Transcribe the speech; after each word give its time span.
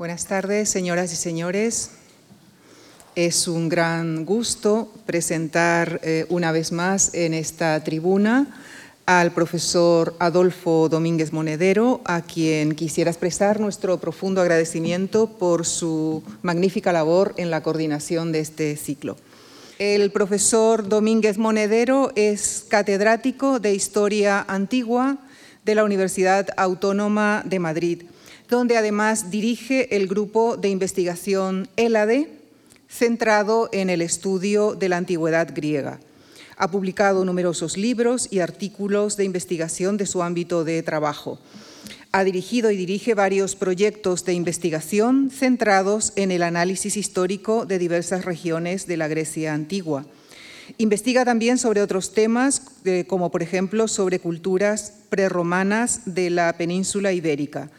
Buenas 0.00 0.24
tardes, 0.24 0.70
señoras 0.70 1.12
y 1.12 1.16
señores. 1.16 1.90
Es 3.16 3.46
un 3.46 3.68
gran 3.68 4.24
gusto 4.24 4.90
presentar 5.04 6.00
eh, 6.02 6.24
una 6.30 6.52
vez 6.52 6.72
más 6.72 7.12
en 7.12 7.34
esta 7.34 7.84
tribuna 7.84 8.46
al 9.04 9.32
profesor 9.32 10.16
Adolfo 10.18 10.88
Domínguez 10.88 11.34
Monedero, 11.34 12.00
a 12.06 12.22
quien 12.22 12.74
quisiera 12.74 13.10
expresar 13.10 13.60
nuestro 13.60 14.00
profundo 14.00 14.40
agradecimiento 14.40 15.26
por 15.26 15.66
su 15.66 16.22
magnífica 16.40 16.94
labor 16.94 17.34
en 17.36 17.50
la 17.50 17.62
coordinación 17.62 18.32
de 18.32 18.40
este 18.40 18.76
ciclo. 18.76 19.18
El 19.78 20.10
profesor 20.12 20.88
Domínguez 20.88 21.36
Monedero 21.36 22.10
es 22.14 22.64
catedrático 22.70 23.60
de 23.60 23.74
Historia 23.74 24.46
Antigua 24.48 25.18
de 25.66 25.74
la 25.74 25.84
Universidad 25.84 26.46
Autónoma 26.56 27.42
de 27.44 27.58
Madrid, 27.58 28.02
donde 28.50 28.76
además 28.76 29.30
dirige 29.30 29.96
el 29.96 30.08
grupo 30.08 30.56
de 30.56 30.68
investigación 30.68 31.68
ELADE, 31.76 32.28
centrado 32.88 33.68
en 33.72 33.88
el 33.88 34.02
estudio 34.02 34.74
de 34.74 34.88
la 34.88 34.96
antigüedad 34.96 35.54
griega. 35.54 36.00
Ha 36.56 36.70
publicado 36.70 37.24
numerosos 37.24 37.78
libros 37.78 38.28
y 38.30 38.40
artículos 38.40 39.16
de 39.16 39.24
investigación 39.24 39.96
de 39.96 40.06
su 40.06 40.22
ámbito 40.22 40.64
de 40.64 40.82
trabajo. 40.82 41.38
Ha 42.12 42.24
dirigido 42.24 42.72
y 42.72 42.76
dirige 42.76 43.14
varios 43.14 43.54
proyectos 43.54 44.24
de 44.24 44.34
investigación 44.34 45.30
centrados 45.30 46.12
en 46.16 46.32
el 46.32 46.42
análisis 46.42 46.96
histórico 46.96 47.66
de 47.66 47.78
diversas 47.78 48.24
regiones 48.24 48.88
de 48.88 48.96
la 48.96 49.06
Grecia 49.06 49.54
antigua. 49.54 50.04
Investiga 50.76 51.24
también 51.24 51.56
sobre 51.56 51.82
otros 51.82 52.12
temas, 52.12 52.62
eh, 52.84 53.04
como 53.06 53.30
por 53.30 53.42
ejemplo 53.42 53.86
sobre 53.86 54.18
culturas 54.18 54.94
prerromanas 55.08 56.02
de 56.04 56.30
la 56.30 56.52
península 56.54 57.12
ibérica. 57.12 57.70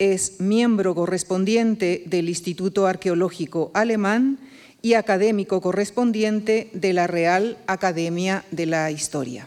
Es 0.00 0.40
miembro 0.40 0.92
correspondiente 0.96 2.02
del 2.06 2.28
Instituto 2.28 2.88
Arqueológico 2.88 3.70
Alemán 3.74 4.38
y 4.82 4.94
académico 4.94 5.60
correspondiente 5.60 6.68
de 6.72 6.92
la 6.92 7.06
Real 7.06 7.56
Academia 7.68 8.44
de 8.50 8.66
la 8.66 8.90
Historia. 8.90 9.46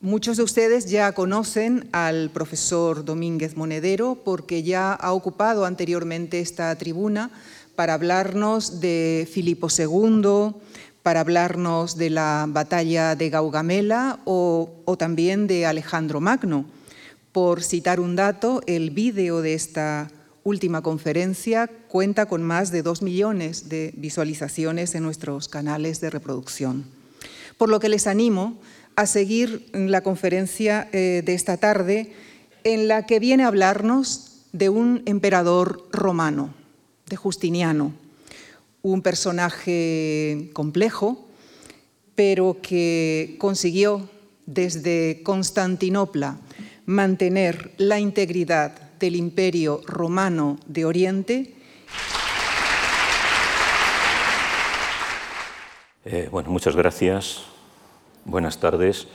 Muchos 0.00 0.38
de 0.38 0.42
ustedes 0.42 0.86
ya 0.86 1.12
conocen 1.12 1.88
al 1.92 2.30
profesor 2.30 3.04
Domínguez 3.04 3.56
Monedero 3.56 4.16
porque 4.24 4.64
ya 4.64 4.92
ha 4.92 5.12
ocupado 5.12 5.66
anteriormente 5.66 6.40
esta 6.40 6.74
tribuna 6.74 7.30
para 7.76 7.94
hablarnos 7.94 8.80
de 8.80 9.28
Filipo 9.30 9.68
II, 9.70 10.56
para 11.04 11.20
hablarnos 11.20 11.96
de 11.96 12.10
la 12.10 12.46
batalla 12.48 13.14
de 13.14 13.30
Gaugamela 13.30 14.18
o, 14.24 14.70
o, 14.84 14.96
también 14.98 15.46
de 15.46 15.64
Alejandro 15.64 16.20
Magno. 16.20 16.64
Por 17.32 17.62
citar 17.62 17.98
un 17.98 18.14
dato, 18.14 18.60
el 18.66 18.90
vídeo 18.90 19.40
de 19.40 19.54
esta 19.54 20.10
última 20.44 20.82
conferencia 20.82 21.66
cuenta 21.88 22.26
con 22.26 22.42
más 22.42 22.70
de 22.70 22.82
dos 22.82 23.00
millones 23.00 23.70
de 23.70 23.94
visualizaciones 23.96 24.94
en 24.94 25.02
nuestros 25.02 25.48
canales 25.48 26.02
de 26.02 26.10
reproducción. 26.10 26.84
Por 27.56 27.70
lo 27.70 27.80
que 27.80 27.88
les 27.88 28.06
animo 28.06 28.60
a 28.96 29.06
seguir 29.06 29.70
la 29.72 30.02
conferencia 30.02 30.90
eh, 30.92 31.22
de 31.24 31.32
esta 31.32 31.56
tarde 31.56 32.12
en 32.64 32.86
la 32.86 33.06
que 33.06 33.18
viene 33.18 33.44
a 33.44 33.48
hablarnos 33.48 34.42
de 34.52 34.68
un 34.68 35.02
emperador 35.06 35.88
romano, 35.90 36.52
de 37.06 37.16
Justiniano, 37.16 37.94
un 38.82 39.00
personaje 39.00 40.50
complejo, 40.52 41.26
pero 42.14 42.58
que 42.60 43.36
consiguió 43.38 44.10
desde 44.44 45.22
Constantinopla 45.22 46.38
mantener 46.86 47.72
la 47.78 47.98
integridad 47.98 48.72
del 48.98 49.16
Imperio 49.16 49.80
Romano 49.86 50.58
de 50.66 50.84
Oriente. 50.84 51.54
Eh, 56.04 56.28
bueno, 56.30 56.50
muchas 56.50 56.74
gracias. 56.74 57.42
Buenas 58.24 58.58
tardes. 58.58 59.06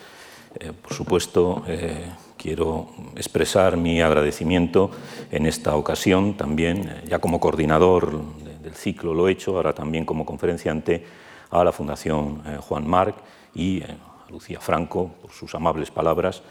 Eh, 0.59 0.71
por 0.73 0.93
supuesto, 0.93 1.63
eh, 1.67 2.09
quiero 2.37 2.89
expresar 3.15 3.77
mi 3.77 4.01
agradecimiento 4.01 4.91
en 5.31 5.45
esta 5.45 5.75
ocasión 5.75 6.37
también, 6.37 7.01
ya 7.07 7.19
como 7.19 7.39
coordinador 7.39 8.23
del 8.61 8.73
ciclo 8.73 9.13
lo 9.13 9.27
he 9.27 9.33
hecho, 9.33 9.55
ahora 9.55 9.73
también 9.73 10.05
como 10.05 10.25
conferenciante 10.25 11.05
a 11.49 11.63
la 11.63 11.71
Fundación 11.71 12.41
Juan 12.61 12.87
Marc 12.87 13.15
y 13.55 13.81
a 13.83 13.97
Lucía 14.29 14.59
Franco 14.59 15.11
por 15.21 15.31
sus 15.31 15.53
amables 15.55 15.91
palabras 15.91 16.41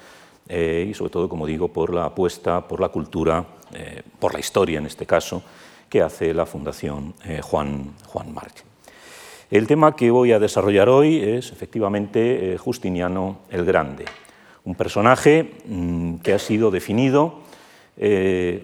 eh, 0.49 0.87
y 0.91 0.95
sobre 0.95 1.11
todo, 1.11 1.29
como 1.29 1.47
digo, 1.47 1.69
por 1.69 1.93
la 1.93 2.07
apuesta 2.07 2.67
por 2.67 2.81
la 2.81 2.89
cultura, 2.89 3.45
eh, 3.73 4.03
por 4.19 4.33
la 4.33 4.41
historia 4.41 4.79
en 4.79 4.87
este 4.87 5.07
caso, 5.07 5.43
que 5.89 6.03
hace 6.03 6.33
la 6.35 6.47
Fundación 6.47 7.15
eh, 7.25 7.41
Juan, 7.43 7.95
Juan 8.07 8.33
March. 8.33 8.65
El 9.51 9.67
tema 9.67 9.95
que 9.95 10.11
voy 10.11 10.33
a 10.33 10.39
desarrollar 10.39 10.89
hoy 10.89 11.19
es 11.19 11.53
efectivamente 11.53 12.57
Justiniano 12.59 13.39
el 13.51 13.65
Grande, 13.65 14.05
un 14.65 14.75
personaje 14.75 15.55
mm, 15.67 16.17
que 16.17 16.33
ha 16.33 16.39
sido 16.39 16.71
definido, 16.71 17.47
que 17.97 18.61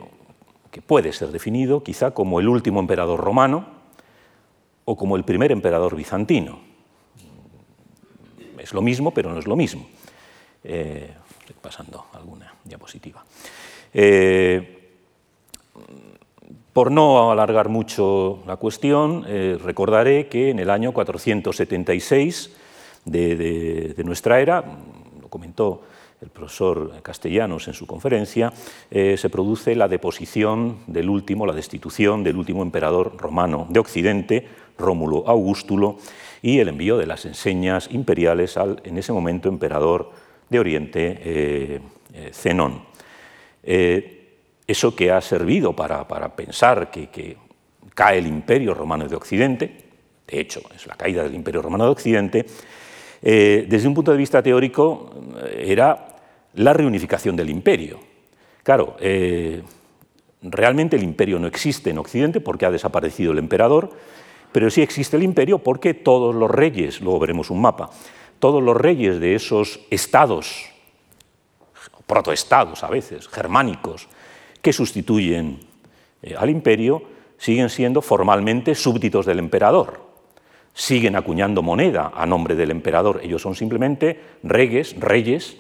puede 0.87 1.13
ser 1.13 1.29
definido 1.29 1.83
quizá 1.83 2.11
como 2.11 2.39
el 2.39 2.49
último 2.49 2.81
emperador 2.81 3.19
romano 3.19 3.65
o 4.85 4.95
como 4.95 5.17
el 5.17 5.25
primer 5.25 5.53
emperador 5.53 5.97
bizantino. 5.97 6.61
Es 8.59 8.75
lo 8.75 8.83
mismo, 8.83 9.15
pero 9.15 9.33
no 9.33 9.39
es 9.39 9.47
lo 9.47 9.57
mismo 9.57 9.87
pasando 11.61 12.07
alguna 12.13 12.55
diapositiva. 12.65 13.25
Eh, 13.95 14.79
por 16.73 16.91
no 16.91 17.31
alargar 17.31 17.69
mucho 17.69 18.43
la 18.47 18.57
cuestión, 18.57 19.25
eh, 19.29 19.59
recordaré 19.63 20.29
que 20.29 20.49
en 20.49 20.59
el 20.59 20.71
año 20.71 20.93
476 20.93 22.51
de, 23.05 23.95
nuestra 24.05 24.41
era, 24.41 24.65
lo 25.21 25.29
comentó 25.29 25.83
el 26.23 26.31
profesor 26.31 27.03
Castellanos 27.03 27.69
en 27.69 27.75
su 27.75 27.87
conferencia, 27.87 28.53
eh, 28.91 29.17
se 29.19 29.29
produce 29.29 29.75
la 29.75 29.89
deposición 29.89 30.79
del 30.87 31.11
último, 31.11 31.45
la 31.45 31.53
destitución 31.53 32.25
del 32.25 32.37
último 32.37 32.63
emperador 32.63 33.17
romano 33.19 33.67
de 33.69 33.81
Occidente, 33.81 34.49
Rómulo 34.79 35.25
Augustulo, 35.27 35.99
y 36.41 36.59
el 36.59 36.69
envío 36.69 36.97
de 36.97 37.07
las 37.07 37.27
enseñas 37.27 37.89
imperiales 37.91 38.57
al, 38.57 38.81
en 38.85 38.97
ese 38.97 39.13
momento, 39.13 39.49
emperador 39.49 40.11
de 40.53 40.61
Oriente, 40.61 41.19
eh, 41.25 41.81
eh, 42.15 42.31
Zenón. 42.33 42.83
Eh, 43.63 44.19
eso 44.67 44.95
que 44.95 45.11
ha 45.11 45.21
servido 45.21 45.75
para, 45.75 46.07
pensar 46.37 46.91
que, 46.91 47.37
cae 47.95 48.19
el 48.19 48.27
imperio 48.27 48.75
romano 48.75 49.09
de 49.09 49.17
Occidente, 49.17 49.77
de 50.27 50.41
hecho 50.41 50.63
es 50.75 50.87
la 50.87 50.95
caída 50.95 51.25
del 51.25 51.35
imperio 51.35 51.61
romano 51.61 51.85
de 51.85 51.91
Occidente, 51.91 52.47
desde 53.21 53.87
un 53.87 53.95
punto 53.95 54.13
de 54.13 54.17
vista 54.17 54.43
teórico 54.43 55.11
era 55.55 56.17
la 56.55 56.73
reunificación 56.73 57.37
del 57.37 57.51
imperio. 57.51 58.01
Claro, 58.63 58.97
realmente 60.41 60.97
el 60.97 61.03
imperio 61.03 61.39
no 61.39 61.47
existe 61.47 61.91
en 61.91 61.99
Occidente 61.99 62.41
porque 62.41 62.65
ha 62.65 62.71
desaparecido 62.71 63.33
el 63.33 63.39
emperador, 63.39 63.91
pero 64.53 64.71
sí 64.71 64.81
existe 64.81 65.17
el 65.17 65.23
imperio 65.23 65.59
porque 65.59 65.93
todos 65.93 66.35
los 66.35 66.51
reyes, 66.51 67.03
luego 67.03 67.21
veremos 67.21 67.51
un 67.51 67.61
mapa, 67.61 67.91
todos 68.43 68.61
los 68.61 68.77
reyes 68.77 69.21
de 69.21 69.37
esos 69.37 69.79
estados, 69.89 70.69
protoestados 72.09 72.83
a 72.83 72.89
veces, 72.89 73.29
germánicos, 73.29 74.09
que 74.61 74.73
sustituyen 74.73 75.61
eh, 76.25 76.35
al 76.37 76.51
imperio, 76.51 77.05
siguen 77.39 77.71
siendo 77.71 78.03
formalmente 78.03 78.75
súbditos 78.75 79.27
del 79.27 79.39
emperador. 79.39 80.01
Siguen 80.75 81.15
acuñando 81.15 81.63
moneda 81.63 82.11
a 82.17 82.27
nombre 82.27 82.57
del 82.57 82.73
emperador. 82.73 83.21
Ellos 83.23 83.43
son 83.43 83.55
simplemente 83.55 84.21
reyes, 84.43 84.99
reyes 84.99 85.57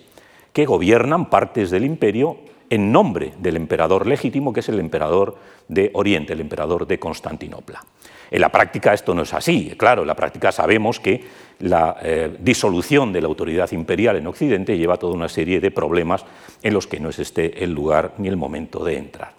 que 0.52 0.66
gobiernan 0.66 1.30
partes 1.30 1.70
del 1.70 1.84
imperio 1.84 2.38
en 2.68 2.90
nombre 2.90 3.32
del 3.38 3.56
emperador 3.56 4.08
legítimo, 4.08 4.52
que 4.52 4.58
es 4.58 4.68
el 4.68 4.80
emperador 4.80 5.36
de 5.68 5.92
Oriente, 5.94 6.32
el 6.32 6.40
emperador 6.40 6.86
de 6.88 6.98
Constantinopla. 6.98 7.84
En 8.32 8.40
la 8.40 8.48
práctica 8.48 8.94
esto 8.94 9.14
no 9.14 9.22
es 9.22 9.34
así. 9.34 9.74
Claro, 9.76 10.00
en 10.02 10.08
la 10.08 10.16
práctica 10.16 10.50
sabemos 10.50 10.98
que 10.98 11.22
la 11.62 11.96
eh, 12.02 12.36
disolución 12.40 13.12
de 13.12 13.20
la 13.20 13.28
autoridad 13.28 13.70
imperial 13.70 14.16
en 14.16 14.26
Occidente 14.26 14.76
lleva 14.76 14.94
a 14.94 14.98
toda 14.98 15.14
una 15.14 15.28
serie 15.28 15.60
de 15.60 15.70
problemas 15.70 16.24
en 16.62 16.74
los 16.74 16.86
que 16.86 16.98
no 16.98 17.08
es 17.08 17.20
este 17.20 17.62
el 17.62 17.72
lugar 17.72 18.14
ni 18.18 18.28
el 18.28 18.36
momento 18.36 18.84
de 18.84 18.98
entrar. 18.98 19.32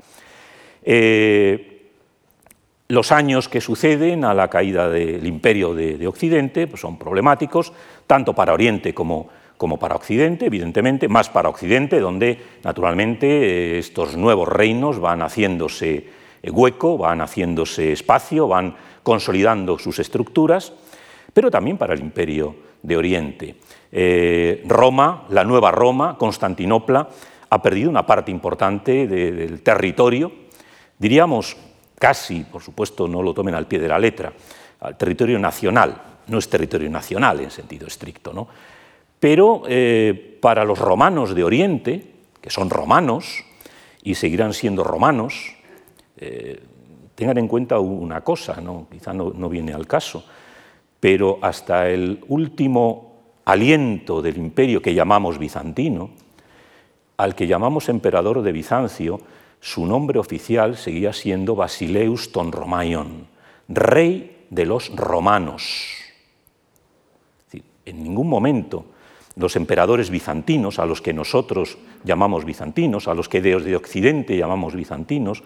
Eh, 0.84 1.92
los 2.88 3.12
años 3.12 3.50
que 3.50 3.60
suceden 3.60 4.24
a 4.24 4.34
la 4.34 4.50
caída 4.50 4.90
del 4.90 5.26
imperio 5.26 5.74
de, 5.74 6.08
Occidente 6.08 6.68
pues 6.68 6.82
son 6.82 6.98
problemáticos, 6.98 7.74
tanto 8.08 8.34
para 8.34 8.54
Oriente 8.54 8.94
como, 8.94 9.28
como, 9.58 9.78
para 9.78 9.96
Occidente, 9.96 10.46
evidentemente, 10.46 11.10
más 11.10 11.30
para 11.30 11.50
Occidente, 11.50 12.00
donde 12.00 12.38
naturalmente 12.64 13.28
eh, 13.28 13.80
estos 13.80 14.16
nuevos 14.16 14.48
reinos 14.48 15.00
van 15.00 15.22
haciéndose 15.22 16.08
hueco, 16.44 16.98
van 16.98 17.20
haciéndose 17.20 17.92
espacio, 17.92 18.48
van 18.48 18.76
consolidando 19.02 19.78
sus 19.78 20.00
estructuras, 20.00 20.74
pero 21.34 21.50
también 21.50 21.78
para 21.78 21.94
el 21.94 22.00
imperio 22.00 22.56
de 22.82 22.98
Oriente. 22.98 23.56
Eh, 23.92 24.64
Roma, 24.66 25.26
la 25.30 25.44
nueva 25.44 25.72
Roma, 25.72 26.18
Constantinopla, 26.18 27.10
ha 27.50 27.62
perdido 27.62 27.90
una 27.90 28.06
parte 28.06 28.32
importante 28.32 29.08
del 29.08 29.62
territorio 29.62 30.44
diríamos 31.04 31.58
casi, 32.00 32.46
por 32.46 32.62
supuesto, 32.62 33.08
no 33.08 33.22
lo 33.22 33.34
tomen 33.34 33.56
al 33.56 33.68
pie 33.68 33.80
de 33.80 33.90
la 33.90 34.00
letra, 34.00 34.32
al 34.80 34.98
territorio 34.98 35.38
nacional. 35.38 36.02
No 36.28 36.38
es 36.38 36.50
territorio 36.50 36.90
nacional 36.90 37.42
en 37.42 37.52
sentido 37.52 37.88
estricto, 37.88 38.32
¿no? 38.32 38.48
Pero 39.20 39.64
eh, 39.68 40.38
para 40.42 40.64
los 40.64 40.80
romanos 40.80 41.36
de 41.36 41.44
Oriente, 41.44 42.12
que 42.40 42.50
son 42.50 42.70
romanos 42.70 43.44
y 44.02 44.16
seguirán 44.16 44.54
siendo 44.54 44.84
romanos, 44.84 45.56
eh, 46.18 46.62
tengan 47.16 47.38
en 47.38 47.48
cuenta 47.48 47.80
una 47.80 48.22
cosa, 48.22 48.60
¿no? 48.62 48.88
quizá 48.92 49.14
no, 49.14 49.32
no 49.36 49.50
viene 49.50 49.74
al 49.74 49.88
caso, 49.88 50.26
pero 51.04 51.38
hasta 51.42 51.90
el 51.90 52.24
último 52.30 53.12
aliento 53.44 54.22
del 54.22 54.38
imperio 54.38 54.82
que 54.82 54.94
llamamos 54.94 55.38
bizantino, 55.38 56.12
al 57.18 57.36
que 57.36 57.46
llamamos 57.46 57.90
emperador 57.90 58.42
de 58.42 58.54
Bizancio, 58.54 59.20
su 59.60 59.86
nombre 59.86 60.18
oficial 60.18 60.78
seguía 60.78 61.12
siendo 61.12 61.58
Basileus 61.58 62.32
ton 62.32 62.54
Romaion, 62.54 63.28
rey 63.68 64.46
de 64.50 64.66
los 64.66 64.96
romanos. 64.96 65.92
En 67.84 68.02
ningún 68.02 68.30
momento 68.30 68.86
los 69.36 69.58
emperadores 69.58 70.10
bizantinos, 70.10 70.80
a 70.80 70.86
los 70.86 71.02
que 71.02 71.12
nosotros 71.12 71.78
llamamos 72.06 72.46
bizantinos, 72.46 73.10
a 73.10 73.14
los 73.14 73.28
que 73.28 73.42
desde 73.42 73.76
Occidente 73.76 74.38
llamamos 74.38 74.74
bizantinos, 74.74 75.44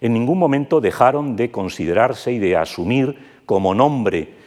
en 0.00 0.12
ningún 0.12 0.38
momento 0.38 0.80
dejaron 0.80 1.34
de 1.34 1.50
considerarse 1.50 2.30
y 2.30 2.38
de 2.38 2.56
asumir 2.56 3.40
como 3.44 3.74
nombre 3.74 4.38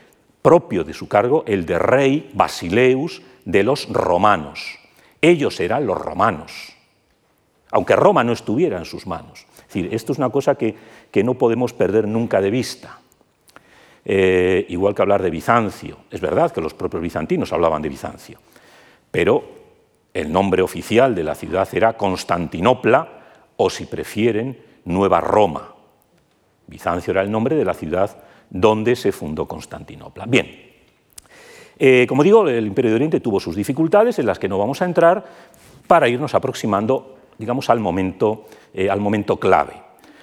propio 0.44 0.84
de 0.84 0.94
su 0.94 1.08
cargo 1.08 1.44
el 1.48 1.66
de 1.66 1.80
rey 1.80 2.30
Basileus 2.34 3.24
de 3.46 3.64
los 3.64 3.90
romanos. 3.90 4.78
Ellos 5.20 5.60
eran 5.60 5.88
los 5.88 5.98
romanos, 5.98 6.76
aunque 7.72 7.96
Roma 7.96 8.24
no 8.24 8.34
estuviera 8.34 8.78
en 8.78 8.86
sus 8.86 9.08
manos. 9.08 9.48
Es 9.58 9.68
decir, 9.68 9.90
esto 9.92 10.12
es 10.12 10.20
una 10.20 10.30
cosa 10.30 10.56
que, 10.56 10.76
no 11.24 11.34
podemos 11.36 11.74
perder 11.74 12.08
nunca 12.08 12.42
de 12.42 12.52
vista. 12.52 13.00
Eh, 14.06 14.66
igual 14.70 14.94
que 14.94 15.02
hablar 15.02 15.24
de 15.24 15.30
Bizancio. 15.30 16.00
Es 16.12 16.20
verdad 16.20 16.52
que 16.52 16.60
los 16.60 16.74
propios 16.74 17.02
bizantinos 17.02 17.54
hablaban 17.54 17.82
de 17.82 17.88
Bizancio, 17.88 18.38
pero 19.10 19.44
el 20.14 20.32
nombre 20.32 20.62
oficial 20.62 21.16
de 21.16 21.24
la 21.24 21.36
ciudad 21.36 21.68
era 21.72 21.94
Constantinopla 21.94 23.08
o, 23.56 23.70
si 23.70 23.86
prefieren, 23.86 24.58
Nueva 24.86 25.22
Roma. 25.22 25.74
Bizancio 26.68 27.12
era 27.12 27.22
el 27.22 27.32
nombre 27.32 27.56
de 27.56 27.66
la 27.66 27.74
ciudad 27.74 28.18
donde 28.54 28.96
se 28.96 29.12
fundó 29.12 29.48
Constantinopla. 29.48 30.26
Bien, 30.28 30.48
eh, 31.78 32.06
como 32.08 32.24
digo, 32.24 32.48
el 32.48 32.68
Imperio 32.68 32.92
de 32.92 32.96
Oriente 32.96 33.20
tuvo 33.20 33.40
sus 33.40 33.56
dificultades 33.56 34.20
en 34.20 34.28
las 34.28 34.40
que 34.40 34.48
no 34.48 34.58
vamos 34.58 34.82
a 34.82 34.86
entrar 34.86 35.26
para 35.88 36.08
irnos 36.08 36.36
aproximando, 36.36 37.18
digamos, 37.38 37.70
al 37.70 37.80
momento, 37.80 38.46
eh, 38.74 38.90
al 38.90 39.02
momento 39.02 39.38
clave. 39.38 39.74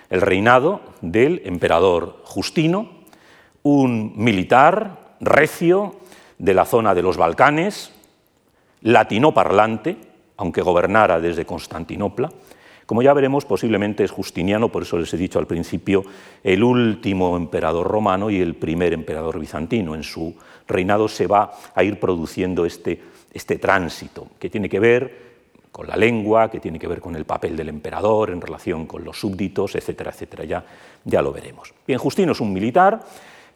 El 0.08 0.20
reinado 0.20 0.80
del 1.02 1.42
emperador 1.44 2.20
Justino, 2.24 2.88
un 3.62 4.12
militar 4.16 5.16
recio 5.20 5.96
de 6.38 6.54
la 6.54 6.64
zona 6.64 6.94
de 6.94 7.02
los 7.02 7.16
Balcanes, 7.16 7.92
latinoparlante, 8.82 9.96
aunque 10.36 10.62
gobernara 10.62 11.20
desde 11.20 11.44
Constantinopla, 11.44 12.30
como 12.90 13.02
ya 13.02 13.14
veremos, 13.14 13.44
posiblemente 13.44 14.02
es 14.02 14.10
Justiniano, 14.10 14.68
por 14.68 14.82
eso 14.82 14.98
les 14.98 15.14
he 15.14 15.16
dicho 15.16 15.38
al 15.38 15.46
principio, 15.46 16.02
el 16.42 16.64
último 16.64 17.36
emperador 17.36 17.86
romano 17.86 18.30
y 18.30 18.40
el 18.40 18.56
primer 18.56 18.92
emperador 18.92 19.38
bizantino. 19.38 19.94
En 19.94 20.02
su 20.02 20.34
reinado 20.66 21.06
se 21.06 21.28
va 21.28 21.52
a 21.72 21.84
ir 21.84 22.00
produciendo 22.00 22.66
este, 22.66 23.00
este 23.32 23.58
tránsito, 23.58 24.26
que 24.40 24.50
tiene 24.50 24.68
que 24.68 24.80
ver 24.80 25.18
con 25.70 25.86
la 25.86 25.94
lengua, 25.94 26.50
que 26.50 26.58
tiene 26.58 26.80
que 26.80 26.88
ver 26.88 27.00
con 27.00 27.14
el 27.14 27.26
papel 27.26 27.56
del 27.56 27.68
emperador 27.68 28.30
en 28.30 28.40
relación 28.40 28.86
con 28.86 29.04
los 29.04 29.20
súbditos, 29.20 29.76
etcétera, 29.76 30.10
etcétera. 30.10 30.42
Ya, 30.42 30.64
ya 31.04 31.22
lo 31.22 31.32
veremos. 31.32 31.72
Bien, 31.86 32.00
Justino 32.00 32.32
es 32.32 32.40
un 32.40 32.52
militar 32.52 33.04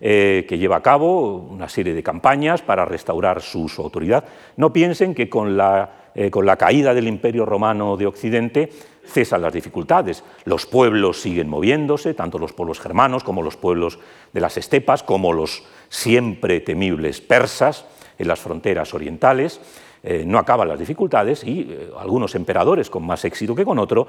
eh, 0.01 0.47
que 0.49 0.59
lleva 0.59 0.77
a 0.77 0.81
cabo 0.81 1.39
una 1.39 1.69
serie 1.69 1.93
de 1.93 2.05
campañas 2.05 2.63
para 2.63 2.85
restaurar 2.85 3.43
su, 3.43 3.69
autoridad. 3.79 4.27
No 4.57 4.73
piensen 4.73 5.13
que 5.13 5.29
con 5.29 5.57
la, 5.57 6.11
eh, 6.15 6.31
con 6.31 6.47
la 6.47 6.55
caída 6.55 6.95
del 6.95 7.09
Imperio 7.09 7.45
Romano 7.45 7.97
de 7.97 8.07
Occidente 8.07 8.71
cesan 9.07 9.43
las 9.43 9.53
dificultades. 9.53 10.25
Los 10.45 10.67
pueblos 10.67 11.21
siguen 11.21 11.49
moviéndose, 11.49 12.15
tanto 12.15 12.39
los 12.39 12.53
pueblos 12.53 12.81
germanos 12.81 13.25
como 13.25 13.43
los 13.43 13.57
pueblos 13.57 13.99
de 14.33 14.41
las 14.41 14.57
estepas, 14.57 15.03
como 15.03 15.33
los 15.33 15.65
siempre 15.89 16.61
temibles 16.61 17.21
persas 17.21 17.85
en 18.19 18.29
las 18.29 18.41
fronteras 18.41 18.95
orientales. 18.95 19.61
Eh, 20.07 20.25
no 20.27 20.39
acaban 20.39 20.69
las 20.69 20.79
dificultades 20.79 21.45
y 21.45 21.61
eh, 21.61 21.91
algunos 21.99 22.35
emperadores, 22.35 22.91
con 22.91 23.07
más 23.07 23.25
éxito 23.25 23.55
que 23.55 23.65
con 23.65 23.79
otro, 23.79 24.07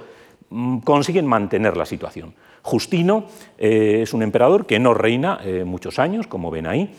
mm, 0.50 0.80
consiguen 0.80 1.26
mantener 1.26 1.78
la 1.78 1.86
situación. 1.86 2.34
Justino 2.62 3.28
eh, 3.58 4.02
es 4.02 4.14
un 4.14 4.22
emperador 4.22 4.66
que 4.66 4.78
no 4.78 4.94
reina 4.94 5.40
muchos 5.64 5.98
años, 6.00 6.28
como 6.28 6.52
ven 6.52 6.68
ahí, 6.68 6.94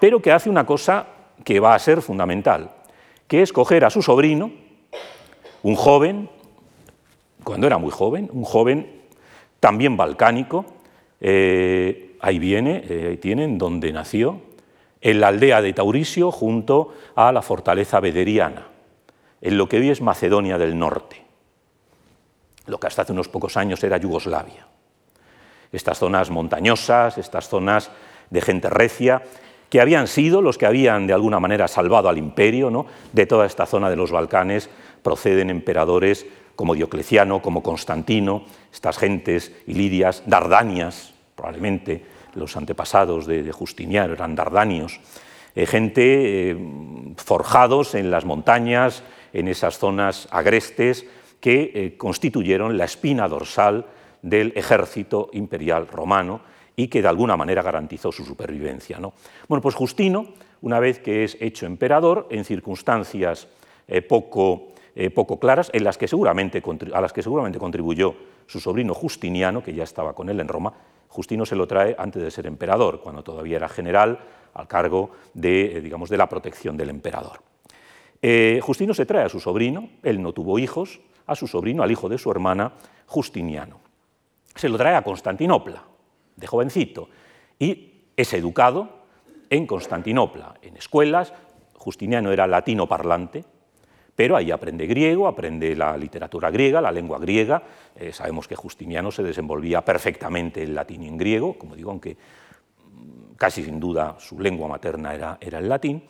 pero 0.00 0.20
que 0.20 0.32
hace 0.32 0.50
una 0.50 0.66
cosa 0.66 1.06
que 1.44 1.60
va 1.60 1.74
a 1.74 1.78
ser 1.78 2.02
fundamental, 2.02 2.70
que 3.28 3.42
es 3.42 3.52
coger 3.52 3.84
a 3.84 3.90
su 3.90 4.02
sobrino, 4.02 4.50
un 5.62 5.76
joven, 5.76 6.28
cuando 7.44 7.66
era 7.66 7.78
muy 7.78 7.90
joven, 7.90 8.28
un 8.32 8.44
joven 8.44 9.02
también 9.60 9.96
balcánico, 9.96 10.64
eh, 11.20 12.16
ahí 12.20 12.38
viene, 12.38 12.82
eh, 12.88 13.08
ahí 13.10 13.16
tienen 13.16 13.58
donde 13.58 13.92
nació, 13.92 14.40
en 15.00 15.20
la 15.20 15.28
aldea 15.28 15.60
de 15.62 15.72
Taurisio 15.72 16.30
junto 16.30 16.94
a 17.14 17.32
la 17.32 17.42
fortaleza 17.42 18.00
bederiana, 18.00 18.68
en 19.40 19.58
lo 19.58 19.68
que 19.68 19.78
hoy 19.78 19.90
es 19.90 20.00
Macedonia 20.00 20.58
del 20.58 20.78
Norte, 20.78 21.22
lo 22.66 22.78
que 22.78 22.86
hasta 22.86 23.02
hace 23.02 23.12
unos 23.12 23.28
pocos 23.28 23.56
años 23.56 23.82
era 23.82 23.96
Yugoslavia. 23.96 24.66
Estas 25.72 25.98
zonas 25.98 26.30
montañosas, 26.30 27.18
estas 27.18 27.48
zonas 27.48 27.90
de 28.30 28.40
gente 28.40 28.70
recia, 28.70 29.22
que 29.72 29.80
habían 29.80 30.06
sido 30.06 30.42
los 30.42 30.58
que 30.58 30.66
habían 30.66 31.06
de 31.06 31.14
alguna 31.14 31.40
manera 31.40 31.66
salvado 31.66 32.08
al 32.08 32.18
imperio, 32.18 32.70
¿no? 32.70 32.86
de 33.12 33.26
toda 33.26 33.46
esta 33.46 33.64
zona 33.64 33.88
de 33.88 33.96
los 33.96 34.10
Balcanes 34.10 34.68
proceden 35.02 35.50
emperadores 35.50 36.26
como 36.56 36.74
Diocleciano, 36.74 37.42
como 37.42 37.62
Constantino, 37.62 38.44
estas 38.72 38.98
gentes 38.98 39.52
ilirias, 39.66 40.22
Dardanias, 40.26 41.12
probablemente 41.34 42.02
los 42.34 42.56
antepasados 42.56 43.26
de, 43.26 43.50
Justiniano 43.52 44.14
eran 44.14 44.34
dardanios, 44.34 45.00
eh, 45.54 45.66
gente 45.66 46.50
eh, 46.50 46.56
forjados 47.16 47.94
en 47.94 48.10
las 48.10 48.24
montañas, 48.24 49.02
en 49.32 49.48
esas 49.48 49.78
zonas 49.78 50.28
agrestes 50.30 51.06
que 51.40 51.72
eh, 51.74 51.96
constituyeron 51.96 52.78
la 52.78 52.84
espina 52.84 53.28
dorsal 53.28 53.86
del 54.22 54.52
ejército 54.56 55.30
imperial 55.32 55.88
romano 55.88 56.40
y 56.76 56.88
que 56.88 57.02
de 57.02 57.08
alguna 57.08 57.36
manera 57.36 57.62
garantizó 57.62 58.12
su 58.12 58.24
supervivencia. 58.24 58.98
¿no? 58.98 59.12
Bueno, 59.48 59.60
pues 59.60 59.74
Justino, 59.74 60.28
una 60.62 60.80
vez 60.80 61.00
que 61.00 61.24
es 61.24 61.36
hecho 61.40 61.66
emperador, 61.66 62.28
en 62.30 62.44
circunstancias 62.44 63.48
poco 64.08 64.72
eh, 64.94 65.10
poco 65.10 65.38
claras, 65.38 65.70
en 65.72 65.84
las 65.84 65.96
que 65.96 66.06
seguramente, 66.06 66.62
a 66.92 67.00
las 67.00 67.12
que 67.12 67.22
seguramente 67.22 67.58
contribuyó 67.58 68.14
su 68.46 68.60
sobrino 68.60 68.94
Justiniano, 68.94 69.62
que 69.62 69.74
ya 69.74 69.84
estaba 69.84 70.14
con 70.14 70.28
él 70.28 70.40
en 70.40 70.48
Roma. 70.48 70.72
Justino 71.08 71.46
se 71.46 71.56
lo 71.56 71.66
trae 71.66 71.94
antes 71.98 72.22
de 72.22 72.30
ser 72.30 72.46
emperador, 72.46 73.00
cuando 73.00 73.22
todavía 73.22 73.56
era 73.56 73.68
general 73.68 74.18
al 74.54 74.68
cargo 74.68 75.10
de, 75.34 75.78
eh, 75.78 75.80
digamos, 75.80 76.10
de 76.10 76.16
la 76.16 76.28
protección 76.28 76.76
del 76.76 76.90
emperador. 76.90 77.40
Eh, 78.20 78.60
Justino 78.62 78.94
se 78.94 79.06
trae 79.06 79.24
a 79.24 79.28
su 79.28 79.40
sobrino, 79.40 79.88
él 80.02 80.22
no 80.22 80.32
tuvo 80.32 80.58
hijos, 80.58 81.00
a 81.26 81.34
su 81.34 81.46
sobrino, 81.46 81.82
al 81.82 81.90
hijo 81.90 82.08
de 82.08 82.18
su 82.18 82.30
hermana, 82.30 82.72
Justiniano. 83.06 83.80
Se 84.54 84.68
lo 84.68 84.76
trae 84.76 84.94
a 84.94 85.02
Constantinopla, 85.02 85.82
de 86.36 86.46
jovencito, 86.46 87.08
y 87.58 87.92
es 88.16 88.32
educado 88.34 89.02
en 89.50 89.66
Constantinopla, 89.66 90.54
en 90.62 90.76
escuelas. 90.76 91.32
Justiniano 91.74 92.30
era 92.30 92.46
latino 92.46 92.86
parlante, 92.86 93.44
pero 94.14 94.36
ahí 94.36 94.50
aprende 94.50 94.86
griego, 94.86 95.26
aprende 95.26 95.74
la 95.74 95.96
literatura 95.96 96.50
griega, 96.50 96.80
la 96.80 96.92
lengua 96.92 97.18
griega. 97.18 97.62
Eh, 97.96 98.12
sabemos 98.12 98.46
que 98.46 98.54
Justiniano 98.54 99.10
se 99.10 99.22
desenvolvía 99.22 99.82
perfectamente 99.82 100.62
en 100.62 100.74
latín 100.74 101.02
y 101.02 101.08
en 101.08 101.16
griego, 101.16 101.58
como 101.58 101.74
digo, 101.74 101.90
aunque 101.90 102.14
mm, 102.14 103.34
casi 103.36 103.64
sin 103.64 103.80
duda 103.80 104.16
su 104.18 104.38
lengua 104.38 104.68
materna 104.68 105.14
era, 105.14 105.38
el 105.40 105.68
latín. 105.68 106.04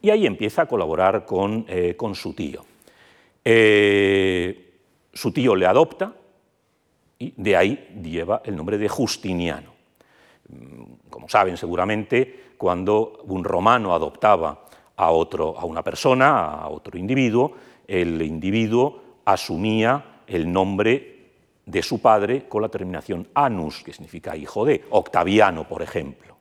Y 0.00 0.10
ahí 0.10 0.26
empieza 0.26 0.62
a 0.62 0.66
colaborar 0.66 1.24
con, 1.26 1.66
eh, 1.68 1.96
su 2.14 2.32
tío. 2.32 2.64
Eh, 3.44 4.72
su 5.12 5.32
tío 5.32 5.54
le 5.54 5.66
adopta 5.66 6.14
y 7.18 7.34
de 7.36 7.56
ahí 7.56 8.00
lleva 8.02 8.40
el 8.44 8.56
nombre 8.56 8.78
de 8.78 8.88
Justiniano. 8.88 9.74
Mm, 10.48 11.10
como 11.10 11.28
saben 11.28 11.58
seguramente, 11.58 12.54
cuando 12.56 13.22
un 13.24 13.44
romano 13.44 13.94
adoptaba 13.94 14.61
a, 14.96 15.10
otro, 15.10 15.58
a 15.58 15.64
una 15.64 15.82
persona, 15.82 16.54
a 16.54 16.68
otro 16.68 16.98
individuo, 16.98 17.52
el 17.86 18.22
individuo 18.22 19.00
asumía 19.24 20.20
el 20.26 20.50
nombre 20.50 21.12
de 21.66 21.82
su 21.82 22.00
padre 22.00 22.48
con 22.48 22.62
la 22.62 22.68
terminación 22.68 23.28
anus, 23.34 23.82
que 23.84 23.92
significa 23.92 24.36
hijo 24.36 24.64
de, 24.64 24.84
Octaviano, 24.90 25.66
por 25.68 25.82
ejemplo. 25.82 26.36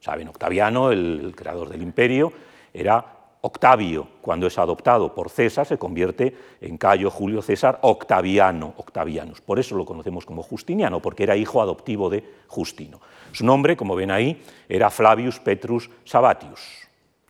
Saben, 0.00 0.28
Octaviano, 0.28 0.90
el, 0.90 1.32
creador 1.36 1.68
del 1.68 1.82
imperio, 1.82 2.32
era 2.72 3.04
Octavio, 3.42 4.08
cuando 4.20 4.46
es 4.46 4.56
adoptado 4.58 5.14
por 5.14 5.28
César, 5.28 5.66
se 5.66 5.78
convierte 5.78 6.34
en 6.60 6.78
Cayo 6.78 7.10
Julio 7.10 7.42
César 7.42 7.78
Octaviano, 7.82 8.74
Octavianus. 8.76 9.40
Por 9.40 9.58
eso 9.58 9.76
lo 9.76 9.84
conocemos 9.84 10.24
como 10.24 10.42
Justiniano, 10.42 11.00
porque 11.00 11.24
era 11.24 11.36
hijo 11.36 11.60
adoptivo 11.60 12.08
de 12.08 12.24
Justino. 12.46 13.00
Su 13.32 13.44
nombre, 13.44 13.76
como 13.76 13.96
ven 13.96 14.10
ahí, 14.10 14.42
era 14.68 14.90
Flavius 14.90 15.40
Petrus 15.40 15.90
Sabatius, 16.04 16.81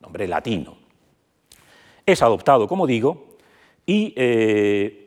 nombre 0.03 0.29
latino. 0.29 0.77
Es 2.05 2.21
adoptado, 2.23 2.69
como 2.69 2.87
digo, 2.87 3.37
y 3.87 4.13
eh, 4.17 5.03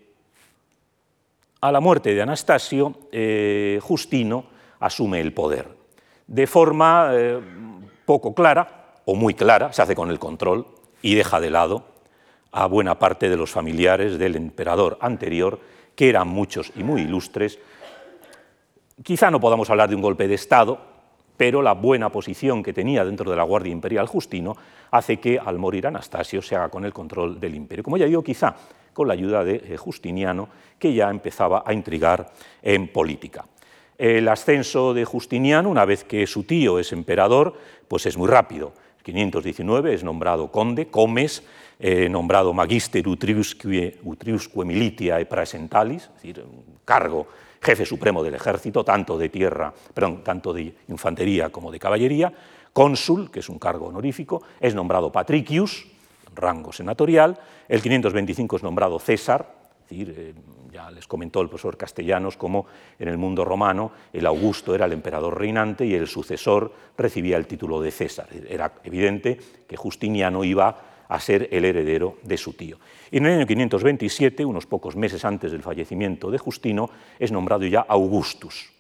a 1.62 1.72
la 1.72 1.80
muerte 1.80 2.14
de 2.14 2.22
Anastasio, 2.22 2.94
eh, 3.12 3.80
Justino 3.82 4.46
asume 4.80 5.20
el 5.20 5.34
poder. 5.34 5.68
De 6.28 6.48
forma 6.48 7.10
eh, 7.14 7.40
poco 8.06 8.34
clara, 8.34 8.94
o 9.06 9.16
muy 9.16 9.34
clara, 9.34 9.72
se 9.74 9.82
hace 9.82 9.96
con 9.96 10.10
el 10.10 10.20
control 10.20 10.66
y 11.02 11.16
deja 11.16 11.40
de 11.40 11.52
lado 11.52 11.86
a 12.52 12.68
buena 12.68 12.98
parte 12.98 13.30
de 13.30 13.38
los 13.38 13.52
familiares 13.52 14.18
del 14.18 14.36
emperador 14.36 14.98
anterior, 15.02 15.60
que 15.96 16.10
eran 16.10 16.28
muchos 16.28 16.72
y 16.76 16.84
muy 16.84 17.02
ilustres. 17.02 17.60
Quizá 19.04 19.30
no 19.30 19.40
podamos 19.42 19.70
hablar 19.70 19.90
de 19.90 19.96
un 19.96 20.02
golpe 20.02 20.28
de 20.28 20.36
Estado, 20.36 20.80
pero 21.38 21.62
la 21.62 21.74
buena 21.74 22.10
posición 22.10 22.64
que 22.64 22.74
tenía 22.74 23.04
dentro 23.06 23.30
de 23.30 23.38
la 23.38 23.44
Guardia 23.44 23.72
Imperial 23.72 24.08
Justino 24.08 24.56
hace 24.92 25.18
que 25.18 25.40
al 25.40 25.58
morir 25.58 25.88
Anastasio 25.88 26.42
se 26.42 26.56
haga 26.56 26.70
con 26.70 26.86
el 26.86 26.94
control 26.94 27.40
del 27.40 27.56
imperio. 27.56 27.84
Como 27.84 27.98
ya 27.98 28.06
digo, 28.06 28.24
quizá 28.24 28.56
con 28.94 29.08
la 29.08 29.14
ayuda 29.14 29.44
de 29.44 29.56
eh, 29.56 29.78
Justiniano, 29.78 30.48
que 30.80 30.94
ya 30.94 31.10
empezaba 31.10 31.64
a 31.66 31.74
intrigar 31.74 32.32
en 32.62 32.88
política. 32.88 33.46
El 33.98 34.28
ascenso 34.28 34.94
de 34.94 35.06
Justiniano, 35.06 35.70
una 35.70 35.86
vez 35.86 36.04
que 36.04 36.28
su 36.28 36.44
tío 36.44 36.80
es 36.80 36.92
emperador, 36.92 37.54
pues 37.88 38.06
es 38.06 38.18
muy 38.18 38.28
rápido 38.28 38.74
519 39.06 39.94
es 39.94 40.04
nombrado 40.04 40.52
conde, 40.52 40.88
comes, 40.88 41.44
eh, 41.80 42.10
nombrado 42.10 42.54
magister 42.54 43.08
utriusque, 43.08 44.00
utriusque 44.04 44.66
militiae 44.66 45.26
praesentalis, 45.28 46.04
es 46.04 46.14
decir, 46.16 46.42
un 46.42 46.80
cargo 46.84 47.28
jefe 47.66 47.86
supremo 47.86 48.22
del 48.22 48.36
ejército, 48.36 48.84
tanto 48.84 49.18
de 49.18 49.30
tierra, 49.30 49.74
perdón, 49.94 50.24
tanto 50.24 50.54
de 50.54 50.76
infantería 50.88 51.50
como 51.50 51.72
de 51.72 51.80
caballería, 51.80 52.32
cónsul, 52.72 53.32
que 53.32 53.40
es 53.40 53.50
un 53.50 53.58
cargo 53.58 53.88
honorífico, 53.88 54.44
es 54.60 54.76
nombrado 54.76 55.12
patricius, 55.12 55.88
rango 56.36 56.72
senatorial, 56.72 57.40
el 57.68 57.82
525 57.82 58.58
es 58.58 58.64
nombrado 58.64 59.00
César, 59.00 59.56
es 59.84 59.90
decir, 59.90 60.16
eh, 60.16 60.34
ya 60.72 60.92
les 60.92 61.08
comentó 61.08 61.42
el 61.42 61.50
profesor 61.50 61.78
Castellanos 61.78 62.38
cómo 62.38 62.68
en 63.00 63.08
el 63.08 63.18
mundo 63.18 63.46
romano 63.46 63.92
el 64.14 64.26
Augusto 64.28 64.76
era 64.76 64.86
el 64.86 64.94
emperador 64.94 65.40
reinante 65.40 65.86
y 65.86 65.96
el 65.96 66.08
sucesor 66.08 66.72
recibía 66.98 67.38
el 67.38 67.48
título 67.48 67.82
de 67.82 67.92
César. 67.92 68.28
Era 68.48 68.74
evidente 68.84 69.40
que 69.68 69.78
Justiniano 69.78 70.44
iba 70.44 70.95
a 71.08 71.20
ser 71.20 71.50
el 71.52 71.66
heredero 71.66 72.18
de 72.24 72.38
su 72.38 72.54
tío. 72.54 72.78
Y 73.12 73.18
en 73.18 73.26
el 73.26 73.38
año 73.38 73.48
527, 73.48 74.46
unos 74.46 74.66
pocos 74.66 74.96
meses 74.96 75.24
antes 75.26 75.52
del 75.52 75.64
fallecimiento 75.64 76.32
de 76.32 76.38
Justino, 76.38 76.90
es 77.20 77.32
nombrado 77.32 77.66
ya 77.66 77.82
Augustus. 77.82 78.72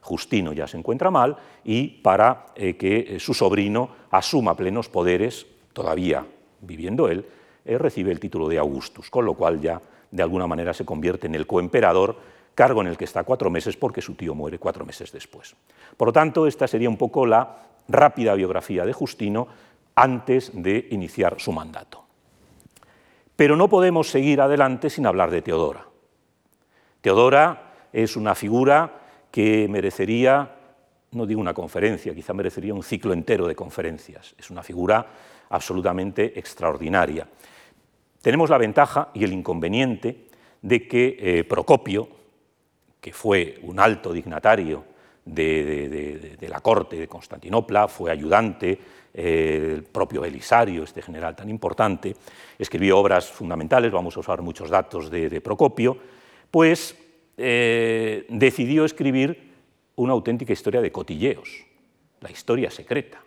Justino 0.00 0.52
ya 0.52 0.66
se 0.66 0.76
encuentra 0.76 1.10
mal 1.10 1.36
y 1.64 1.88
para 1.88 2.46
eh, 2.54 2.76
que 2.76 3.16
eh, 3.16 3.20
su 3.20 3.32
sobrino 3.32 3.88
asuma 4.10 4.54
plenos 4.54 4.88
poderes, 4.88 5.46
todavía 5.72 6.26
viviendo 6.60 7.08
él, 7.08 7.24
eh, 7.64 7.78
recibe 7.78 8.12
el 8.12 8.20
título 8.20 8.48
de 8.48 8.58
Augustus, 8.58 9.08
con 9.08 9.24
lo 9.24 9.34
cual 9.34 9.60
ya 9.60 9.80
de 10.10 10.22
alguna 10.22 10.46
manera 10.46 10.74
se 10.74 10.84
convierte 10.84 11.26
en 11.26 11.34
el 11.34 11.46
coemperador, 11.46 12.16
cargo 12.54 12.82
en 12.82 12.88
el 12.88 12.98
que 12.98 13.06
está 13.06 13.24
cuatro 13.24 13.50
meses 13.50 13.76
porque 13.76 14.02
su 14.02 14.14
tío 14.14 14.34
muere 14.34 14.58
cuatro 14.58 14.84
meses 14.84 15.10
después. 15.10 15.56
Por 15.96 16.08
lo 16.08 16.12
tanto, 16.12 16.46
esta 16.46 16.68
sería 16.68 16.90
un 16.90 16.98
poco 16.98 17.24
la 17.24 17.56
rápida 17.88 18.34
biografía 18.34 18.84
de 18.84 18.92
Justino 18.92 19.48
antes 19.94 20.50
de 20.54 20.88
iniciar 20.90 21.40
su 21.40 21.52
mandato. 21.52 22.04
Pero 23.36 23.56
no 23.56 23.68
podemos 23.68 24.10
seguir 24.10 24.40
adelante 24.40 24.90
sin 24.90 25.06
hablar 25.06 25.30
de 25.30 25.42
Teodora. 25.42 25.86
Teodora 27.00 27.72
es 27.92 28.16
una 28.16 28.34
figura 28.34 29.00
que 29.30 29.66
merecería, 29.68 30.56
no 31.12 31.26
digo 31.26 31.40
una 31.40 31.54
conferencia, 31.54 32.14
quizá 32.14 32.32
merecería 32.32 32.74
un 32.74 32.82
ciclo 32.82 33.12
entero 33.12 33.46
de 33.46 33.56
conferencias. 33.56 34.34
Es 34.38 34.50
una 34.50 34.62
figura 34.62 35.06
absolutamente 35.50 36.38
extraordinaria. 36.38 37.26
Tenemos 38.22 38.48
la 38.48 38.58
ventaja 38.58 39.10
y 39.12 39.24
el 39.24 39.32
inconveniente 39.32 40.28
de 40.62 40.88
que 40.88 41.16
eh, 41.20 41.44
Procopio, 41.44 42.08
que 43.00 43.12
fue 43.12 43.58
un 43.62 43.78
alto 43.78 44.12
dignatario 44.12 44.84
de, 45.24 46.38
la 46.48 46.60
corte 46.60 46.96
de 46.96 47.06
Constantinopla, 47.06 47.86
fue 47.88 48.10
ayudante 48.10 48.78
del 49.14 49.84
propio 49.84 50.22
Belisario, 50.22 50.82
este 50.82 51.00
general 51.00 51.36
tan 51.36 51.48
importante, 51.48 52.14
escribió 52.58 52.98
obras 52.98 53.30
fundamentales, 53.30 53.92
vamos 53.92 54.16
a 54.16 54.20
usar 54.20 54.42
muchos 54.42 54.68
datos 54.68 55.10
de, 55.10 55.40
Procopio, 55.40 55.96
pues 56.50 56.96
eh, 57.36 58.26
decidió 58.28 58.84
escribir 58.84 59.54
una 59.96 60.12
auténtica 60.12 60.52
historia 60.52 60.80
de 60.80 60.90
cotilleos, 60.90 61.64
la 62.20 62.30
historia 62.30 62.70
secreta, 62.70 63.22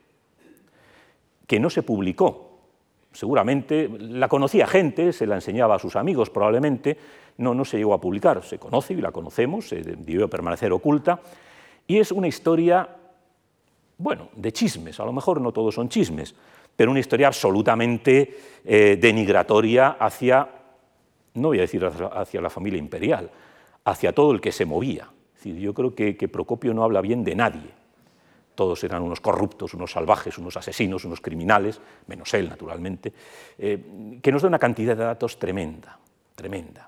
que 1.46 1.60
no 1.60 1.70
se 1.70 1.84
publicó. 1.84 2.60
Seguramente 3.14 3.90
la 4.00 4.28
conocía 4.28 4.68
gente, 4.68 5.14
se 5.14 5.26
la 5.26 5.36
enseñaba 5.36 5.76
a 5.76 5.80
sus 5.80 5.96
amigos 5.96 6.30
probablemente, 6.30 6.98
no, 7.38 7.54
no 7.54 7.64
se 7.64 7.78
llegó 7.78 7.94
a 7.94 8.02
publicar, 8.02 8.44
se 8.44 8.60
conoce 8.60 8.94
y 8.94 9.02
la 9.02 9.12
conocemos, 9.12 9.70
se 9.70 9.82
debió 9.82 10.30
permanecer 10.30 10.74
oculta, 10.74 11.22
y 11.88 12.00
es 12.00 12.12
una 12.12 12.28
historia, 12.28 12.90
bueno, 13.98 14.30
de 14.36 14.52
chismes, 14.52 15.00
a 15.00 15.06
lo 15.06 15.14
mejor 15.14 15.42
no 15.42 15.52
todos 15.52 15.76
son 15.76 15.90
chismes, 15.90 16.34
pero 16.76 16.92
una 16.92 17.00
historia 17.00 17.28
absolutamente 17.28 18.38
eh, 18.64 18.98
denigratoria 19.00 19.98
hacia, 20.00 20.48
no 21.36 21.48
voy 21.50 21.58
a 21.58 21.62
decir 21.62 21.84
hacia, 21.86 22.42
la 22.42 22.50
familia 22.50 22.80
imperial, 22.80 23.30
hacia 23.86 24.14
todo 24.14 24.32
el 24.32 24.42
que 24.42 24.52
se 24.52 24.66
movía. 24.66 25.10
yo 25.44 25.74
creo 25.74 25.96
que 25.96 26.28
Procopio 26.28 26.74
no 26.74 26.84
habla 26.84 27.02
bien 27.02 27.24
de 27.24 27.36
nadie, 27.36 27.78
todos 28.58 28.84
eran 28.84 29.04
unos 29.04 29.22
corruptos, 29.22 29.76
unos 29.76 29.92
salvajes, 29.92 30.40
unos 30.40 30.58
asesinos, 30.58 31.06
unos 31.06 31.22
criminales, 31.22 31.80
menos 32.08 32.34
él, 32.34 32.50
naturalmente, 32.50 33.14
eh, 33.60 34.20
que 34.20 34.32
nos 34.32 34.42
da 34.42 34.48
una 34.48 34.58
cantidad 34.58 34.98
de 34.98 35.04
datos 35.04 35.38
tremenda, 35.38 36.00
tremenda. 36.34 36.88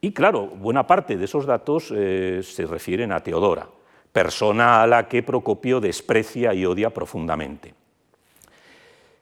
Y 0.00 0.12
claro, 0.12 0.46
buena 0.46 0.86
parte 0.86 1.18
de 1.18 1.26
esos 1.26 1.44
datos 1.44 1.92
eh, 1.94 2.40
se 2.42 2.64
refieren 2.64 3.12
a 3.12 3.20
Teodora, 3.20 3.68
persona 4.14 4.80
a 4.80 4.86
la 4.86 5.08
que 5.08 5.24
Procopio 5.24 5.80
desprecia 5.80 6.54
y 6.54 6.64
odia 6.64 6.90
profundamente. 6.94 7.74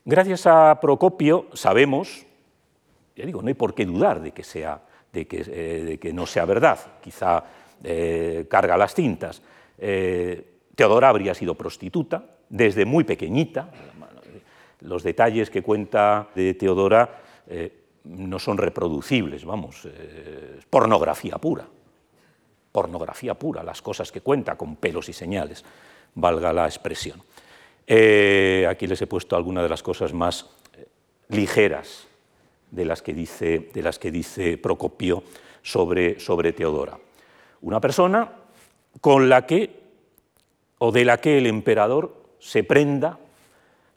Gracias 0.05 0.47
a 0.47 0.79
Procopio 0.81 1.47
sabemos, 1.55 2.27
ya 3.17 3.25
digo, 3.25 3.41
no 3.41 3.49
hay 3.49 3.55
por 3.55 3.75
qué 3.75 3.87
dudar 3.87 4.21
de 4.21 4.33
que, 4.33 4.45
sea, 4.45 4.83
de 5.11 5.27
que, 5.27 5.43
eh, 5.49 6.13
no 6.13 6.27
sea 6.27 6.45
verdad, 6.45 6.79
quizá 7.01 7.43
carga 8.49 8.77
las 8.77 8.95
cintas, 8.95 9.43
Teodora 10.75 11.09
habría 11.09 11.35
sido 11.35 11.55
prostituta 11.55 12.25
desde 12.49 12.85
muy 12.85 13.05
pequeñita. 13.05 13.69
Los 14.81 15.03
detalles 15.03 15.51
que 15.51 15.63
cuenta 15.63 16.29
de 16.35 16.55
Teodora 16.55 17.23
eh, 17.47 17.73
no 18.05 18.39
son 18.39 18.59
reproducibles, 18.59 19.45
vamos, 19.45 19.87
eh, 19.87 20.61
pornografía 20.69 21.39
pura. 21.39 21.67
Pornografía 22.73 23.35
pura, 23.35 23.63
las 23.63 23.83
cosas 23.83 24.11
que 24.11 24.23
cuenta 24.23 24.57
con 24.57 24.77
pelos 24.77 25.09
y 25.09 25.13
señales, 25.13 25.65
valga 26.15 26.53
la 26.53 26.65
expresión. 26.67 27.23
Eh, 27.87 28.67
aquí 28.69 28.87
les 28.87 29.01
he 29.03 29.07
puesto 29.07 29.37
algunas 29.37 29.63
de 29.63 29.69
las 29.69 29.83
cosas 29.83 30.13
más 30.13 30.47
ligeras 31.29 32.07
de 32.71 32.85
las 32.85 33.03
que 33.03 33.13
dice, 33.13 34.59
Procopio 34.59 35.23
sobre 35.63 36.53
Teodora. 36.53 36.99
Una 37.61 37.81
persona 37.81 38.33
con 39.01 39.29
la 39.29 39.47
que 39.47 39.83
o 40.79 40.91
de 40.91 41.05
la 41.05 41.19
que 41.19 41.39
el 41.39 41.47
emperador 41.47 42.17
se 42.41 42.65
prenda 42.65 43.19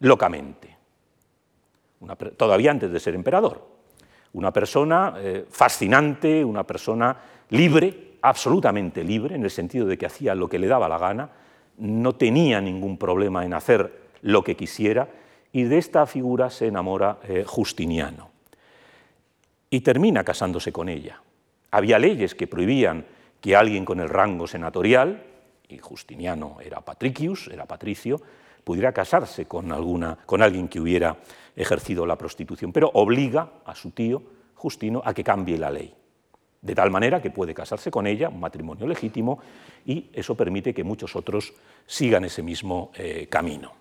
locamente, 0.02 0.78
todavía 2.38 2.70
antes 2.70 2.92
de 2.92 3.00
ser 3.00 3.16
emperador. 3.16 3.75
Una 4.36 4.52
persona 4.52 5.14
eh, 5.18 5.46
fascinante, 5.50 6.44
una 6.44 6.66
persona 6.66 7.16
libre, 7.52 8.18
absolutamente 8.22 9.02
libre, 9.02 9.36
en 9.36 9.44
el 9.44 9.50
sentido 9.50 9.88
de 9.88 9.98
que 9.98 10.08
hacía 10.08 10.36
lo 10.36 10.50
que 10.50 10.60
le 10.60 10.68
daba 10.68 10.90
la 10.90 10.98
gana, 10.98 11.30
no 11.78 12.16
tenía 12.16 12.60
ningún 12.60 12.98
problema 12.98 13.46
en 13.46 13.54
hacer 13.54 13.94
lo 14.24 14.44
que 14.44 14.58
quisiera, 14.58 15.08
y 15.54 15.64
de 15.64 15.78
esta 15.78 16.06
figura 16.06 16.50
se 16.50 16.68
enamora 16.68 17.20
eh, 17.24 17.46
Justiniano. 17.48 18.30
Y 19.70 19.80
termina 19.80 20.26
casándose 20.26 20.74
con 20.74 20.90
ella. 20.90 21.22
Había 21.72 21.98
leyes 21.98 22.36
que 22.36 22.46
prohibían 22.46 23.06
que 23.40 23.56
alguien 23.56 23.86
con 23.86 24.02
el 24.02 24.10
rango 24.10 24.48
senatorial, 24.48 25.24
y 25.70 25.78
Justiniano 25.78 26.58
era 26.62 26.82
patricius, 26.82 27.48
era 27.48 27.66
patricio, 27.66 28.20
pudiera 28.66 28.92
casarse 28.92 29.46
con, 29.46 29.72
alguna, 29.72 30.18
con 30.26 30.42
alguien 30.42 30.68
que 30.68 30.82
hubiera 30.82 31.16
ejercido 31.56 32.06
la 32.06 32.18
prostitución, 32.18 32.74
pero 32.74 32.92
obliga 32.96 33.62
a 33.64 33.74
su 33.74 33.92
tío 33.92 34.22
Justino 34.56 35.02
a 35.06 35.14
que 35.14 35.24
cambie 35.24 35.58
la 35.58 35.70
ley, 35.70 35.94
de 36.62 36.76
tal 36.76 36.90
manera 36.90 37.22
que 37.22 37.30
puede 37.30 37.54
casarse 37.54 37.92
con 37.92 38.08
ella, 38.08 38.30
un 38.30 38.40
matrimonio 38.40 38.88
legítimo, 38.88 39.40
y 39.86 40.10
eso 40.12 40.36
permite 40.36 40.74
que 40.74 40.84
muchos 40.84 41.16
otros 41.16 41.54
sigan 41.86 42.26
ese 42.26 42.42
mismo 42.42 42.92
eh, 42.96 43.28
camino. 43.30 43.72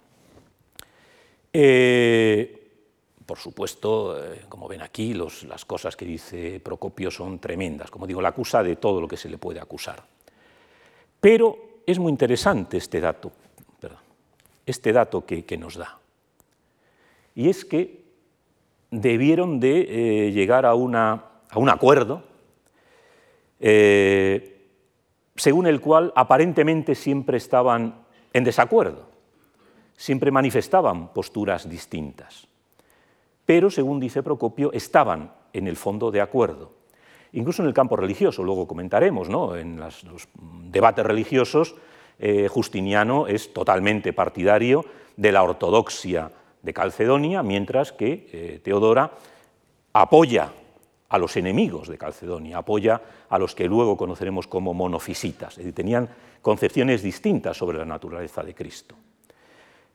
Eh, 1.52 2.64
por 3.24 3.38
supuesto, 3.38 4.22
eh, 4.22 4.42
como 4.48 4.68
ven 4.68 4.82
aquí, 4.82 5.14
las 5.14 5.64
cosas 5.64 5.96
que 5.96 6.04
dice 6.04 6.60
Procopio 6.60 7.10
son 7.10 7.38
tremendas. 7.38 7.90
Como 7.90 8.06
digo, 8.06 8.20
la 8.20 8.30
acusa 8.30 8.62
de 8.62 8.76
todo 8.76 9.00
lo 9.00 9.08
que 9.08 9.16
se 9.16 9.30
le 9.30 9.38
puede 9.38 9.60
acusar. 9.60 10.04
Pero 11.20 11.80
es 11.86 11.98
muy 11.98 12.10
interesante 12.10 12.76
este 12.76 13.00
dato, 13.00 13.32
este 14.66 14.92
dato 14.92 15.24
que, 15.26 15.56
nos 15.58 15.76
da. 15.76 15.98
Y 17.34 17.48
es 17.48 17.64
que 17.64 18.04
debieron 18.90 19.60
de 19.60 20.28
eh, 20.28 20.32
llegar 20.32 20.66
a, 20.66 20.74
un 20.74 20.96
acuerdo 21.68 22.22
eh, 23.60 24.68
según 25.36 25.66
el 25.66 25.80
cual 25.80 26.12
aparentemente 26.14 26.94
siempre 26.94 27.38
estaban 27.38 28.04
en 28.32 28.44
desacuerdo, 28.44 29.08
siempre 29.96 30.30
manifestaban 30.30 31.12
posturas 31.12 31.68
distintas 31.68 32.46
pero, 33.44 33.70
según 33.70 34.00
dice 34.00 34.22
Procopio, 34.22 34.72
estaban 34.72 35.32
en 35.52 35.68
el 35.68 35.76
fondo 35.76 36.10
de 36.10 36.20
acuerdo. 36.20 36.72
Incluso 37.32 37.62
en 37.62 37.68
el 37.68 37.74
campo 37.74 37.96
religioso, 37.96 38.42
luego 38.42 38.66
comentaremos, 38.66 39.28
¿no? 39.28 39.56
en 39.56 39.78
los 39.78 40.28
debates 40.70 41.04
religiosos, 41.04 41.74
eh, 42.18 42.48
Justiniano 42.48 43.26
es 43.26 43.52
totalmente 43.52 44.12
partidario 44.12 44.84
de 45.16 45.32
la 45.32 45.42
ortodoxia 45.42 46.30
de 46.62 46.72
Calcedonia, 46.72 47.42
mientras 47.42 47.92
que 47.92 48.28
eh, 48.32 48.60
Teodora 48.62 49.10
apoya 49.92 50.52
a 51.08 51.18
los 51.18 51.36
enemigos 51.36 51.88
de 51.88 51.98
Calcedonia, 51.98 52.58
apoya 52.58 53.00
a 53.28 53.38
los 53.38 53.54
que 53.54 53.66
luego 53.66 53.96
conoceremos 53.96 54.46
como 54.46 54.74
monofisitas, 54.74 55.58
es 55.58 55.74
tenían 55.74 56.08
concepciones 56.40 57.02
distintas 57.02 57.56
sobre 57.56 57.78
la 57.78 57.84
naturaleza 57.84 58.42
de 58.42 58.54
Cristo. 58.54 58.94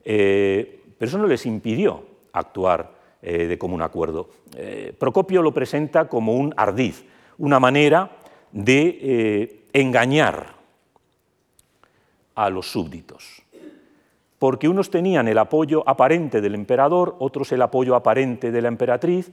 Eh, 0.03 0.83
pero 0.97 1.09
eso 1.09 1.17
no 1.17 1.27
les 1.27 1.45
impidió 1.45 2.03
actuar 2.33 2.99
de 3.21 3.57
común 3.57 3.81
acuerdo. 3.81 4.29
Procopio 4.97 5.41
lo 5.41 5.53
presenta 5.53 6.07
como 6.07 6.35
un 6.35 6.53
ardiz, 6.55 7.03
una 7.37 7.59
manera 7.59 8.11
de 8.53 9.65
engañar 9.73 10.58
a 12.43 12.49
los 12.49 12.71
súbditos, 12.71 13.43
porque 14.37 14.67
unos 14.67 14.89
tenían 14.89 15.27
el 15.27 15.37
apoyo 15.37 15.83
aparente 15.87 16.41
del 16.41 16.55
emperador, 16.55 17.15
otros 17.19 17.51
el 17.51 17.61
apoyo 17.61 17.95
aparente 17.95 18.51
de 18.51 18.61
la 18.61 18.67
emperatriz, 18.67 19.31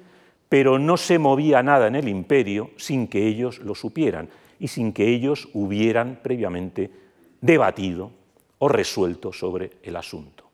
pero 0.49 0.79
no 0.79 0.97
se 0.97 1.19
movía 1.19 1.63
nada 1.63 1.87
en 1.87 1.97
el 1.97 2.09
imperio 2.09 2.71
sin 2.77 3.09
que 3.09 3.27
ellos 3.27 3.59
lo 3.61 3.75
supieran 3.75 4.29
y 4.59 4.69
sin 4.69 4.93
que 4.93 5.09
ellos 5.09 5.49
hubieran 5.55 6.21
previamente 6.23 6.91
debatido 7.41 8.11
o 8.59 8.69
resuelto 8.69 9.33
sobre 9.33 9.73
el 9.83 9.97
asunto. 9.97 10.45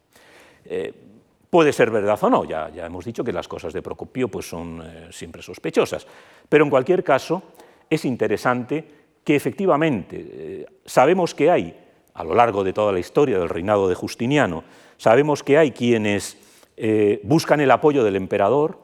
Puede 1.52 1.74
ser 1.74 1.90
verdad 1.90 2.18
o 2.22 2.30
no, 2.30 2.44
ya, 2.46 2.70
ya 2.70 2.86
hemos 2.86 3.04
dicho 3.04 3.22
que 3.22 3.30
las 3.30 3.46
cosas 3.46 3.74
de 3.74 3.82
Procopio 3.82 4.28
pues, 4.28 4.48
son 4.48 4.80
eh, 4.82 5.08
siempre 5.10 5.42
sospechosas, 5.42 6.06
pero 6.48 6.64
en 6.64 6.70
cualquier 6.70 7.04
caso 7.04 7.42
es 7.90 8.06
interesante 8.06 8.82
que 9.22 9.36
efectivamente 9.36 10.16
eh, 10.18 10.66
sabemos 10.86 11.34
que 11.34 11.50
hay, 11.50 11.76
a 12.14 12.24
lo 12.24 12.34
largo 12.34 12.64
de 12.64 12.72
toda 12.72 12.92
la 12.92 12.98
historia 12.98 13.38
del 13.38 13.48
reinado 13.48 13.88
de 13.88 13.94
Justiniano, 13.94 14.64
sabemos 14.96 15.42
que 15.42 15.58
hay 15.58 15.72
quienes 15.72 16.36
eh, 16.76 17.20
buscan 17.24 17.60
el 17.60 17.70
apoyo 17.70 18.04
del 18.04 18.16
emperador 18.16 18.78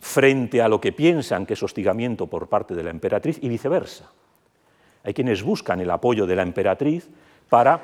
frente 0.00 0.62
a 0.62 0.68
lo 0.68 0.80
que 0.80 0.92
piensan 0.92 1.46
que 1.46 1.54
es 1.54 1.62
hostigamiento 1.62 2.26
por 2.26 2.48
parte 2.48 2.74
de 2.74 2.82
la 2.82 2.90
emperatriz 2.90 3.38
y 3.42 3.48
viceversa. 3.48 4.10
Hay 5.04 5.14
quienes 5.14 5.42
buscan 5.42 5.80
el 5.80 5.90
apoyo 5.90 6.26
de 6.26 6.36
la 6.36 6.42
emperatriz 6.42 7.08
para 7.48 7.80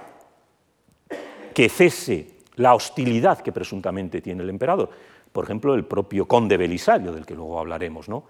que 1.55 1.69
cese 1.69 2.35
la 2.57 2.75
hostilidad 2.75 3.41
que 3.41 3.53
presuntamente 3.53 4.21
tiene 4.21 4.43
el 4.43 4.51
emperador. 4.51 4.91
Por 5.33 5.45
ejemplo, 5.45 5.75
el 5.75 5.85
propio 5.85 6.27
conde 6.27 6.57
Belisario, 6.57 7.13
del 7.13 7.27
que 7.27 7.35
luego 7.35 7.59
hablaremos, 7.59 8.09
¿no? 8.09 8.25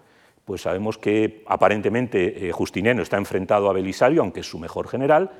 Pues 0.45 0.61
sabemos 0.61 0.97
que 0.99 1.43
aparentemente 1.47 2.47
eh, 2.47 2.51
Justiniano 2.51 3.01
está 3.01 3.17
enfrentado 3.17 3.69
a 3.69 3.73
Belisario, 3.73 4.21
aunque 4.21 4.41
es 4.41 4.49
su 4.49 4.59
mejor 4.59 4.87
general, 4.87 5.31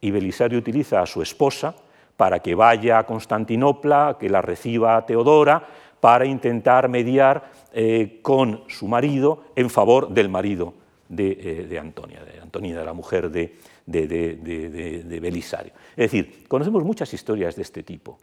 y 0.00 0.10
Belisario 0.10 0.58
utiliza 0.58 1.00
a 1.00 1.06
su 1.06 1.22
esposa 1.22 1.76
para 2.16 2.40
que 2.40 2.54
vaya 2.54 2.98
a 2.98 3.06
Constantinopla, 3.06 4.16
que 4.18 4.28
la 4.28 4.42
reciba 4.42 4.96
a 4.96 5.06
Teodora, 5.06 5.64
para 6.00 6.26
intentar 6.26 6.88
mediar 6.88 7.52
eh, 7.72 8.18
con 8.22 8.64
su 8.66 8.88
marido 8.88 9.44
en 9.54 9.70
favor 9.70 10.08
del 10.08 10.28
marido 10.28 10.74
de, 11.08 11.30
eh, 11.30 11.66
de 11.68 11.78
Antonia, 11.78 12.24
de 12.24 12.84
la 12.84 12.92
mujer 12.92 13.30
de, 13.30 13.54
Belisario. 13.86 15.72
Es 15.90 16.10
decir, 16.10 16.44
conocemos 16.48 16.82
muchas 16.82 17.14
historias 17.14 17.54
de 17.54 17.62
este 17.62 17.84
tipo. 17.84 18.18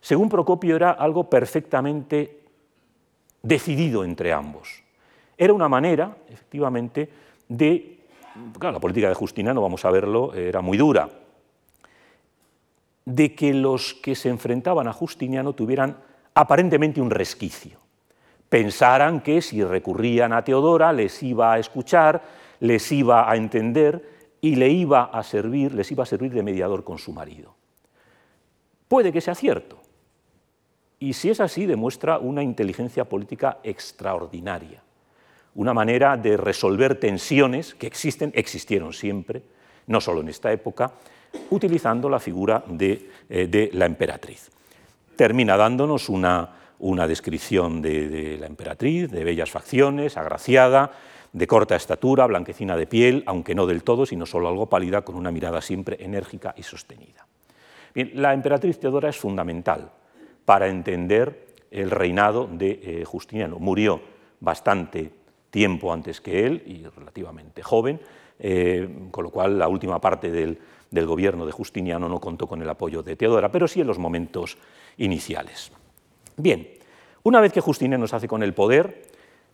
Según 0.00 0.28
Procopio 0.28 0.76
era 0.76 0.92
algo 0.92 1.28
perfectamente 1.28 2.42
decidido 3.42 4.04
entre 4.04 4.32
ambos. 4.32 4.85
Era 5.36 5.52
una 5.52 5.68
manera, 5.68 6.16
efectivamente, 6.28 7.08
de... 7.48 7.98
Claro, 8.58 8.74
la 8.74 8.80
política 8.80 9.08
de 9.08 9.14
Justiniano, 9.14 9.62
vamos 9.62 9.84
a 9.84 9.90
verlo, 9.90 10.34
era 10.34 10.60
muy 10.60 10.76
dura, 10.76 11.08
de 13.04 13.34
que 13.34 13.54
los 13.54 13.94
que 13.94 14.14
se 14.14 14.28
enfrentaban 14.28 14.88
a 14.88 14.92
Justiniano 14.92 15.54
tuvieran 15.54 15.96
aparentemente 16.34 17.00
un 17.00 17.10
resquicio. 17.10 17.78
Pensaran 18.48 19.22
que 19.22 19.40
si 19.40 19.64
recurrían 19.64 20.32
a 20.32 20.44
Teodora 20.44 20.92
les 20.92 21.22
iba 21.22 21.52
a 21.52 21.58
escuchar, 21.58 22.22
les 22.60 22.92
iba 22.92 23.30
a 23.30 23.36
entender 23.36 24.16
y 24.40 24.56
le 24.56 24.68
iba 24.68 25.04
a 25.04 25.22
servir, 25.22 25.74
les 25.74 25.90
iba 25.90 26.02
a 26.02 26.06
servir 26.06 26.32
de 26.32 26.42
mediador 26.42 26.84
con 26.84 26.98
su 26.98 27.12
marido. 27.12 27.54
Puede 28.86 29.12
que 29.12 29.20
sea 29.20 29.34
cierto. 29.34 29.78
Y 30.98 31.14
si 31.14 31.30
es 31.30 31.40
así, 31.40 31.66
demuestra 31.66 32.18
una 32.18 32.42
inteligencia 32.42 33.04
política 33.04 33.58
extraordinaria, 33.62 34.82
una 35.56 35.74
manera 35.74 36.16
de 36.16 36.36
resolver 36.36 37.00
tensiones 37.00 37.74
que 37.74 37.86
existen, 37.86 38.30
existieron 38.34 38.92
siempre, 38.92 39.42
no 39.86 40.00
solo 40.00 40.20
en 40.20 40.28
esta 40.28 40.52
época, 40.52 40.92
utilizando 41.50 42.08
la 42.08 42.20
figura 42.20 42.62
de, 42.68 43.10
eh, 43.28 43.70
la 43.72 43.86
emperatriz. 43.86 44.50
Termina 45.16 45.56
dándonos 45.56 46.08
una, 46.08 46.52
descripción 47.08 47.80
de 47.80 48.36
la 48.38 48.46
emperatriz, 48.46 49.10
de 49.10 49.24
bellas 49.24 49.50
facciones, 49.50 50.16
agraciada, 50.16 50.92
de 51.32 51.46
corta 51.46 51.76
estatura, 51.76 52.26
blanquecina 52.26 52.76
de 52.76 52.86
piel, 52.86 53.22
aunque 53.26 53.54
no 53.54 53.66
del 53.66 53.82
todo, 53.82 54.06
sino 54.06 54.24
solo 54.24 54.48
algo 54.48 54.66
pálida, 54.66 55.02
con 55.02 55.16
una 55.16 55.30
mirada 55.30 55.60
siempre 55.60 55.96
enérgica 56.00 56.54
y 56.56 56.62
sostenida. 56.62 57.26
Bien, 57.94 58.10
la 58.14 58.34
emperatriz 58.34 58.78
Teodora 58.78 59.08
es 59.08 59.16
fundamental 59.16 59.90
para 60.44 60.68
entender 60.68 61.46
el 61.70 61.90
reinado 61.90 62.46
de 62.50 62.80
eh, 62.82 63.04
Justiniano. 63.04 63.58
Murió 63.58 64.00
bastante 64.40 65.10
tiempo 65.56 65.90
antes 65.90 66.20
que 66.20 66.44
él 66.44 66.62
y 66.66 66.84
relativamente 66.84 67.62
joven, 67.62 67.98
eh, 68.38 69.08
con 69.10 69.24
lo 69.24 69.30
cual 69.30 69.58
la 69.58 69.68
última 69.68 69.98
parte 70.02 70.30
del, 70.30 70.58
del 70.90 71.06
gobierno 71.06 71.46
de 71.46 71.52
Justiniano 71.52 72.10
no 72.10 72.20
contó 72.20 72.46
con 72.46 72.60
el 72.60 72.68
apoyo 72.68 73.02
de 73.02 73.16
Teodora, 73.16 73.50
pero 73.50 73.66
sí 73.66 73.80
en 73.80 73.86
los 73.86 73.98
momentos 73.98 74.58
iniciales. 74.98 75.72
Bien, 76.36 76.68
una 77.22 77.40
vez 77.40 77.54
que 77.54 77.62
Justiniano 77.62 78.06
se 78.06 78.16
hace 78.16 78.28
con 78.28 78.42
el 78.42 78.52
poder, 78.52 79.04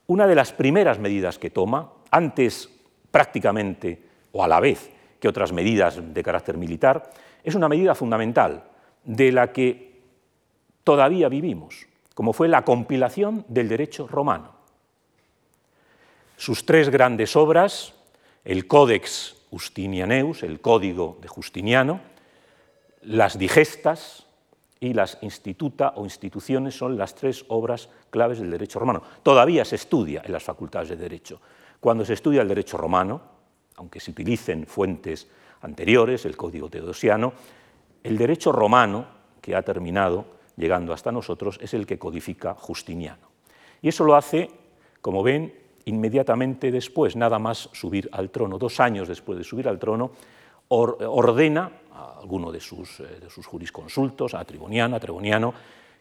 una 0.09 0.27
de 0.27 0.35
las 0.35 0.53
primeras 0.53 0.99
medidas 0.99 1.39
que 1.39 1.51
toma, 1.51 1.93
antes 2.11 2.69
prácticamente 3.13 4.03
o 4.33 4.43
a 4.43 4.49
la 4.49 4.59
vez 4.59 4.91
que 5.21 5.29
otras 5.29 5.53
medidas 5.53 6.01
de 6.13 6.23
carácter 6.25 6.57
militar, 6.57 7.13
es 7.45 7.55
una 7.55 7.69
medida 7.69 7.95
fundamental 7.95 8.65
de 9.05 9.31
la 9.31 9.53
que 9.53 10.03
todavía 10.83 11.29
vivimos, 11.29 11.87
como 12.17 12.33
fue 12.33 12.49
la 12.49 12.65
compilación 12.65 13.45
del 13.47 13.69
derecho 13.69 14.09
romano. 14.09 14.62
Sus 16.43 16.67
tres 16.67 16.91
grandes 16.91 17.37
obras, 17.37 17.95
el 18.45 18.67
Codex 18.67 19.37
Justinianeus, 19.51 20.43
el 20.43 20.61
Código 20.61 21.17
de 21.23 21.29
Justiniano, 21.29 22.01
las 23.03 23.39
Digestas, 23.39 24.27
y 24.81 24.93
las 24.93 25.19
instituta 25.21 25.93
o 25.95 26.03
instituciones 26.03 26.77
son 26.77 26.99
las 26.99 27.15
tres 27.15 27.45
obras 27.47 27.89
claves 28.11 28.41
del 28.41 28.51
derecho 28.51 28.81
romano. 28.81 29.05
Todavía 29.23 29.65
se 29.65 29.77
estudia 29.77 30.21
en 30.25 30.33
las 30.33 30.43
facultades 30.43 30.89
de 30.89 30.97
derecho. 30.97 31.41
Cuando 31.79 32.05
se 32.05 32.15
estudia 32.15 32.43
el 32.43 32.49
derecho 32.49 32.77
romano, 32.77 33.23
aunque 33.77 34.01
se 34.01 34.11
utilicen 34.11 34.67
fuentes 34.67 35.29
anteriores, 35.61 36.25
el 36.25 36.37
Código 36.37 36.69
Teodosiano, 36.69 37.35
el 38.03 38.19
derecho 38.19 38.51
romano 38.51 39.07
que 39.41 39.55
ha 39.55 39.63
terminado 39.63 40.27
llegando 40.57 40.93
hasta 40.93 41.13
nosotros 41.13 41.61
es 41.63 41.73
el 41.73 41.87
que 41.87 42.01
codifica 42.01 42.55
Justiniano. 42.55 43.29
Y 43.81 43.91
eso 43.91 44.03
lo 44.03 44.17
hace, 44.17 44.51
como 45.01 45.23
ven, 45.23 45.62
inmediatamente 45.87 46.71
después, 46.71 47.17
nada 47.17 47.39
más 47.39 47.69
subir 47.73 48.09
al 48.13 48.31
trono, 48.31 48.59
dos 48.59 48.81
años 48.81 49.09
después 49.09 49.39
de 49.39 49.45
subir 49.45 49.69
al 49.69 49.79
trono, 49.79 50.13
ordena 50.69 51.71
a 51.93 52.19
alguno 52.21 52.51
de 52.51 52.61
sus, 52.61 53.01
eh, 53.01 53.21
de 53.21 53.31
sus 53.31 53.47
jurisconsultos, 53.47 54.35
a 54.35 54.45
Triboniano, 54.45 54.97
a 54.97 55.01
Treboniano, 55.01 55.53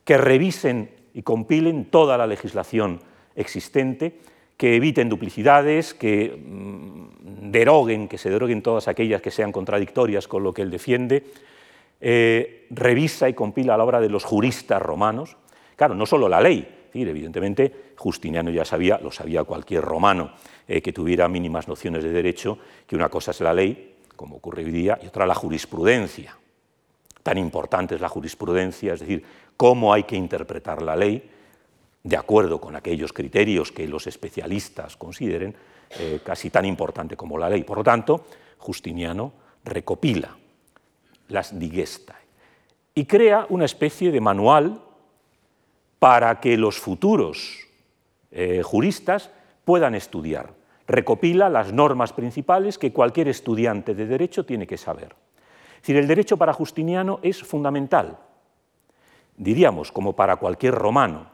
que 0.03 0.17
revisen 0.17 0.89
y 1.13 1.23
compilen 1.23 1.85
toda 1.85 2.17
la 2.17 2.27
legislación 2.27 3.01
existente, 3.35 4.19
que 4.55 4.75
eviten 4.75 5.09
duplicidades, 5.09 5.93
que 5.93 6.29
mm, 6.37 7.51
deroguen, 7.51 8.07
que 8.07 8.17
se 8.17 8.29
deroguen 8.29 8.61
todas 8.61 8.87
aquellas 8.87 9.21
que 9.21 9.31
sean 9.31 9.51
contradictorias 9.51 10.27
con 10.27 10.43
lo 10.43 10.53
que 10.53 10.61
él 10.61 10.71
defiende, 10.71 11.25
eh, 11.99 12.67
revisa 12.69 13.27
y 13.27 13.33
compila 13.33 13.77
la 13.77 13.83
obra 13.83 13.99
de 13.99 14.09
los 14.09 14.23
juristas 14.23 14.81
romanos. 14.81 15.35
Claro, 15.75 15.95
no 15.95 16.05
solo 16.05 16.29
la 16.29 16.41
ley, 16.41 16.67
evidentemente 16.93 17.93
Justiniano 17.97 18.51
ya 18.51 18.65
sabía, 18.65 18.99
lo 19.01 19.11
sabía 19.11 19.43
cualquier 19.43 19.83
romano 19.83 20.31
eh, 20.67 20.81
que 20.81 20.93
tuviera 20.93 21.27
mínimas 21.27 21.67
nociones 21.67 22.03
de 22.03 22.11
derecho, 22.11 22.57
que 22.85 22.95
una 22.95 23.09
cosa 23.09 23.31
es 23.31 23.39
la 23.41 23.53
ley, 23.53 23.95
como 24.15 24.37
ocurre 24.37 24.63
hoy 24.63 24.71
día, 24.71 24.99
y 25.01 25.07
otra 25.07 25.25
la 25.25 25.35
jurisprudencia. 25.35 26.37
Tan 27.23 27.37
importante 27.37 27.95
es 27.95 28.01
la 28.01 28.09
jurisprudencia, 28.09 28.93
es 28.93 28.99
decir, 28.99 29.23
cómo 29.55 29.93
hay 29.93 30.03
que 30.03 30.15
interpretar 30.15 30.81
la 30.81 30.95
ley 30.95 31.29
de 32.03 32.17
acuerdo 32.17 32.59
con 32.59 32.75
aquellos 32.75 33.13
criterios 33.13 33.71
que 33.71 33.87
los 33.87 34.07
especialistas 34.07 34.97
consideren, 34.97 35.55
eh, 35.99 36.19
casi 36.23 36.49
tan 36.49 36.65
importante 36.65 37.15
como 37.15 37.37
la 37.37 37.49
ley. 37.49 37.63
Por 37.63 37.77
lo 37.77 37.83
tanto, 37.83 38.25
Justiniano 38.57 39.33
recopila 39.63 40.35
las 41.29 41.57
digestae 41.57 42.15
y 42.95 43.05
crea 43.05 43.45
una 43.49 43.65
especie 43.65 44.11
de 44.11 44.19
manual 44.19 44.81
para 46.01 46.39
que 46.39 46.57
los 46.57 46.79
futuros 46.79 47.67
eh, 48.31 48.63
juristas 48.63 49.29
puedan 49.63 49.93
estudiar. 49.93 50.49
Recopila 50.87 51.47
las 51.47 51.73
normas 51.73 52.11
principales 52.11 52.79
que 52.79 52.91
cualquier 52.91 53.27
estudiante 53.27 53.93
de 53.93 54.07
derecho 54.07 54.43
tiene 54.43 54.65
que 54.65 54.79
saber. 54.79 55.15
El 55.85 56.07
derecho 56.07 56.37
para 56.37 56.53
Justiniano 56.53 57.19
es 57.21 57.43
fundamental, 57.43 58.17
diríamos, 59.37 59.91
como 59.91 60.15
para 60.15 60.37
cualquier 60.37 60.73
romano. 60.73 61.29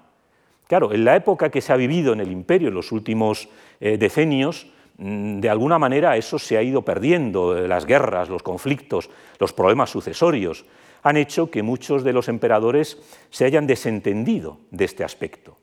Claro, 0.68 0.92
en 0.92 1.06
la 1.06 1.16
época 1.16 1.50
que 1.50 1.62
se 1.62 1.72
ha 1.72 1.78
vivido 1.78 2.12
en 2.12 2.20
el 2.20 2.30
imperio 2.30 2.68
en 2.68 2.76
los 2.76 2.92
últimos 2.92 3.48
eh, 3.80 3.98
decenios, 3.98 4.68
mm, 4.98 5.40
de 5.40 5.50
alguna 5.50 5.80
manera 5.80 6.18
eso 6.18 6.38
se 6.38 6.58
ha 6.58 6.62
ido 6.62 6.82
perdiendo, 6.82 7.58
eh, 7.58 7.70
las 7.70 7.86
guerras, 7.86 8.28
los 8.28 8.44
conflictos, 8.44 9.10
los 9.40 9.54
problemas 9.54 9.92
sucesorios 9.92 10.66
han 11.04 11.18
hecho 11.18 11.50
que 11.50 11.64
muchos 11.64 12.04
de 12.04 12.14
los 12.14 12.30
emperadores 12.30 12.98
se 13.30 13.46
hayan 13.46 13.68
desentendido 13.68 14.60
de 14.72 14.86
este 14.86 15.04
aspecto. 15.04 15.58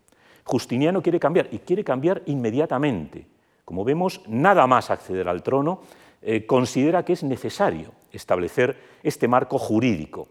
Justiniano 0.45 1.03
quiere 1.03 1.19
cambiar 1.19 1.49
y 1.51 1.59
quiere 1.59 1.85
cambiar 1.85 2.23
inmediatamente. 2.27 3.27
Como 3.65 3.85
vemos, 3.85 4.21
nada 4.29 4.67
más 4.67 4.91
acceder 4.91 5.29
al 5.29 5.43
trono, 5.43 5.81
eh, 6.23 6.47
considera 6.47 7.05
que 7.05 7.15
es 7.15 7.23
necesario 7.23 7.93
establecer 8.13 8.77
este 9.03 9.27
marco 9.27 9.59
jurídico. 9.59 10.29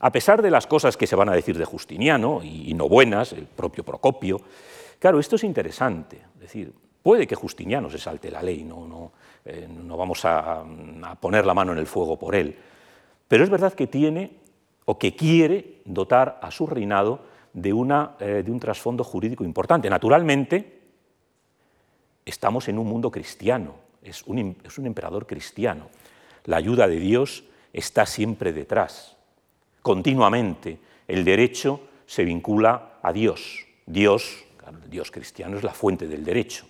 A 0.00 0.12
pesar 0.12 0.42
de 0.42 0.50
las 0.50 0.66
cosas 0.66 0.96
que 0.96 1.06
se 1.06 1.16
van 1.16 1.28
a 1.28 1.34
decir 1.34 1.56
de 1.56 1.64
Justiniano, 1.64 2.42
y, 2.42 2.72
no 2.74 2.88
buenas, 2.88 3.32
el 3.32 3.46
propio 3.46 3.84
Procopio, 3.84 4.40
claro, 4.98 5.18
esto 5.18 5.36
es 5.36 5.44
interesante. 5.44 6.22
Es 6.34 6.40
decir, 6.40 6.72
puede 7.02 7.26
que 7.26 7.34
Justiniano 7.34 7.88
se 7.90 7.98
salte 7.98 8.30
la 8.30 8.42
ley, 8.42 8.64
no, 8.64 8.86
no, 8.86 9.12
eh, 9.44 9.68
no 9.68 9.96
vamos 9.96 10.24
a 10.24 10.64
poner 11.20 11.46
la 11.46 11.54
mano 11.54 11.72
en 11.72 11.78
el 11.78 11.86
fuego 11.86 12.18
por 12.18 12.34
él, 12.34 12.56
pero 13.28 13.44
es 13.44 13.50
verdad 13.50 13.74
que 13.74 13.86
tiene 13.86 14.32
o 14.84 14.98
que 14.98 15.14
quiere 15.14 15.80
dotar 15.84 16.38
a 16.42 16.50
su 16.50 16.66
reinado 16.66 17.20
de, 17.52 17.70
eh, 18.20 18.42
de 18.44 18.50
un 18.50 18.60
trasfondo 18.60 19.02
jurídico 19.02 19.44
importante. 19.44 19.90
Naturalmente, 19.90 20.80
estamos 22.24 22.68
en 22.68 22.78
un 22.78 22.86
mundo 22.86 23.10
cristiano, 23.10 23.74
es 24.02 24.22
un, 24.24 24.56
es 24.62 24.78
un 24.78 24.86
emperador 24.86 25.26
cristiano. 25.26 25.88
La 26.44 26.58
ayuda 26.58 26.86
de 26.86 27.00
Dios 27.00 27.44
está 27.72 28.06
siempre 28.06 28.52
detrás. 28.52 29.16
Continuamente 29.82 30.78
el 31.08 31.24
derecho 31.24 31.80
se 32.06 32.24
vincula 32.24 32.98
a 33.02 33.12
Dios. 33.12 33.66
Dios, 33.86 34.44
Dios 34.88 35.10
cristiano 35.10 35.56
es 35.56 35.64
la 35.64 35.72
fuente 35.72 36.06
del 36.06 36.24
derecho. 36.24 36.66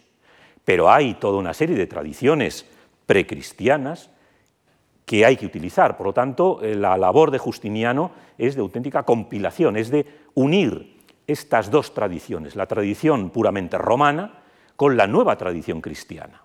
Pero 0.64 0.90
hay 0.90 1.14
toda 1.14 1.38
una 1.38 1.54
serie 1.54 1.76
de 1.76 1.86
tradiciones 1.86 2.66
precristianas 3.06 4.10
que 5.06 5.24
hay 5.24 5.36
que 5.36 5.46
utilizar. 5.46 5.96
Por 5.96 6.08
lo 6.08 6.12
tanto, 6.12 6.60
eh, 6.60 6.74
la 6.74 6.98
labor 6.98 7.30
de 7.30 7.38
Justiniano 7.38 8.10
es 8.36 8.56
de 8.56 8.60
auténtica 8.60 9.04
compilación, 9.04 9.76
es 9.76 9.88
de 9.88 10.04
unir 10.34 10.96
estas 11.26 11.70
dos 11.70 11.94
tradiciones, 11.94 12.56
la 12.56 12.66
tradición 12.66 13.30
puramente 13.30 13.78
romana 13.78 14.42
con 14.74 14.96
la 14.96 15.06
nueva 15.06 15.38
tradición 15.38 15.80
cristiana. 15.80 16.42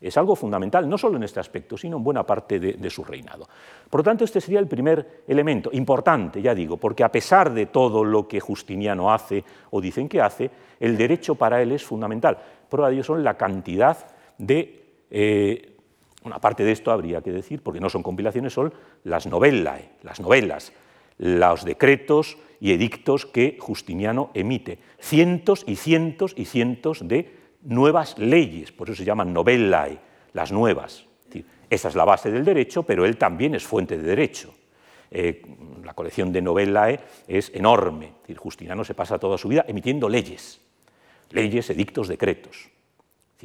Es 0.00 0.16
algo 0.16 0.34
fundamental, 0.34 0.88
no 0.88 0.98
solo 0.98 1.16
en 1.16 1.22
este 1.22 1.38
aspecto, 1.38 1.76
sino 1.76 1.96
en 1.96 2.04
buena 2.04 2.24
parte 2.24 2.58
de, 2.58 2.90
su 2.90 3.04
reinado. 3.04 3.48
Por 3.88 4.00
lo 4.00 4.04
tanto, 4.04 4.24
este 4.24 4.40
sería 4.40 4.58
el 4.58 4.66
primer 4.66 5.22
elemento, 5.28 5.70
importante, 5.72 6.42
ya 6.42 6.56
digo, 6.56 6.76
porque 6.76 7.04
a 7.04 7.12
pesar 7.12 7.52
de 7.52 7.66
todo 7.66 8.02
lo 8.02 8.26
que 8.26 8.40
Justiniano 8.40 9.12
hace 9.12 9.44
o 9.70 9.80
dicen 9.80 10.08
que 10.08 10.20
hace, 10.20 10.50
el 10.80 10.96
derecho 10.96 11.36
para 11.36 11.62
él 11.62 11.70
es 11.70 11.84
fundamental. 11.84 12.36
Prueba 12.68 12.88
de 12.88 12.96
ello 12.96 13.04
son 13.04 13.22
la 13.22 13.36
cantidad 13.36 13.96
de 14.38 15.04
eh, 15.08 15.71
una 16.24 16.40
parte 16.40 16.64
de 16.64 16.72
esto 16.72 16.90
habría 16.90 17.20
que 17.20 17.32
decir, 17.32 17.62
porque 17.62 17.80
no 17.80 17.90
son 17.90 18.02
compilaciones, 18.02 18.52
son 18.52 18.72
las 19.04 19.26
novellae, 19.26 19.90
las 20.02 20.20
novelas, 20.20 20.72
los 21.18 21.64
decretos 21.64 22.36
y 22.60 22.72
edictos 22.72 23.26
que 23.26 23.56
Justiniano 23.60 24.30
emite. 24.34 24.78
Cientos 24.98 25.64
y 25.66 25.76
cientos 25.76 26.34
y 26.36 26.44
cientos 26.44 27.06
de 27.06 27.36
nuevas 27.62 28.18
leyes, 28.18 28.72
por 28.72 28.88
eso 28.88 28.98
se 28.98 29.04
llaman 29.04 29.32
novellae, 29.32 29.98
las 30.32 30.52
nuevas. 30.52 31.06
esa 31.70 31.88
es 31.88 31.94
la 31.94 32.04
base 32.04 32.30
del 32.30 32.44
derecho, 32.44 32.82
pero 32.82 33.04
él 33.04 33.16
también 33.16 33.54
es 33.54 33.64
fuente 33.64 33.96
de 33.96 34.02
derecho. 34.02 34.54
Eh, 35.10 35.42
la 35.84 35.94
colección 35.94 36.32
de 36.32 36.40
novellae 36.40 37.00
es 37.26 37.50
enorme. 37.54 38.12
Justiniano 38.36 38.84
se 38.84 38.94
pasa 38.94 39.18
toda 39.18 39.36
su 39.36 39.48
vida 39.48 39.64
emitiendo 39.68 40.08
leyes, 40.08 40.60
leyes, 41.30 41.68
edictos, 41.70 42.08
decretos 42.08 42.72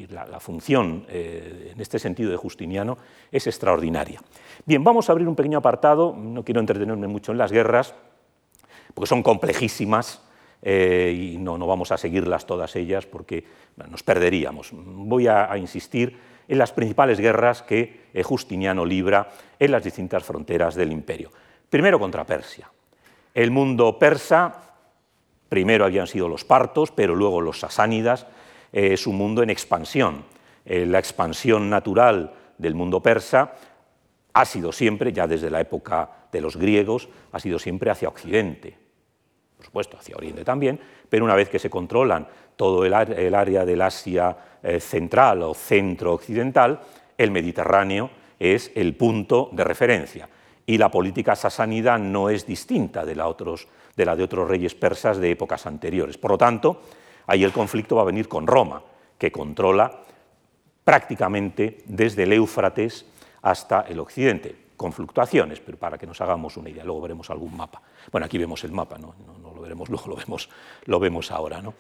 la, 0.06 0.40
función 0.40 1.06
eh, 1.10 1.72
en 1.74 1.82
este 1.82 1.98
sentido 1.98 2.30
de 2.30 2.38
Justiniano 2.38 2.98
es 3.32 3.48
extraordinaria. 3.48 4.22
Bien, 4.66 4.84
vamos 4.84 5.10
a 5.10 5.14
abrir 5.14 5.28
un 5.28 5.36
pequeño 5.36 5.58
apartado, 5.58 6.16
no 6.16 6.44
quiero 6.44 6.60
entretenerme 6.60 7.08
mucho 7.08 7.32
en 7.32 7.40
las 7.40 7.52
guerras, 7.52 7.96
porque 8.94 9.08
son 9.08 9.24
complejísimas 9.24 10.22
eh, 10.62 11.34
y 11.34 11.38
no, 11.38 11.58
vamos 11.66 11.92
a 11.92 11.98
seguirlas 11.98 12.46
todas 12.46 12.76
ellas 12.76 13.06
porque 13.06 13.44
nos 13.90 14.04
perderíamos. 14.04 14.70
Voy 14.74 15.28
a, 15.28 15.56
insistir 15.58 16.18
en 16.48 16.58
las 16.58 16.72
principales 16.72 17.20
guerras 17.20 17.62
que 17.62 18.08
eh, 18.14 18.24
Justiniano 18.24 18.86
libra 18.86 19.30
en 19.60 19.72
las 19.72 19.84
distintas 19.84 20.24
fronteras 20.24 20.76
del 20.76 20.92
imperio. 20.92 21.32
Primero 21.70 22.00
contra 22.00 22.26
Persia. 22.26 22.70
El 23.34 23.52
mundo 23.52 24.00
persa, 24.00 24.64
primero 25.48 25.86
habían 25.86 26.08
sido 26.08 26.28
los 26.28 26.44
partos, 26.44 26.92
pero 26.92 27.16
luego 27.16 27.40
los 27.42 27.60
sasánidas, 27.60 28.26
es 28.78 29.08
un 29.08 29.16
mundo 29.16 29.42
en 29.42 29.50
expansión. 29.50 30.24
Eh, 30.64 30.86
la 30.86 31.00
expansión 31.00 31.70
natural 31.70 32.34
del 32.58 32.76
mundo 32.76 33.02
persa 33.02 33.54
ha 34.34 34.46
sido 34.46 34.72
siempre, 34.72 35.12
ya 35.12 35.26
desde 35.26 35.50
la 35.50 35.62
época 35.62 36.28
de 36.32 36.42
los 36.42 36.58
griegos, 36.58 37.10
ha 37.32 37.40
sido 37.40 37.58
siempre 37.58 37.90
hacia 37.90 38.08
Occidente, 38.08 38.78
por 39.56 39.66
supuesto 39.66 39.98
hacia 39.98 40.16
Oriente 40.16 40.44
también, 40.46 40.80
pero 41.10 41.26
una 41.26 41.34
vez 41.34 41.50
que 41.50 41.58
se 41.58 41.72
controlan 41.72 42.28
todo 42.56 42.86
el, 42.86 42.94
área 42.94 43.66
del 43.66 43.82
Asia 43.82 44.38
eh, 44.62 44.80
central 44.80 45.42
o 45.42 45.56
centro-occidental, 45.56 46.80
el 47.18 47.32
Mediterráneo 47.32 48.12
es 48.38 48.72
el 48.76 48.96
punto 48.96 49.50
de 49.54 49.64
referencia. 49.64 50.30
Y 50.68 50.78
la 50.78 50.92
política 50.92 51.36
sasánida 51.36 51.98
no 51.98 52.30
es 52.30 52.46
distinta 52.46 53.06
de 53.06 53.16
la 53.16 53.26
de 53.26 54.24
otros 54.24 54.48
reyes 54.48 54.76
persas 54.76 55.18
de 55.18 55.32
épocas 55.32 55.66
anteriores. 55.66 56.18
Por 56.18 56.32
lo 56.32 56.38
tanto, 56.38 56.82
Ahí 57.28 57.44
el 57.44 57.52
conflicto 57.52 57.96
va 57.96 58.02
a 58.02 58.06
venir 58.06 58.28
con 58.28 58.48
Roma, 58.48 58.82
que 59.18 59.32
controla 59.32 60.04
prácticamente 60.84 61.80
desde 61.86 62.24
el 62.24 62.34
Éufrates 62.34 63.06
hasta 63.42 63.82
el 63.82 64.00
occidente, 64.00 64.56
con 64.78 64.94
fluctuaciones, 64.94 65.60
pero 65.60 65.78
para 65.78 65.98
que 65.98 66.08
nos 66.08 66.22
hagamos 66.22 66.56
una 66.56 66.70
idea, 66.70 66.84
luego 66.84 67.02
veremos 67.02 67.30
algún 67.30 67.56
mapa. 67.58 67.82
Bueno, 68.12 68.26
aquí 68.26 68.38
vemos 68.38 68.64
el 68.64 68.72
mapa, 68.72 68.98
no, 68.98 69.14
lo 69.44 69.62
veremos 69.62 69.90
luego, 69.90 70.08
lo 70.08 70.16
vemos, 70.16 70.50
lo 70.86 71.00
vemos 71.00 71.32
ahora. 71.32 71.62
¿no? 71.62 71.74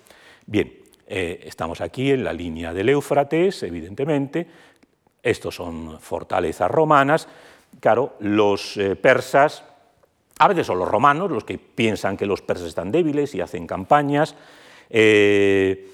Bien, 0.45 0.71
eh, 1.07 1.41
estamos 1.43 1.79
aquí 1.79 2.11
en 2.11 2.23
la 2.23 2.33
línea 2.33 2.73
del 2.73 2.89
Éufrates, 2.89 3.63
evidentemente, 3.63 4.47
estos 5.23 5.55
son 5.55 5.99
fortalezas 5.99 6.69
romanas, 6.69 7.27
claro, 7.79 8.15
los 8.19 8.77
eh, 8.77 8.95
persas, 8.95 9.63
a 10.39 10.47
veces 10.47 10.67
son 10.67 10.79
los 10.79 10.87
romanos 10.87 11.31
los 11.31 11.43
que 11.43 11.57
piensan 11.57 12.17
que 12.17 12.25
los 12.25 12.41
persas 12.41 12.67
están 12.67 12.91
débiles 12.91 13.33
y 13.35 13.41
hacen 13.41 13.65
campañas, 13.65 14.35
eh, 14.89 15.89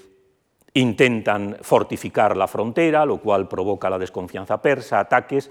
intentan 0.74 1.58
fortificar 1.60 2.36
la 2.36 2.48
frontera, 2.48 3.04
lo 3.06 3.18
cual 3.18 3.48
provoca 3.48 3.90
la 3.90 3.98
desconfianza 3.98 4.60
persa, 4.60 5.00
ataques, 5.00 5.50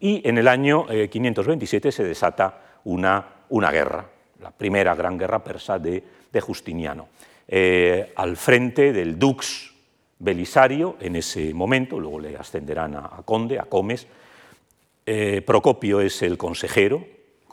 y 0.00 0.26
en 0.28 0.38
el 0.38 0.48
año 0.48 0.86
527 0.86 1.88
eh, 1.88 1.92
se 1.92 2.04
desata 2.04 2.80
una, 2.84 3.24
una, 3.50 3.70
guerra, 3.70 4.04
la 4.40 4.50
primera 4.50 4.94
gran 4.94 5.16
guerra 5.16 5.42
persa 5.42 5.78
de, 5.78 6.02
Justiniano. 6.40 7.08
Eh, 7.46 8.12
al 8.16 8.36
frente 8.36 8.92
del 8.92 9.18
dux 9.18 9.72
Belisario, 10.18 10.96
en 11.00 11.16
ese 11.16 11.54
momento, 11.54 12.00
luego 12.00 12.18
le 12.18 12.36
ascenderán 12.36 12.96
a, 12.96 13.22
conde, 13.24 13.58
a 13.58 13.64
comes, 13.64 14.06
Procopio 15.44 16.00
es 16.00 16.22
el 16.22 16.38
consejero, 16.38 17.04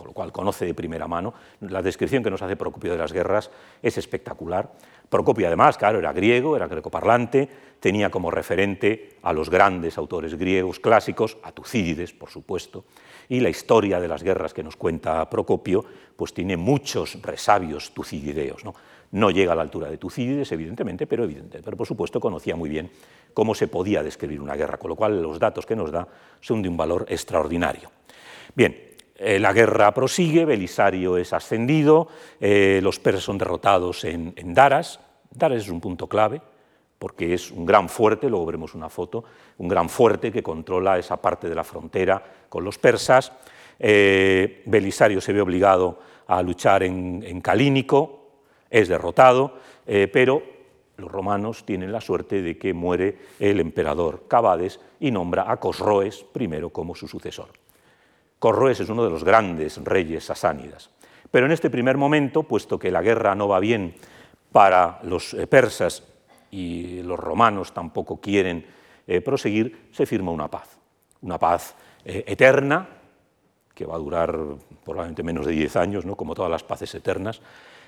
con 0.02 0.08
lo 0.08 0.14
cual 0.14 0.32
conoce 0.32 0.66
de 0.66 0.74
primera 0.74 1.08
mano. 1.08 1.36
La 1.60 1.84
descripción 1.84 2.24
que 2.24 2.32
nos 2.32 2.42
hace 2.42 2.56
Procopio 2.56 2.92
de 2.92 2.98
las 2.98 3.14
guerras 3.14 3.52
es 3.84 4.00
espectacular. 4.00 4.72
Procopio, 5.08 5.46
además, 5.46 5.78
claro, 5.78 6.00
era 6.00 6.12
griego, 6.12 6.56
era 6.56 6.68
grecoparlante, 6.68 7.48
tenía 7.80 8.10
como 8.10 8.32
referente 8.32 9.18
a 9.22 9.32
los 9.32 9.52
grandes 9.52 10.00
autores 10.00 10.34
griegos 10.36 10.80
clásicos, 10.80 11.38
a 11.44 11.52
Tucídides, 11.52 12.14
por 12.14 12.32
supuesto, 12.32 12.86
y 13.30 13.42
la 13.42 13.50
historia 13.50 14.00
de 14.00 14.08
las 14.08 14.24
guerras 14.24 14.56
que 14.56 14.64
nos 14.64 14.76
cuenta 14.76 15.30
Procopio, 15.30 15.86
pues 16.16 16.34
tiene 16.34 16.58
muchos 16.58 17.22
resabios 17.22 17.94
tucidideos. 17.94 18.66
¿no? 18.66 18.74
no 19.12 19.30
llega 19.30 19.54
a 19.54 19.56
la 19.56 19.62
altura 19.62 19.90
de 19.90 19.98
Tucídides, 19.98 20.52
evidentemente, 20.52 21.06
pero, 21.06 21.28
pero 21.64 21.78
por 21.78 21.88
supuesto 21.88 22.20
conocía 22.20 22.56
muy 22.56 22.70
bien 22.70 22.90
cómo 23.34 23.54
se 23.56 23.68
podía 23.68 24.04
describir 24.04 24.42
una 24.42 24.56
guerra, 24.56 24.78
con 24.78 24.90
lo 24.90 24.96
cual 24.96 25.22
los 25.22 25.40
datos 25.40 25.66
que 25.66 25.76
nos 25.76 25.92
da 25.92 26.08
son 26.40 26.62
de 26.62 26.70
un 26.70 26.78
valor 26.78 27.06
extraordinario. 27.10 27.92
Bien, 28.56 28.91
eh, 29.24 29.38
la 29.38 29.54
guerra 29.54 29.94
prosigue, 29.94 30.46
Belisario 30.46 31.16
es 31.16 31.32
ascendido, 31.32 32.08
eh, 32.40 32.80
los 32.82 32.98
persas 32.98 33.24
son 33.24 33.38
derrotados 33.38 34.04
en, 34.04 34.34
Daras. 34.56 35.00
Daras 35.30 35.62
es 35.62 35.70
un 35.70 35.80
punto 35.80 36.08
clave 36.08 36.42
porque 36.98 37.36
es 37.36 37.52
un 37.52 37.64
gran 37.64 37.88
fuerte, 37.88 38.30
luego 38.30 38.48
veremos 38.48 38.74
una 38.74 38.90
foto, 38.90 39.24
un 39.60 39.68
gran 39.68 39.90
fuerte 39.90 40.32
que 40.32 40.42
controla 40.42 40.98
esa 40.98 41.18
parte 41.18 41.48
de 41.48 41.54
la 41.54 41.64
frontera 41.64 42.24
con 42.50 42.64
los 42.64 42.80
persas. 42.80 43.32
Eh, 43.78 44.64
Belisario 44.66 45.22
se 45.22 45.34
ve 45.34 45.42
obligado 45.42 46.00
a 46.26 46.42
luchar 46.42 46.82
en, 46.82 47.42
Calínico, 47.42 48.26
es 48.72 48.88
derrotado, 48.88 49.58
pero 49.86 50.42
los 50.98 51.12
romanos 51.12 51.64
tienen 51.66 51.92
la 51.92 52.02
suerte 52.02 52.42
de 52.42 52.58
que 52.58 52.74
muere 52.74 53.18
el 53.40 53.60
emperador 53.60 54.24
Cabades 54.28 54.80
y 55.00 55.12
nombra 55.12 55.52
a 55.52 55.58
Cosroes 55.58 56.24
primero 56.32 56.70
como 56.70 56.96
su 56.96 57.08
sucesor. 57.08 57.61
Corroes 58.42 58.80
es 58.80 58.90
uno 58.90 59.04
de 59.04 59.12
los 59.12 59.24
grandes 59.24 59.78
reyes 59.84 60.26
sasánidas. 60.26 60.90
Pero 61.30 61.46
en 61.46 61.52
este 61.52 61.70
primer 61.70 61.96
momento, 61.96 62.42
puesto 62.42 62.80
que 62.80 62.90
la 62.90 63.04
guerra 63.04 63.36
no 63.36 63.48
va 63.48 63.60
bien 63.60 63.94
para 64.52 65.00
los 65.04 65.36
eh, 65.36 65.46
persas 65.46 66.02
y 66.50 67.04
los 67.04 67.20
romanos 67.20 67.72
tampoco 67.72 68.20
quieren 68.20 68.66
eh, 69.06 69.22
proseguir, 69.22 69.90
se 69.92 70.08
firma 70.08 70.32
una 70.32 70.48
paz. 70.48 70.76
Una 71.22 71.38
paz 71.38 71.76
eh, 72.04 72.24
eterna, 72.26 72.90
que 73.76 73.86
va 73.86 73.94
a 73.94 74.00
durar 74.00 74.36
probablemente 74.84 75.22
menos 75.22 75.46
de 75.46 75.52
10 75.52 75.76
años, 75.76 76.06
¿no? 76.08 76.16
como 76.16 76.34
todas 76.34 76.50
las 76.50 76.64
paces 76.64 76.96
eternas, 76.96 77.42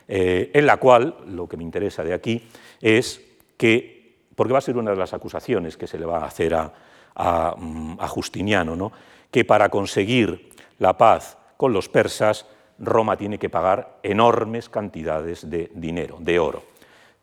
en 0.07 0.65
la 0.67 0.77
cual 0.77 1.15
lo 1.27 1.47
que 1.47 1.57
me 1.57 1.63
interesa 1.63 2.03
de 2.03 2.13
aquí 2.13 2.47
es 2.79 3.21
que, 3.57 4.17
porque 4.35 4.53
va 4.53 4.59
a 4.59 4.61
ser 4.61 4.77
una 4.77 4.91
de 4.91 4.97
las 4.97 5.13
acusaciones 5.13 5.77
que 5.77 5.87
se 5.87 5.97
le 5.97 6.05
va 6.05 6.19
a 6.19 6.25
hacer 6.25 6.53
a, 6.53 6.73
a, 7.15 7.55
mm, 7.57 7.97
a 7.99 8.07
Justiniano, 8.07 8.75
¿no? 8.75 8.91
Que 9.33 9.43
para 9.43 9.69
conseguir 9.69 10.53
la 10.77 10.95
paz 10.95 11.39
con 11.57 11.73
los 11.73 11.89
persas, 11.89 12.45
Roma 12.77 13.17
tiene 13.17 13.39
que 13.39 13.49
pagar 13.49 13.97
enormes 14.03 14.69
cantidades 14.69 15.49
de 15.49 15.71
dinero, 15.73 16.17
de 16.19 16.37
oro. 16.37 16.63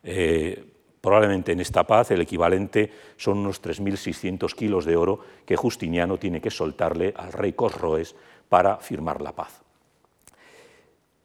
Eh, 0.02 0.64
probablemente 1.00 1.52
en 1.52 1.60
esta 1.60 1.84
paz 1.84 2.10
el 2.10 2.20
equivalente 2.20 2.90
son 3.16 3.38
unos 3.38 3.62
3.600 3.62 4.52
kilos 4.56 4.84
de 4.84 4.96
oro 4.96 5.20
que 5.46 5.54
Justiniano 5.54 6.18
tiene 6.18 6.40
que 6.40 6.50
soltarle 6.50 7.14
al 7.16 7.32
rey 7.32 7.52
Cosroes 7.52 8.16
para 8.48 8.78
firmar 8.78 9.22
la 9.22 9.32
paz. 9.32 9.62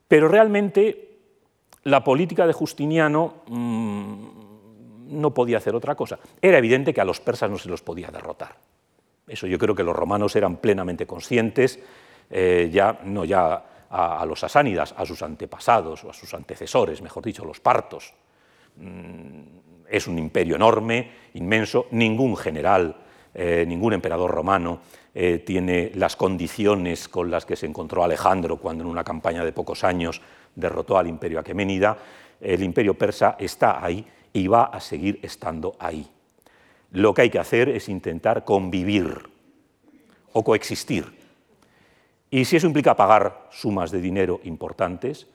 Pero 0.08 0.28
realmente 0.28 1.18
la 1.82 2.04
política 2.04 2.46
de 2.46 2.54
Justiniano 2.54 3.42
mm, 3.48 4.16
no 5.20 5.34
podía 5.34 5.58
hacer 5.58 5.74
otra 5.74 5.96
cosa. 5.96 6.20
Era 6.40 6.60
evidente 6.60 6.94
que 6.94 7.02
a 7.02 7.06
los 7.06 7.20
persas 7.20 7.50
no 7.50 7.58
se 7.58 7.70
los 7.70 7.82
podía 7.82 8.12
derrotar. 8.12 8.56
Eso 9.28 9.48
yo 9.48 9.58
creo 9.58 9.76
que 9.76 9.84
los 9.84 9.96
romanos 9.96 10.36
eran 10.36 10.58
plenamente 10.58 11.08
conscientes, 11.08 11.80
eh, 12.30 12.70
ya, 12.72 13.00
no 13.06 13.26
ya 13.26 13.64
a, 13.90 14.26
los 14.26 14.44
asánidas, 14.44 14.94
a 14.98 15.06
sus 15.06 15.22
antepasados 15.22 16.04
o 16.04 16.10
a 16.10 16.14
sus 16.14 16.34
antecesores, 16.34 17.02
mejor 17.02 17.24
dicho, 17.24 17.46
los 17.46 17.60
partos. 17.60 18.14
Mm, 18.78 19.42
es 19.90 20.08
un 20.08 20.20
imperio 20.20 20.56
enorme, 20.56 21.12
inmenso, 21.34 21.88
ningún 21.92 22.36
general, 22.36 22.96
eh, 23.34 23.66
ningún 23.68 23.94
emperador 23.94 24.32
romano 24.32 24.80
eh, 25.14 25.44
tiene 25.46 25.92
las 25.96 26.16
condiciones 26.16 27.08
con 27.08 27.32
las 27.32 27.46
que 27.46 27.56
se 27.56 27.66
encontró 27.66 28.04
Alejandro 28.04 28.58
cuando 28.58 28.84
en 28.84 28.90
una 28.90 29.04
campaña 29.04 29.46
de 29.46 29.54
pocos 29.54 29.84
años 29.84 30.22
derrotó 30.56 30.98
al 30.98 31.08
imperio 31.08 31.40
aqueménida. 31.40 31.98
El 32.42 32.64
imperio 32.64 32.96
persa 32.96 33.36
está 33.40 33.84
ahí 33.84 34.06
y 34.34 34.48
va 34.48 34.66
a 34.66 34.80
seguir 34.80 35.20
estando 35.22 35.76
ahí. 35.80 36.06
Lo 36.92 37.14
que 37.14 37.24
hay 37.24 37.30
que 37.30 37.40
hacer 37.40 37.70
es 37.70 37.90
intentar 37.90 38.46
convivir 38.46 39.30
o 40.34 40.44
coexistir. 40.44 41.06
Y 42.30 42.46
si 42.46 42.58
eso 42.58 42.68
implica 42.68 42.96
pagar 42.96 43.48
sumas 43.52 43.92
de 43.92 44.02
dinero 44.02 44.42
importantes, 44.44 45.28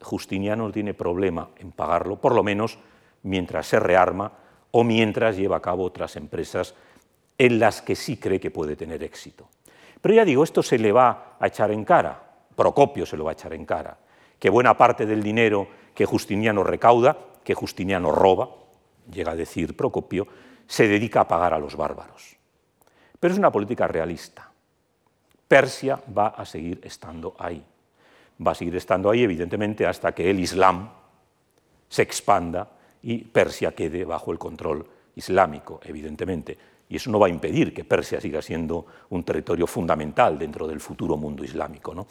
Justiniano 0.00 0.66
no 0.66 0.72
tiene 0.72 0.94
problema 0.94 1.50
en 1.56 1.72
pagarlo, 1.72 2.20
por 2.20 2.34
lo 2.34 2.42
menos 2.42 2.78
mientras 3.22 3.66
se 3.66 3.80
rearma 3.80 4.32
o 4.70 4.84
mientras 4.84 5.36
lleva 5.36 5.56
a 5.56 5.62
cabo 5.62 5.84
otras 5.84 6.16
empresas 6.16 6.74
en 7.38 7.58
las 7.58 7.82
que 7.82 7.96
sí 7.96 8.16
cree 8.16 8.40
que 8.40 8.50
puede 8.50 8.76
tener 8.76 9.02
éxito. 9.02 9.48
Pero 10.00 10.14
ya 10.14 10.24
digo, 10.24 10.44
esto 10.44 10.62
se 10.62 10.78
le 10.78 10.92
va 10.92 11.36
a 11.40 11.46
echar 11.46 11.70
en 11.70 11.84
cara, 11.84 12.22
Procopio 12.54 13.06
se 13.06 13.16
lo 13.16 13.24
va 13.24 13.30
a 13.30 13.34
echar 13.34 13.54
en 13.54 13.64
cara, 13.64 13.96
que 14.38 14.50
buena 14.50 14.76
parte 14.76 15.06
del 15.06 15.22
dinero 15.22 15.66
que 15.94 16.06
Justiniano 16.06 16.62
recauda, 16.62 17.16
que 17.42 17.54
Justiniano 17.54 18.10
roba, 18.12 18.50
llega 19.10 19.32
a 19.32 19.36
decir 19.36 19.76
Procopio, 19.76 20.28
se 20.66 20.88
dedica 20.88 21.20
a 21.20 21.28
pagar 21.28 21.54
a 21.54 21.58
los 21.58 21.76
bárbaros. 21.76 22.36
Pero 23.18 23.32
es 23.32 23.38
una 23.38 23.52
política 23.52 23.86
realista. 23.86 24.50
Persia 25.48 26.00
va 26.16 26.28
a 26.28 26.44
seguir 26.44 26.80
estando 26.82 27.34
ahí. 27.38 27.64
Va 28.44 28.52
a 28.52 28.54
seguir 28.54 28.76
estando 28.76 29.10
ahí, 29.10 29.22
evidentemente, 29.22 29.86
hasta 29.86 30.12
que 30.12 30.28
el 30.28 30.40
Islam 30.40 30.88
se 31.88 32.02
expanda 32.02 32.68
y 33.02 33.18
Persia 33.18 33.74
quede 33.74 34.04
bajo 34.04 34.32
el 34.32 34.38
control 34.38 34.86
islámico, 35.16 35.80
evidentemente. 35.84 36.58
Y 36.88 36.96
eso 36.96 37.10
no 37.10 37.18
va 37.18 37.26
a 37.26 37.30
impedir 37.30 37.72
que 37.72 37.84
Persia 37.84 38.20
siga 38.20 38.42
siendo 38.42 38.86
un 39.10 39.22
territorio 39.24 39.66
fundamental 39.66 40.38
dentro 40.38 40.66
del 40.66 40.80
futuro 40.80 41.16
mundo 41.16 41.44
islámico. 41.44 41.94
¿no? 41.94 42.06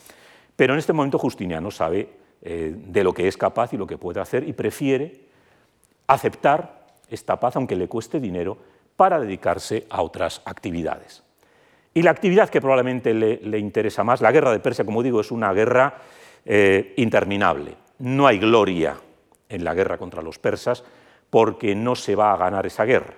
Pero 0.56 0.74
en 0.74 0.80
este 0.80 0.94
momento 0.94 1.20
Justiniano 1.20 1.72
sabe 1.72 2.10
eh, 2.42 2.74
de 2.76 3.04
lo 3.04 3.14
que 3.14 3.28
es 3.28 3.38
capaz 3.38 3.74
y 3.74 3.78
lo 3.78 3.88
que 3.88 3.98
puede 3.98 4.20
hacer 4.20 4.48
y 4.48 4.54
prefiere 4.54 5.26
aceptar 6.08 6.83
esta 7.14 7.40
paz, 7.40 7.56
aunque 7.56 7.76
le 7.76 7.88
cueste 7.88 8.20
dinero, 8.20 8.58
para 8.96 9.20
dedicarse 9.20 9.86
a 9.90 10.02
otras 10.02 10.42
actividades. 10.46 11.24
Y 11.94 12.02
la 12.02 12.12
actividad 12.12 12.50
que 12.50 12.62
probablemente 12.62 13.14
le, 13.14 13.60
interesa 13.60 14.04
más, 14.04 14.22
la 14.22 14.32
guerra 14.32 14.52
de 14.52 14.60
Persia, 14.60 14.86
como 14.86 15.04
digo, 15.04 15.22
es 15.22 15.32
una 15.32 15.54
guerra 15.54 15.96
eh, 16.44 16.94
interminable. 16.98 17.76
No 18.00 18.26
hay 18.26 18.40
gloria 18.40 18.98
en 19.48 19.64
la 19.64 19.76
guerra 19.76 19.98
contra 19.98 20.24
los 20.24 20.40
persas 20.40 20.84
porque 21.30 21.76
no 21.76 21.96
se 21.96 22.16
va 22.16 22.34
a 22.34 22.38
ganar 22.38 22.66
esa 22.66 22.86
guerra. 22.86 23.14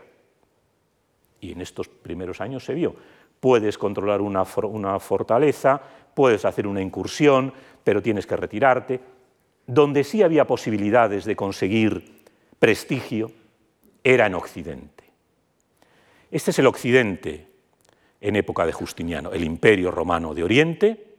Y 1.39 1.53
en 1.53 1.61
estos 1.61 1.87
primeros 1.87 2.41
años 2.41 2.65
se 2.65 2.73
vio. 2.73 2.95
Puedes 3.39 3.77
controlar 3.77 4.21
una, 4.21 4.43
una 4.63 4.99
fortaleza, 4.99 5.81
puedes 6.13 6.43
hacer 6.43 6.67
una 6.67 6.81
incursión, 6.81 7.53
pero 7.83 8.01
tienes 8.01 8.27
que 8.27 8.35
retirarte. 8.35 8.99
Donde 9.67 10.03
sí 10.03 10.21
había 10.21 10.45
posibilidades 10.45 11.23
de 11.23 11.35
conseguir 11.35 12.23
prestigio, 12.59 13.31
era 14.05 14.27
en 14.27 14.35
Occidente. 14.35 15.03
Este 16.29 16.51
es 16.51 16.59
el 16.59 16.67
Occidente 16.67 17.47
en 18.21 18.35
época 18.35 18.65
de 18.65 18.71
Justiniano, 18.71 19.31
el 19.33 19.43
imperio 19.43 19.89
romano 19.89 20.35
de 20.35 20.43
Oriente, 20.43 21.15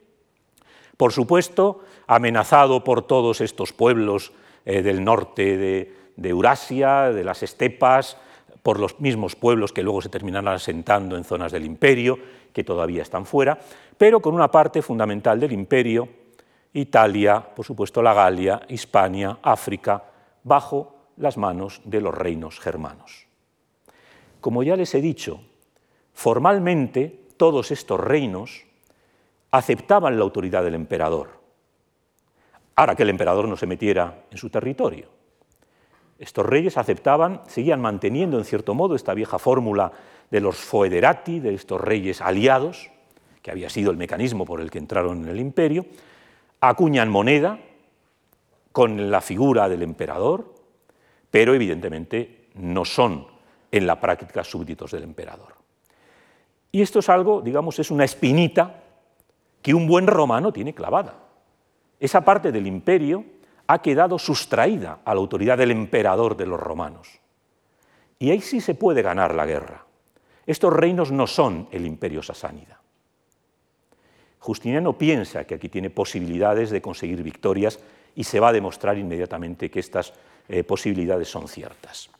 por 0.96 1.12
supuesto, 1.12 1.84
amenazado 2.06 2.84
por 2.84 3.02
todos 3.02 3.40
estos 3.40 3.72
pueblos 3.72 4.32
eh, 4.64 4.82
del 4.82 5.04
norte 5.04 5.56
de, 5.58 5.94
de 6.16 6.28
Eurasia, 6.28 7.12
de 7.12 7.24
las 7.24 7.42
estepas, 7.42 8.16
por 8.62 8.78
los 8.78 9.00
mismos 9.00 9.34
pueblos 9.36 9.72
que 9.72 9.82
luego 9.82 10.00
se 10.00 10.08
terminarán 10.08 10.54
asentando 10.54 11.16
en 11.16 11.24
zonas 11.24 11.52
del 11.52 11.64
imperio, 11.64 12.18
que 12.52 12.64
todavía 12.64 13.02
están 13.02 13.26
fuera, 13.26 13.58
pero 13.98 14.20
con 14.20 14.34
una 14.34 14.50
parte 14.50 14.80
fundamental 14.80 15.38
del 15.40 15.52
imperio, 15.52 16.08
Italia, 16.72 17.40
por 17.40 17.64
supuesto 17.64 18.00
la 18.00 18.14
Galia, 18.14 18.62
Hispania, 18.68 19.38
África, 19.42 20.02
bajo 20.44 20.95
las 21.16 21.36
manos 21.36 21.80
de 21.84 22.00
los 22.00 22.14
reinos 22.14 22.60
germanos. 22.60 23.26
Como 24.40 24.62
ya 24.62 24.76
les 24.76 24.94
he 24.94 25.00
dicho, 25.00 25.40
formalmente 26.12 27.26
todos 27.36 27.70
estos 27.70 28.00
reinos 28.00 28.64
aceptaban 29.50 30.16
la 30.16 30.24
autoridad 30.24 30.62
del 30.62 30.74
emperador, 30.74 31.40
ahora 32.74 32.94
que 32.94 33.02
el 33.02 33.10
emperador 33.10 33.48
no 33.48 33.56
se 33.56 33.66
metiera 33.66 34.24
en 34.30 34.38
su 34.38 34.50
territorio. 34.50 35.08
Estos 36.18 36.46
reyes 36.46 36.78
aceptaban, 36.78 37.42
seguían 37.46 37.80
manteniendo 37.80 38.38
en 38.38 38.44
cierto 38.44 38.74
modo 38.74 38.94
esta 38.94 39.14
vieja 39.14 39.38
fórmula 39.38 39.92
de 40.30 40.40
los 40.40 40.56
foederati, 40.56 41.40
de 41.40 41.54
estos 41.54 41.80
reyes 41.80 42.20
aliados, 42.20 42.90
que 43.42 43.50
había 43.50 43.70
sido 43.70 43.90
el 43.90 43.96
mecanismo 43.96 44.44
por 44.44 44.60
el 44.60 44.70
que 44.70 44.78
entraron 44.78 45.24
en 45.24 45.28
el 45.28 45.40
imperio, 45.40 45.86
acuñan 46.60 47.10
moneda 47.10 47.60
con 48.72 49.10
la 49.10 49.20
figura 49.20 49.68
del 49.68 49.82
emperador, 49.82 50.55
pero 51.36 51.54
evidentemente 51.54 52.48
no 52.54 52.86
son 52.86 53.26
en 53.70 53.86
la 53.86 54.00
práctica 54.00 54.42
súbditos 54.42 54.92
del 54.92 55.02
emperador. 55.02 55.54
Y 56.72 56.80
esto 56.80 57.00
es 57.00 57.10
algo, 57.10 57.42
digamos, 57.42 57.78
es 57.78 57.90
una 57.90 58.06
espinita 58.06 58.82
que 59.60 59.74
un 59.74 59.86
buen 59.86 60.06
romano 60.06 60.50
tiene 60.50 60.74
clavada. 60.74 61.14
esa 62.00 62.22
parte 62.22 62.52
del 62.52 62.66
imperio 62.66 63.22
ha 63.66 63.82
quedado 63.82 64.18
sustraída 64.18 65.00
a 65.04 65.12
la 65.12 65.20
autoridad 65.20 65.58
del 65.58 65.72
emperador 65.72 66.38
de 66.38 66.46
los 66.46 66.58
romanos. 66.58 67.20
Y 68.18 68.30
ahí 68.30 68.40
sí 68.40 68.62
se 68.62 68.74
puede 68.74 69.02
ganar 69.02 69.34
la 69.34 69.44
guerra. 69.44 69.84
Estos 70.46 70.72
reinos 70.72 71.12
no 71.12 71.26
son 71.26 71.68
el 71.70 71.84
imperio 71.84 72.22
sasánida. 72.22 72.80
Justiniano 74.38 74.96
piensa 74.96 75.44
que 75.44 75.56
aquí 75.56 75.68
tiene 75.68 75.90
posibilidades 75.90 76.70
de 76.70 76.80
conseguir 76.80 77.22
victorias 77.22 77.78
y 78.14 78.24
se 78.24 78.40
va 78.40 78.48
a 78.48 78.54
demostrar 78.54 78.96
inmediatamente 78.96 79.70
que 79.70 79.80
estas 79.80 80.14
eh, 80.48 80.64
posibilidades 80.64 81.28
son 81.28 81.48
ciertas. 81.48 82.10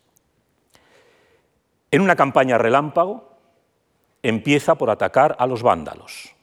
En 1.91 2.03
una 2.03 2.17
campaña 2.17 2.59
relámpago 2.59 3.37
empieza 4.23 4.75
por 4.75 4.91
atacar 4.91 5.37
a 5.39 5.47
los 5.47 5.63
vándalos. 5.63 6.35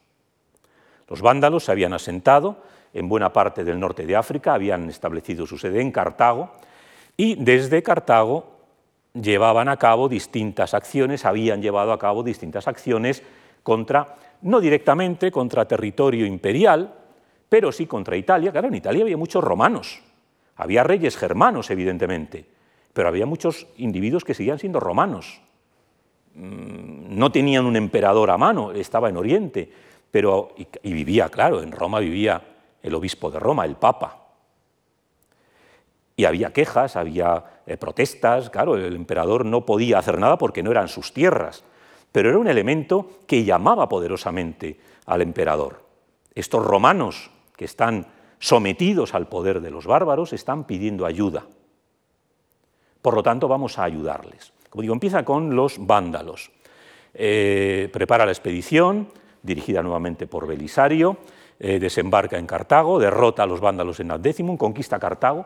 Los 1.09 1.21
vándalos 1.21 1.65
se 1.65 1.71
habían 1.71 1.93
asentado 1.93 2.63
en 2.93 3.09
buena 3.09 3.33
parte 3.33 3.63
del 3.63 3.79
norte 3.79 4.05
de 4.05 4.15
África, 4.15 4.53
habían 4.53 4.89
establecido 4.89 5.45
su 5.45 5.57
sede 5.57 5.81
en 5.81 5.91
Cartago 5.91 6.51
y 7.17 7.35
desde 7.35 7.83
Cartago 7.83 8.53
llevaban 9.13 9.69
a 9.69 9.77
cabo 9.77 10.09
distintas 10.09 10.73
acciones, 10.73 11.25
habían 11.25 11.61
llevado 11.61 11.91
a 11.91 11.99
cabo 11.99 12.23
distintas 12.23 12.67
acciones 12.67 13.21
contra, 13.61 14.15
no 14.41 14.59
directamente 14.59 15.31
contra 15.31 15.67
territorio 15.67 16.25
imperial, 16.25 16.93
pero 17.49 17.71
sí 17.71 17.85
contra 17.85 18.17
Italia. 18.17 18.51
Claro, 18.51 18.67
en 18.67 18.75
Italia 18.75 19.03
había 19.03 19.17
muchos 19.17 19.43
romanos, 19.43 20.01
había 20.55 20.83
reyes 20.83 21.17
germanos, 21.17 21.69
evidentemente, 21.71 22.45
pero 22.93 23.07
había 23.07 23.25
muchos 23.25 23.67
individuos 23.77 24.23
que 24.23 24.33
seguían 24.33 24.59
siendo 24.59 24.79
romanos. 24.79 25.41
Mm, 26.35 27.17
no 27.17 27.31
tenían 27.31 27.65
un 27.65 27.75
emperador 27.75 28.31
a 28.31 28.37
mano, 28.37 28.71
estaba 28.71 29.09
en 29.09 29.17
Oriente, 29.17 29.71
pero, 30.11 30.53
y 30.83 30.93
vivía, 30.93 31.29
claro, 31.29 31.61
en 31.61 31.71
Roma 31.71 31.99
vivía 31.99 32.41
el 32.83 32.93
obispo 32.93 33.31
de 33.31 33.39
Roma, 33.39 33.65
el 33.65 33.75
Papa. 33.75 34.19
Y 36.15 36.25
había 36.25 36.53
quejas, 36.53 36.95
había 36.95 37.43
eh, 37.65 37.77
protestas, 37.77 38.49
claro, 38.49 38.75
el 38.75 38.95
emperador 38.95 39.45
no 39.45 39.65
podía 39.65 39.97
hacer 39.97 40.19
nada 40.19 40.37
porque 40.37 40.61
no 40.61 40.69
eran 40.69 40.87
sus 40.87 41.13
tierras, 41.13 41.63
pero 42.11 42.29
era 42.29 42.37
un 42.37 42.47
elemento 42.47 43.09
que 43.25 43.43
llamaba 43.43 43.89
poderosamente 43.89 44.79
al 45.07 45.21
emperador. 45.21 45.81
Estos 46.35 46.63
romanos 46.63 47.31
que 47.55 47.65
están 47.65 48.05
sometidos 48.43 49.13
al 49.13 49.29
poder 49.29 49.62
de 49.62 49.71
los 49.71 49.88
bárbaros 49.88 50.34
están 50.34 50.65
pidiendo 50.65 51.06
ayuda. 51.06 51.45
Por 53.01 53.15
lo 53.15 53.23
tanto, 53.23 53.47
vamos 53.47 53.79
a 53.79 53.86
ayudarles. 53.86 54.51
Como 54.69 54.82
digo, 54.82 54.93
empieza 54.93 55.23
con 55.23 55.56
los 55.56 55.77
vándalos. 55.79 56.51
Eh, 57.13 57.89
prepara 57.93 58.25
la 58.25 58.34
expedición, 58.34 59.08
dirigida 59.41 59.82
nuevamente 59.82 60.27
por 60.27 60.45
Belisario, 60.45 61.15
eh, 61.58 61.79
desembarca 61.79 62.38
en 62.38 62.45
Cartago, 62.45 62.99
derrota 62.99 63.43
a 63.43 63.45
los 63.45 63.62
vándalos 63.62 64.01
en 64.01 64.12
Adécimum, 64.12 64.58
conquista 64.58 64.99
Cartago 64.99 65.45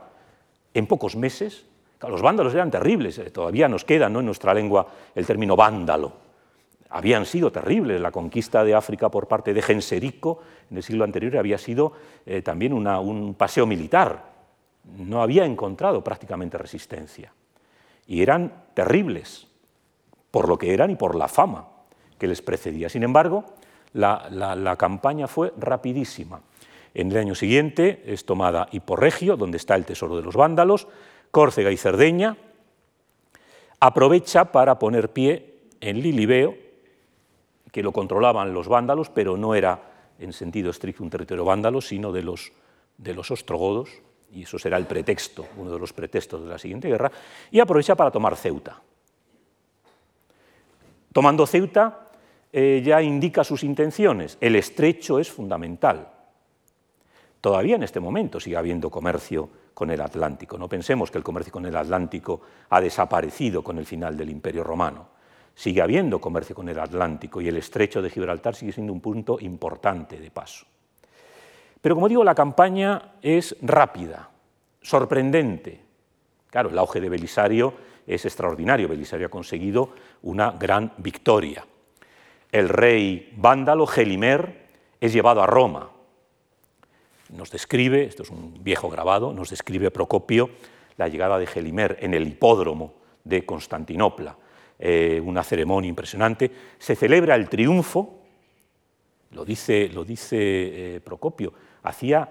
en 0.74 0.88
pocos 0.88 1.16
meses. 1.16 1.68
Los 2.02 2.24
vándalos 2.24 2.56
eran 2.56 2.72
terribles, 2.72 3.20
eh, 3.20 3.30
todavía 3.30 3.70
nos 3.70 3.86
queda 3.86 4.10
¿no? 4.10 4.22
en 4.22 4.26
nuestra 4.26 4.56
lengua 4.56 4.88
el 5.14 5.26
término 5.28 5.56
vándalo. 5.56 6.27
Habían 6.90 7.26
sido 7.26 7.52
terribles. 7.52 8.00
La 8.02 8.12
conquista 8.12 8.64
de 8.64 8.76
África 8.76 9.10
por 9.10 9.28
parte 9.28 9.54
de 9.54 9.62
Genserico 9.62 10.42
en 10.72 10.78
el 10.78 10.84
siglo 10.84 11.04
anterior 11.04 11.38
había 11.38 11.58
sido 11.58 11.94
eh, 12.26 12.42
también 12.42 12.74
un 12.74 13.36
paseo 13.36 13.66
militar. 13.66 14.34
No 14.98 15.22
había 15.22 15.46
encontrado 15.46 16.04
prácticamente 16.04 16.58
resistencia. 16.58 17.34
Y 18.08 18.22
eran 18.22 18.64
terribles 18.74 19.48
por 20.32 20.48
lo 20.48 20.58
que 20.58 20.74
eran 20.74 20.92
y 20.92 20.96
por 20.96 21.16
la 21.16 21.28
fama 21.28 21.68
que 22.18 22.28
les 22.28 22.42
precedía. 22.42 22.90
Sin 22.90 23.04
embargo, 23.04 23.46
la, 23.94 24.76
campaña 24.78 25.28
fue 25.28 25.54
rapidísima. 25.58 26.42
En 26.94 27.12
el 27.12 27.18
año 27.18 27.36
siguiente 27.36 28.04
es 28.06 28.26
tomada 28.26 28.68
Hiporregio, 28.72 29.38
donde 29.38 29.58
está 29.58 29.76
el 29.76 29.86
tesoro 29.86 30.16
de 30.16 30.24
los 30.24 30.36
vándalos, 30.36 30.88
Córcega 31.32 31.72
y 31.72 31.78
Cerdeña, 31.78 32.38
aprovecha 33.80 34.52
para 34.52 34.80
poner 34.80 35.10
pie 35.10 35.56
en 35.82 36.02
Lilibeo, 36.02 36.56
que 37.72 37.84
lo 37.84 37.92
controlaban 37.92 38.54
los 38.54 38.68
vándalos, 38.68 39.10
pero 39.10 39.38
no 39.38 39.56
era 39.56 39.80
en 40.20 40.34
sentido 40.34 40.72
estricto 40.72 41.04
un 41.04 41.10
territorio 41.10 41.46
vándalo, 41.46 41.82
sino 41.82 42.12
de 42.12 42.24
los, 42.24 42.52
de 42.98 43.14
los 43.14 43.30
ostrogodos, 43.32 43.90
y 44.32 44.44
eso 44.44 44.60
será 44.60 44.78
el 44.78 44.86
pretexto, 44.86 45.46
uno 45.58 45.72
de 45.72 45.80
los 45.80 45.94
pretextos 45.94 46.44
de 46.44 46.50
la 46.50 46.58
siguiente 46.58 46.88
guerra, 46.88 47.12
y 47.52 47.60
aprovecha 47.60 47.96
para 47.96 48.12
tomar 48.12 48.36
Ceuta. 48.36 48.82
Tomando 51.14 51.48
Ceuta, 51.48 52.08
eh, 52.52 52.82
ya 52.84 53.02
indica 53.02 53.44
sus 53.44 53.64
intenciones. 53.64 54.38
El 54.40 54.56
estrecho 54.56 55.20
es 55.20 55.32
fundamental. 55.32 56.12
Todavía 57.42 57.76
en 57.76 57.84
este 57.84 58.00
momento 58.00 58.40
sigue 58.40 58.58
habiendo 58.58 58.90
comercio 58.90 59.50
con 59.74 59.92
el 59.92 60.02
Atlántico. 60.02 60.58
No 60.58 60.68
pensemos 60.68 61.12
que 61.12 61.18
el 61.18 61.24
comercio 61.24 61.54
con 61.54 61.66
el 61.66 61.76
Atlántico 61.76 62.42
ha 62.70 62.82
desaparecido 62.82 63.64
con 63.64 63.78
el 63.78 63.86
final 63.86 64.18
del 64.18 64.30
Imperio 64.30 64.64
Romano. 64.64 65.17
Sigue 65.58 65.82
habiendo 65.82 66.22
comercio 66.22 66.56
con 66.56 66.70
el 66.70 66.78
Atlántico 66.78 67.42
y 67.42 67.48
el 67.48 67.58
estrecho 67.58 68.02
de 68.02 68.12
Gibraltar 68.12 68.54
sigue 68.54 68.72
siendo 68.72 68.94
un 68.94 69.02
punto 69.02 69.40
importante 69.42 70.20
de 70.20 70.30
paso. 70.30 70.68
Pero 71.82 71.96
como 71.96 72.08
digo, 72.08 72.24
la 72.24 72.36
campaña 72.36 73.16
es 73.24 73.56
rápida, 73.62 74.30
sorprendente. 74.82 75.82
Claro, 76.52 76.70
el 76.70 76.78
auge 76.78 77.02
de 77.02 77.10
Belisario 77.10 77.74
es 78.06 78.24
extraordinario. 78.26 78.88
Belisario 78.88 79.26
ha 79.26 79.32
conseguido 79.32 79.94
una 80.22 80.52
gran 80.52 80.94
victoria 80.98 81.66
el 82.52 82.70
rey 82.70 83.34
vándalo 83.36 83.86
Gelimer 83.88 84.68
es 85.02 85.14
llevado 85.14 85.42
a 85.42 85.48
Roma. 85.48 85.92
Nos 87.30 87.52
describe, 87.52 88.04
esto 88.04 88.24
es 88.24 88.30
un 88.30 88.64
viejo 88.64 88.90
grabado, 88.90 89.34
nos 89.34 89.50
describe 89.50 89.92
Procopio 89.92 90.50
la 90.96 91.10
llegada 91.10 91.38
de 91.38 91.46
Gelimer 91.46 91.98
en 92.02 92.14
el 92.14 92.28
hipódromo 92.28 92.94
de 93.24 93.46
Constantinopla, 93.46 94.38
eh, 94.80 95.22
una 95.24 95.44
ceremonia 95.44 95.90
impresionante. 95.90 96.52
Se 96.78 96.96
celebra 96.96 97.36
el 97.36 97.50
triunfo, 97.50 98.22
lo 99.32 99.44
dice, 99.44 99.90
lo 99.90 100.04
dice 100.04 100.38
eh, 100.96 101.02
Procopio, 101.02 101.54
hacía 101.84 102.30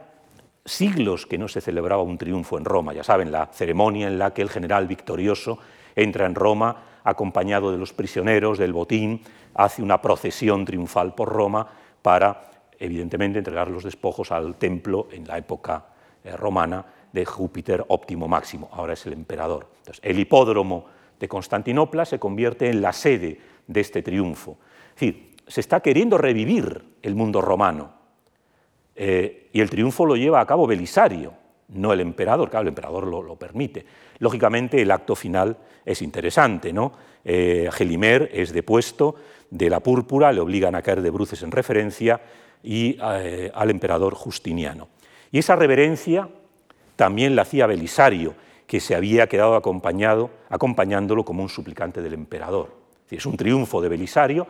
siglos 0.64 1.26
que 1.26 1.38
no 1.38 1.48
se 1.48 1.60
celebraba 1.60 2.02
un 2.02 2.18
triunfo 2.18 2.58
en 2.58 2.64
Roma, 2.64 2.92
ya 2.92 3.04
saben, 3.04 3.30
la 3.30 3.46
ceremonia 3.46 4.08
en 4.08 4.18
la 4.18 4.34
que 4.34 4.42
el 4.42 4.50
general 4.50 4.86
victorioso 4.86 5.58
entra 5.94 6.26
en 6.26 6.34
Roma 6.34 7.00
acompañado 7.04 7.70
de 7.70 7.78
los 7.78 7.92
prisioneros, 7.92 8.58
del 8.58 8.72
botín, 8.72 9.22
hace 9.54 9.82
una 9.82 10.02
procesión 10.02 10.64
triunfal 10.64 11.14
por 11.14 11.28
Roma 11.28 11.66
para, 12.02 12.50
evidentemente, 12.78 13.38
entregar 13.38 13.68
los 13.68 13.84
despojos 13.84 14.32
al 14.32 14.56
templo 14.56 15.08
en 15.12 15.26
la 15.26 15.38
época 15.38 15.86
eh, 16.24 16.36
romana 16.36 16.84
de 17.12 17.24
Júpiter 17.24 17.84
óptimo 17.88 18.28
máximo, 18.28 18.68
ahora 18.72 18.92
es 18.92 19.06
el 19.06 19.12
emperador. 19.12 19.68
Entonces, 19.78 20.00
el 20.04 20.18
hipódromo 20.18 20.95
de 21.18 21.28
Constantinopla 21.28 22.04
se 22.04 22.18
convierte 22.18 22.68
en 22.68 22.82
la 22.82 22.92
sede 22.92 23.38
de 23.66 23.80
este 23.80 24.02
triunfo. 24.02 24.58
Es 24.88 25.00
decir, 25.00 25.36
se 25.46 25.60
está 25.60 25.80
queriendo 25.80 26.18
revivir 26.18 26.82
el 27.02 27.14
mundo 27.14 27.40
romano 27.40 27.92
eh, 28.94 29.48
y 29.52 29.60
el 29.60 29.70
triunfo 29.70 30.06
lo 30.06 30.16
lleva 30.16 30.40
a 30.40 30.46
cabo 30.46 30.66
Belisario, 30.66 31.34
no 31.68 31.92
el 31.92 32.00
emperador, 32.00 32.50
claro, 32.50 32.62
el 32.62 32.68
emperador 32.68 33.06
lo, 33.06 33.36
permite. 33.36 33.84
Lógicamente, 34.18 34.80
el 34.80 34.90
acto 34.90 35.14
final 35.14 35.56
es 35.84 36.00
interesante, 36.02 36.72
¿no? 36.72 36.92
Eh, 37.24 37.68
Gelimer 37.72 38.30
es 38.32 38.52
depuesto 38.52 39.16
de 39.50 39.68
la 39.68 39.80
púrpura, 39.80 40.32
le 40.32 40.40
obligan 40.40 40.74
a 40.74 40.82
caer 40.82 41.02
de 41.02 41.10
bruces 41.10 41.42
en 41.42 41.50
referencia 41.50 42.20
y 42.62 42.96
eh, 43.02 43.50
al 43.52 43.70
emperador 43.70 44.14
Justiniano. 44.14 44.88
Y 45.32 45.38
esa 45.38 45.56
reverencia 45.56 46.28
también 46.94 47.36
la 47.36 47.42
hacía 47.42 47.66
Belisario, 47.66 48.34
que 48.66 48.80
se 48.80 48.94
había 48.94 49.28
quedado 49.28 49.54
acompañado, 49.54 50.30
acompañándolo 50.48 51.24
como 51.24 51.42
un 51.42 51.48
suplicante 51.48 52.02
del 52.02 52.14
emperador. 52.14 52.74
Es 53.10 53.26
un 53.26 53.36
triunfo 53.36 53.80
de 53.80 53.88
Belisario, 53.88 54.46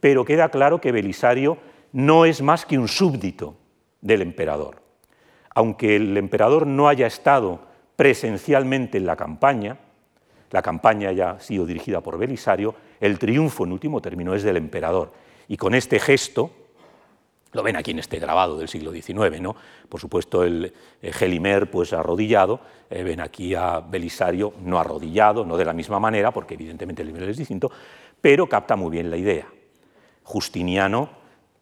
pero 0.00 0.24
queda 0.24 0.50
claro 0.50 0.80
que 0.80 0.92
Belisario 0.92 1.56
no 1.92 2.24
es 2.24 2.42
más 2.42 2.66
que 2.66 2.78
un 2.78 2.88
súbdito 2.88 3.56
del 4.00 4.22
emperador 4.22 4.84
aunque 5.54 5.96
el 5.96 6.16
emperador 6.16 6.66
no 6.66 6.88
haya 6.88 7.06
estado 7.06 7.60
presencialmente 7.96 8.98
en 8.98 9.06
la 9.06 9.16
campaña, 9.16 9.78
la 10.50 10.62
campaña 10.62 11.08
haya 11.08 11.38
sido 11.40 11.64
dirigida 11.64 12.00
por 12.00 12.18
Belisario, 12.18 12.74
el 13.00 13.18
triunfo 13.18 13.64
en 13.64 13.72
último 13.72 14.00
término 14.00 14.34
es 14.34 14.42
del 14.42 14.56
emperador. 14.56 15.12
Y 15.48 15.56
con 15.56 15.74
este 15.74 16.00
gesto, 16.00 16.50
lo 17.54 17.62
ven 17.62 17.76
aquí 17.76 17.92
en 17.92 18.00
este 18.00 18.18
grabado 18.18 18.58
del 18.58 18.68
siglo 18.68 18.92
XIX, 18.92 19.40
¿no? 19.40 19.56
Por 19.88 20.00
supuesto, 20.00 20.44
el, 20.44 20.72
Gelimer 21.00 21.70
pues 21.70 21.92
arrodillado, 21.92 22.60
eh, 22.90 23.02
ven 23.02 23.20
aquí 23.20 23.54
a 23.54 23.80
Belisario 23.80 24.52
no 24.60 24.78
arrodillado, 24.78 25.44
no 25.44 25.56
de 25.56 25.64
la 25.64 25.72
misma 25.72 25.98
manera, 25.98 26.32
porque 26.32 26.54
evidentemente 26.54 27.02
el 27.02 27.12
nivel 27.12 27.28
es 27.30 27.36
distinto, 27.36 27.70
pero 28.20 28.48
capta 28.48 28.76
muy 28.76 28.90
bien 28.90 29.10
la 29.10 29.16
idea. 29.16 29.46
Justiniano 30.24 31.08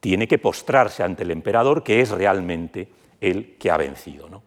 tiene 0.00 0.26
que 0.26 0.38
postrarse 0.38 1.02
ante 1.02 1.22
el 1.22 1.30
emperador, 1.30 1.82
que 1.82 2.00
es 2.00 2.10
realmente 2.10 2.88
el 3.20 3.56
que 3.56 3.70
ha 3.70 3.76
vencido. 3.76 4.28
¿no? 4.28 4.42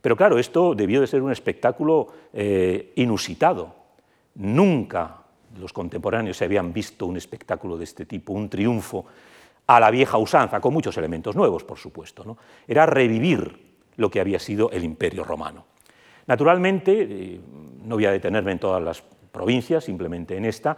Pero 0.00 0.16
claro, 0.16 0.38
esto 0.38 0.74
debió 0.74 1.00
de 1.00 1.06
ser 1.06 1.22
un 1.22 1.32
espectáculo 1.32 2.08
eh, 2.32 2.92
inusitado. 2.96 3.74
Nunca 4.34 5.22
los 5.58 5.72
contemporáneos 5.72 6.36
se 6.36 6.44
habían 6.44 6.72
visto 6.72 7.06
un 7.06 7.16
espectáculo 7.16 7.76
de 7.76 7.84
este 7.84 8.06
tipo, 8.06 8.32
un 8.32 8.48
triunfo 8.48 9.06
a 9.66 9.80
la 9.80 9.90
vieja 9.90 10.18
usanza, 10.18 10.60
con 10.60 10.72
muchos 10.72 10.96
elementos 10.96 11.36
nuevos, 11.36 11.64
por 11.64 11.78
supuesto. 11.78 12.24
¿no? 12.24 12.36
Era 12.66 12.86
revivir 12.86 13.72
lo 13.96 14.10
que 14.10 14.20
había 14.20 14.38
sido 14.38 14.70
el 14.70 14.84
imperio 14.84 15.24
romano. 15.24 15.64
Naturalmente, 16.26 17.06
eh, 17.08 17.40
no 17.84 17.96
voy 17.96 18.06
a 18.06 18.12
detenerme 18.12 18.52
en 18.52 18.58
todas 18.58 18.82
las 18.82 19.02
provincias, 19.02 19.84
simplemente 19.84 20.36
en 20.36 20.44
esta, 20.44 20.76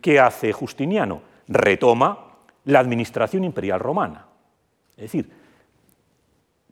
¿qué 0.00 0.18
hace 0.18 0.52
Justiniano? 0.52 1.22
Retoma 1.48 2.32
la 2.64 2.80
administración 2.80 3.44
imperial 3.44 3.80
romana. 3.80 4.26
Es 4.96 5.04
decir, 5.04 5.30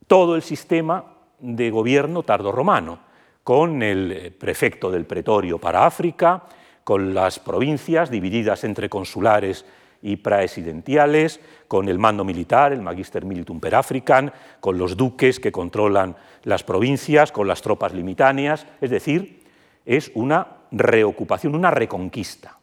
todo 0.07 0.35
el 0.35 0.41
sistema 0.41 1.05
de 1.39 1.69
gobierno 1.69 2.23
tardo-romano, 2.23 2.99
con 3.43 3.81
el 3.81 4.11
eh, 4.11 4.31
prefecto 4.31 4.91
del 4.91 5.05
pretorio 5.05 5.57
para 5.57 5.85
África, 5.85 6.43
con 6.83 7.13
las 7.13 7.39
provincias 7.39 8.09
divididas 8.09 8.63
entre 8.63 8.89
consulares 8.89 9.65
y 10.01 10.17
praesidentiales, 10.17 11.39
con 11.67 11.87
el 11.87 11.99
mando 11.99 12.23
militar, 12.23 12.73
el 12.73 12.81
Magister 12.81 13.23
Militum 13.25 13.59
per 13.59 13.75
African, 13.75 14.31
con 14.59 14.77
los 14.77 14.97
duques 14.97 15.39
que 15.39 15.51
controlan 15.51 16.15
las 16.43 16.63
provincias, 16.63 17.31
con 17.31 17.47
las 17.47 17.61
tropas 17.61 17.93
limitáneas, 17.93 18.65
es 18.81 18.89
decir, 18.89 19.43
es 19.85 20.11
una 20.15 20.47
reocupación, 20.71 21.55
una 21.55 21.71
reconquista. 21.71 22.57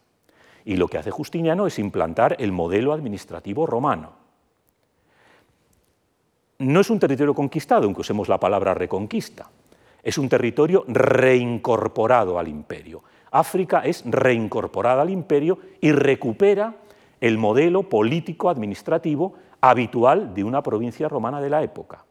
Y 0.65 0.75
lo 0.75 0.87
que 0.87 0.97
hace 0.97 1.11
Justiniano 1.11 1.67
es 1.67 1.79
implantar 1.79 2.35
el 2.39 2.51
modelo 2.51 2.93
administrativo 2.93 3.65
romano. 3.65 4.13
No 6.59 6.81
es 6.81 6.89
un 6.89 6.99
territorio 6.99 7.33
conquistado, 7.33 7.85
aunque 7.85 8.01
usemos 8.01 8.27
la 8.27 8.39
palabra 8.39 8.73
reconquista, 8.73 9.49
es 10.03 10.17
un 10.17 10.27
territorio 10.27 10.83
reincorporado 10.87 12.37
al 12.37 12.47
imperio. 12.47 13.03
África 13.31 13.81
es 13.81 14.03
reincorporada 14.05 15.01
al 15.01 15.09
imperio 15.09 15.59
y 15.79 15.91
recupera 15.91 16.75
el 17.21 17.37
modelo 17.37 17.83
político-administrativo 17.83 19.33
habitual 19.61 20.33
de 20.33 20.43
una 20.43 20.63
provincia 20.63 21.07
romana 21.07 21.41
de 21.41 21.49
la 21.49 21.63
época. 21.63 22.05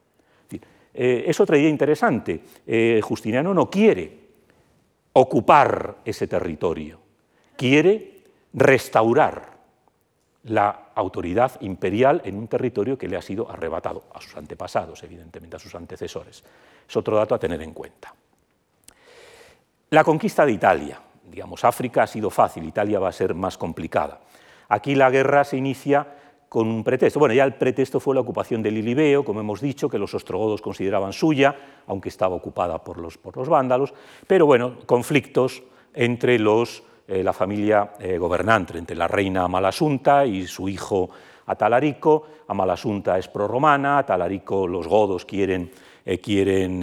Eh, 1.00 1.24
es 1.28 1.38
otra 1.38 1.56
idea 1.56 1.68
interesante. 1.68 2.42
Eh, 2.66 3.00
Justiniano 3.02 3.54
no 3.54 3.70
quiere 3.70 4.18
ocupar 5.12 5.98
ese 6.04 6.26
territorio, 6.26 6.98
quiere 7.56 8.22
restaurar 8.52 9.58
la 10.44 10.90
autoridad 10.94 11.60
imperial 11.60 12.22
en 12.24 12.36
un 12.36 12.48
territorio 12.48 12.96
que 12.96 13.08
le 13.08 13.16
ha 13.16 13.22
sido 13.22 13.50
arrebatado 13.50 14.04
a 14.14 14.20
sus 14.20 14.36
antepasados, 14.36 15.02
evidentemente, 15.02 15.56
a 15.56 15.60
sus 15.60 15.74
antecesores. 15.74 16.42
Es 16.88 16.96
otro 16.96 17.16
dato 17.16 17.34
a 17.34 17.38
tener 17.38 17.60
en 17.62 17.72
cuenta. 17.72 18.14
La 19.90 20.04
conquista 20.04 20.44
de 20.44 20.52
Italia, 20.52 21.00
digamos, 21.30 21.64
África 21.64 22.02
ha 22.02 22.06
sido 22.06 22.30
fácil, 22.30 22.64
Italia 22.64 22.98
va 22.98 23.08
a 23.08 23.12
ser 23.12 23.34
más 23.34 23.56
complicada. 23.56 24.20
Aquí 24.68 24.94
la 24.94 25.10
guerra 25.10 25.44
se 25.44 25.56
inicia 25.56 26.06
con 26.48 26.66
un 26.68 26.82
pretexto. 26.82 27.20
Bueno, 27.20 27.34
ya 27.34 27.44
el 27.44 27.54
pretexto 27.54 28.00
fue 28.00 28.14
la 28.14 28.20
ocupación 28.20 28.62
de 28.62 28.70
Lilibeo, 28.70 29.24
como 29.24 29.40
hemos 29.40 29.60
dicho, 29.60 29.88
que 29.88 29.98
los 29.98 30.14
ostrogodos 30.14 30.62
consideraban 30.62 31.12
suya, 31.12 31.54
aunque 31.86 32.08
estaba 32.08 32.34
ocupada 32.34 32.82
por 32.82 32.98
los, 32.98 33.18
por 33.18 33.36
los 33.36 33.48
vándalos, 33.48 33.92
pero 34.26 34.46
bueno, 34.46 34.76
conflictos 34.86 35.62
entre 35.94 36.38
los, 36.38 36.82
eh, 37.06 37.22
la 37.22 37.32
familia 37.32 37.92
eh, 37.98 38.18
gobernante, 38.18 38.78
entre 38.78 38.96
la 38.96 39.08
reina 39.08 39.44
Amalasunta 39.44 40.24
y 40.24 40.46
su 40.46 40.68
hijo 40.68 41.10
Atalarico. 41.46 42.26
Amalasunta 42.48 43.18
es 43.18 43.28
prorromana, 43.28 43.98
Atalarico, 43.98 44.66
los 44.66 44.86
godos 44.86 45.24
quieren, 45.24 45.70
eh, 46.04 46.18
quieren 46.18 46.80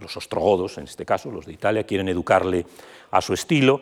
los 0.00 0.16
ostrogodos, 0.16 0.78
en 0.78 0.84
este 0.84 1.04
caso, 1.04 1.30
los 1.30 1.44
de 1.44 1.52
Italia, 1.52 1.84
quieren 1.84 2.08
educarle 2.08 2.64
a 3.10 3.20
su 3.20 3.34
estilo. 3.34 3.80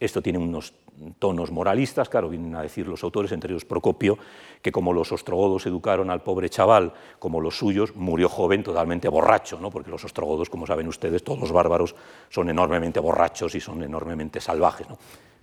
Esto 0.00 0.22
tiene 0.22 0.38
unos 0.38 0.72
tonos 1.18 1.50
moralistas, 1.50 2.08
claro, 2.08 2.28
vienen 2.28 2.54
a 2.54 2.62
decir 2.62 2.86
los 2.86 3.02
autores, 3.02 3.32
entre 3.32 3.52
ellos 3.52 3.64
Procopio, 3.64 4.18
que 4.60 4.72
como 4.72 4.92
los 4.92 5.10
ostrogodos 5.12 5.66
educaron 5.66 6.10
al 6.10 6.22
pobre 6.22 6.48
chaval 6.48 6.92
como 7.18 7.40
los 7.40 7.56
suyos, 7.56 7.96
murió 7.96 8.28
joven 8.28 8.62
totalmente 8.62 9.08
borracho, 9.08 9.58
¿no? 9.60 9.70
porque 9.70 9.90
los 9.90 10.04
ostrogodos, 10.04 10.50
como 10.50 10.66
saben 10.66 10.88
ustedes, 10.88 11.24
todos 11.24 11.40
los 11.40 11.52
bárbaros 11.52 11.94
son 12.28 12.50
enormemente 12.50 13.00
borrachos 13.00 13.54
y 13.54 13.60
son 13.60 13.82
enormemente 13.82 14.40
salvajes, 14.40 14.88
¿no? 14.88 14.98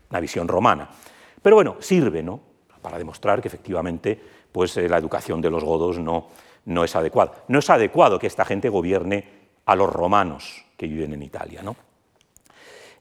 una 0.09 0.19
visión 0.19 0.47
romana. 0.47 0.89
Pero 1.41 1.55
bueno, 1.55 1.77
sirve 1.79 2.23
¿no? 2.23 2.39
para 2.81 2.97
demostrar 2.97 3.41
que 3.41 3.47
efectivamente 3.47 4.19
pues, 4.51 4.75
eh, 4.77 4.87
la 4.87 4.97
educación 4.97 5.41
de 5.41 5.49
los 5.49 5.63
godos 5.63 5.99
no, 5.99 6.27
no 6.65 6.83
es 6.83 6.95
adecuada. 6.95 7.43
No 7.47 7.59
es 7.59 7.69
adecuado 7.69 8.19
que 8.19 8.27
esta 8.27 8.45
gente 8.45 8.69
gobierne 8.69 9.39
a 9.65 9.75
los 9.75 9.91
romanos 9.91 10.65
que 10.77 10.87
viven 10.87 11.13
en 11.13 11.21
Italia. 11.21 11.61
¿no? 11.61 11.75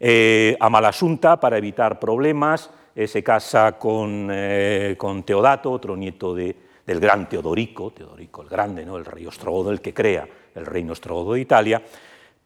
Eh, 0.00 0.56
Amalasunta, 0.60 1.40
para 1.40 1.58
evitar 1.58 1.98
problemas, 1.98 2.70
eh, 2.94 3.06
se 3.06 3.22
casa 3.22 3.78
eh, 3.82 4.94
con, 4.96 5.22
Teodato, 5.24 5.72
otro 5.72 5.96
nieto 5.96 6.34
del 6.34 6.54
gran 7.00 7.28
Teodorico, 7.28 7.90
Teodorico 7.90 8.42
el 8.42 8.48
Grande, 8.48 8.86
¿no? 8.86 8.96
el 8.96 9.04
rey 9.04 9.26
ostrogodo, 9.26 9.70
el 9.70 9.80
que 9.80 9.92
crea 9.92 10.28
el 10.54 10.66
reino 10.66 10.92
ostrogodo 10.92 11.34
de 11.34 11.40
Italia, 11.40 11.82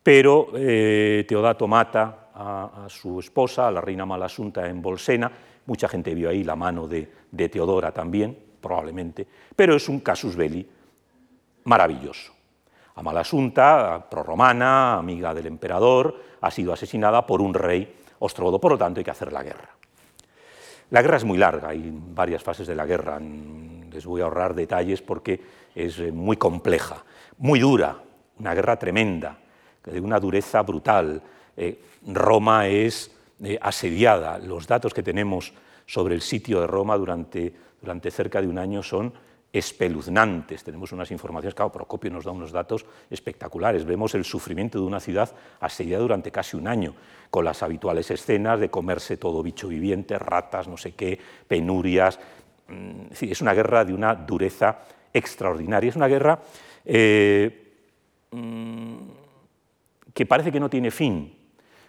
pero 0.02 0.48
Teodato 0.52 1.68
mata 1.68 2.30
a, 2.34 2.86
su 2.88 3.20
esposa, 3.20 3.68
a 3.68 3.70
la 3.70 3.80
reina 3.80 4.02
Amalasunta 4.02 4.66
en 4.66 4.82
Bolsena, 4.82 5.30
mucha 5.66 5.88
gente 5.88 6.14
vio 6.14 6.30
ahí 6.30 6.42
la 6.42 6.56
mano 6.56 6.88
de, 6.88 7.08
de 7.30 7.48
Teodora 7.48 7.92
también, 7.92 8.36
probablemente, 8.60 9.26
pero 9.54 9.76
es 9.76 9.88
un 9.88 10.00
casus 10.00 10.34
belli 10.34 10.66
maravilloso. 11.64 12.41
Amalasunta, 12.94 14.06
prorromana, 14.10 14.98
amiga 14.98 15.32
del 15.32 15.46
emperador, 15.46 16.14
ha 16.40 16.50
sido 16.50 16.72
asesinada 16.72 17.26
por 17.26 17.40
un 17.40 17.54
rey 17.54 17.94
ostrogodo, 18.18 18.60
por 18.60 18.72
lo 18.72 18.78
tanto 18.78 19.00
hay 19.00 19.04
que 19.04 19.10
hacer 19.10 19.32
la 19.32 19.42
guerra. 19.42 19.70
La 20.90 21.00
guerra 21.00 21.16
es 21.16 21.24
muy 21.24 21.38
larga, 21.38 21.68
hay 21.68 21.90
varias 21.90 22.42
fases 22.42 22.66
de 22.66 22.74
la 22.74 22.84
guerra, 22.84 23.18
les 23.18 24.04
voy 24.04 24.20
a 24.20 24.24
ahorrar 24.24 24.54
detalles 24.54 25.00
porque 25.00 25.40
es 25.74 25.98
eh, 25.98 26.12
muy 26.12 26.36
compleja, 26.36 27.02
muy 27.38 27.60
dura, 27.60 27.96
una 28.38 28.54
guerra 28.54 28.78
tremenda, 28.78 29.38
de 29.84 30.00
una 30.00 30.20
dureza 30.20 30.62
brutal. 30.62 31.22
Eh, 31.56 31.82
Roma 32.06 32.68
es 32.68 33.10
eh, 33.42 33.58
asediada, 33.60 34.38
los 34.38 34.66
datos 34.66 34.92
que 34.92 35.02
tenemos 35.02 35.52
sobre 35.86 36.14
el 36.14 36.20
sitio 36.20 36.60
de 36.60 36.66
Roma 36.66 36.96
durante, 36.98 37.54
durante 37.80 38.10
cerca 38.10 38.40
de 38.40 38.48
un 38.48 38.58
año 38.58 38.82
son 38.82 39.12
espeluznantes. 39.52 40.64
Tenemos 40.64 40.92
unas 40.92 41.10
informaciones, 41.10 41.54
claro, 41.54 41.70
Procopio 41.70 42.10
nos 42.10 42.24
da 42.24 42.32
unos 42.32 42.52
datos 42.52 42.86
espectaculares. 43.10 43.84
Vemos 43.84 44.14
el 44.14 44.24
sufrimiento 44.24 44.78
de 44.78 44.86
una 44.86 45.00
ciudad 45.00 45.30
asediada 45.60 46.02
durante 46.02 46.32
casi 46.32 46.56
un 46.56 46.66
año, 46.66 46.94
con 47.30 47.44
las 47.44 47.62
habituales 47.62 48.10
escenas 48.10 48.58
de 48.60 48.70
comerse 48.70 49.18
todo 49.18 49.42
bicho 49.42 49.68
viviente, 49.68 50.18
ratas, 50.18 50.68
no 50.68 50.76
sé 50.76 50.92
qué, 50.92 51.18
penurias. 51.46 52.18
Mm, 52.68 53.12
es 53.20 53.40
una 53.42 53.52
guerra 53.52 53.84
de 53.84 53.92
una 53.92 54.14
dureza 54.14 54.78
extraordinaria. 55.12 55.90
Es 55.90 55.96
una 55.96 56.08
guerra 56.08 56.40
eh, 56.84 57.74
mm, 58.30 58.96
que 60.14 60.26
parece 60.26 60.50
que 60.50 60.60
no 60.60 60.70
tiene 60.70 60.90
fin, 60.90 61.30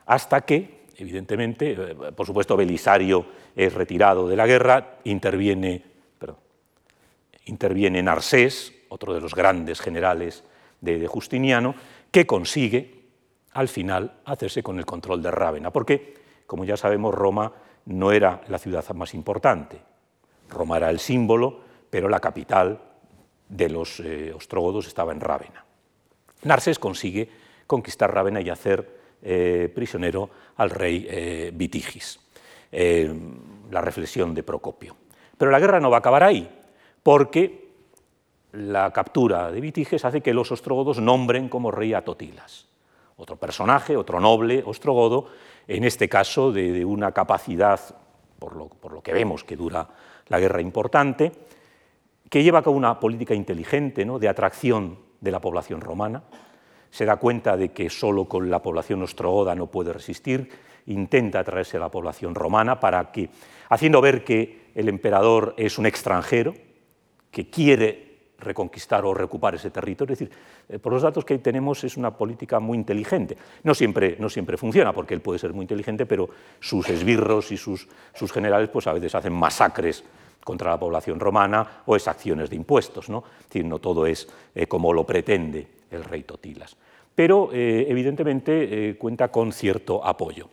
hasta 0.06 0.42
que, 0.42 0.84
evidentemente, 0.98 1.72
eh, 1.72 1.96
por 2.14 2.26
supuesto, 2.26 2.58
Belisario 2.58 3.26
es 3.56 3.74
retirado 3.74 4.28
de 4.28 4.36
la 4.36 4.48
guerra, 4.48 4.98
interviene 5.06 5.93
interviene 7.46 8.02
Narsés, 8.02 8.74
otro 8.90 9.14
de 9.14 9.22
los 9.22 9.36
grandes 9.36 9.82
generales 9.82 10.44
de, 10.82 11.08
Justiniano, 11.08 11.76
que 12.12 12.26
consigue 12.26 13.04
al 13.54 13.68
final 13.68 14.20
hacerse 14.26 14.64
con 14.64 14.80
el 14.80 14.86
control 14.86 15.22
de 15.22 15.32
Rávena, 15.32 15.72
porque, 15.72 16.16
como 16.46 16.66
ya 16.66 16.78
sabemos, 16.78 17.14
Roma 17.14 17.52
no 17.86 18.12
era 18.12 18.42
la 18.48 18.60
ciudad 18.60 18.88
más 18.94 19.14
importante. 19.14 19.80
Roma 20.50 20.78
era 20.78 20.90
el 20.90 21.00
símbolo, 21.00 21.62
pero 21.90 22.10
la 22.10 22.20
capital 22.20 22.82
de 23.48 23.70
los 23.70 24.00
eh, 24.00 24.34
ostrógodos 24.34 24.88
estaba 24.88 25.12
en 25.12 25.22
Rávena. 25.22 25.66
Narsés 26.44 26.80
consigue 26.80 27.30
conquistar 27.68 28.14
Rávena 28.14 28.42
y 28.42 28.50
hacer 28.50 29.02
eh, 29.22 29.72
prisionero 29.74 30.30
al 30.58 30.70
rey 30.70 31.08
eh, 31.10 31.52
Vitigis. 31.54 32.20
la 32.72 33.82
reflexión 33.82 34.34
de 34.34 34.44
Procopio. 34.44 34.96
Pero 35.38 35.52
la 35.52 35.60
guerra 35.60 35.80
no 35.80 35.90
va 35.90 35.98
a 35.98 36.00
acabar 36.00 36.24
ahí 36.24 36.63
porque 37.04 37.64
la 38.54 38.92
captura 38.92 39.52
de 39.52 39.60
Vitiges 39.60 40.06
hace 40.06 40.22
que 40.22 40.34
los 40.34 40.52
ostrogodos 40.52 41.00
nombren 41.00 41.50
como 41.50 41.72
rey 41.72 41.94
a 41.94 42.04
Totilas, 42.04 42.68
otro 43.18 43.36
personaje, 43.36 43.98
otro 43.98 44.20
noble 44.20 44.64
ostrogodo, 44.66 45.28
en 45.68 45.84
este 45.84 46.08
caso 46.08 46.52
de, 46.52 46.86
una 46.86 47.12
capacidad, 47.12 47.80
por 48.40 48.56
lo, 48.56 49.02
que 49.02 49.14
vemos 49.14 49.44
que 49.44 49.56
dura 49.56 49.88
la 50.28 50.40
guerra 50.40 50.62
importante, 50.62 51.32
que 52.30 52.44
lleva 52.44 52.60
a 52.60 52.64
cabo 52.64 52.76
una 52.76 53.00
política 53.00 53.34
inteligente 53.34 54.06
¿no? 54.06 54.20
de 54.20 54.30
atracción 54.30 55.00
de 55.20 55.32
la 55.32 55.42
población 55.42 55.82
romana, 55.82 56.24
se 56.90 57.06
da 57.06 57.16
cuenta 57.18 57.58
de 57.58 57.70
que 57.70 57.90
solo 57.90 58.26
con 58.26 58.50
la 58.50 58.62
población 58.62 59.02
ostrogoda 59.02 59.56
no 59.56 59.68
puede 59.68 59.94
resistir, 59.94 60.50
intenta 60.86 61.40
atraerse 61.40 61.78
a 61.78 61.82
la 61.82 61.90
población 61.90 62.36
romana 62.36 62.80
para 62.80 63.12
que, 63.12 63.30
haciendo 63.70 64.02
ver 64.02 64.24
que 64.24 64.72
el 64.76 64.90
emperador 64.90 65.56
es 65.58 65.78
un 65.78 65.86
extranjero, 65.86 66.54
que 67.34 67.50
quiere 67.50 68.14
reconquistar 68.38 69.04
o 69.06 69.14
recuperar 69.14 69.56
ese 69.56 69.72
territorio. 69.72 70.14
Es 70.14 70.20
decir, 70.20 70.36
eh, 70.70 70.78
por 70.78 70.94
los 70.94 71.02
datos 71.02 71.26
que 71.26 71.40
tenemos 71.40 71.84
es 71.84 71.98
una 71.98 72.12
política 72.12 72.60
muy 72.60 72.78
inteligente. 72.78 73.36
No 73.64 73.74
siempre, 73.74 74.18
no 74.20 74.30
siempre 74.30 74.56
funciona, 74.56 74.94
porque 74.94 75.16
él 75.16 75.22
puede 75.22 75.40
ser 75.40 75.52
muy 75.54 75.64
inteligente, 75.64 76.06
pero 76.06 76.30
sus 76.60 76.88
esbirros 76.90 77.52
y 77.52 77.58
sus, 77.58 77.88
sus 78.14 78.32
generales 78.32 78.70
pues 78.70 78.86
a 78.86 78.94
veces 78.94 79.16
hacen 79.16 79.34
masacres 79.34 80.04
contra 80.44 80.70
la 80.72 80.80
población 80.80 81.20
romana 81.20 81.82
o 81.86 81.96
exacciones 81.96 82.50
de 82.50 82.56
impuestos. 82.58 83.10
¿no? 83.10 83.24
Es 83.40 83.48
decir, 83.48 83.66
no 83.66 83.80
todo 83.80 84.06
es 84.06 84.28
eh, 84.54 84.68
como 84.68 84.94
lo 84.94 85.06
pretende 85.06 85.66
el 85.90 86.04
rey 86.04 86.24
Totilas. 86.24 86.76
Pero 87.16 87.50
eh, 87.52 87.86
evidentemente 87.90 88.96
cuenta 89.00 89.30
con 89.30 89.52
cierto 89.52 90.06
apoyo. 90.06 90.50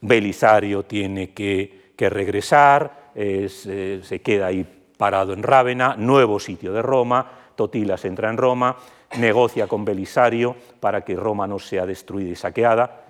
Belisario 0.00 0.84
tiene 0.84 1.30
que, 1.30 1.86
regresar, 1.98 3.10
se 3.14 4.20
queda 4.22 4.46
ahí 4.48 4.75
parado 4.96 5.32
en 5.32 5.42
Rávena, 5.42 5.94
nuevo 5.96 6.38
sitio 6.40 6.72
de 6.72 6.82
Roma, 6.82 7.30
Totilas 7.56 8.04
entra 8.04 8.30
en 8.30 8.36
Roma, 8.36 8.76
negocia 9.18 9.66
con 9.66 9.84
Belisario 9.84 10.54
para 10.78 11.04
que 11.04 11.16
Roma 11.16 11.46
no 11.46 11.58
sea 11.58 11.86
destruida 11.86 12.30
y 12.30 12.36
saqueada, 12.36 13.02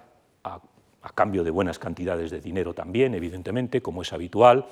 a, 0.45 0.61
cambio 1.14 1.45
de 1.45 1.51
buenas 1.51 1.78
cantidades 1.78 2.32
de 2.32 2.41
dinero 2.41 2.74
también, 2.74 3.14
evidentemente, 3.14 3.80
como 3.80 4.03
es 4.03 4.12
habitual. 4.12 4.66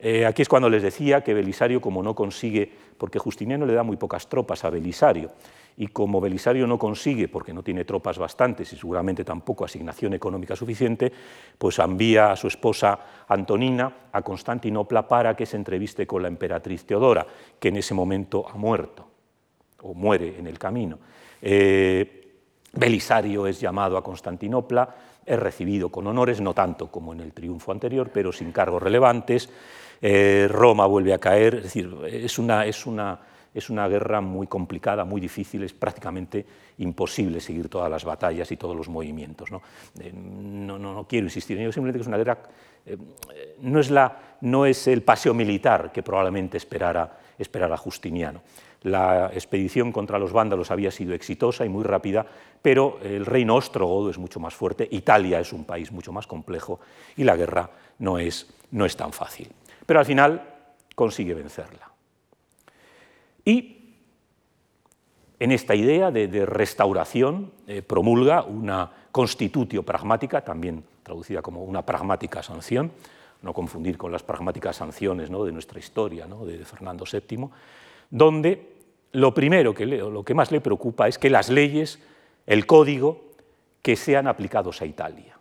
Eh, 0.00 0.26
aquí 0.26 0.42
es 0.42 0.48
cuando 0.48 0.68
les 0.68 0.82
decía 0.82 1.22
que 1.22 1.34
Belisario, 1.34 1.80
como 1.80 2.02
no 2.02 2.14
consigue, 2.14 2.70
porque 2.98 3.20
Justiniano 3.20 3.64
le 3.64 3.74
da 3.74 3.84
muy 3.84 3.96
pocas 3.96 4.28
tropas 4.28 4.64
a 4.64 4.70
Belisario, 4.70 5.30
y 5.78 5.86
como 5.86 6.20
Belisario 6.20 6.66
no 6.66 6.76
consigue, 6.76 7.28
porque 7.28 7.54
no 7.54 7.62
tiene 7.62 7.84
tropas 7.84 8.18
bastantes 8.18 8.72
y 8.72 8.76
seguramente 8.76 9.24
tampoco 9.24 9.64
asignación 9.64 10.12
económica 10.12 10.56
suficiente, 10.56 11.12
pues 11.56 11.78
envía 11.78 12.32
a 12.32 12.36
su 12.36 12.48
esposa 12.48 12.98
Antonina 13.28 14.08
a 14.10 14.22
Constantinopla 14.22 15.06
para 15.06 15.36
que 15.36 15.46
se 15.46 15.56
entreviste 15.56 16.04
con 16.04 16.22
la 16.22 16.28
emperatriz 16.28 16.84
Teodora, 16.84 17.24
que 17.60 17.68
en 17.68 17.76
ese 17.76 17.94
momento 17.94 18.44
ha 18.48 18.56
muerto 18.56 19.08
o 19.82 19.94
muere 19.94 20.36
en 20.36 20.48
el 20.48 20.58
camino. 20.58 20.98
Eh, 21.40 22.26
Belisario 22.72 23.46
es 23.46 23.60
llamado 23.60 23.96
a 23.96 24.02
Constantinopla, 24.02 24.96
es 25.24 25.38
recibido 25.38 25.90
con 25.90 26.08
honores, 26.08 26.40
no 26.40 26.54
tanto 26.54 26.90
como 26.90 27.12
en 27.12 27.20
el 27.20 27.32
triunfo 27.32 27.70
anterior, 27.70 28.10
pero 28.12 28.32
sin 28.32 28.50
cargos 28.50 28.82
relevantes. 28.82 29.48
Eh, 30.02 30.48
Roma 30.50 30.86
vuelve 30.86 31.14
a 31.14 31.18
caer, 31.18 31.56
es 31.56 31.62
decir, 31.64 31.94
es 32.10 32.38
una, 32.38 32.66
es, 32.66 32.84
una, 32.86 33.20
es 33.54 33.70
una 33.70 33.88
guerra 33.88 34.20
muy 34.20 34.46
complicada, 34.46 35.04
muy 35.04 35.20
difícil, 35.20 35.62
es 35.62 35.72
prácticamente 35.72 36.44
imposible 36.78 37.40
seguir 37.40 37.68
todas 37.68 37.90
las 37.90 38.04
batallas 38.04 38.50
y 38.52 38.56
todos 38.56 38.76
los 38.76 38.88
movimientos. 38.88 39.50
No, 39.50 39.62
eh, 40.00 40.12
no, 40.12 40.78
no, 40.78 41.06
quiero 41.08 41.26
insistir 41.26 41.56
en 41.56 41.64
ello, 41.64 41.72
simplemente 41.72 41.98
que 41.98 42.02
es 42.02 42.08
una 42.08 42.16
guerra, 42.16 42.38
eh, 42.86 42.96
no, 43.60 43.80
es 43.80 43.90
la, 43.90 44.36
no 44.42 44.66
es 44.66 44.86
el 44.86 45.02
paseo 45.02 45.34
militar 45.34 45.90
que 45.92 46.02
probablemente 46.02 46.56
esperara, 46.56 47.18
esperara 47.38 47.76
Justiniano. 47.76 48.42
La 48.82 49.30
expedición 49.32 49.90
contra 49.90 50.18
los 50.18 50.32
vándalos 50.32 50.70
había 50.70 50.92
sido 50.92 51.12
exitosa 51.12 51.64
y 51.64 51.68
muy 51.68 51.82
rápida, 51.82 52.24
pero 52.62 52.98
el 53.02 53.26
reino 53.26 53.56
ostrogodo 53.56 54.10
es 54.10 54.18
mucho 54.18 54.38
más 54.38 54.54
fuerte, 54.54 54.86
Italia 54.90 55.40
es 55.40 55.52
un 55.52 55.64
país 55.64 55.90
mucho 55.90 56.12
más 56.12 56.26
complejo 56.28 56.78
y 57.16 57.24
la 57.24 57.34
guerra 57.34 57.68
no 57.98 58.18
es, 58.18 58.46
no 58.70 58.84
es 58.84 58.96
tan 58.96 59.12
fácil 59.12 59.48
pero 59.88 60.00
al 60.00 60.04
final 60.04 60.42
consigue 60.94 61.32
vencerla. 61.32 61.87
Y 63.48 63.94
en 65.40 65.52
esta 65.52 65.74
idea 65.74 66.10
de, 66.10 66.44
restauración 66.44 67.50
eh, 67.66 67.80
promulga 67.80 68.42
una 68.42 68.90
constitutio 69.10 69.82
pragmática, 69.82 70.42
también 70.42 70.84
traducida 71.02 71.40
como 71.40 71.64
una 71.64 71.80
pragmática 71.80 72.42
sanción, 72.42 72.92
no 73.40 73.54
confundir 73.54 73.96
con 73.96 74.12
las 74.12 74.22
pragmáticas 74.22 74.76
sanciones 74.76 75.30
de 75.30 75.52
nuestra 75.52 75.78
historia, 75.78 76.26
de 76.26 76.62
Fernando 76.66 77.06
VII, 77.10 77.48
donde 78.10 78.76
lo 79.12 79.32
primero 79.32 79.72
que 79.72 79.86
lo 79.86 80.22
que 80.22 80.34
más 80.34 80.52
le 80.52 80.60
preocupa 80.60 81.08
es 81.08 81.16
que 81.16 81.30
las 81.30 81.48
leyes, 81.48 82.00
el 82.46 82.66
código, 82.66 83.32
que 83.80 83.96
sean 83.96 84.26
aplicados 84.26 84.82
a 84.82 84.84
Italia. 84.84 85.38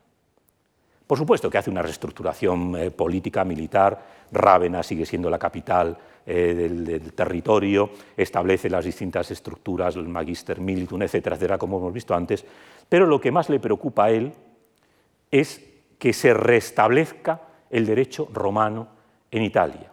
Por 1.06 1.18
supuesto 1.18 1.50
que 1.50 1.58
hace 1.58 1.70
una 1.70 1.82
reestructuración 1.82 2.74
eh, 2.78 2.92
política, 2.92 3.44
militar, 3.44 4.06
Rávena 4.32 4.82
sigue 4.84 5.06
siendo 5.06 5.30
la 5.30 5.40
capital 5.40 5.98
eh, 6.30 6.54
del, 6.54 7.14
territorio, 7.14 7.90
establece 8.18 8.70
las 8.70 8.84
distintas 8.84 9.32
estructuras, 9.32 9.96
el 9.96 10.10
Magister 10.10 10.60
Militum, 10.60 11.02
etcétera, 11.02 11.58
como 11.58 11.78
hemos 11.78 11.94
visto 11.94 12.14
antes, 12.14 12.44
pero 12.90 13.06
lo 13.06 13.22
que 13.22 13.32
más 13.32 13.50
le 13.50 13.62
preocupa 13.62 14.06
a 14.06 14.12
él 14.12 14.34
es 15.32 15.64
que 15.98 16.12
se 16.12 16.34
restablezca 16.34 17.42
el 17.70 17.86
derecho 17.86 18.28
romano 18.34 18.90
en 19.32 19.44
Italia, 19.44 19.90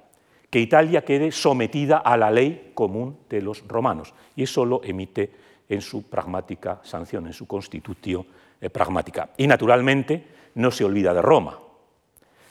que 0.50 0.58
Italia 0.58 1.04
quede 1.04 1.30
sometida 1.30 1.98
a 1.98 2.16
la 2.16 2.32
ley 2.32 2.72
común 2.74 3.18
de 3.30 3.40
los 3.40 3.64
romanos, 3.68 4.12
y 4.34 4.42
eso 4.42 4.64
lo 4.64 4.82
emite 4.82 5.30
en 5.68 5.80
su 5.80 6.02
pragmática 6.02 6.80
sanción, 6.82 7.28
en 7.28 7.32
su 7.32 7.46
constitutio 7.46 8.26
eh, 8.60 8.70
pragmática. 8.70 9.30
Y 9.36 9.46
naturalmente 9.46 10.26
no 10.56 10.72
se 10.72 10.84
olvida 10.84 11.14
de 11.14 11.22
Roma. 11.22 11.60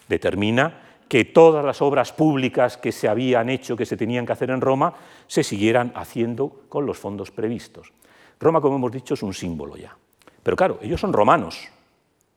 Determina 0.08 0.83
que 1.08 1.26
todas 1.26 1.64
las 1.64 1.82
obras 1.82 2.12
públicas 2.12 2.78
que 2.78 2.92
se 2.92 3.08
habían 3.08 3.50
hecho, 3.50 3.76
que 3.76 3.86
se 3.86 3.98
tenían 3.98 4.26
que 4.26 4.34
hacer 4.34 4.50
en 4.50 4.62
Roma, 4.62 4.94
se 5.28 5.44
siguieran 5.44 5.92
haciendo 5.96 6.62
con 6.70 6.86
los 6.86 6.98
fondos 6.98 7.32
previstos. 7.32 7.92
Roma, 8.40 8.62
como 8.62 8.76
hemos 8.76 8.92
dicho, 8.92 9.14
es 9.14 9.24
un 9.24 9.34
símbolo 9.34 9.78
ya. 9.78 9.96
Pero 10.42 10.58
claro, 10.58 10.80
ellos 10.82 11.00
son 11.00 11.14
romanos. 11.14 11.70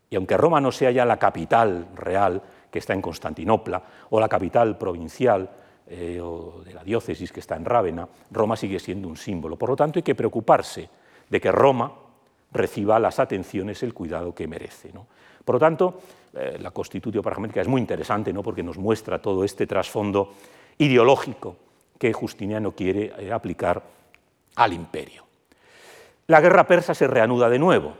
Y 0.08 0.16
aunque 0.16 0.36
Roma 0.36 0.60
no 0.60 0.70
sea 0.70 0.90
ya 0.90 1.04
la 1.04 1.18
capital 1.18 1.88
real, 1.94 2.42
que 2.70 2.78
está 2.78 2.92
en 2.94 3.02
Constantinopla, 3.02 3.82
o 4.10 4.20
la 4.20 4.28
capital 4.28 4.78
provincial 4.78 5.50
eh, 5.88 6.20
o 6.22 6.62
de 6.64 6.74
la 6.74 6.84
diócesis 6.84 7.32
que 7.32 7.40
está 7.40 7.56
en 7.56 7.64
Rávena, 7.64 8.08
Roma 8.30 8.56
sigue 8.56 8.78
siendo 8.78 9.08
un 9.08 9.16
símbolo. 9.16 9.56
Por 9.56 9.70
lo 9.70 9.76
tanto, 9.76 9.98
hay 9.98 10.02
que 10.02 10.14
preocuparse 10.14 10.88
de 11.28 11.40
que 11.40 11.50
Roma 11.50 11.92
reciba 12.52 12.98
las 12.98 13.18
atenciones, 13.18 13.82
el 13.82 13.94
cuidado 13.94 14.34
que 14.34 14.46
merece. 14.46 14.92
Por 15.46 15.54
lo 15.54 15.60
tanto, 15.60 16.00
eh, 16.34 16.58
la 16.60 16.72
Constitución 16.72 17.22
Pragmática 17.22 17.60
es 17.60 17.68
muy 17.68 17.80
interesante 17.80 18.32
¿no? 18.32 18.42
porque 18.42 18.64
nos 18.64 18.78
muestra 18.78 19.22
todo 19.22 19.44
este 19.44 19.64
trasfondo 19.64 20.34
ideológico 20.76 21.56
que 21.96 22.12
Justiniano 22.12 22.72
quiere 22.72 23.12
eh, 23.16 23.32
aplicar 23.32 23.80
al 24.56 24.72
imperio. 24.72 25.22
La 26.26 26.40
guerra 26.40 26.66
persa 26.66 26.94
se 26.94 27.06
reanuda 27.06 27.48
de 27.48 27.60
nuevo. 27.60 27.94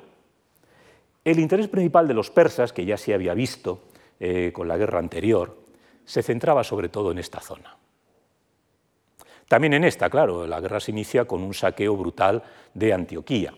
El 1.25 1.39
interés 1.39 1.69
principal 1.69 2.09
de 2.09 2.15
los 2.15 2.33
persas, 2.33 2.73
que 2.73 2.85
ya 2.85 2.97
se 2.97 3.15
había 3.15 3.33
visto 3.33 3.85
eh, 4.19 4.51
con 4.53 4.67
la 4.67 4.77
guerra 4.77 4.99
anterior, 4.99 5.57
se 6.05 6.25
centraba 6.25 6.65
sobre 6.65 6.89
todo 6.89 7.13
en 7.13 7.19
esta 7.19 7.39
zona. 7.39 7.77
También 9.47 9.75
en 9.75 9.85
esta, 9.85 10.11
claro, 10.11 10.49
la 10.49 10.61
guerra 10.61 10.81
se 10.81 10.91
inicia 10.91 11.27
con 11.27 11.45
un 11.45 11.55
saqueo 11.55 11.97
brutal 11.97 12.43
de 12.75 12.93
Antioquía, 12.93 13.55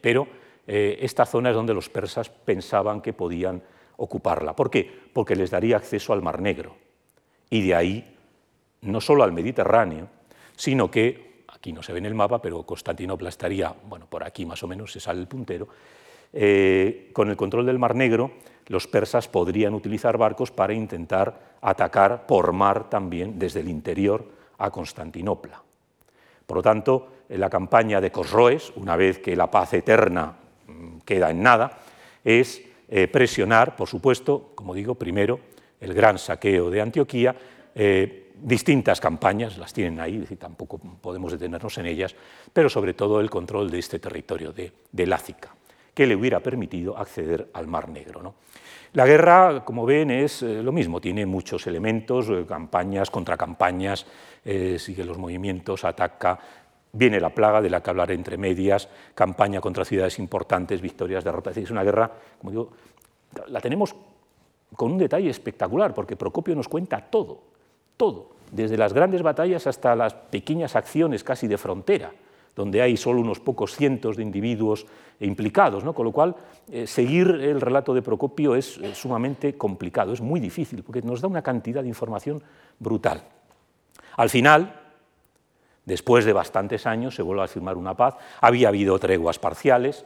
pero 0.00 0.28
esta 0.66 1.26
zona 1.26 1.50
es 1.50 1.56
donde 1.56 1.74
los 1.74 1.88
persas 1.88 2.30
pensaban 2.30 3.00
que 3.00 3.12
podían 3.12 3.62
ocuparla. 3.96 4.56
¿Por 4.56 4.70
qué? 4.70 4.90
Porque 5.12 5.36
les 5.36 5.50
daría 5.50 5.76
acceso 5.76 6.12
al 6.12 6.22
Mar 6.22 6.40
Negro 6.40 6.74
y 7.50 7.66
de 7.66 7.74
ahí 7.74 8.16
no 8.82 9.00
solo 9.00 9.24
al 9.24 9.32
Mediterráneo, 9.32 10.08
sino 10.56 10.90
que, 10.90 11.44
aquí 11.48 11.72
no 11.72 11.82
se 11.82 11.92
ve 11.92 11.98
en 11.98 12.06
el 12.06 12.14
mapa, 12.14 12.40
pero 12.40 12.62
Constantinopla 12.64 13.28
estaría, 13.28 13.74
bueno, 13.88 14.06
por 14.06 14.24
aquí 14.24 14.44
más 14.44 14.62
o 14.62 14.66
menos 14.66 14.92
se 14.92 15.00
sale 15.00 15.20
el 15.20 15.26
puntero, 15.26 15.68
eh, 16.32 17.10
con 17.12 17.30
el 17.30 17.36
control 17.36 17.66
del 17.66 17.78
Mar 17.78 17.94
Negro, 17.94 18.32
los 18.66 18.86
persas 18.86 19.28
podrían 19.28 19.74
utilizar 19.74 20.18
barcos 20.18 20.50
para 20.50 20.72
intentar 20.72 21.54
atacar 21.60 22.26
por 22.26 22.52
mar 22.52 22.88
también 22.90 23.38
desde 23.38 23.60
el 23.60 23.68
interior 23.68 24.24
a 24.58 24.70
Constantinopla. 24.70 25.62
Por 26.46 26.56
lo 26.56 26.62
tanto, 26.62 27.08
en 27.28 27.40
la 27.40 27.50
campaña 27.50 28.00
de 28.00 28.10
Cosroes, 28.10 28.72
una 28.76 28.96
vez 28.96 29.18
que 29.18 29.36
la 29.36 29.50
paz 29.50 29.74
eterna 29.74 30.36
queda 31.04 31.30
en 31.30 31.42
nada, 31.42 31.78
es 32.24 32.62
eh, 32.88 33.08
presionar, 33.08 33.76
por 33.76 33.88
supuesto, 33.88 34.52
como 34.54 34.74
digo, 34.74 34.94
primero 34.94 35.40
el 35.80 35.94
gran 35.94 36.18
saqueo 36.18 36.70
de 36.70 36.80
Antioquía, 36.80 37.34
eh, 37.74 38.30
distintas 38.40 39.00
campañas, 39.00 39.58
las 39.58 39.72
tienen 39.72 40.00
ahí, 40.00 40.24
tampoco 40.38 40.78
podemos 40.78 41.32
detenernos 41.32 41.76
en 41.78 41.86
ellas, 41.86 42.14
pero 42.52 42.68
sobre 42.68 42.94
todo 42.94 43.20
el 43.20 43.30
control 43.30 43.70
de 43.70 43.78
este 43.78 43.98
territorio 43.98 44.52
de, 44.52 44.72
de 44.92 45.06
Lácica, 45.06 45.54
que 45.92 46.06
le 46.06 46.14
hubiera 46.14 46.40
permitido 46.40 46.96
acceder 46.96 47.48
al 47.54 47.66
Mar 47.66 47.88
Negro. 47.88 48.34
La 48.92 49.06
guerra, 49.06 49.64
como 49.64 49.84
ven, 49.84 50.10
es 50.10 50.42
eh, 50.42 50.62
lo 50.62 50.70
mismo, 50.70 51.00
tiene 51.00 51.26
muchos 51.26 51.66
elementos, 51.66 52.30
campañas, 52.46 53.10
contracampañas, 53.10 54.06
sigue 54.44 55.04
los 55.04 55.16
movimientos, 55.16 55.84
ataca, 55.84 56.38
viene 56.94 57.20
la 57.20 57.30
plaga 57.30 57.60
de 57.60 57.68
la 57.68 57.82
que 57.82 57.90
hablaré 57.90 58.14
entre 58.14 58.38
medias, 58.38 58.88
campaña 59.14 59.60
contra 59.60 59.84
ciudades 59.84 60.18
importantes, 60.18 60.80
victorias, 60.80 61.24
derrotas. 61.24 61.56
Es 61.56 61.70
una 61.70 61.82
guerra, 61.82 62.10
como 62.38 62.50
digo, 62.50 62.70
la 63.48 63.60
tenemos 63.60 63.94
con 64.74 64.92
un 64.92 64.98
detalle 64.98 65.28
espectacular, 65.28 65.92
porque 65.92 66.16
Procopio 66.16 66.54
nos 66.54 66.68
cuenta 66.68 67.00
todo, 67.00 67.40
todo, 67.96 68.30
desde 68.50 68.78
las 68.78 68.92
grandes 68.92 69.22
batallas 69.22 69.66
hasta 69.66 69.94
las 69.94 70.14
pequeñas 70.14 70.76
acciones 70.76 71.22
casi 71.22 71.46
de 71.46 71.58
frontera, 71.58 72.12
donde 72.56 72.80
hay 72.80 72.96
solo 72.96 73.20
unos 73.20 73.40
pocos 73.40 73.74
cientos 73.74 74.16
de 74.16 74.22
individuos 74.22 74.86
implicados, 75.20 75.84
¿no? 75.84 75.92
con 75.92 76.06
lo 76.06 76.12
cual 76.12 76.36
eh, 76.70 76.86
seguir 76.86 77.26
el 77.28 77.60
relato 77.60 77.92
de 77.94 78.02
Procopio 78.02 78.54
es 78.54 78.80
sumamente 78.94 79.56
complicado, 79.56 80.12
es 80.12 80.20
muy 80.20 80.38
difícil, 80.38 80.84
porque 80.84 81.02
nos 81.02 81.20
da 81.20 81.28
una 81.28 81.42
cantidad 81.42 81.82
de 81.82 81.88
información 81.88 82.42
brutal. 82.78 83.22
Al 84.16 84.30
final, 84.30 84.83
Después 85.84 86.24
de 86.24 86.32
bastantes 86.32 86.86
años 86.86 87.14
se 87.14 87.22
vuelve 87.22 87.42
a 87.42 87.48
firmar 87.48 87.76
una 87.76 87.94
paz, 87.94 88.14
había 88.40 88.68
habido 88.68 88.98
treguas 88.98 89.38
parciales, 89.38 90.04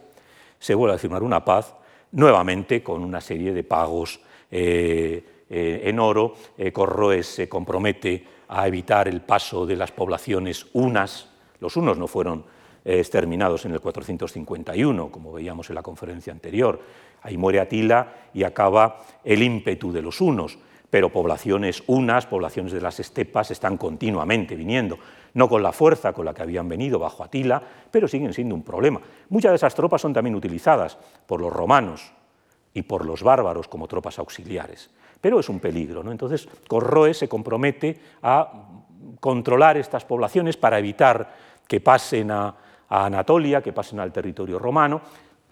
se 0.59 0.75
vuelve 0.75 0.95
a 0.95 0.99
firmar 0.99 1.23
una 1.23 1.45
paz, 1.45 1.73
nuevamente 2.11 2.83
con 2.83 3.03
una 3.03 3.21
serie 3.21 3.53
de 3.53 3.63
pagos 3.63 4.19
eh, 4.51 5.23
eh, 5.49 5.81
en 5.85 5.99
oro. 5.99 6.35
Eh, 6.57 6.71
Corroes 6.71 7.27
se 7.27 7.49
compromete 7.49 8.23
a 8.49 8.67
evitar 8.67 9.07
el 9.07 9.21
paso 9.21 9.65
de 9.65 9.75
las 9.75 9.91
poblaciones 9.91 10.67
unas. 10.73 11.29
Los 11.59 11.75
unos 11.75 11.97
no 11.97 12.07
fueron 12.07 12.43
eh, 12.85 12.99
exterminados 12.99 13.65
en 13.65 13.73
el 13.73 13.79
451, 13.79 15.09
como 15.09 15.33
veíamos 15.33 15.69
en 15.69 15.75
la 15.75 15.83
conferencia 15.83 16.31
anterior. 16.31 16.79
Ahí 17.21 17.37
muere 17.37 17.59
Atila 17.59 18.29
y 18.33 18.43
acaba 18.43 19.03
el 19.23 19.41
ímpetu 19.41 19.91
de 19.91 20.01
los 20.01 20.21
unos, 20.21 20.57
pero 20.89 21.09
poblaciones 21.09 21.83
unas, 21.87 22.25
poblaciones 22.25 22.71
de 22.71 22.81
las 22.81 22.99
estepas, 22.99 23.51
están 23.51 23.77
continuamente 23.77 24.55
viniendo, 24.55 24.97
no 25.33 25.47
con 25.47 25.63
la 25.63 25.71
fuerza 25.71 26.13
con 26.13 26.25
la 26.25 26.33
que 26.33 26.41
habían 26.41 26.67
venido 26.67 26.99
bajo 26.99 27.23
Atila, 27.23 27.61
pero 27.91 28.07
siguen 28.07 28.33
siendo 28.33 28.55
un 28.55 28.63
problema. 28.63 28.99
Muchas 29.29 29.51
de 29.51 29.55
esas 29.57 29.75
tropas 29.75 30.01
son 30.01 30.13
también 30.13 30.35
utilizadas 30.35 30.97
por 31.25 31.41
los 31.41 31.51
romanos 31.51 32.11
y 32.73 32.83
por 32.83 33.05
los 33.05 33.23
bárbaros 33.23 33.67
como 33.67 33.87
tropas 33.87 34.19
auxiliares, 34.19 34.89
pero 35.19 35.39
es 35.39 35.49
un 35.49 35.59
peligro. 35.59 36.03
¿no? 36.03 36.11
Entonces, 36.11 36.47
Corroe 36.67 37.13
se 37.13 37.27
compromete 37.27 37.99
a 38.21 38.51
controlar 39.19 39.77
estas 39.77 40.05
poblaciones 40.05 40.57
para 40.57 40.79
evitar 40.79 41.33
que 41.67 41.81
pasen 41.81 42.31
a, 42.31 42.55
Anatolia, 42.91 43.61
que 43.61 43.71
pasen 43.71 43.99
al 43.99 44.11
territorio 44.11 44.57
romano, 44.57 44.99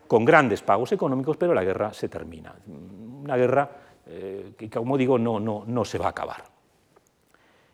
con 0.08 0.26
grandes 0.26 0.64
pagos 0.64 0.92
económicos, 0.92 1.38
pero 1.38 1.54
la 1.54 1.64
guerra 1.64 1.94
se 1.94 2.10
termina. 2.10 2.56
Una 2.66 3.38
guerra 3.38 3.70
eh, 4.08 4.54
que, 4.58 4.70
como 4.72 4.98
digo, 4.98 5.20
no, 5.20 5.40
no, 5.40 5.64
no 5.68 5.86
se 5.86 6.00
va 6.00 6.08
a 6.08 6.10
acabar. 6.10 6.44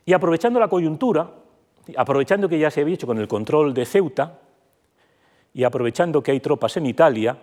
Y 0.06 0.12
aprovechando 0.12 0.60
la 0.60 0.68
coyuntura, 0.68 1.30
aprovechando 1.98 2.50
que 2.50 2.60
ya 2.60 2.72
se 2.72 2.82
había 2.82 2.96
hecho 2.96 3.08
con 3.08 3.20
el 3.20 3.28
control 3.28 3.74
de 3.74 3.86
Ceuta, 3.86 4.40
y 5.54 5.64
aprovechando 5.64 6.24
que 6.24 6.32
hay 6.32 6.40
tropas 6.40 6.78
en 6.78 6.86
Italia, 6.86 7.38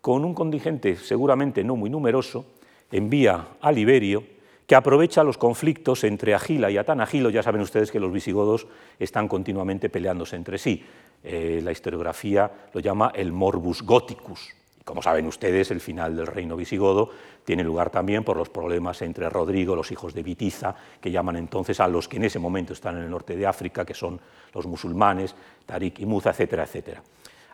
con 0.00 0.24
un 0.24 0.34
contingente 0.34 0.96
seguramente 0.96 1.64
no 1.64 1.76
muy 1.76 1.90
numeroso, 1.90 2.46
envía 2.90 3.48
a 3.60 3.72
Liberio, 3.72 4.22
que 4.66 4.74
aprovecha 4.74 5.24
los 5.24 5.38
conflictos 5.38 6.04
entre 6.04 6.34
Agila 6.34 6.70
y 6.70 6.76
Atanagilo. 6.76 7.30
Ya 7.30 7.42
saben 7.42 7.62
ustedes 7.62 7.90
que 7.90 7.98
los 7.98 8.12
visigodos 8.12 8.66
están 8.98 9.26
continuamente 9.26 9.88
peleándose 9.88 10.36
entre 10.36 10.58
sí. 10.58 10.84
Eh, 11.24 11.60
la 11.64 11.72
historiografía 11.72 12.50
lo 12.72 12.80
llama 12.80 13.10
el 13.14 13.32
morbus 13.32 13.82
goticus. 13.82 14.54
Como 14.88 15.02
saben 15.02 15.26
ustedes, 15.26 15.70
el 15.70 15.82
final 15.82 16.16
del 16.16 16.26
reino 16.26 16.56
visigodo 16.56 17.10
tiene 17.44 17.62
lugar 17.62 17.90
también 17.90 18.24
por 18.24 18.38
los 18.38 18.48
problemas 18.48 19.02
entre 19.02 19.28
Rodrigo, 19.28 19.76
los 19.76 19.92
hijos 19.92 20.14
de 20.14 20.22
Vitiza, 20.22 20.74
que 20.98 21.10
llaman 21.10 21.36
entonces 21.36 21.78
a 21.80 21.86
los 21.86 22.08
que 22.08 22.16
en 22.16 22.24
ese 22.24 22.38
momento 22.38 22.72
están 22.72 22.96
en 22.96 23.02
el 23.02 23.10
norte 23.10 23.36
de 23.36 23.46
África, 23.46 23.84
que 23.84 23.92
son 23.92 24.18
los 24.54 24.66
musulmanes, 24.66 25.34
Tarik 25.66 25.98
y 26.00 26.06
Muza, 26.06 26.30
etcétera, 26.30 26.62
etcétera. 26.62 27.02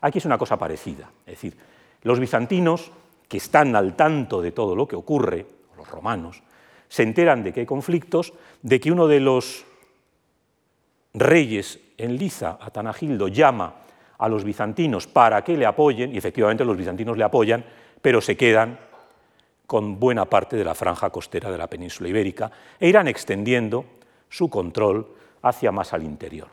Aquí 0.02 0.18
es 0.18 0.26
una 0.26 0.38
cosa 0.38 0.56
parecida. 0.56 1.10
Es 1.26 1.32
decir, 1.32 1.56
los 2.02 2.20
bizantinos, 2.20 2.92
que 3.26 3.38
están 3.38 3.74
al 3.74 3.96
tanto 3.96 4.40
de 4.40 4.52
todo 4.52 4.76
lo 4.76 4.86
que 4.86 4.94
ocurre, 4.94 5.44
los 5.76 5.90
romanos, 5.90 6.40
se 6.88 7.02
enteran 7.02 7.42
de 7.42 7.52
que 7.52 7.60
hay 7.60 7.66
conflictos, 7.66 8.32
de 8.62 8.78
que 8.78 8.92
uno 8.92 9.08
de 9.08 9.18
los 9.18 9.64
reyes 11.14 11.80
en 11.98 12.16
Liza, 12.16 12.58
Atanagildo, 12.60 13.26
llama 13.26 13.83
a 14.18 14.28
los 14.28 14.44
bizantinos 14.44 15.06
para 15.06 15.42
que 15.42 15.56
le 15.56 15.66
apoyen, 15.66 16.14
y 16.14 16.18
efectivamente 16.18 16.64
los 16.64 16.76
bizantinos 16.76 17.16
le 17.16 17.24
apoyan, 17.24 17.64
pero 18.00 18.20
se 18.20 18.36
quedan 18.36 18.78
con 19.66 19.98
buena 19.98 20.26
parte 20.26 20.56
de 20.56 20.64
la 20.64 20.74
franja 20.74 21.10
costera 21.10 21.50
de 21.50 21.58
la 21.58 21.68
península 21.68 22.08
ibérica 22.08 22.50
e 22.78 22.88
irán 22.88 23.08
extendiendo 23.08 23.84
su 24.28 24.48
control 24.50 25.06
hacia 25.42 25.72
más 25.72 25.92
al 25.92 26.02
interior. 26.02 26.48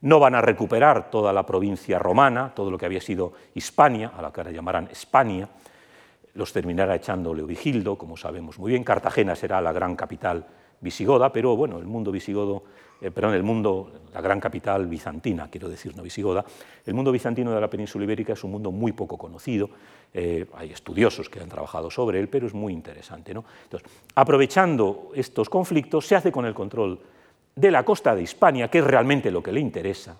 No 0.00 0.20
van 0.20 0.34
a 0.34 0.40
recuperar 0.40 1.10
toda 1.10 1.32
la 1.32 1.46
provincia 1.46 1.98
romana, 1.98 2.52
todo 2.54 2.70
lo 2.70 2.78
que 2.78 2.86
había 2.86 3.00
sido 3.00 3.32
Hispania, 3.54 4.12
a 4.16 4.22
la 4.22 4.32
que 4.32 4.40
ahora 4.40 4.52
llamarán 4.52 4.88
España, 4.90 5.48
los 6.34 6.52
terminará 6.52 6.94
echando 6.96 7.32
Leovigildo, 7.32 7.96
como 7.96 8.16
sabemos 8.16 8.58
muy 8.58 8.72
bien. 8.72 8.84
Cartagena 8.84 9.34
será 9.34 9.60
la 9.60 9.72
gran 9.72 9.96
capital 9.96 10.44
visigoda, 10.80 11.32
pero 11.32 11.56
bueno, 11.56 11.78
el 11.78 11.86
mundo 11.86 12.12
visigodo, 12.12 12.64
eh, 13.04 13.10
perdón, 13.10 13.34
el 13.34 13.42
mundo, 13.42 13.92
la 14.14 14.22
gran 14.22 14.40
capital 14.40 14.86
bizantina, 14.86 15.50
quiero 15.50 15.68
decir, 15.68 15.94
no 15.94 16.02
visigoda, 16.02 16.42
el 16.86 16.94
mundo 16.94 17.12
bizantino 17.12 17.52
de 17.52 17.60
la 17.60 17.68
península 17.68 18.04
ibérica 18.04 18.32
es 18.32 18.42
un 18.44 18.52
mundo 18.52 18.72
muy 18.72 18.92
poco 18.92 19.18
conocido, 19.18 19.68
eh, 20.14 20.46
hay 20.54 20.72
estudiosos 20.72 21.28
que 21.28 21.38
han 21.38 21.50
trabajado 21.50 21.90
sobre 21.90 22.18
él, 22.18 22.28
pero 22.28 22.46
es 22.46 22.54
muy 22.54 22.72
interesante. 22.72 23.34
¿no? 23.34 23.44
Entonces, 23.64 23.90
aprovechando 24.14 25.10
estos 25.14 25.50
conflictos, 25.50 26.06
se 26.06 26.16
hace 26.16 26.32
con 26.32 26.46
el 26.46 26.54
control 26.54 26.98
de 27.54 27.70
la 27.70 27.84
costa 27.84 28.14
de 28.14 28.22
Hispania, 28.22 28.68
que 28.68 28.78
es 28.78 28.84
realmente 28.84 29.30
lo 29.30 29.42
que 29.42 29.52
le 29.52 29.60
interesa, 29.60 30.16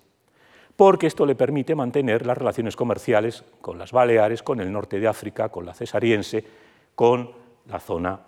porque 0.77 1.07
esto 1.07 1.25
le 1.25 1.37
permite 1.37 1.75
mantener 1.75 2.27
las 2.27 2.37
relaciones 2.37 2.77
comerciales 2.77 3.45
con 3.63 3.79
las 3.79 3.93
Baleares, 3.93 4.43
con 4.43 4.61
el 4.61 4.71
norte 4.71 5.01
de 5.01 5.09
África, 5.09 5.49
con 5.49 5.65
la 5.65 5.73
cesariense, 5.73 6.45
con 6.95 7.31
la 7.67 7.81
zona 7.81 8.21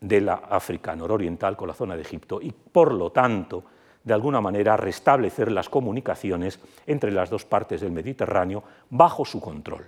de 0.00 0.20
la 0.20 0.34
África 0.34 0.96
nororiental, 0.96 1.56
con 1.56 1.68
la 1.68 1.74
zona 1.74 1.94
de 1.94 2.02
Egipto, 2.02 2.40
y 2.42 2.50
por 2.50 2.92
lo 2.92 3.10
tanto, 3.10 3.62
de 4.10 4.14
alguna 4.14 4.40
manera, 4.40 4.76
restablecer 4.76 5.52
las 5.52 5.68
comunicaciones 5.68 6.58
entre 6.84 7.12
las 7.12 7.30
dos 7.30 7.44
partes 7.44 7.80
del 7.80 7.92
Mediterráneo 7.92 8.60
bajo 8.90 9.24
su 9.24 9.40
control. 9.40 9.86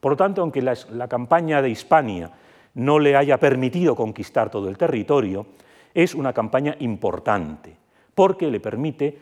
Por 0.00 0.12
lo 0.12 0.16
tanto, 0.16 0.40
aunque 0.40 0.62
la, 0.62 1.06
campaña 1.06 1.60
de 1.60 1.68
Hispania 1.68 2.30
no 2.76 2.98
le 2.98 3.14
haya 3.14 3.38
permitido 3.38 3.94
conquistar 3.94 4.48
todo 4.48 4.70
el 4.70 4.78
territorio, 4.78 5.48
es 5.92 6.14
una 6.14 6.32
campaña 6.32 6.76
importante, 6.80 7.76
porque 8.14 8.50
le 8.50 8.58
permite 8.58 9.18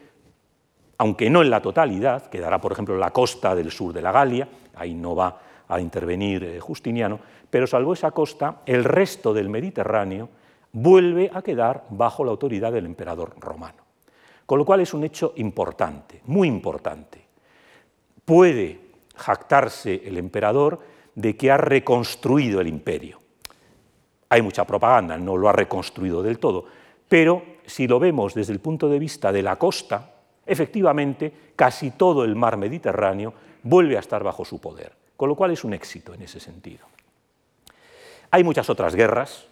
aunque 0.98 1.28
no 1.28 1.42
en 1.42 1.50
la 1.50 1.60
totalidad, 1.60 2.26
quedará 2.26 2.60
por 2.60 2.70
ejemplo 2.70 2.96
la 2.96 3.10
costa 3.10 3.52
del 3.56 3.72
sur 3.72 3.92
de 3.92 4.00
la 4.00 4.12
Galia, 4.12 4.46
ahí 4.76 4.94
no 4.94 5.16
va 5.16 5.40
a 5.66 5.80
intervenir 5.80 6.44
eh, 6.44 6.60
Justiniano, 6.60 7.18
pero 7.50 7.66
salvo 7.66 7.94
esa 7.94 8.12
costa, 8.12 8.60
el 8.64 8.84
resto 8.84 9.34
del 9.34 9.48
Mediterráneo 9.48 10.28
vuelve 10.70 11.32
a 11.34 11.42
quedar 11.42 11.82
bajo 11.90 12.24
la 12.24 12.30
autoridad 12.30 12.70
del 12.70 12.86
emperador 12.86 13.34
romano. 13.40 13.83
Con 14.46 14.58
lo 14.58 14.64
cual 14.64 14.80
es 14.80 14.94
un 14.94 15.04
hecho 15.04 15.32
importante, 15.36 16.20
muy 16.24 16.48
importante. 16.48 17.24
Puede 18.24 18.80
jactarse 19.16 20.02
el 20.04 20.18
emperador 20.18 20.80
de 21.14 21.36
que 21.36 21.50
ha 21.50 21.56
reconstruido 21.56 22.60
el 22.60 22.68
imperio. 22.68 23.18
Hay 24.28 24.42
mucha 24.42 24.64
propaganda, 24.64 25.16
no 25.16 25.36
lo 25.36 25.48
ha 25.48 25.52
reconstruido 25.52 26.22
del 26.22 26.38
todo, 26.38 26.64
pero 27.08 27.42
si 27.64 27.86
lo 27.86 27.98
vemos 27.98 28.34
desde 28.34 28.52
el 28.52 28.60
punto 28.60 28.88
de 28.88 28.98
vista 28.98 29.30
de 29.30 29.42
la 29.42 29.56
costa, 29.56 30.14
Efectivamente, 30.46 31.32
casi 31.56 31.92
todo 31.92 32.24
el 32.24 32.36
mar 32.36 32.56
Mediterráneo 32.56 33.32
vuelve 33.62 33.96
a 33.96 34.00
estar 34.00 34.22
bajo 34.22 34.44
su 34.44 34.60
poder, 34.60 34.92
con 35.16 35.28
lo 35.28 35.36
cual 35.36 35.52
es 35.52 35.64
un 35.64 35.72
éxito 35.72 36.12
en 36.12 36.22
ese 36.22 36.38
sentido. 36.38 36.84
Hay 38.30 38.44
muchas 38.44 38.68
otras 38.68 38.94
guerras, 38.94 39.46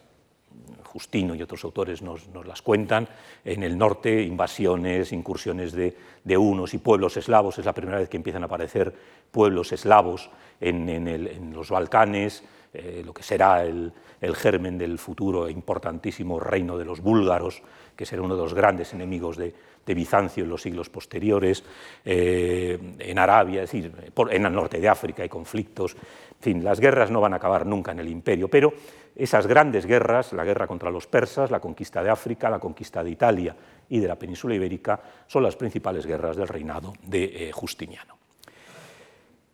Justino 0.92 1.34
y 1.34 1.42
otros 1.42 1.64
autores 1.64 2.02
nos, 2.02 2.28
las 2.44 2.60
cuentan, 2.60 3.08
en 3.46 3.62
el 3.62 3.78
norte 3.78 4.22
invasiones, 4.22 5.12
incursiones 5.12 5.72
de, 5.72 6.36
unos 6.36 6.74
y 6.74 6.78
pueblos 6.78 7.16
eslavos, 7.16 7.58
es 7.58 7.64
la 7.64 7.72
primera 7.72 7.98
vez 7.98 8.10
que 8.10 8.18
empiezan 8.18 8.42
a 8.42 8.46
aparecer 8.46 8.94
pueblos 9.30 9.72
eslavos 9.72 10.28
en, 10.60 11.52
los 11.54 11.70
Balcanes, 11.70 12.44
eh, 12.74 13.02
lo 13.04 13.14
que 13.14 13.22
será 13.22 13.64
el, 13.64 13.90
el, 14.20 14.36
germen 14.36 14.76
del 14.76 14.98
futuro 14.98 15.46
e 15.46 15.52
importantísimo 15.52 16.38
reino 16.38 16.76
de 16.76 16.84
los 16.84 17.00
búlgaros, 17.00 17.62
que 17.96 18.04
será 18.04 18.20
uno 18.20 18.36
de 18.36 18.42
los 18.42 18.52
grandes 18.52 18.92
enemigos 18.92 19.38
de, 19.38 19.54
de 19.84 19.94
Bizancio 19.94 20.44
en 20.44 20.50
los 20.50 20.62
siglos 20.62 20.88
posteriores, 20.88 21.64
eh, 22.04 22.78
en 22.98 23.18
Arabia, 23.18 23.64
en 23.72 24.46
el 24.46 24.52
norte 24.52 24.80
de 24.80 24.88
África 24.88 25.22
hay 25.22 25.28
conflictos. 25.28 25.94
En 25.94 26.40
fin, 26.40 26.64
las 26.64 26.80
guerras 26.80 27.10
no 27.10 27.20
van 27.20 27.32
a 27.32 27.36
acabar 27.36 27.66
nunca 27.66 27.92
en 27.92 28.00
el 28.00 28.08
imperio, 28.08 28.48
pero 28.48 28.72
esas 29.14 29.46
grandes 29.46 29.86
guerras, 29.86 30.32
la 30.32 30.44
guerra 30.44 30.66
contra 30.66 30.90
los 30.90 31.06
persas, 31.06 31.50
la 31.50 31.60
conquista 31.60 32.02
de 32.02 32.10
África, 32.10 32.48
la 32.48 32.58
conquista 32.58 33.04
de 33.04 33.10
Italia 33.10 33.54
y 33.88 33.98
de 33.98 34.08
la 34.08 34.16
península 34.16 34.54
ibérica, 34.54 35.00
son 35.26 35.42
las 35.42 35.56
principales 35.56 36.06
guerras 36.06 36.36
del 36.36 36.48
reinado 36.48 36.94
de 37.02 37.48
eh, 37.48 37.52
Justiniano. 37.52 38.16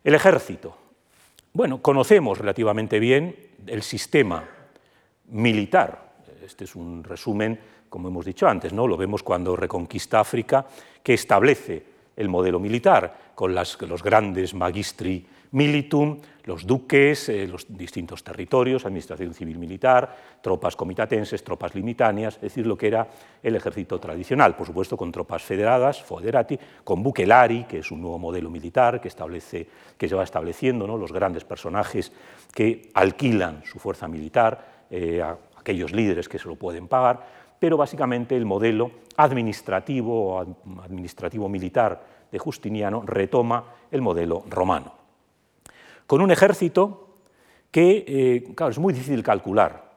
El 0.05 0.15
ejército. 0.15 0.77
Bueno, 1.53 1.83
conocemos 1.83 2.39
relativamente 2.39 3.01
bien 3.01 3.35
el 3.67 3.83
sistema 3.83 4.45
militar. 5.31 6.13
Este 6.45 6.65
es 6.65 6.77
un 6.77 7.03
resumen 7.03 7.59
como 7.89 8.09
hemos 8.09 8.25
dicho 8.25 8.47
antes, 8.47 8.73
lo 8.73 8.97
vemos 8.97 9.23
cuando 9.23 9.57
reconquista 9.57 10.21
África, 10.21 10.67
que 11.03 11.15
establece 11.15 11.85
el 12.17 12.29
modelo 12.29 12.59
militar, 12.59 13.33
con 13.35 13.55
los 13.55 14.03
grandes 14.03 14.55
magistri 14.55 15.25
militum, 15.53 16.19
los 16.45 16.67
duques, 16.67 17.29
eh, 17.29 17.47
los 17.47 17.67
distintos 17.69 18.25
territorios, 18.25 18.85
administración 18.85 19.35
civil 19.35 19.59
militar, 19.59 20.41
tropas 20.43 20.77
comitatenses, 20.77 21.45
tropas 21.45 21.75
limitáneas, 21.75 22.37
es 22.37 22.41
decir, 22.41 22.67
lo 22.67 22.77
que 22.77 22.89
era 22.89 23.07
el 23.43 23.57
ejército 23.57 23.99
tradicional, 24.01 24.57
por 24.57 24.67
supuesto 24.67 24.97
con 24.97 25.13
tropas 25.13 25.43
federadas, 25.43 26.03
foderati, 26.03 26.59
con 26.85 27.03
bukelari, 27.03 27.65
que 27.65 27.79
es 27.79 27.91
un 27.91 28.01
nuevo 28.01 28.19
modelo 28.19 28.51
militar 28.51 29.01
que, 29.01 29.11
se 29.11 30.15
va 30.15 30.25
estableciendo, 30.25 30.87
los 30.87 31.13
grandes 31.13 31.45
personajes 31.45 32.13
que 32.55 32.91
alquilan 32.95 33.63
su 33.65 33.79
fuerza 33.79 34.09
militar 34.09 34.87
eh, 34.91 35.21
a 35.23 35.37
aquellos 35.57 35.93
líderes 35.93 36.29
que 36.29 36.39
se 36.39 36.49
lo 36.49 36.57
pueden 36.57 36.89
pagar, 36.89 37.38
pero 37.59 37.77
básicamente 37.77 38.37
el 38.37 38.47
modelo 38.47 38.91
administrativo 39.17 40.37
o 40.37 40.57
administrativo 40.83 41.49
militar 41.49 42.03
de 42.31 42.39
Justiniano 42.39 43.03
retoma 43.05 43.65
el 43.91 44.03
modelo 44.03 44.45
romano. 44.49 44.93
Con 46.07 46.21
un 46.21 46.31
ejército 46.31 47.09
que, 47.71 48.05
eh, 48.07 48.55
claro, 48.55 48.71
es 48.71 48.79
muy 48.79 48.93
difícil 48.93 49.23
calcular 49.23 49.93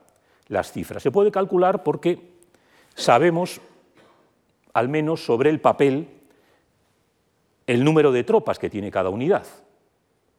las 0.48 0.72
cifras. 0.72 1.02
Se 1.02 1.10
puede 1.10 1.30
calcular 1.30 1.82
porque 1.82 2.32
sabemos 2.94 3.60
al 4.74 4.88
menos 4.88 5.24
sobre 5.24 5.50
el 5.50 5.60
papel, 5.60 6.08
el 7.66 7.84
número 7.84 8.12
de 8.12 8.24
tropas 8.24 8.58
que 8.58 8.70
tiene 8.70 8.90
cada 8.90 9.10
unidad. 9.10 9.46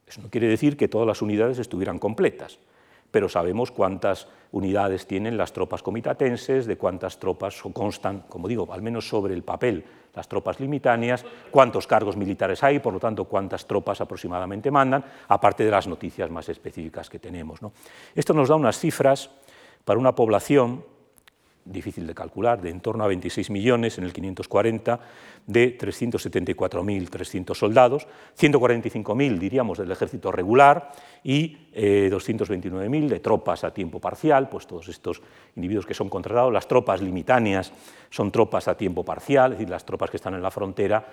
Eso 0.05 0.21
no 0.21 0.29
quiere 0.29 0.47
decir 0.47 0.77
que 0.77 0.87
todas 0.87 1.07
las 1.07 1.21
unidades 1.21 1.59
estuvieran 1.59 1.99
completas, 1.99 2.59
pero 3.13 3.29
sabemos 3.29 3.69
cuántas 3.69 4.27
unidades 4.53 5.05
tienen 5.05 5.37
las 5.37 5.53
tropas 5.53 5.83
comitatenses, 5.83 6.65
de 6.65 6.77
cuántas 6.77 7.19
tropas 7.19 7.61
constan, 7.71 8.21
como 8.27 8.47
digo, 8.47 8.67
al 8.73 8.81
menos 8.81 9.07
sobre 9.07 9.35
el 9.35 9.43
papel, 9.43 9.85
las 10.15 10.27
tropas 10.27 10.59
limitáneas, 10.59 11.23
cuántos 11.51 11.85
cargos 11.85 12.17
militares 12.17 12.63
hay, 12.63 12.79
por 12.79 12.91
lo 12.91 12.99
tanto, 12.99 13.25
cuántas 13.25 13.67
tropas 13.67 14.01
aproximadamente 14.01 14.71
mandan, 14.71 15.05
aparte 15.27 15.63
de 15.63 15.69
las 15.69 15.87
noticias 15.87 16.31
más 16.31 16.49
específicas 16.49 17.07
que 17.07 17.19
tenemos. 17.19 17.59
Esto 18.15 18.33
nos 18.33 18.49
da 18.49 18.55
unas 18.55 18.79
cifras 18.79 19.29
para 19.85 19.99
una 19.99 20.15
población 20.15 20.83
difícil 21.65 22.05
de 22.07 22.13
calcular, 22.13 22.61
de 22.61 22.69
en 22.69 22.81
torno 22.81 23.03
a 23.03 23.07
26 23.07 23.49
millones 23.49 23.97
en 23.97 24.03
el 24.03 24.13
540, 24.13 24.99
de 25.47 25.77
374.300 25.77 27.55
soldados, 27.55 28.07
145.000 28.39 29.37
diríamos 29.37 29.77
del 29.77 29.91
ejército 29.91 30.31
regular 30.31 30.91
y 31.23 31.57
229.000 31.73 33.05
eh, 33.05 33.09
de 33.09 33.19
tropas 33.19 33.63
a 33.63 33.73
tiempo 33.73 33.99
parcial, 33.99 34.49
pues 34.49 34.67
todos 34.67 34.87
estos 34.87 35.21
individuos 35.55 35.85
que 35.85 35.93
son 35.93 36.09
contratados, 36.09 36.53
las 36.53 36.67
tropas 36.67 37.01
limitáneas 37.01 37.71
son 38.09 38.31
tropas 38.31 38.67
a 38.67 38.77
tiempo 38.77 39.03
parcial, 39.03 39.51
es 39.51 39.57
decir, 39.59 39.69
las 39.69 39.85
tropas 39.85 40.09
que 40.09 40.17
están 40.17 40.33
en 40.33 40.41
la 40.41 40.51
frontera, 40.51 41.05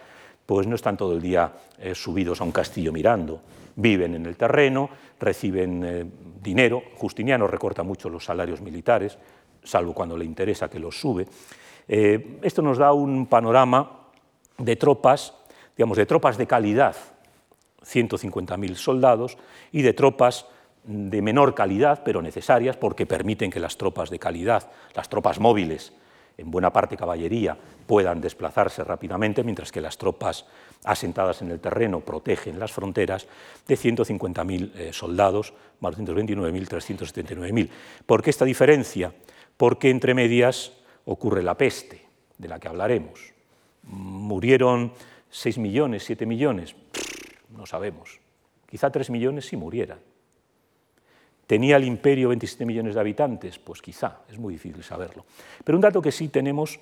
pues 0.47 0.67
no 0.67 0.75
están 0.75 0.97
todo 0.97 1.15
el 1.15 1.23
día 1.23 1.53
eh, 1.79 1.95
subidos 1.95 2.41
a 2.41 2.45
un 2.45 2.53
castillo 2.53 2.93
mirando, 2.93 3.41
viven 3.77 4.15
en 4.15 4.27
el 4.27 4.37
terreno, 4.37 4.91
reciben 5.19 5.85
eh, 5.85 6.05
dinero, 6.43 6.83
Justiniano 6.97 7.47
recorta 7.47 7.83
mucho 7.83 8.09
los 8.09 8.25
salarios 8.25 8.61
militares, 8.61 9.19
salvo 9.63 9.93
cuando 9.93 10.17
le 10.17 10.25
interesa 10.25 10.69
que 10.69 10.79
los 10.79 10.99
sube. 10.99 11.27
Eh, 11.89 12.39
esto 12.43 12.63
nos 12.63 12.79
da 12.79 12.93
un 12.93 13.27
panorama 13.27 14.09
de 14.59 14.77
tropas, 14.77 15.35
digamos, 15.77 15.97
de 15.97 16.07
tropas 16.07 16.37
de 16.39 16.47
calidad, 16.47 16.97
150.000 17.83 18.75
soldados, 18.75 19.39
y 19.73 19.83
de 19.83 19.93
tropas 19.93 20.47
de 20.85 21.23
menor 21.23 21.55
calidad, 21.55 22.03
pero 22.05 22.23
necesarias, 22.23 22.77
porque 22.77 23.07
permiten 23.07 23.51
que 23.51 23.61
las 23.61 23.77
tropas 23.77 24.11
de 24.11 24.19
calidad, 24.19 24.71
las 24.95 25.09
tropas 25.09 25.41
móviles, 25.41 25.93
en 26.39 26.51
buena 26.51 26.73
parte 26.73 26.97
caballería, 26.97 27.57
puedan 27.87 28.21
desplazarse 28.21 28.83
rápidamente, 28.83 29.45
mientras 29.45 29.73
que 29.73 29.81
las 29.81 29.99
tropas 29.99 30.47
asentadas 30.85 31.43
en 31.43 31.51
el 31.51 31.61
terreno 31.61 32.01
protegen 32.01 32.59
las 32.59 32.73
fronteras, 32.73 33.27
de 33.67 33.77
150.000 33.77 34.73
eh, 34.75 34.93
soldados, 34.93 35.53
más 35.81 35.99
229.000, 35.99 36.69
379.000. 36.69 37.69
¿Por 38.07 38.23
qué 38.23 38.31
esta 38.31 38.45
diferencia? 38.45 39.13
Porque 39.61 39.91
entre 39.91 40.15
medias 40.15 40.73
ocurre 41.05 41.43
la 41.43 41.55
peste, 41.55 42.01
de 42.39 42.49
la 42.49 42.59
que 42.59 42.69
hablaremos. 42.69 43.35
¿Murieron 43.83 44.91
6 45.29 45.59
millones, 45.59 46.03
7 46.05 46.25
millones? 46.25 46.75
No 47.51 47.67
sabemos. 47.67 48.21
Quizá 48.65 48.89
3 48.89 49.11
millones 49.11 49.45
sí 49.45 49.59
murieran. 49.59 49.99
¿Tenía 51.47 51.77
el 51.77 51.85
imperio 51.85 52.31
27 52.31 52.65
millones 52.65 52.95
de 52.95 53.01
habitantes? 53.01 53.59
Pues 53.59 53.83
quizá, 53.83 54.21
es 54.31 54.39
muy 54.39 54.55
difícil 54.55 54.83
saberlo. 54.83 55.27
Pero 55.63 55.77
un 55.77 55.83
dato 55.83 56.01
que 56.01 56.11
sí 56.11 56.29
tenemos 56.29 56.81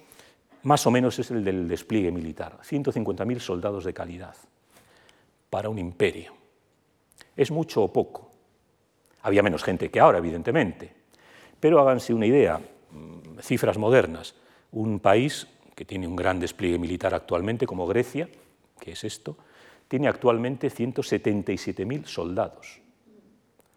más 0.62 0.87
o 0.87 0.93
menos 0.93 1.18
es 1.18 1.33
el 1.33 1.43
del 1.43 1.66
despliegue 1.66 2.12
militar. 2.12 2.61
150.000 2.62 3.41
soldados 3.41 3.83
de 3.87 3.93
calidad 3.93 4.37
para 5.51 5.68
un 5.68 5.81
imperio. 5.81 6.33
¿Es 7.37 7.51
mucho 7.51 7.83
o 7.83 7.93
poco? 7.93 8.31
Había 9.22 9.43
menos 9.43 9.64
gente 9.64 9.91
que 9.91 9.99
ahora, 9.99 10.18
evidentemente, 10.18 10.98
pero 11.61 11.81
háganse 11.81 12.15
una 12.15 12.27
idea, 12.27 12.59
mm, 12.59 13.39
cifras 13.41 13.79
modernas, 13.79 14.35
un 14.73 15.01
país 15.01 15.47
que 15.75 15.85
tiene 15.85 16.07
un 16.07 16.17
gran 16.17 16.41
despliegue 16.41 16.79
militar 16.79 17.15
actualmente, 17.15 17.67
como 17.67 17.87
Grecia, 17.87 18.29
que 18.81 18.93
es 18.93 19.05
esto, 19.05 19.37
tiene 19.87 20.09
actualmente 20.09 20.71
177.000 20.71 22.07
soldados. 22.07 22.81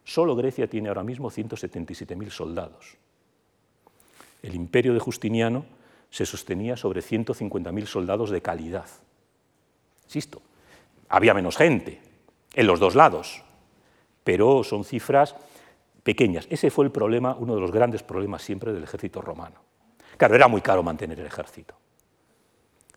Solo 0.04 0.36
Grecia 0.36 0.68
tiene 0.68 0.90
ahora 0.90 1.04
mismo 1.04 1.30
177.000 1.30 2.30
soldados. 2.30 2.98
El 4.42 4.56
imperio 4.56 4.94
de 4.94 5.00
Justiniano 5.00 5.66
se 6.10 6.26
sostenía 6.26 6.76
sobre 6.76 7.02
150.000 7.02 7.86
soldados 7.86 8.30
de 8.30 8.42
calidad. 8.42 8.88
Insisto, 10.06 10.42
había 11.08 11.34
menos 11.34 11.56
gente 11.56 12.02
en 12.54 12.68
los 12.68 12.80
dos 12.80 12.96
lados, 12.96 13.44
pero 14.24 14.64
son 14.64 14.84
cifras 14.84 15.36
pequeñas. 16.04 16.48
Ese 16.50 16.70
fue 16.70 16.86
el 16.86 16.92
problema, 16.92 17.36
uno 17.40 17.56
de 17.56 17.62
los 17.62 17.72
grandes 17.72 18.04
problemas 18.04 18.42
siempre 18.42 18.74
del 18.74 18.84
ejército 18.84 19.22
romano. 19.22 19.62
Claro, 20.18 20.36
era 20.36 20.48
muy 20.48 20.62
caro 20.62 20.84
mantener 20.84 21.20
el 21.20 21.26
ejército. 21.26 21.76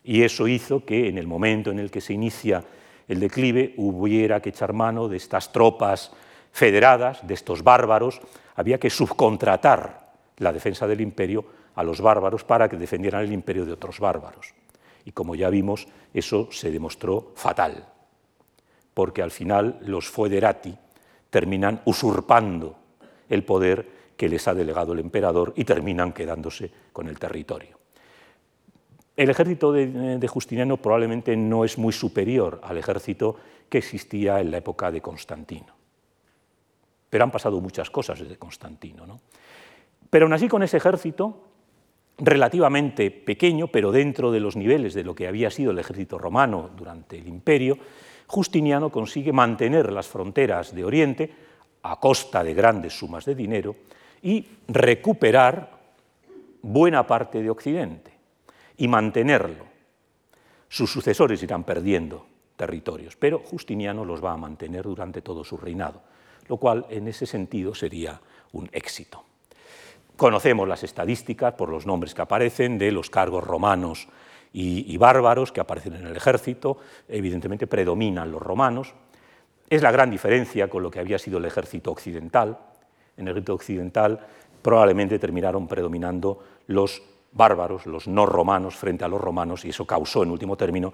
Y 0.03 0.23
eso 0.23 0.47
hizo 0.47 0.85
que 0.85 1.09
en 1.09 1.19
el 1.19 1.27
momento 1.27 1.71
en 1.71 1.79
el 1.79 1.91
que 1.91 2.01
se 2.01 2.13
inicia 2.13 2.63
el 3.09 3.21
declive 3.21 3.75
hubiera 3.77 4.41
que 4.41 4.51
echar 4.51 4.73
mano 4.73 5.09
de 5.09 5.17
estas 5.17 5.53
tropas 5.53 6.13
federadas, 6.53 7.27
de 7.27 7.35
estos 7.35 7.63
bárbaros, 7.63 8.21
había 8.55 8.79
que 8.79 8.91
subcontratar 8.91 10.13
la 10.39 10.53
defensa 10.53 10.87
del 10.87 11.01
imperio 11.01 11.45
a 11.75 11.83
los 11.83 12.01
bárbaros 12.01 12.45
para 12.45 12.69
que 12.69 12.77
defendieran 12.77 13.23
el 13.23 13.33
imperio 13.33 13.65
de 13.65 13.73
otros 13.73 13.99
bárbaros. 13.99 14.55
Y 15.05 15.13
como 15.13 15.35
ya 15.35 15.51
vimos, 15.51 15.87
eso 16.13 16.49
se 16.51 16.71
demostró 16.71 17.33
fatal, 17.35 17.87
porque 18.95 19.23
al 19.23 19.31
final 19.31 19.79
los 19.83 20.09
foederati 20.09 20.75
terminan 21.31 21.83
usurpando 21.85 22.77
el 23.29 23.45
poder 23.45 23.87
que 24.17 24.29
les 24.29 24.47
ha 24.49 24.55
delegado 24.55 24.93
el 24.93 25.01
emperador 25.01 25.53
y 25.57 25.65
terminan 25.65 26.13
quedándose 26.13 26.71
con 26.93 27.09
el 27.09 27.19
territorio. 27.19 27.79
El 29.17 29.31
ejército 29.31 29.73
de, 29.73 30.29
Justiniano 30.29 30.77
probablemente 30.77 31.37
no 31.37 31.65
es 31.65 31.79
muy 31.79 31.93
superior 31.93 32.61
al 32.65 32.79
ejército 32.79 33.37
que 33.69 33.79
existía 33.79 34.41
en 34.41 34.51
la 34.51 34.59
época 34.59 34.91
de 34.91 35.01
Constantino. 35.01 35.73
Pero 37.11 37.23
han 37.23 37.31
pasado 37.31 37.61
muchas 37.61 37.91
cosas 37.91 38.19
desde 38.19 38.37
Constantino. 38.37 39.07
¿no? 39.07 39.21
Pero 40.11 40.27
aún 40.27 40.33
así 40.33 40.49
con 40.49 40.65
ese 40.65 40.79
ejército, 40.79 41.45
relativamente 42.19 43.13
pequeño, 43.13 43.69
pero 43.69 43.93
dentro 43.93 44.33
de 44.33 44.41
los 44.41 44.57
niveles 44.57 44.95
de 44.95 45.05
lo 45.05 45.15
que 45.15 45.29
había 45.29 45.51
sido 45.51 45.71
el 45.71 45.79
ejército 45.79 46.19
romano 46.19 46.71
durante 46.77 47.19
el 47.19 47.29
imperio, 47.29 47.79
Justiniano 48.27 48.91
consigue 48.91 49.33
mantener 49.33 49.93
las 49.93 50.09
fronteras 50.09 50.75
de 50.75 50.85
Oriente 50.85 51.31
a 51.85 52.01
costa 52.01 52.43
de 52.43 52.55
grandes 52.55 52.97
sumas 52.97 53.25
de 53.25 53.35
dinero 53.35 53.77
y 54.23 54.47
recuperar 54.69 55.71
buena 56.63 57.07
parte 57.07 57.43
de 57.43 57.51
Occidente 57.51 58.13
y 58.79 58.89
mantenerlo. 58.89 59.65
Sus 60.69 60.91
sucesores 60.91 61.43
irán 61.43 61.65
perdiendo 61.65 62.27
territorios, 62.57 63.17
pero 63.17 63.39
Justiniano 63.39 64.05
los 64.05 64.25
va 64.25 64.33
a 64.33 64.37
mantener 64.37 64.85
durante 64.85 65.21
todo 65.21 65.45
su 65.45 65.57
reinado, 65.57 66.01
lo 66.49 66.57
cual 66.57 66.87
en 66.89 67.09
ese 67.09 67.27
sentido 67.27 67.75
sería 67.75 68.21
un 68.53 68.69
éxito. 68.73 69.25
Conocemos 70.17 70.67
las 70.67 70.85
estadísticas 70.85 71.55
por 71.55 71.69
los 71.69 71.87
nombres 71.87 72.15
que 72.15 72.23
aparecen 72.23 72.79
de 72.79 72.93
los 72.93 73.11
cargos 73.11 73.45
romanos 73.45 74.09
y, 74.53 74.97
bárbaros 74.97 75.51
que 75.51 75.61
aparecen 75.61 75.97
en 75.97 76.07
el 76.07 76.17
ejército, 76.17 76.79
evidentemente 77.09 77.67
predominan 77.67 78.31
los 78.31 78.41
romanos, 78.41 78.95
es 79.69 79.83
la 79.83 79.91
gran 79.91 80.11
diferencia 80.11 80.69
con 80.69 80.83
lo 80.83 80.91
que 80.91 81.01
había 81.01 81.19
sido 81.19 81.39
el 81.39 81.45
ejército 81.45 81.91
occidental. 81.91 82.59
En 83.17 83.27
el 83.27 83.33
ejército 83.33 83.55
occidental 83.55 84.21
probablemente 84.63 85.19
terminaron 85.19 85.67
predominando 85.67 86.43
los 86.67 87.03
bárbaros, 87.33 87.87
los 87.87 88.09
no 88.09 88.27
romanos 88.27 88.77
frente 88.77 89.05
a 89.05 89.09
los 89.09 89.21
romanos, 89.21 89.65
y 89.65 89.71
eso 89.71 89.87
causó, 89.87 90.23
en 90.23 90.31
último 90.31 90.57
término, 90.57 90.93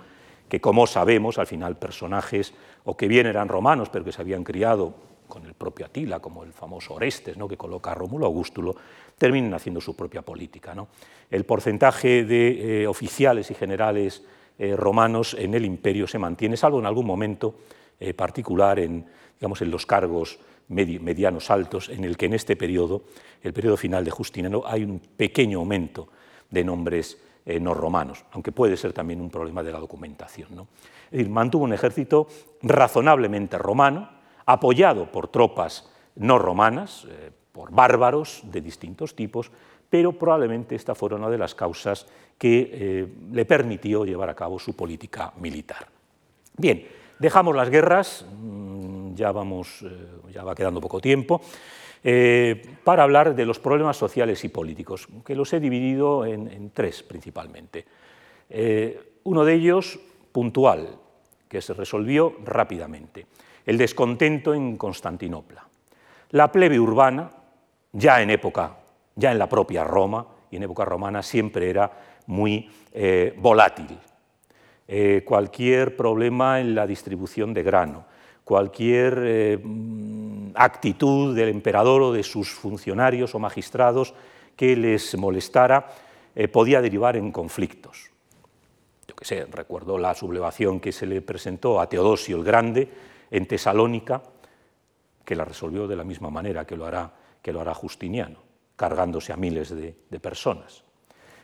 que, 0.48 0.60
como 0.60 0.86
sabemos, 0.86 1.38
al 1.38 1.46
final 1.46 1.76
personajes 1.76 2.52
o 2.84 2.96
que 2.96 3.06
bien 3.06 3.26
eran 3.26 3.48
romanos, 3.48 3.88
pero 3.90 4.04
que 4.04 4.12
se 4.12 4.22
habían 4.22 4.42
criado 4.42 4.94
con 5.28 5.46
el 5.46 5.54
propio 5.54 5.86
Atila, 5.86 6.18
como 6.18 6.42
el 6.42 6.52
famoso 6.52 6.94
Orestes, 6.94 7.36
¿no? 7.36 7.46
que 7.46 7.56
coloca 7.56 7.92
a 7.92 7.94
Rómulo 7.94 8.26
Augustulo, 8.26 8.74
terminen 9.16 9.54
haciendo 9.54 9.80
su 9.80 9.94
propia 9.94 10.22
política. 10.22 10.74
El 11.30 11.44
porcentaje 11.44 12.24
de 12.24 12.82
eh, 12.82 12.86
oficiales 12.88 13.50
y 13.50 13.54
generales 13.54 14.24
eh, 14.58 14.74
romanos 14.76 15.36
en 15.38 15.54
el 15.54 15.64
imperio 15.64 16.08
se 16.08 16.18
mantiene, 16.18 16.56
salvo 16.56 16.80
en 16.80 16.86
algún 16.86 17.06
momento 17.06 17.54
eh, 18.00 18.14
particular 18.14 18.78
en, 18.78 19.04
digamos, 19.38 19.60
en 19.60 19.70
los 19.70 19.84
cargos 19.84 20.38
medianos 20.68 21.50
altos, 21.50 21.90
en 21.90 22.02
el 22.04 22.16
que 22.16 22.26
en 22.26 22.32
este 22.32 22.56
periodo, 22.56 23.02
el 23.42 23.52
periodo 23.52 23.76
final 23.76 24.04
de 24.06 24.10
Justiniano, 24.10 24.62
hay 24.64 24.84
un 24.84 25.00
pequeño 25.00 25.58
aumento 25.58 26.08
de 26.48 26.64
nombres 26.64 27.18
eh, 27.44 27.60
no 27.60 27.74
romanos, 27.74 28.24
aunque 28.32 28.52
puede 28.52 28.78
ser 28.78 28.94
también 28.94 29.20
un 29.20 29.28
problema 29.28 29.62
de 29.62 29.72
la 29.72 29.78
documentación. 29.78 30.66
Es 31.06 31.10
decir, 31.10 31.28
mantuvo 31.28 31.64
un 31.64 31.74
ejército 31.74 32.26
razonablemente 32.62 33.58
romano, 33.58 34.08
apoyado 34.46 35.12
por 35.12 35.28
tropas 35.28 35.90
no 36.14 36.38
romanas, 36.38 37.06
eh, 37.10 37.30
por 37.52 37.70
bárbaros 37.70 38.40
de 38.44 38.62
distintos 38.62 39.14
tipos, 39.14 39.50
pero 39.90 40.12
probablemente 40.12 40.74
esta 40.74 40.94
fuera 40.94 41.16
una 41.16 41.28
de 41.28 41.38
las 41.38 41.54
causas 41.54 42.06
que 42.38 43.06
le 43.32 43.44
permitió 43.44 44.06
llevar 44.06 44.30
a 44.30 44.36
cabo 44.36 44.58
su 44.58 44.74
política 44.74 45.32
militar. 45.36 45.88
Bien, 46.56 46.86
Dejamos 47.20 47.54
las 47.54 47.70
guerras, 47.70 48.26
mm, 48.28 49.14
ya, 49.14 49.30
vamos, 49.30 49.82
eh, 49.82 50.32
ya 50.32 50.42
va 50.42 50.56
quedando 50.56 50.80
poco 50.80 51.00
tiempo, 51.00 51.40
eh, 52.02 52.60
para 52.82 53.04
hablar 53.04 53.36
de 53.36 53.46
los 53.46 53.60
problemas 53.60 53.96
sociales 53.96 54.42
y 54.44 54.48
políticos, 54.48 55.06
que 55.24 55.36
los 55.36 55.52
he 55.52 55.60
dividido 55.60 56.26
en, 56.26 56.70
tres 56.70 57.04
principalmente. 57.04 57.84
uno 59.22 59.44
de 59.44 59.54
ellos 59.54 60.00
puntual, 60.32 60.96
que 61.46 61.60
se 61.60 61.74
resolvió 61.74 62.34
rápidamente, 62.44 63.26
el 63.66 63.78
descontento 63.78 64.54
en 64.54 64.76
Constantinopla. 64.76 65.66
La 66.30 66.50
plebe 66.50 66.80
urbana, 66.80 67.30
ya 67.92 68.22
en 68.22 68.30
época, 68.30 68.78
ya 69.14 69.32
en 69.32 69.38
la 69.38 69.48
propia 69.48 69.84
Roma 69.84 70.26
y 70.50 70.56
en 70.56 70.62
época 70.62 70.84
romana, 70.84 71.22
siempre 71.22 71.68
era 71.68 71.90
muy 72.26 72.70
eh, 72.92 73.34
volátil. 73.36 73.98
Eh, 74.92 75.22
cualquier 75.24 75.94
problema 75.96 76.58
en 76.58 76.74
la 76.74 76.84
distribución 76.84 77.54
de 77.54 77.62
grano, 77.62 78.06
cualquier 78.42 79.22
eh, 79.24 79.58
actitud 80.56 81.36
del 81.36 81.50
emperador 81.50 82.02
o 82.02 82.12
de 82.12 82.24
sus 82.24 82.50
funcionarios 82.50 83.34
o 83.36 83.38
magistrados 83.38 84.14
que 84.56 84.74
les 84.74 85.16
molestara 85.16 85.86
podía 86.52 86.80
derivar 86.80 87.16
en 87.16 87.30
conflictos. 87.32 88.10
Yo 89.06 89.14
que 89.16 89.24
sé, 89.24 89.46
recuerdo 89.46 89.98
la 89.98 90.14
sublevación 90.14 90.80
que 90.80 90.92
se 90.92 91.06
le 91.06 91.22
presentó 91.22 91.80
a 91.80 91.88
Teodosio 91.88 92.36
el 92.36 92.44
Grande 92.44 92.88
en 93.30 93.46
Tesalónica, 93.46 94.22
que 95.24 95.36
la 95.36 95.44
resolvió 95.44 95.86
de 95.86 95.96
la 95.96 96.04
misma 96.04 96.30
manera 96.30 96.66
que 96.66 96.76
lo 96.76 96.86
hará, 96.86 97.12
que 97.40 97.52
lo 97.52 97.60
hará 97.60 97.72
Justiniano, 97.72 98.38
cargándose 98.74 99.32
a 99.32 99.36
miles 99.36 99.70
de, 99.70 100.20
personas. 100.20 100.82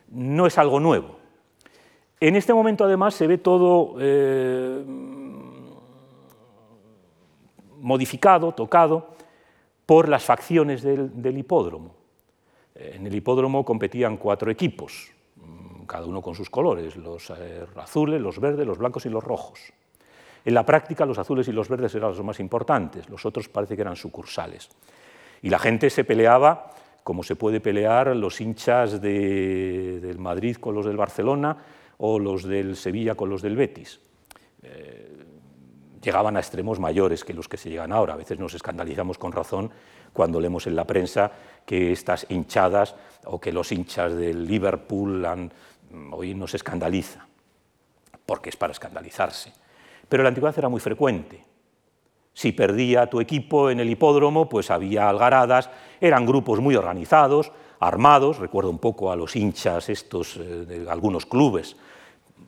No 0.08 0.46
es 0.46 0.58
algo 0.58 0.80
nuevo. 0.80 1.18
En 2.18 2.34
este 2.34 2.54
momento, 2.54 2.84
además, 2.84 3.14
se 3.14 3.26
ve 3.26 3.38
todo 3.38 3.96
eh, 4.00 4.84
modificado, 7.78 8.52
tocado, 8.52 9.14
por 9.84 10.08
las 10.08 10.24
facciones 10.24 10.82
del 10.82 11.38
hipódromo. 11.38 11.94
En 12.74 13.06
el 13.06 13.14
hipódromo 13.14 13.64
competían 13.64 14.16
cuatro 14.16 14.50
equipos, 14.50 15.12
cada 15.86 16.06
uno 16.06 16.20
con 16.20 16.34
sus 16.34 16.50
colores, 16.50 16.96
los 16.96 17.30
eh, 17.30 17.64
azules, 17.76 18.20
los 18.20 18.40
verdes, 18.40 18.66
los 18.66 18.78
blancos 18.78 19.06
y 19.06 19.10
los 19.10 19.22
rojos. 19.22 19.60
En 20.44 20.54
la 20.54 20.66
práctica 20.66 21.06
los 21.06 21.18
azules 21.18 21.46
y 21.48 21.52
los 21.52 21.68
verdes 21.68 21.94
eran 21.94 22.10
los 22.10 22.22
más 22.24 22.40
importantes, 22.40 23.08
los 23.08 23.24
otros 23.24 23.48
parece 23.48 23.76
que 23.76 23.82
eran 23.82 23.96
sucursales. 23.96 24.68
Y 25.42 25.50
la 25.50 25.58
gente 25.58 25.88
se 25.88 26.04
peleaba 26.04 26.72
como 27.06 27.22
se 27.22 27.36
puede 27.36 27.60
pelear 27.60 28.16
los 28.16 28.40
hinchas 28.40 29.00
del 29.00 30.18
Madrid 30.18 30.56
con 30.56 30.74
los 30.74 30.86
del 30.86 30.96
Barcelona 30.96 31.56
o 31.98 32.18
los 32.18 32.44
del 32.44 32.76
Sevilla 32.76 33.14
con 33.14 33.30
los 33.30 33.42
del 33.42 33.56
Betis. 33.56 34.00
Eh, 34.62 35.26
llegaban 36.02 36.36
a 36.36 36.40
extremos 36.40 36.78
mayores 36.78 37.24
que 37.24 37.34
los 37.34 37.48
que 37.48 37.56
se 37.56 37.70
llegan 37.70 37.92
ahora. 37.92 38.14
A 38.14 38.16
veces 38.16 38.38
nos 38.38 38.54
escandalizamos 38.54 39.18
con 39.18 39.32
razón 39.32 39.70
cuando 40.12 40.40
leemos 40.40 40.66
en 40.66 40.76
la 40.76 40.84
prensa 40.84 41.30
que 41.64 41.92
estas 41.92 42.26
hinchadas 42.28 42.94
o 43.24 43.40
que 43.40 43.52
los 43.52 43.72
hinchas 43.72 44.14
del 44.14 44.46
Liverpool 44.46 45.24
han, 45.24 45.52
hoy 46.12 46.34
nos 46.34 46.54
escandaliza, 46.54 47.26
porque 48.24 48.50
es 48.50 48.56
para 48.56 48.72
escandalizarse. 48.72 49.52
Pero 50.08 50.22
la 50.22 50.28
antigüedad 50.28 50.58
era 50.58 50.68
muy 50.68 50.80
frecuente. 50.80 51.44
Si 52.32 52.52
perdía 52.52 53.08
tu 53.08 53.20
equipo 53.20 53.70
en 53.70 53.80
el 53.80 53.90
hipódromo, 53.90 54.48
pues 54.48 54.70
había 54.70 55.08
algaradas, 55.08 55.70
eran 56.00 56.26
grupos 56.26 56.60
muy 56.60 56.76
organizados, 56.76 57.50
armados, 57.80 58.38
recuerdo 58.38 58.70
un 58.70 58.78
poco 58.78 59.10
a 59.10 59.16
los 59.16 59.34
hinchas 59.36 59.88
estos 59.88 60.36
eh, 60.36 60.40
de 60.40 60.90
algunos 60.90 61.26
clubes, 61.26 61.76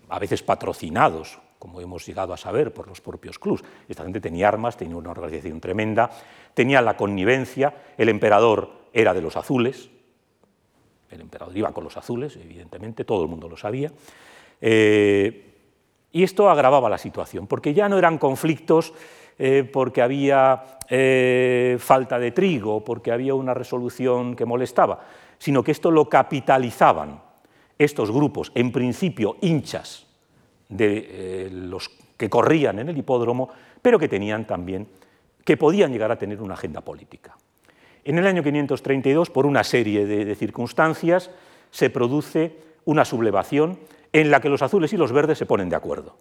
a 0.09 0.18
veces 0.18 0.43
patrocinados, 0.43 1.39
como 1.59 1.80
hemos 1.80 2.07
llegado 2.07 2.32
a 2.32 2.36
saber 2.36 2.72
por 2.72 2.86
los 2.89 3.01
propios 3.01 3.39
clubes. 3.39 3.64
Esta 3.89 4.05
gente 4.05 4.20
tenía 4.20 4.49
armas, 4.49 4.76
tenía 4.76 4.97
una 4.97 5.11
organización 5.11 5.61
tremenda, 5.61 6.11
tenía 6.55 6.80
la 6.80 6.97
connivencia, 6.97 7.74
el 7.97 8.09
emperador 8.09 8.70
era 8.93 9.12
de 9.12 9.22
los 9.22 9.36
azules, 9.36 9.91
el 11.11 11.20
emperador 11.20 11.57
iba 11.57 11.72
con 11.72 11.84
los 11.84 11.97
azules, 11.97 12.36
evidentemente, 12.36 13.05
todo 13.05 13.22
el 13.22 13.28
mundo 13.28 13.49
lo 13.49 13.57
sabía. 13.57 13.91
Eh, 14.61 15.45
y 16.12 16.22
esto 16.22 16.49
agravaba 16.49 16.89
la 16.89 16.99
situación, 16.99 17.47
porque 17.47 17.74
ya 17.74 17.89
no 17.89 17.99
eran 17.99 18.18
conflictos 18.18 18.93
eh, 19.39 19.68
porque 19.70 20.03
había 20.03 20.78
eh, 20.89 21.76
falta 21.78 22.18
de 22.18 22.32
trigo, 22.32 22.84
porque 22.84 23.12
había 23.12 23.34
una 23.34 23.55
resolución 23.55 24.34
que 24.34 24.45
molestaba, 24.45 25.01
sino 25.39 25.62
que 25.62 25.72
esto 25.72 25.91
lo 25.91 26.09
capitalizaban 26.09 27.27
estos 27.78 28.10
grupos, 28.10 28.52
en 28.54 28.72
principio 28.72 29.36
hinchas 29.40 30.06
de 30.68 31.06
eh, 31.08 31.48
los 31.50 31.90
que 32.16 32.28
corrían 32.28 32.78
en 32.78 32.88
el 32.88 32.98
hipódromo, 32.98 33.50
pero 33.80 33.98
que 33.98 34.08
tenían 34.08 34.46
también, 34.46 34.88
que 35.44 35.56
podían 35.56 35.92
llegar 35.92 36.10
a 36.10 36.18
tener 36.18 36.42
una 36.42 36.54
agenda 36.54 36.80
política. 36.80 37.36
En 38.04 38.18
el 38.18 38.26
año 38.26 38.42
532, 38.42 39.30
por 39.30 39.46
una 39.46 39.62
serie 39.64 40.06
de 40.06 40.34
circunstancias, 40.34 41.30
se 41.70 41.90
produce 41.90 42.56
una 42.84 43.04
sublevación 43.04 43.78
en 44.12 44.30
la 44.30 44.40
que 44.40 44.48
los 44.48 44.62
azules 44.62 44.92
y 44.92 44.96
los 44.96 45.12
verdes 45.12 45.38
se 45.38 45.46
ponen 45.46 45.68
de 45.68 45.76
acuerdo, 45.76 46.16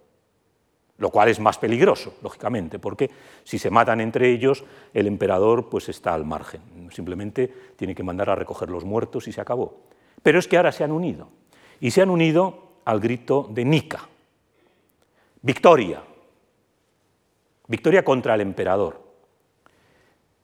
lo 0.98 1.10
cual 1.10 1.28
es 1.28 1.40
más 1.40 1.58
peligroso, 1.58 2.14
lógicamente, 2.22 2.78
porque 2.78 3.10
si 3.44 3.58
se 3.58 3.70
matan 3.70 4.00
entre 4.00 4.30
ellos, 4.30 4.64
el 4.92 5.06
emperador 5.06 5.68
pues 5.68 5.88
está 5.88 6.14
al 6.14 6.24
margen, 6.24 6.90
simplemente 6.90 7.52
tiene 7.76 7.94
que 7.94 8.02
mandar 8.02 8.30
a 8.30 8.34
recoger 8.34 8.70
los 8.70 8.84
muertos 8.84 9.28
y 9.28 9.32
se 9.32 9.40
acabó. 9.40 9.80
Pero 10.22 10.38
es 10.38 10.48
que 10.48 10.56
ahora 10.56 10.72
se 10.72 10.84
han 10.84 10.92
unido, 10.92 11.28
y 11.80 11.90
se 11.90 12.02
han 12.02 12.10
unido 12.10 12.80
al 12.84 13.00
grito 13.00 13.48
de 13.50 13.64
Nica, 13.64 14.08
victoria, 15.42 16.02
victoria 17.66 18.04
contra 18.04 18.34
el 18.34 18.40
emperador. 18.40 19.06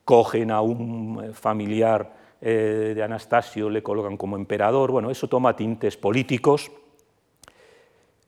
Cogen 0.04 0.50
a 0.50 0.60
un 0.60 1.32
familiar 1.32 2.14
eh, 2.40 2.92
de 2.94 3.02
Anastasio, 3.02 3.70
le 3.70 3.82
colocan 3.82 4.16
como 4.16 4.36
emperador, 4.36 4.90
bueno, 4.90 5.10
eso 5.10 5.28
toma 5.28 5.56
tintes 5.56 5.96
políticos, 5.96 6.70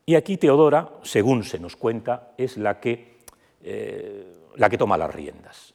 y 0.08 0.14
aquí 0.14 0.36
Teodora, 0.36 0.88
según 1.02 1.42
se 1.42 1.58
nos 1.58 1.74
cuenta, 1.74 2.32
es 2.38 2.56
la 2.56 2.78
que, 2.78 3.16
eh, 3.60 4.32
la 4.54 4.70
que 4.70 4.78
toma 4.78 4.96
las 4.96 5.12
riendas. 5.12 5.74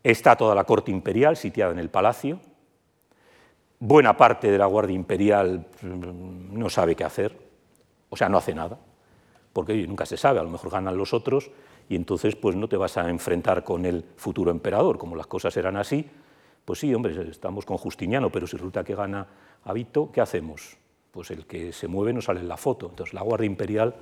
Está 0.00 0.36
toda 0.36 0.54
la 0.54 0.62
corte 0.62 0.92
imperial 0.92 1.36
sitiada 1.36 1.72
en 1.72 1.80
el 1.80 1.90
palacio. 1.90 2.38
Buena 3.86 4.16
parte 4.16 4.50
de 4.50 4.56
la 4.56 4.64
Guardia 4.64 4.94
Imperial 4.94 5.66
mm, 5.82 6.58
no 6.58 6.70
sabe 6.70 6.94
qué 6.94 7.04
hacer, 7.04 7.36
o 8.08 8.16
sea, 8.16 8.28
no 8.28 8.38
hace 8.38 8.54
nada, 8.54 8.78
porque 9.52 9.86
nunca 9.86 10.06
se 10.06 10.16
sabe, 10.16 10.40
a 10.40 10.42
lo 10.42 10.48
mejor 10.48 10.70
ganan 10.70 10.96
los 10.96 11.12
otros 11.12 11.50
y 11.88 11.96
entonces 11.96 12.34
pues 12.34 12.56
no 12.56 12.68
te 12.68 12.78
vas 12.78 12.96
a 12.96 13.10
enfrentar 13.10 13.62
con 13.62 13.84
el 13.84 14.04
futuro 14.16 14.50
emperador, 14.50 14.96
como 14.96 15.16
las 15.16 15.26
cosas 15.26 15.54
eran 15.56 15.76
así, 15.76 16.08
pues 16.64 16.78
sí, 16.78 16.94
hombre, 16.94 17.28
estamos 17.28 17.66
con 17.66 17.76
Justiniano, 17.76 18.30
pero 18.30 18.46
si 18.46 18.56
resulta 18.56 18.82
que 18.84 18.94
gana 18.94 19.26
Avito, 19.64 20.10
¿qué 20.10 20.22
hacemos? 20.22 20.78
pues 21.14 21.30
el 21.30 21.46
que 21.46 21.72
se 21.72 21.86
mueve 21.86 22.12
no 22.12 22.20
sale 22.20 22.40
en 22.40 22.48
la 22.48 22.56
foto. 22.56 22.88
Entonces 22.90 23.14
la 23.14 23.22
Guardia 23.22 23.46
Imperial 23.46 23.94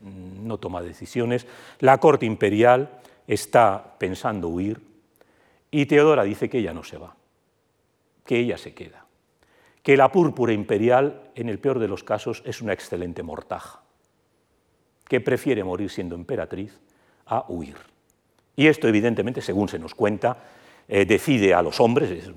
mm, 0.00 0.46
no 0.46 0.56
toma 0.56 0.80
decisiones, 0.80 1.46
la 1.80 1.98
Corte 1.98 2.24
Imperial 2.24 3.00
está 3.26 3.96
pensando 3.98 4.48
huir 4.48 4.80
y 5.70 5.84
Teodora 5.84 6.24
dice 6.24 6.48
que 6.48 6.58
ella 6.58 6.72
no 6.72 6.82
se 6.82 6.96
va, 6.96 7.14
que 8.24 8.38
ella 8.38 8.56
se 8.56 8.72
queda, 8.72 9.03
que 9.84 9.98
la 9.98 10.10
púrpura 10.10 10.52
imperial, 10.52 11.30
en 11.34 11.50
el 11.50 11.60
peor 11.60 11.78
de 11.78 11.88
los 11.88 12.02
casos, 12.02 12.42
es 12.46 12.62
una 12.62 12.72
excelente 12.72 13.22
mortaja, 13.22 13.82
que 15.06 15.20
prefiere 15.20 15.62
morir 15.62 15.90
siendo 15.90 16.16
emperatriz 16.16 16.80
a 17.26 17.44
huir. 17.48 17.76
Y 18.56 18.66
esto, 18.66 18.88
evidentemente, 18.88 19.42
según 19.42 19.68
se 19.68 19.78
nos 19.78 19.94
cuenta, 19.94 20.38
eh, 20.88 21.04
decide 21.04 21.54
a 21.54 21.62
los 21.62 21.78
hombres, 21.80 22.30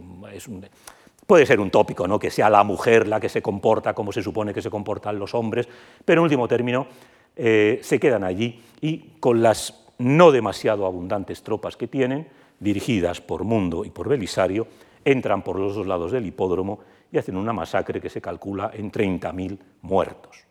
Puede 1.26 1.46
ser 1.46 1.60
un 1.60 1.70
tópico, 1.70 2.08
¿no? 2.08 2.18
que 2.18 2.32
sea 2.32 2.50
la 2.50 2.64
mujer 2.64 3.06
la 3.06 3.20
que 3.20 3.28
se 3.28 3.42
comporta 3.42 3.94
como 3.94 4.14
se 4.14 4.24
supone 4.24 4.54
que 4.54 4.62
se 4.62 4.70
comportan 4.70 5.20
los 5.20 5.36
hombres, 5.36 5.68
pero 6.06 6.22
en 6.22 6.24
último 6.24 6.48
término 6.48 6.88
eh, 7.36 7.80
se 7.84 8.00
quedan 8.00 8.24
allí 8.24 8.64
y 8.80 9.18
con 9.20 9.42
las 9.42 9.84
no 9.98 10.32
demasiado 10.32 10.86
abundantes 10.86 11.44
tropas 11.44 11.76
que 11.76 11.88
tienen, 11.88 12.30
dirigidas 12.62 13.20
por 13.20 13.44
Mundo 13.44 13.84
y 13.84 13.90
por 13.90 14.08
Belisario, 14.08 14.68
entran 15.04 15.44
por 15.44 15.60
los 15.60 15.76
dos 15.76 15.86
lados 15.86 16.14
del 16.14 16.26
hipódromo 16.26 16.80
y 17.12 17.18
hacen 17.18 17.38
una 17.38 17.54
masacre 17.54 18.02
que 18.02 18.10
se 18.10 18.22
calcula 18.22 18.72
en 18.74 18.92
30.000 18.92 19.60
muertos. 19.82 20.46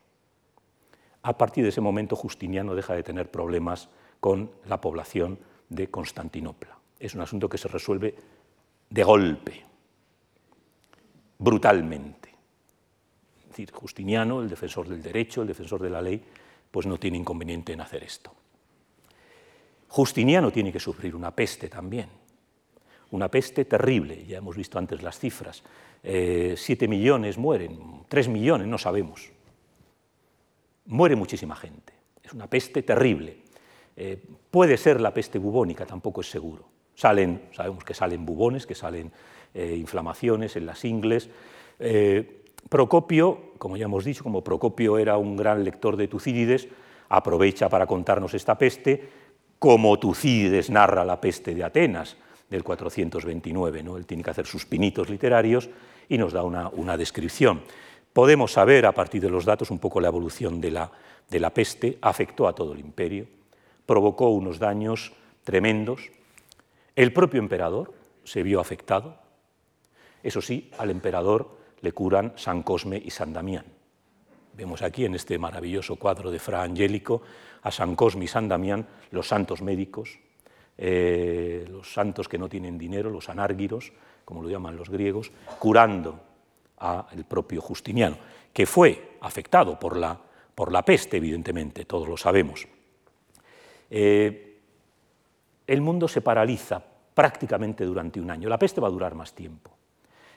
A 1.22 1.36
partir 1.36 1.64
de 1.64 1.70
ese 1.70 1.80
momento 1.80 2.16
Justiniano 2.16 2.74
deja 2.74 2.94
de 2.94 3.02
tener 3.02 3.30
problemas 3.30 3.88
con 4.20 4.50
la 4.66 4.80
población 4.80 5.38
de 5.68 5.90
Constantinopla. 5.90 6.78
Es 6.98 7.14
un 7.14 7.20
asunto 7.20 7.48
que 7.48 7.58
se 7.58 7.68
resuelve 7.68 8.14
de 8.88 9.02
golpe 9.02 9.64
brutalmente. 11.38 12.30
Es 13.40 13.48
decir, 13.48 13.72
Justiniano, 13.72 14.40
el 14.40 14.48
defensor 14.48 14.88
del 14.88 15.02
derecho, 15.02 15.42
el 15.42 15.48
defensor 15.48 15.82
de 15.82 15.90
la 15.90 16.00
ley, 16.00 16.22
pues 16.70 16.86
no 16.86 16.98
tiene 16.98 17.18
inconveniente 17.18 17.72
en 17.72 17.80
hacer 17.80 18.02
esto. 18.02 18.32
Justiniano 19.88 20.50
tiene 20.50 20.72
que 20.72 20.80
sufrir 20.80 21.14
una 21.14 21.30
peste 21.30 21.68
también, 21.68 22.08
una 23.12 23.30
peste 23.30 23.64
terrible, 23.64 24.26
ya 24.26 24.38
hemos 24.38 24.56
visto 24.56 24.78
antes 24.78 25.02
las 25.02 25.18
cifras. 25.18 25.62
Eh, 26.08 26.54
siete 26.56 26.86
millones 26.86 27.36
mueren, 27.36 28.04
tres 28.08 28.28
millones, 28.28 28.68
no 28.68 28.78
sabemos. 28.78 29.32
Muere 30.84 31.16
muchísima 31.16 31.56
gente, 31.56 31.92
es 32.22 32.32
una 32.32 32.46
peste 32.46 32.82
terrible. 32.82 33.38
Eh, 33.96 34.22
puede 34.50 34.76
ser 34.76 35.00
la 35.00 35.12
peste 35.12 35.40
bubónica, 35.40 35.84
tampoco 35.84 36.20
es 36.20 36.30
seguro. 36.30 36.68
Salen, 36.94 37.48
sabemos 37.52 37.82
que 37.82 37.92
salen 37.92 38.24
bubones, 38.24 38.66
que 38.66 38.76
salen 38.76 39.10
eh, 39.52 39.74
inflamaciones 39.76 40.54
en 40.54 40.66
las 40.66 40.84
ingles, 40.84 41.28
eh, 41.80 42.44
Procopio, 42.68 43.52
como 43.58 43.76
ya 43.76 43.84
hemos 43.84 44.04
dicho, 44.04 44.22
como 44.22 44.42
Procopio 44.42 44.98
era 44.98 45.16
un 45.18 45.36
gran 45.36 45.64
lector 45.64 45.96
de 45.96 46.08
Tucídides, 46.08 46.68
aprovecha 47.08 47.68
para 47.68 47.86
contarnos 47.86 48.34
esta 48.34 48.58
peste, 48.58 49.08
como 49.58 49.98
Tucídides 49.98 50.70
narra 50.70 51.04
la 51.04 51.20
peste 51.20 51.54
de 51.54 51.64
Atenas 51.64 52.16
del 52.50 52.64
429. 52.64 53.82
¿no? 53.82 53.96
Él 53.96 54.06
tiene 54.06 54.22
que 54.22 54.30
hacer 54.30 54.46
sus 54.46 54.66
pinitos 54.66 55.08
literarios 55.08 55.70
y 56.08 56.18
nos 56.18 56.32
da 56.32 56.42
una, 56.42 56.96
descripción. 56.96 57.62
Podemos 58.12 58.52
saber, 58.52 58.86
a 58.86 58.92
partir 58.92 59.22
de 59.22 59.30
los 59.30 59.44
datos, 59.44 59.70
un 59.70 59.78
poco 59.78 60.00
la 60.00 60.08
evolución 60.08 60.60
de 60.60 60.70
la, 60.70 60.90
de 61.28 61.40
la 61.40 61.50
peste, 61.50 61.98
afectó 62.00 62.48
a 62.48 62.54
todo 62.54 62.72
el 62.72 62.80
imperio, 62.80 63.26
provocó 63.84 64.30
unos 64.30 64.58
daños 64.58 65.12
tremendos. 65.44 66.10
El 66.94 67.12
propio 67.12 67.40
emperador 67.40 67.92
se 68.24 68.42
vio 68.42 68.60
afectado. 68.60 69.18
Eso 70.22 70.40
sí, 70.40 70.70
al 70.78 70.90
emperador 70.90 71.56
le 71.80 71.92
curan 71.92 72.32
San 72.36 72.62
Cosme 72.62 73.00
y 73.04 73.10
San 73.10 73.32
Damián. 73.32 73.64
Vemos 74.54 74.80
aquí 74.80 75.04
en 75.04 75.14
este 75.14 75.38
maravilloso 75.38 75.96
cuadro 75.96 76.30
de 76.30 76.38
Fra 76.38 76.62
Angélico 76.62 77.22
a 77.62 77.70
San 77.70 77.94
Cosme 77.94 78.24
y 78.24 78.28
San 78.28 78.48
Damián, 78.48 78.86
los 79.10 79.28
santos 79.28 79.60
médicos, 79.60 80.18
eh, 80.78 81.66
los 81.68 81.92
santos 81.92 82.28
que 82.28 82.38
no 82.38 82.48
tienen 82.48 82.78
dinero, 82.78 83.10
los 83.10 83.28
anárguiros, 83.28 83.92
como 84.26 84.42
lo 84.42 84.50
llaman 84.50 84.76
los 84.76 84.90
griegos, 84.90 85.30
curando 85.60 86.18
al 86.78 87.24
propio 87.24 87.62
Justiniano, 87.62 88.18
que 88.52 88.66
fue 88.66 89.16
afectado 89.20 89.78
por 89.78 89.96
la, 89.96 90.18
por 90.52 90.72
la 90.72 90.82
peste, 90.82 91.16
evidentemente, 91.16 91.84
todos 91.84 92.08
lo 92.08 92.16
sabemos. 92.16 92.66
Eh, 93.88 94.58
el 95.64 95.80
mundo 95.80 96.08
se 96.08 96.22
paraliza 96.22 96.82
prácticamente 97.14 97.84
durante 97.84 98.20
un 98.20 98.28
año. 98.28 98.48
La 98.48 98.58
peste 98.58 98.80
va 98.80 98.88
a 98.88 98.90
durar 98.90 99.14
más 99.14 99.32
tiempo. 99.32 99.75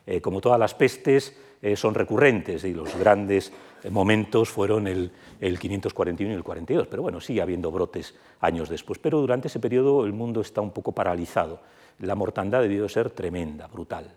Eh, 0.10 0.22
como 0.22 0.42
todas 0.42 0.58
las 0.58 0.74
pestes, 0.74 1.38
eh, 1.62 1.76
son 1.76 1.94
recurrentes 1.94 2.64
y 2.64 2.74
los 2.74 2.98
grandes 2.98 3.54
momentos 3.92 4.50
fueron 4.50 4.88
el, 4.88 5.12
541 5.40 6.34
y 6.34 6.36
el 6.36 6.44
42, 6.44 6.88
pero 6.88 7.04
bueno, 7.04 7.22
sigue 7.22 7.44
habiendo 7.44 7.70
brotes 7.70 8.16
años 8.40 8.70
después. 8.70 8.98
Pero 8.98 9.22
durante 9.22 9.50
ese 9.50 9.60
periodo 9.60 10.08
el 10.08 10.14
mundo 10.14 10.42
está 10.42 10.62
un 10.62 10.72
poco 10.72 10.94
paralizado. 10.94 11.62
La 12.00 12.16
mortandad 12.16 12.64
debió 12.64 12.90
ser 12.90 13.12
tremenda, 13.12 13.68
brutal. 13.68 14.12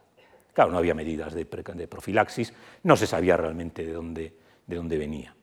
Claro, 0.54 0.72
no 0.72 0.78
había 0.78 0.94
medidas 0.94 1.34
de, 1.34 1.44
profilaxis, 1.44 2.54
no 2.84 2.96
se 2.96 3.06
sabía 3.06 3.36
realmente 3.36 3.84
de 3.84 3.92
dónde, 3.92 4.32
de 4.66 4.76
dónde 4.76 4.96
venía. 4.96 5.36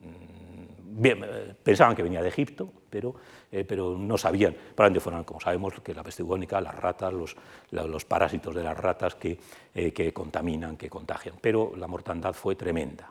Mm, 0.00 1.06
eh, 1.06 1.54
pensaban 1.62 1.94
que 1.94 2.02
venía 2.02 2.22
de 2.22 2.28
Egipto, 2.28 2.72
pero, 2.92 3.14
eh, 3.50 3.64
pero 3.64 3.96
no 3.96 4.18
sabían. 4.18 4.52
Probablemente 4.52 5.00
fueron, 5.00 5.24
como 5.24 5.40
sabemos, 5.40 5.80
que 5.80 5.94
la 5.94 6.02
peste 6.02 6.22
bubónica, 6.22 6.60
las 6.60 6.76
ratas, 6.76 7.12
los, 7.12 8.04
parásitos 8.04 8.54
de 8.54 8.62
las 8.62 8.76
ratas 8.76 9.14
que, 9.14 9.38
eh, 9.74 9.92
que 9.92 10.12
contaminan, 10.12 10.76
que 10.76 10.90
contagian. 10.90 11.36
Pero 11.40 11.72
la 11.76 11.88
mortandad 11.88 12.34
fue 12.34 12.54
tremenda 12.54 13.10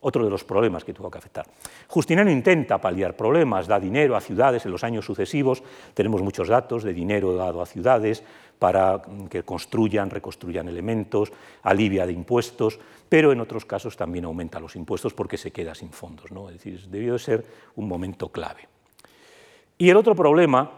otro 0.00 0.24
de 0.24 0.30
los 0.30 0.44
problemas 0.44 0.84
que 0.84 0.94
tuvo 0.94 1.10
que 1.10 1.18
afectar. 1.18 1.46
Justiniano 1.88 2.30
intenta 2.30 2.78
paliar 2.78 3.16
problemas, 3.16 3.66
da 3.66 3.80
dinero 3.80 4.14
a 4.14 4.20
ciudades 4.20 4.64
en 4.64 4.70
los 4.70 4.84
años 4.84 5.04
sucesivos, 5.04 5.62
tenemos 5.94 6.22
muchos 6.22 6.46
datos 6.46 6.84
de 6.84 6.92
dinero 6.92 7.34
dado 7.34 7.60
a 7.60 7.66
ciudades 7.66 8.22
para 8.58 9.02
que 9.30 9.42
construyan, 9.42 10.10
reconstruyan 10.10 10.68
elementos, 10.68 11.32
alivia 11.62 12.06
de 12.06 12.12
impuestos, 12.12 12.78
pero 13.08 13.32
en 13.32 13.40
otros 13.40 13.64
casos 13.64 13.96
también 13.96 14.24
aumenta 14.24 14.60
los 14.60 14.76
impuestos 14.76 15.14
porque 15.14 15.36
se 15.36 15.50
queda 15.50 15.74
sin 15.74 15.90
fondos. 15.90 16.30
Es 16.30 16.52
decir, 16.54 16.88
debió 16.88 17.14
de 17.14 17.18
ser 17.18 17.44
un 17.76 17.88
momento 17.88 18.28
clave. 18.28 18.68
Y 19.78 19.88
el 19.90 19.96
otro 19.96 20.14
problema, 20.16 20.70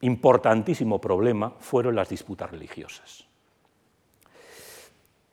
importantísimo 0.00 0.98
problema, 0.98 1.52
fueron 1.60 1.94
las 1.94 2.08
disputas 2.08 2.50
religiosas. 2.50 3.26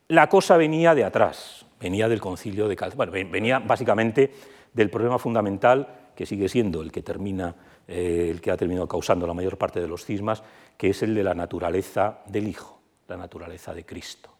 La 0.10 0.28
cosa 0.28 0.58
venía 0.58 0.94
de 0.94 1.06
atrás, 1.06 1.66
venía 1.80 2.10
del 2.10 2.20
concilio 2.20 2.68
de 2.68 2.76
Calcedonia, 2.76 3.12
bueno, 3.12 3.32
venía 3.32 3.60
básicamente 3.60 4.32
del 4.74 4.90
problema 4.90 5.18
fundamental 5.18 6.12
que 6.16 6.26
sigue 6.26 6.50
siendo 6.50 6.82
el 6.82 6.92
que, 6.92 7.02
termina, 7.02 7.56
eh, 7.88 8.28
el 8.30 8.42
que 8.42 8.52
ha 8.52 8.58
terminado 8.58 8.88
causando 8.88 9.26
la 9.26 9.34
mayor 9.34 9.58
parte 9.58 9.80
de 9.80 9.88
los 9.88 10.06
cismas, 10.06 10.44
que 10.78 10.90
es 10.90 11.04
el 11.04 11.16
de 11.16 11.24
la 11.24 11.34
naturaleza 11.34 12.20
del 12.26 12.48
Hijo, 12.48 12.82
la 13.08 13.18
naturaleza 13.18 13.74
de 13.74 13.86
Cristo. 13.86 14.32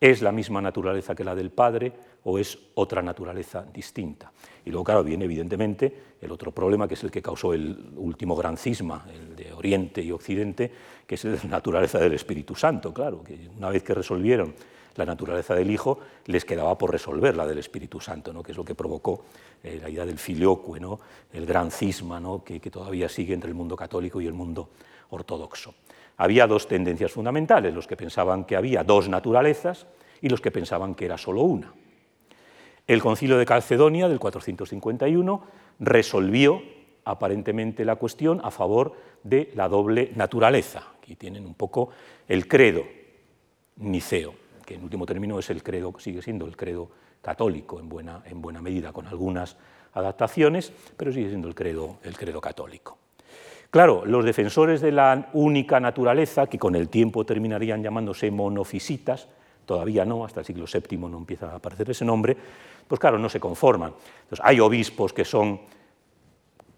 ¿Es 0.00 0.22
la 0.22 0.32
misma 0.32 0.62
naturaleza 0.62 1.14
que 1.14 1.24
la 1.24 1.34
del 1.34 1.50
Padre 1.50 1.92
o 2.24 2.38
es 2.38 2.58
otra 2.74 3.02
naturaleza 3.02 3.64
distinta? 3.72 4.32
Y 4.68 4.70
luego, 4.70 4.84
claro, 4.84 5.02
viene 5.02 5.24
evidentemente 5.24 5.90
el 6.20 6.30
otro 6.30 6.52
problema, 6.52 6.86
que 6.86 6.92
es 6.92 7.02
el 7.02 7.10
que 7.10 7.22
causó 7.22 7.54
el 7.54 7.74
último 7.96 8.36
gran 8.36 8.58
cisma, 8.58 9.06
el 9.10 9.34
de 9.34 9.50
Oriente 9.54 10.02
y 10.02 10.12
Occidente, 10.12 10.70
que 11.06 11.14
es 11.14 11.24
la 11.24 11.42
naturaleza 11.44 11.98
del 11.98 12.12
Espíritu 12.12 12.54
Santo, 12.54 12.92
claro, 12.92 13.24
que 13.24 13.48
una 13.56 13.70
vez 13.70 13.82
que 13.82 13.94
resolvieron 13.94 14.52
la 14.94 15.06
naturaleza 15.06 15.54
del 15.54 15.70
Hijo, 15.70 16.00
les 16.26 16.44
quedaba 16.44 16.76
por 16.76 16.92
resolver 16.92 17.34
la 17.34 17.46
del 17.46 17.56
Espíritu 17.56 17.98
Santo, 17.98 18.30
¿no? 18.30 18.42
que 18.42 18.52
es 18.52 18.58
lo 18.58 18.64
que 18.64 18.74
provocó 18.74 19.24
eh, 19.62 19.78
la 19.80 19.88
idea 19.88 20.04
del 20.04 20.18
filioque, 20.18 20.78
el 21.32 21.46
gran 21.46 21.70
cisma 21.70 22.20
¿no? 22.20 22.44
que, 22.44 22.60
todavía 22.60 23.08
sigue 23.08 23.32
entre 23.32 23.48
el 23.48 23.54
mundo 23.54 23.74
católico 23.74 24.20
y 24.20 24.26
el 24.26 24.34
mundo 24.34 24.68
ortodoxo. 25.08 25.76
Había 26.18 26.46
dos 26.46 26.68
tendencias 26.68 27.10
fundamentales, 27.10 27.72
los 27.72 27.86
que 27.86 27.96
pensaban 27.96 28.44
que 28.44 28.54
había 28.54 28.84
dos 28.84 29.08
naturalezas 29.08 29.86
y 30.20 30.28
los 30.28 30.42
que 30.42 30.50
pensaban 30.50 30.94
que 30.94 31.06
era 31.06 31.16
solo 31.16 31.40
una. 31.40 31.72
El 32.88 33.02
concilio 33.02 33.36
de 33.36 33.44
Calcedonia 33.44 34.08
del 34.08 34.18
451 34.18 35.42
resolvió 35.78 36.62
aparentemente 37.04 37.84
la 37.84 37.96
cuestión 37.96 38.40
a 38.42 38.50
favor 38.50 38.94
de 39.22 39.52
la 39.54 39.68
doble 39.68 40.10
naturaleza. 40.16 40.84
Aquí 40.98 41.14
tienen 41.14 41.44
un 41.44 41.52
poco 41.52 41.90
el 42.26 42.48
credo 42.48 42.82
niceo 43.76 44.34
que 44.64 44.74
en 44.74 44.84
último 44.84 45.04
término 45.04 45.38
es 45.38 45.50
el 45.50 45.62
credo, 45.62 45.94
sigue 45.98 46.22
siendo 46.22 46.46
el 46.46 46.56
credo 46.56 46.90
católico 47.20 47.78
en 47.78 47.90
buena, 47.90 48.22
en 48.24 48.40
buena 48.40 48.62
medida, 48.62 48.92
con 48.92 49.06
algunas 49.06 49.56
adaptaciones, 49.92 50.72
pero 50.96 51.12
sigue 51.12 51.28
siendo 51.28 51.48
el 51.48 51.54
credo, 51.54 51.98
el 52.02 52.16
credo 52.16 52.40
católico. 52.40 52.98
Claro, 53.70 54.04
los 54.06 54.24
defensores 54.24 54.80
de 54.80 54.92
la 54.92 55.28
única 55.34 55.78
naturaleza, 55.78 56.46
que 56.46 56.58
con 56.58 56.74
el 56.74 56.88
tiempo 56.88 57.24
terminarían 57.24 57.82
llamándose 57.82 58.30
monofisitas, 58.30 59.28
todavía 59.68 60.06
no, 60.06 60.24
hasta 60.24 60.40
el 60.40 60.46
siglo 60.46 60.64
VII 60.64 60.96
no 60.96 61.18
empieza 61.18 61.52
a 61.52 61.56
aparecer 61.56 61.90
ese 61.90 62.06
nombre, 62.06 62.34
pues 62.88 62.98
claro, 62.98 63.18
no 63.18 63.28
se 63.28 63.38
conforman. 63.38 63.92
Entonces, 64.22 64.40
hay 64.42 64.60
obispos 64.60 65.12
que 65.12 65.26
son 65.26 65.60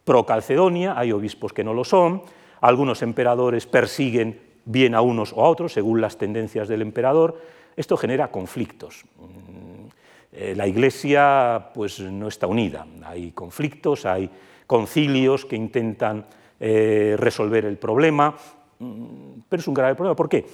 pro 0.05 0.27
Calcedonia, 0.27 0.99
hay 0.99 1.13
obispos 1.13 1.53
que 1.53 1.63
no 1.63 1.73
lo 1.73 1.85
son, 1.85 2.23
algunos 2.61 3.03
emperadores 3.03 3.67
persiguen 3.67 4.41
bien 4.65 4.97
a 4.97 5.03
unos 5.03 5.33
o 5.33 5.45
a 5.45 5.49
otros 5.49 5.73
según 5.73 6.01
las 6.01 6.19
tendencias 6.19 6.67
del 6.67 6.83
emperador, 6.83 7.41
esto 7.77 7.97
genera 7.97 8.33
conflictos. 8.33 9.05
Mm, 9.17 9.87
eh, 10.33 10.55
la 10.57 10.67
Iglesia 10.67 11.71
pues, 11.73 12.01
no 12.01 12.27
está 12.27 12.49
unida, 12.49 12.87
hay 13.05 13.31
conflictos, 13.31 14.05
hay 14.05 14.29
concilios 14.67 15.45
que 15.45 15.55
intentan 15.55 16.27
eh, 16.59 17.15
resolver 17.17 17.65
el 17.67 17.79
problema, 17.79 18.35
mm, 18.81 19.47
pero 19.49 19.61
es 19.61 19.69
un 19.69 19.75
grave 19.75 19.95
problema. 19.95 20.17
¿Por 20.17 20.29
qué? 20.29 20.45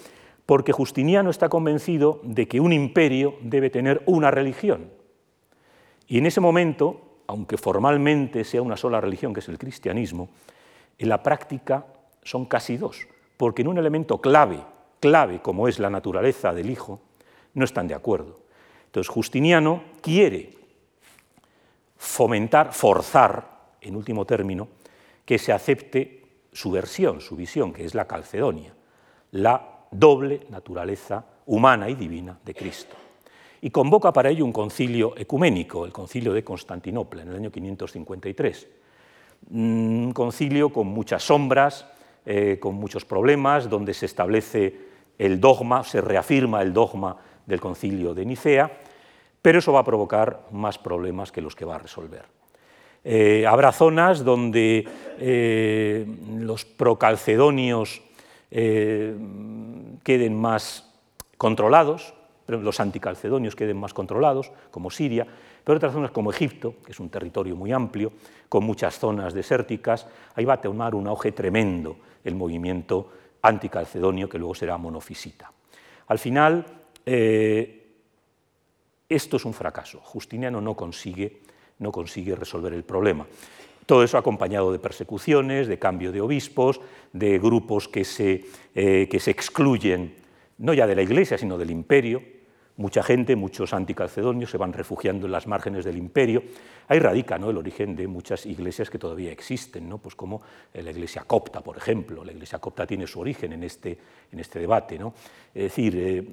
Porque 0.47 0.73
Justiniano 0.73 1.31
está 1.31 1.49
convencido 1.49 2.21
de 2.23 2.47
que 2.47 2.61
un 2.61 2.73
imperio 2.73 3.37
debe 3.43 3.69
tener 3.69 4.03
una 4.07 4.31
religión. 4.31 4.91
Y 6.07 6.19
en 6.19 6.27
ese 6.27 6.41
momento, 6.41 7.01
aunque 7.27 7.59
formalmente 7.59 8.45
sea 8.45 8.63
una 8.63 8.77
sola 8.77 9.01
religión, 9.01 9.35
que 9.35 9.41
es 9.41 9.49
el 9.49 9.59
cristianismo, 9.59 10.29
en 10.99 11.09
la 11.09 11.23
práctica 11.23 11.87
son 12.23 12.47
casi 12.47 12.77
dos, 12.77 13.07
porque 13.37 13.63
en 13.63 13.69
un 13.69 13.79
elemento 13.79 14.21
clave 14.21 14.61
clave 15.01 15.41
como 15.41 15.69
es 15.69 15.79
la 15.79 15.91
naturaleza 15.91 16.53
del 16.53 16.71
Hijo, 16.71 17.01
no 17.55 17.65
están 17.65 17.89
de 17.89 17.95
acuerdo. 17.95 18.41
Entonces 18.87 19.13
Justiniano 19.13 19.83
quiere 20.01 20.53
fomentar, 21.97 22.73
forzar, 22.73 23.57
en 23.81 23.97
último 23.97 24.25
término, 24.25 24.69
que 25.25 25.39
se 25.39 25.53
acepte 25.53 26.23
su 26.53 26.71
versión, 26.71 27.21
su 27.21 27.37
visión, 27.37 27.73
que 27.73 27.85
es 27.85 27.95
la 27.95 28.07
Calcedonia, 28.07 28.75
la 29.33 29.76
doble 29.91 30.47
naturaleza 30.51 31.25
humana 31.47 31.89
y 31.89 31.95
divina 31.95 32.39
de 32.45 32.55
Cristo. 32.55 32.97
Y 33.61 33.71
convoca 33.71 34.13
para 34.13 34.31
ello 34.31 34.45
un 34.45 34.53
concilio 34.53 35.15
ecuménico, 35.17 35.85
el 35.85 35.93
concilio 35.93 36.33
de 36.33 36.45
Constantinopla, 36.45 37.23
en 37.23 37.29
el 37.29 37.37
año 37.37 37.51
553. 37.51 38.69
Un 39.51 40.13
concilio 40.15 40.71
con 40.71 40.89
muchas 40.89 41.23
sombras, 41.23 41.87
eh, 42.25 42.59
con 42.61 42.75
muchos 42.75 43.05
problemas, 43.05 43.71
donde 43.71 43.95
se 43.95 44.07
establece 44.07 44.87
el 45.19 45.41
dogma, 45.41 45.85
se 45.85 46.01
reafirma 46.01 46.63
el 46.63 46.73
dogma 46.73 47.17
del 47.47 47.61
concilio 47.61 48.15
de 48.15 48.27
Nicea, 48.27 48.71
pero 49.41 49.61
eso 49.61 49.73
va 49.73 49.81
a 49.81 49.85
provocar 49.85 50.49
más 50.51 50.79
problemas 50.79 51.31
que 51.31 51.41
los 51.41 51.55
que 51.55 51.65
va 51.65 51.77
a 51.77 51.79
resolver. 51.79 52.25
Eh, 53.05 53.47
habrá 53.47 53.71
zonas 53.71 54.25
donde 54.25 54.85
eh, 55.21 56.05
los 56.39 56.65
procalcedonios 56.65 58.03
eh, 58.59 59.15
queden 60.03 60.35
más 60.35 60.91
controlados, 61.37 62.15
los 62.47 62.81
anticalcedonios 62.81 63.55
queden 63.55 63.77
más 63.77 63.93
controlados, 63.93 64.51
como 64.71 64.91
Siria, 64.91 65.27
pero 65.63 65.77
otras 65.77 65.93
zonas 65.93 66.11
como 66.11 66.31
Egipto, 66.31 66.77
que 66.83 66.93
es 66.93 67.01
un 67.01 67.11
territorio 67.11 67.55
muy 67.55 67.71
amplio, 67.71 68.13
con 68.49 68.65
muchas 68.65 68.99
zonas 68.99 69.35
desérticas, 69.35 70.07
ahí 70.35 70.47
va 70.47 70.55
a 70.55 70.61
tomar 70.61 70.95
un 70.95 71.07
auge 71.07 71.33
tremendo 71.33 71.99
el 72.25 72.35
movimiento 72.35 73.13
anticalcedonio, 73.43 74.29
que 74.29 74.39
luego 74.39 74.55
será 74.55 74.79
monofisita. 74.79 75.53
Al 76.07 76.19
final, 76.19 76.65
eh, 77.05 77.83
Esto 79.09 79.37
es 79.37 79.45
un 79.45 79.55
fracaso. 79.55 80.01
Justiniano 80.03 80.61
no 80.61 80.75
consigue, 80.75 81.43
no 81.79 81.93
consigue 81.93 82.35
resolver 82.35 82.73
el 82.73 82.83
problema. 82.83 83.27
Todo 83.87 84.03
eso 84.03 84.19
acompañado 84.19 84.73
de 84.73 84.81
persecuciones, 84.81 85.69
de 85.69 85.79
cambio 85.79 86.11
de 86.11 86.21
obispos, 86.21 86.81
de 87.13 87.39
grupos 87.39 87.89
que 87.89 88.05
se, 88.05 88.45
eh, 88.75 89.09
que 89.09 89.21
se 89.21 89.31
excluyen 89.31 90.17
no 90.59 90.75
ya 90.75 90.87
de 90.87 90.97
la 90.97 91.03
Iglesia, 91.03 91.39
sino 91.39 91.57
del 91.57 91.71
imperio. 91.71 92.21
Mucha 92.79 93.03
gente, 93.03 93.37
muchos 93.37 93.73
anticalcedonios 93.73 94.51
se 94.51 94.59
van 94.59 94.73
refugiando 94.73 95.27
en 95.27 95.33
las 95.33 95.47
márgenes 95.47 95.85
del 95.85 95.97
imperio. 95.97 96.43
Ahí 96.89 96.99
radica 96.99 97.39
¿no? 97.39 97.49
el 97.49 97.57
origen 97.57 97.97
de 97.97 98.07
muchas 98.07 98.45
iglesias 98.45 98.91
que 98.91 98.99
todavía 98.99 99.33
existen, 99.33 99.89
¿no? 99.89 99.97
pues 99.99 100.15
como 100.15 100.43
la 100.75 100.91
iglesia 100.91 101.23
copta, 101.27 101.61
por 101.63 101.79
ejemplo. 101.79 102.23
La 102.23 102.33
iglesia 102.33 102.59
copta 102.59 102.87
tiene 102.87 103.07
su 103.07 103.21
origen 103.21 103.55
en 103.55 103.63
este, 103.63 103.97
en 104.31 104.41
este 104.41 104.59
debate. 104.59 104.99
¿no? 104.99 105.15
Es 105.55 105.63
decir, 105.63 105.95
eh, 105.97 106.25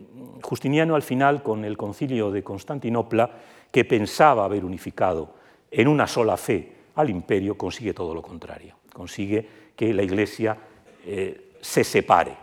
Justiniano 0.41 0.95
al 0.95 1.04
final, 1.04 1.41
con 1.41 1.64
el 1.64 1.78
concilio 1.78 2.30
de 2.30 2.43
Constantinopla, 2.43 3.30
que 3.72 3.86
pensaba 3.86 4.43
haber 4.43 4.66
unificado 4.66 5.36
en 5.72 5.88
una 5.88 6.08
sola 6.08 6.36
fe 6.36 6.83
al 6.96 7.10
imperio, 7.10 7.58
consigue 7.58 7.94
todo 7.94 8.14
lo 8.14 8.22
contrario. 8.22 8.76
Consigue 8.91 9.48
que 9.76 9.94
la 9.94 10.04
iglesia 10.04 10.58
eh, 11.06 11.54
se 11.60 11.84
separe. 11.84 12.38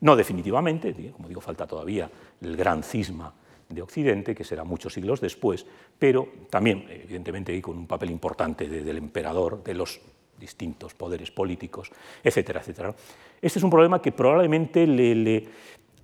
No 0.00 0.16
definitivamente, 0.16 0.94
como 1.12 1.28
digo, 1.28 1.40
falta 1.40 1.66
todavía 1.66 2.10
el 2.40 2.56
gran 2.56 2.82
cisma 2.82 3.32
de 3.68 3.82
Occidente, 3.82 4.34
que 4.34 4.44
será 4.44 4.64
muchos 4.64 4.92
siglos 4.92 5.20
después, 5.20 5.64
pero 5.98 6.28
también, 6.50 6.86
evidentemente, 6.88 7.60
con 7.62 7.78
un 7.78 7.86
papel 7.86 8.10
importante 8.10 8.68
del 8.68 8.96
emperador, 8.98 9.62
de 9.62 9.74
los 9.74 10.00
distintos 10.38 10.94
poderes 10.94 11.30
políticos, 11.30 11.90
etcétera, 12.22 12.60
etcétera. 12.60 12.94
Este 13.40 13.58
es 13.58 13.62
un 13.62 13.70
problema 13.70 14.02
que 14.02 14.12
probablemente 14.12 14.86
le, 14.86 15.48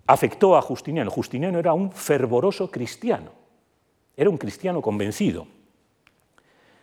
afectó 0.07 0.57
a 0.57 0.63
Justiniano. 0.63 1.11
Justiniano 1.11 1.59
era 1.59 1.73
un 1.73 1.93
fervoroso 1.93 2.71
cristiano, 2.71 3.33
era 4.17 4.31
un 4.31 4.39
cristiano 4.39 4.81
convencido. 4.81 5.47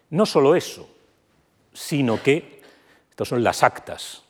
No 0.10 0.26
solo 0.26 0.56
eso, 0.56 0.88
sino 1.76 2.22
que, 2.24 2.62
estas 3.10 3.28
son 3.28 3.44
las 3.44 3.62
actas, 3.64 4.24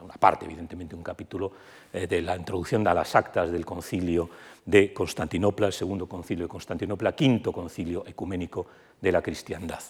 una 0.00 0.14
parte, 0.14 0.46
evidentemente, 0.46 0.94
un 0.94 1.02
capítulo 1.02 1.52
eh, 1.92 2.06
de 2.06 2.22
la 2.22 2.36
introducción 2.36 2.86
a 2.88 2.94
las 2.94 3.14
actas 3.14 3.52
del 3.52 3.66
concilio 3.66 4.30
de 4.64 4.92
Constantinopla, 4.92 5.66
el 5.66 5.72
segundo 5.72 6.06
concilio 6.06 6.46
de 6.46 6.48
Constantinopla, 6.48 7.12
quinto 7.12 7.52
concilio 7.52 8.04
ecuménico 8.06 8.66
de 9.00 9.12
la 9.12 9.22
cristiandad. 9.22 9.80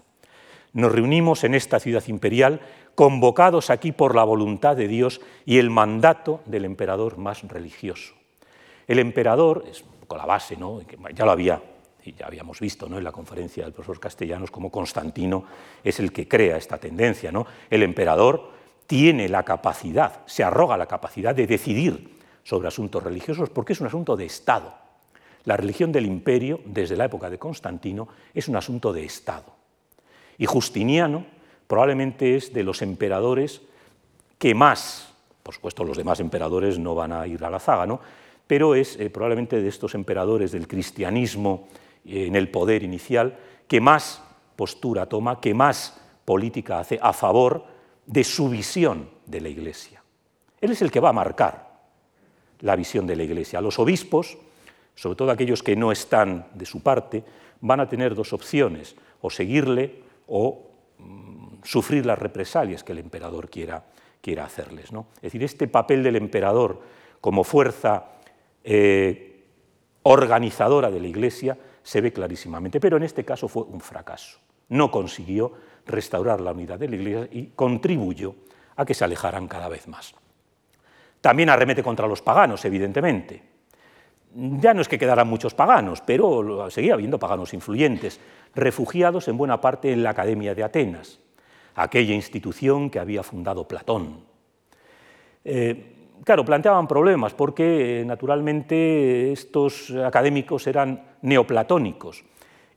Nos 0.72 0.92
reunimos 0.92 1.44
en 1.44 1.54
esta 1.54 1.80
ciudad 1.80 2.06
imperial, 2.08 2.60
convocados 2.94 3.70
aquí 3.70 3.92
por 3.92 4.14
la 4.14 4.24
voluntad 4.24 4.76
de 4.76 4.88
Dios 4.88 5.20
y 5.46 5.58
el 5.58 5.70
mandato 5.70 6.40
del 6.46 6.64
emperador 6.64 7.18
más 7.18 7.42
religioso. 7.42 8.14
El 8.86 8.98
emperador, 8.98 9.64
es 9.70 9.82
un 9.82 10.00
la 10.16 10.26
base, 10.26 10.56
¿no? 10.56 10.80
ya 11.14 11.24
lo 11.24 11.30
había 11.30 11.62
y 12.04 12.14
ya 12.14 12.26
habíamos 12.26 12.60
visto 12.60 12.88
¿no? 12.88 12.98
en 12.98 13.04
la 13.04 13.12
conferencia 13.12 13.64
del 13.64 13.72
profesor 13.72 14.00
Castellanos 14.00 14.50
cómo 14.50 14.70
Constantino 14.70 15.44
es 15.82 16.00
el 16.00 16.12
que 16.12 16.26
crea 16.26 16.56
esta 16.56 16.78
tendencia. 16.78 17.30
¿no? 17.30 17.46
El 17.68 17.82
emperador 17.82 18.50
tiene 18.86 19.28
la 19.28 19.44
capacidad, 19.44 20.26
se 20.26 20.42
arroga 20.42 20.76
la 20.76 20.86
capacidad 20.86 21.34
de 21.34 21.46
decidir 21.46 22.18
sobre 22.42 22.68
asuntos 22.68 23.02
religiosos 23.02 23.50
porque 23.50 23.72
es 23.72 23.80
un 23.80 23.86
asunto 23.86 24.16
de 24.16 24.26
Estado. 24.26 24.74
La 25.44 25.56
religión 25.56 25.92
del 25.92 26.06
imperio, 26.06 26.60
desde 26.64 26.96
la 26.96 27.06
época 27.06 27.30
de 27.30 27.38
Constantino, 27.38 28.08
es 28.34 28.48
un 28.48 28.56
asunto 28.56 28.92
de 28.92 29.04
Estado. 29.04 29.54
Y 30.38 30.46
Justiniano 30.46 31.24
probablemente 31.66 32.36
es 32.36 32.52
de 32.52 32.62
los 32.62 32.82
emperadores 32.82 33.62
que 34.38 34.54
más, 34.54 35.12
por 35.42 35.54
supuesto 35.54 35.84
los 35.84 35.96
demás 35.96 36.20
emperadores 36.20 36.78
no 36.78 36.94
van 36.94 37.12
a 37.12 37.26
ir 37.26 37.44
a 37.44 37.50
la 37.50 37.60
zaga, 37.60 37.86
¿no? 37.86 38.00
pero 38.50 38.74
es 38.74 38.98
eh, 38.98 39.10
probablemente 39.10 39.62
de 39.62 39.68
estos 39.68 39.94
emperadores 39.94 40.50
del 40.50 40.66
cristianismo 40.66 41.68
en 42.04 42.36
el 42.36 42.50
poder 42.50 42.82
inicial 42.82 43.38
que 43.66 43.80
más 43.80 44.22
postura 44.56 45.06
toma, 45.06 45.40
que 45.40 45.54
más 45.54 46.00
política 46.24 46.80
hace 46.80 46.98
a 47.00 47.12
favor 47.12 47.64
de 48.06 48.24
su 48.24 48.48
visión 48.48 49.10
de 49.26 49.40
la 49.40 49.48
Iglesia. 49.48 50.02
Él 50.60 50.72
es 50.72 50.82
el 50.82 50.90
que 50.90 51.00
va 51.00 51.10
a 51.10 51.14
marcar 51.14 51.70
la 52.60 52.76
visión 52.76 53.06
de 53.06 53.16
la 53.16 53.22
Iglesia. 53.22 53.60
Los 53.60 53.78
obispos, 53.78 54.36
sobre 54.94 55.16
todo 55.16 55.30
aquellos 55.30 55.62
que 55.62 55.76
no 55.76 55.92
están 55.92 56.48
de 56.54 56.66
su 56.66 56.82
parte, 56.82 57.24
van 57.60 57.80
a 57.80 57.88
tener 57.88 58.14
dos 58.14 58.32
opciones, 58.32 58.96
o 59.20 59.30
seguirle 59.30 60.02
o 60.28 60.70
mm, 60.98 61.62
sufrir 61.62 62.06
las 62.06 62.18
represalias 62.18 62.84
que 62.84 62.92
el 62.92 62.98
emperador 62.98 63.50
quiera, 63.50 63.84
quiera 64.20 64.44
hacerles. 64.44 64.92
¿no? 64.92 65.06
Es 65.16 65.22
decir, 65.22 65.42
este 65.42 65.68
papel 65.68 66.02
del 66.02 66.16
emperador 66.16 66.80
como 67.20 67.44
fuerza 67.44 68.12
eh, 68.64 69.44
organizadora 70.02 70.90
de 70.90 71.00
la 71.00 71.08
Iglesia 71.08 71.58
se 71.90 72.00
ve 72.00 72.12
clarísimamente, 72.12 72.78
pero 72.78 72.98
en 72.98 73.02
este 73.02 73.24
caso 73.24 73.48
fue 73.48 73.64
un 73.64 73.80
fracaso. 73.80 74.38
No 74.68 74.92
consiguió 74.92 75.50
restaurar 75.86 76.40
la 76.40 76.52
unidad 76.52 76.78
de 76.78 76.88
la 76.88 76.94
Iglesia 76.94 77.28
y 77.32 77.46
contribuyó 77.46 78.36
a 78.76 78.84
que 78.84 78.94
se 78.94 79.02
alejaran 79.02 79.48
cada 79.48 79.68
vez 79.68 79.88
más. 79.88 80.14
También 81.20 81.50
arremete 81.50 81.82
contra 81.82 82.06
los 82.06 82.22
paganos, 82.22 82.64
evidentemente. 82.64 83.42
Ya 84.32 84.72
no 84.72 84.82
es 84.82 84.88
que 84.88 85.00
quedaran 85.00 85.26
muchos 85.26 85.52
paganos, 85.52 86.00
pero 86.00 86.70
seguía 86.70 86.94
habiendo 86.94 87.18
paganos 87.18 87.54
influyentes, 87.54 88.20
refugiados 88.54 89.26
en 89.26 89.36
buena 89.36 89.60
parte 89.60 89.92
en 89.92 90.04
la 90.04 90.10
Academia 90.10 90.54
de 90.54 90.62
Atenas, 90.62 91.18
aquella 91.74 92.14
institución 92.14 92.88
que 92.88 93.00
había 93.00 93.24
fundado 93.24 93.66
Platón. 93.66 94.20
Eh, 95.44 95.99
claro, 96.24 96.44
planteaban 96.44 96.86
problemas 96.86 97.34
porque, 97.34 98.04
naturalmente, 98.06 99.32
estos 99.32 99.90
académicos 99.90 100.66
eran 100.66 101.02
neoplatónicos 101.22 102.24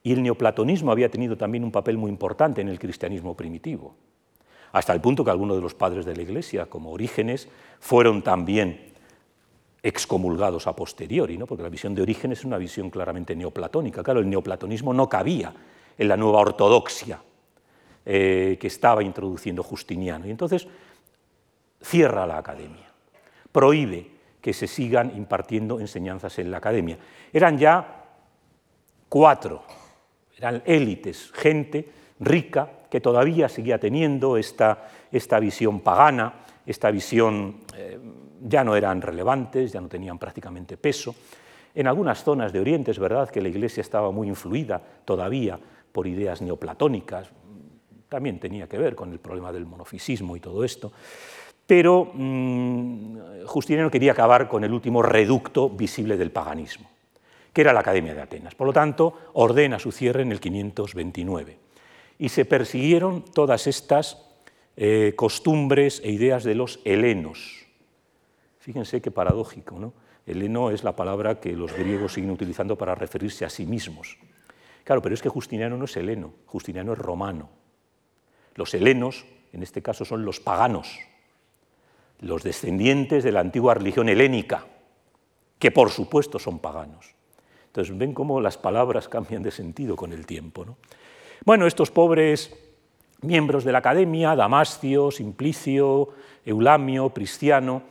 y 0.03 0.13
el 0.13 0.23
neoplatonismo 0.23 0.91
había 0.91 1.09
tenido 1.09 1.37
también 1.37 1.63
un 1.63 1.71
papel 1.71 1.97
muy 1.97 2.09
importante 2.09 2.61
en 2.61 2.69
el 2.69 2.79
cristianismo 2.79 3.35
primitivo, 3.35 3.95
hasta 4.73 4.93
el 4.93 5.01
punto 5.01 5.23
que 5.23 5.31
algunos 5.31 5.57
de 5.57 5.61
los 5.61 5.73
padres 5.73 6.05
de 6.05 6.15
la 6.15 6.21
Iglesia, 6.21 6.65
como 6.65 6.91
Orígenes, 6.91 7.47
fueron 7.79 8.21
también 8.21 8.93
excomulgados 9.83 10.65
a 10.65 10.75
posteriori, 10.75 11.37
¿no? 11.37 11.45
porque 11.45 11.63
la 11.63 11.69
visión 11.69 11.93
de 11.93 12.01
Orígenes 12.01 12.39
es 12.39 12.45
una 12.45 12.57
visión 12.57 12.89
claramente 12.89 13.35
neoplatónica. 13.35 14.01
Claro, 14.01 14.21
el 14.21 14.29
neoplatonismo 14.29 14.93
no 14.93 15.09
cabía 15.09 15.53
en 15.97 16.07
la 16.07 16.17
nueva 16.17 16.39
ortodoxia 16.39 17.21
eh, 18.05 18.57
que 18.59 18.67
estaba 18.67 19.03
introduciendo 19.03 19.61
Justiniano. 19.61 20.25
Y 20.25 20.31
entonces 20.31 20.67
cierra 21.81 22.25
la 22.25 22.37
academia, 22.37 22.92
prohíbe 23.53 24.11
que 24.41 24.51
se 24.51 24.67
sigan 24.67 25.15
impartiendo 25.15 25.79
enseñanzas 25.79 26.37
en 26.39 26.51
la 26.51 26.57
academia. 26.57 26.97
Eran 27.31 27.57
ya 27.57 28.03
cuatro 29.07 29.63
eran 30.37 30.61
élites, 30.65 31.31
gente 31.31 31.87
rica 32.19 32.69
que 32.89 32.99
todavía 32.99 33.47
seguía 33.47 33.79
teniendo 33.79 34.35
esta, 34.35 34.89
esta 35.11 35.39
visión 35.39 35.79
pagana, 35.79 36.33
esta 36.65 36.91
visión 36.91 37.61
eh, 37.75 37.97
ya 38.41 38.63
no 38.63 38.75
eran 38.75 39.01
relevantes, 39.01 39.71
ya 39.71 39.79
no 39.79 39.87
tenían 39.87 40.19
prácticamente 40.19 40.75
peso. 40.75 41.15
En 41.73 41.87
algunas 41.87 42.23
zonas 42.23 42.51
de 42.51 42.59
Oriente 42.59 42.91
es 42.91 42.99
verdad 42.99 43.29
que 43.29 43.41
la 43.41 43.47
Iglesia 43.47 43.81
estaba 43.81 44.11
muy 44.11 44.27
influida 44.27 44.81
todavía 45.05 45.57
por 45.91 46.07
ideas 46.07 46.41
neoplatónicas, 46.41 47.29
también 48.09 48.39
tenía 48.39 48.67
que 48.67 48.77
ver 48.77 48.95
con 48.95 49.11
el 49.11 49.19
problema 49.19 49.51
del 49.51 49.65
monofisismo 49.65 50.35
y 50.35 50.39
todo 50.39 50.63
esto, 50.63 50.91
pero 51.65 52.11
mmm, 52.13 53.45
Justiniano 53.45 53.91
quería 53.91 54.11
acabar 54.11 54.47
con 54.47 54.63
el 54.63 54.73
último 54.73 55.01
reducto 55.01 55.69
visible 55.69 56.17
del 56.17 56.31
paganismo 56.31 56.93
que 57.53 57.61
era 57.61 57.71
la 57.71 57.81
Academia 57.81 58.15
de 58.15 58.21
Atenas. 58.21 58.55
Por 58.55 58.67
lo 58.67 58.73
tanto, 58.73 59.29
ordena 59.33 59.77
su 59.77 59.91
cierre 59.91 60.23
en 60.23 60.31
el 60.31 60.39
529. 60.39 61.57
Y 62.17 62.29
se 62.29 62.45
persiguieron 62.45 63.23
todas 63.23 63.67
estas 63.67 64.17
eh, 64.75 65.13
costumbres 65.15 66.01
e 66.03 66.11
ideas 66.11 66.43
de 66.43 66.55
los 66.55 66.79
helenos. 66.83 67.67
Fíjense 68.57 69.01
qué 69.01 69.11
paradójico, 69.11 69.77
¿no? 69.77 69.93
Heleno 70.25 70.71
es 70.71 70.83
la 70.83 70.95
palabra 70.95 71.39
que 71.39 71.51
los 71.51 71.73
griegos 71.73 72.13
siguen 72.13 72.31
utilizando 72.31 72.77
para 72.77 72.95
referirse 72.95 73.45
a 73.45 73.49
sí 73.49 73.65
mismos. 73.65 74.17
Claro, 74.85 75.01
pero 75.01 75.13
es 75.13 75.21
que 75.21 75.29
Justiniano 75.29 75.77
no 75.77 75.85
es 75.85 75.95
heleno, 75.97 76.33
Justiniano 76.45 76.93
es 76.93 76.99
romano. 76.99 77.49
Los 78.55 78.73
helenos, 78.73 79.25
en 79.51 79.63
este 79.63 79.81
caso, 79.81 80.05
son 80.05 80.23
los 80.23 80.39
paganos, 80.39 80.97
los 82.23 82.43
descendientes 82.43 83.23
de 83.23 83.31
la 83.31 83.41
antigua 83.41 83.73
religión 83.73 84.09
helénica, 84.09 84.65
que 85.59 85.71
por 85.71 85.91
supuesto 85.91 86.39
son 86.39 86.59
paganos. 86.59 87.15
Entonces 87.67 87.97
ven 87.97 88.13
cómo 88.13 88.39
las 88.41 88.57
palabras 88.57 89.07
cambian 89.07 89.43
de 89.43 89.51
sentido 89.51 89.95
con 89.95 90.13
el 90.13 90.25
tiempo. 90.25 90.65
Bueno, 91.45 91.67
estos 91.67 91.91
pobres 91.91 92.55
miembros 93.21 93.63
de 93.63 93.71
la 93.71 93.79
academia, 93.79 94.35
Damascio, 94.35 95.11
Simplicio, 95.11 96.09
Eulamio, 96.45 97.09
Prisciano, 97.09 97.83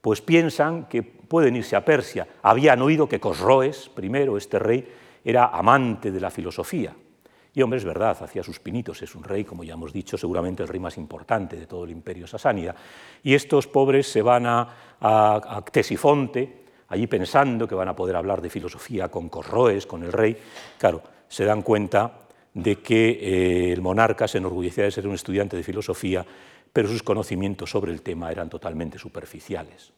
pues 0.00 0.20
piensan 0.20 0.86
que 0.86 1.02
pueden 1.02 1.56
irse 1.56 1.76
a 1.76 1.84
Persia. 1.84 2.26
Habían 2.42 2.82
oído 2.82 3.08
que 3.08 3.20
Cosroes, 3.20 3.90
primero, 3.94 4.36
este 4.36 4.58
rey, 4.58 4.86
era 5.24 5.46
amante 5.46 6.10
de 6.10 6.20
la 6.20 6.30
filosofía. 6.30 6.94
Y 7.52 7.62
hombre, 7.62 7.78
es 7.78 7.84
verdad, 7.84 8.16
hacía 8.22 8.42
sus 8.42 8.60
pinitos, 8.60 9.02
es 9.02 9.14
un 9.14 9.24
rey, 9.24 9.44
como 9.44 9.64
ya 9.64 9.74
hemos 9.74 9.92
dicho, 9.92 10.16
seguramente 10.16 10.62
el 10.62 10.68
rey 10.68 10.78
más 10.78 10.96
importante 10.96 11.56
de 11.56 11.66
todo 11.66 11.84
el 11.84 11.90
imperio 11.90 12.26
sasánida. 12.26 12.74
Y 13.22 13.34
estos 13.34 13.66
pobres 13.66 14.06
se 14.06 14.22
van 14.22 14.46
a, 14.46 14.68
a, 15.00 15.62
Ctesifonte, 15.64 16.64
allí 16.88 17.06
pensando 17.08 17.66
que 17.66 17.74
van 17.74 17.88
a 17.88 17.96
poder 17.96 18.14
hablar 18.14 18.40
de 18.40 18.50
filosofía 18.50 19.08
con 19.08 19.28
Corroes, 19.28 19.86
con 19.86 20.04
el 20.04 20.12
rey. 20.12 20.36
Claro, 20.78 21.02
se 21.28 21.44
dan 21.44 21.62
cuenta 21.62 22.12
de 22.54 22.76
que 22.76 23.10
eh, 23.10 23.72
el 23.72 23.80
monarca 23.80 24.28
se 24.28 24.38
enorgullecía 24.38 24.84
de 24.84 24.90
ser 24.90 25.06
un 25.06 25.14
estudiante 25.14 25.56
de 25.56 25.62
filosofía, 25.62 26.24
pero 26.72 26.88
sus 26.88 27.02
conocimientos 27.02 27.70
sobre 27.70 27.92
el 27.92 28.02
tema 28.02 28.30
eran 28.30 28.48
totalmente 28.48 28.98
superficiales. 28.98 29.92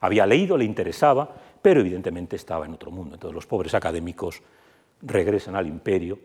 Había 0.00 0.26
leído, 0.26 0.56
le 0.56 0.64
interesaba, 0.64 1.28
pero 1.60 1.80
evidentemente 1.80 2.36
estaba 2.36 2.66
en 2.66 2.74
otro 2.74 2.90
mundo. 2.90 3.14
Entonces 3.14 3.34
los 3.34 3.46
pobres 3.46 3.74
académicos 3.74 4.40
regresan 5.02 5.56
al 5.56 5.66
imperio, 5.66 6.18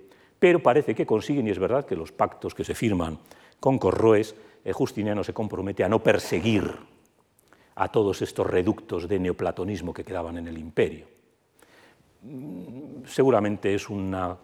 pero 0.44 0.60
parece 0.60 0.94
que 0.94 1.06
consiguen, 1.06 1.48
y 1.48 1.52
es 1.52 1.58
verdad 1.58 1.86
que 1.86 1.96
los 1.96 2.12
pactos 2.12 2.54
que 2.54 2.66
se 2.66 2.76
firman 2.76 3.18
con 3.62 3.80
Corroes, 3.80 4.36
eh, 4.66 4.74
Justiniano 4.74 5.24
se 5.24 5.32
compromete 5.32 5.86
a 5.86 5.88
no 5.88 6.04
perseguir 6.04 6.70
a 7.76 7.88
todos 7.88 8.22
estos 8.22 8.46
reductos 8.46 9.08
de 9.08 9.20
neoplatonismo 9.20 9.94
que 9.94 10.04
quedaban 10.04 10.38
en 10.38 10.50
el 10.50 10.58
imperio. 10.58 11.06
Mm, 12.24 13.06
seguramente 13.06 13.74
es 13.74 13.90
una, 13.90 14.38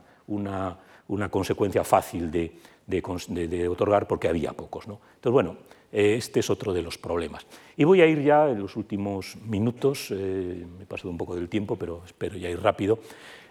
consecuencia 1.30 1.84
fácil 1.84 2.32
de, 2.32 3.68
otorgar 3.68 4.08
porque 4.08 4.30
había 4.30 4.54
pocos. 4.54 4.88
¿no? 4.88 5.02
Entonces, 5.16 5.34
bueno, 5.34 5.58
eh, 5.92 6.16
este 6.18 6.40
es 6.40 6.50
otro 6.50 6.72
de 6.72 6.82
los 6.82 6.98
problemas. 6.98 7.46
Y 7.76 7.84
voy 7.84 8.00
a 8.00 8.06
ir 8.06 8.24
ya 8.24 8.50
en 8.50 8.62
los 8.62 8.78
últimos 8.78 9.36
minutos, 9.36 10.12
eh, 10.12 10.66
me 10.78 10.84
he 10.84 10.88
pasado 10.88 11.10
un 11.10 11.18
poco 11.18 11.36
del 11.36 11.50
tiempo, 11.50 11.76
pero 11.76 12.04
espero 12.06 12.38
ya 12.38 12.50
ir 12.50 12.62
rápido, 12.62 13.00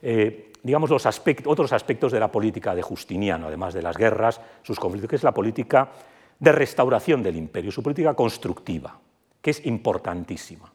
eh, 0.02 0.52
digamos 0.62 0.90
los 0.90 1.06
otros 1.44 1.72
aspectos 1.72 2.12
de 2.12 2.20
la 2.20 2.30
política 2.30 2.74
de 2.74 2.82
Justiniano, 2.82 3.46
además 3.46 3.74
de 3.74 3.82
las 3.82 3.96
guerras, 3.96 4.40
sus 4.62 4.78
conflictos, 4.78 5.08
que 5.08 5.16
es 5.16 5.22
la 5.22 5.32
política 5.32 5.88
de 6.38 6.52
restauración 6.52 7.22
del 7.22 7.36
imperio, 7.36 7.70
su 7.70 7.82
política 7.82 8.14
constructiva, 8.14 8.98
que 9.40 9.50
es 9.50 9.64
importantísima. 9.66 10.70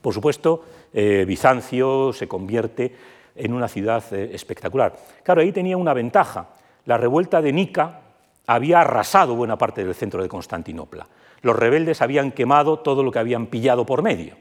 Por 0.00 0.14
supuesto, 0.14 0.64
Bizancio 0.92 2.12
se 2.12 2.28
convierte 2.28 2.94
en 3.34 3.52
una 3.52 3.68
ciudad 3.68 4.12
espectacular. 4.12 4.96
Claro, 5.22 5.40
ahí 5.40 5.52
tenía 5.52 5.76
una 5.76 5.92
ventaja. 5.92 6.50
La 6.86 6.96
revuelta 6.96 7.42
de 7.42 7.52
Nica, 7.52 8.00
había 8.48 8.80
arrasado 8.80 9.36
buena 9.36 9.58
parte 9.58 9.84
del 9.84 9.94
centro 9.94 10.22
de 10.22 10.28
Constantinopla. 10.28 11.06
Los 11.42 11.54
rebeldes 11.54 12.00
habían 12.00 12.32
quemado 12.32 12.78
todo 12.78 13.02
lo 13.02 13.12
que 13.12 13.18
habían 13.18 13.46
pillado 13.46 13.84
por 13.84 14.02
medio, 14.02 14.36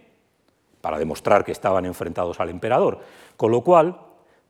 para 0.87 0.99
demostrar 0.99 1.43
que 1.43 1.51
estaban 1.51 1.85
enfrentados 1.85 2.39
al 2.39 2.47
emperador. 2.47 3.01
Con 3.35 3.51
lo 3.51 3.59
cual, 3.59 3.99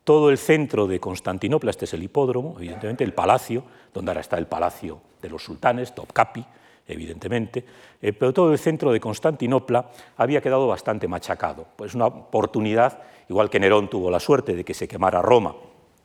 todo 0.03 0.30
el 0.30 0.38
centro 0.38 0.85
de 0.85 0.99
Constantinopla, 0.99 1.72
este 1.72 1.85
es 1.85 1.95
el 1.95 2.03
hipódromo, 2.03 2.53
evidentemente, 2.59 3.03
el 3.03 3.11
palacio, 3.11 3.64
donde 3.91 4.11
ahora 4.11 4.22
está 4.22 4.38
el 4.38 4.45
palacio 4.45 5.01
de 5.19 5.31
los 5.31 5.43
sultanes, 5.43 5.95
Topkapi, 5.95 6.45
evidentemente, 6.88 7.65
eh, 7.99 8.14
pero 8.14 8.34
todo 8.34 8.51
el 8.51 8.59
centro 8.59 8.91
de 8.91 8.99
Constantinopla 8.99 9.89
había 10.15 10.39
quedado 10.39 10.68
bastante 10.68 11.07
machacado. 11.07 11.65
Pues 11.76 11.95
una 11.95 12.05
oportunidad, 12.05 12.99
igual 13.30 13.49
que 13.49 13.59
Nerón 13.59 13.89
tuvo 13.89 14.11
la 14.11 14.19
suerte 14.19 14.53
de 14.53 14.64
que 14.64 14.76
se 14.76 14.88
quemara 14.88 15.23
Roma, 15.23 15.55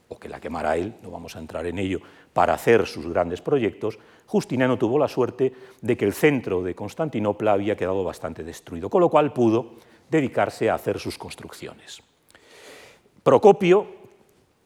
o 0.08 0.18
que 0.18 0.30
la 0.30 0.40
quemara 0.40 0.78
él, 0.78 0.94
no 1.02 1.10
vamos 1.10 1.36
a 1.36 1.40
entrar 1.40 1.66
en 1.66 1.78
ello, 1.78 2.00
para 2.32 2.54
hacer 2.54 2.86
sus 2.86 3.06
grandes 3.06 3.42
proyectos, 3.42 3.98
Justiniano 4.24 4.78
tuvo 4.78 4.98
la 4.98 5.08
suerte 5.08 5.52
de 5.82 5.94
que 5.94 6.06
el 6.06 6.14
centro 6.14 6.62
de 6.62 6.74
Constantinopla 6.74 7.52
había 7.52 7.76
quedado 7.76 8.02
bastante 8.02 8.42
destruido, 8.42 8.88
con 8.88 9.02
lo 9.02 9.10
cual 9.10 9.34
pudo 9.34 9.91
dedicarse 10.12 10.70
a 10.70 10.74
hacer 10.74 11.00
sus 11.00 11.18
construcciones. 11.18 12.02
Procopio, 13.24 13.88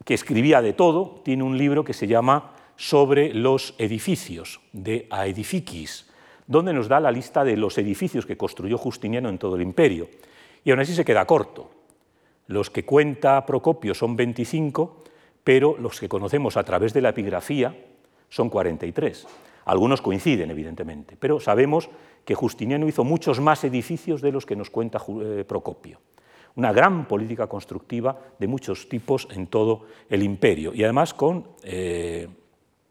que 0.05 0.13
escribía 0.13 0.61
de 0.61 0.75
todo, 0.75 1.23
tiene 1.25 1.43
un 1.43 1.57
libro 1.57 1.85
que 1.85 1.95
se 1.95 2.07
llama 2.07 2.53
Sobre 2.77 3.33
los 3.33 3.75
edificios, 3.79 4.61
de 4.73 5.07
Aedificis, 5.11 6.11
donde 6.47 6.75
nos 6.75 6.89
da 6.89 7.01
la 7.01 7.11
lista 7.11 7.43
de 7.45 7.57
los 7.57 7.79
edificios 7.79 8.27
que 8.27 8.37
construyó 8.37 8.77
Justiniano 8.77 9.31
en 9.31 9.39
todo 9.39 9.57
el 9.57 9.63
imperio. 9.63 10.11
Y 10.63 10.71
aún 10.71 10.81
así 10.81 10.95
se 10.95 11.05
queda 11.05 11.25
corto. 11.25 11.71
Los 12.49 12.69
que 12.69 12.85
cuenta 12.85 13.47
Procopio 13.47 13.95
son 13.95 14.15
25 14.15 15.05
pero 15.47 15.77
los 15.79 16.01
que 16.01 16.09
conocemos 16.09 16.57
a 16.57 16.65
través 16.65 16.93
de 16.93 17.01
la 17.01 17.11
epigrafía 17.11 17.73
son 18.29 18.51
43. 18.51 19.29
Algunos 19.67 20.03
coinciden, 20.03 20.51
evidentemente, 20.51 21.17
pero 21.17 21.39
sabemos 21.39 21.89
que 22.27 22.35
Justiniano 22.35 22.89
hizo 22.89 23.05
muchos 23.05 23.41
más 23.41 23.63
edificios 23.63 24.21
de 24.21 24.33
los 24.33 24.45
que 24.45 24.57
nos 24.57 24.69
cuenta 24.69 25.01
eh, 25.23 25.45
Procopio. 25.47 26.01
Una 26.57 26.73
gran 26.73 27.07
política 27.07 27.47
constructiva 27.47 28.19
de 28.39 28.49
muchos 28.49 28.89
tipos 28.89 29.29
en 29.31 29.47
todo 29.47 29.87
el 30.11 30.25
imperio 30.25 30.75
y 30.75 30.83
además 30.83 31.15
con, 31.15 31.53
eh, 31.63 32.27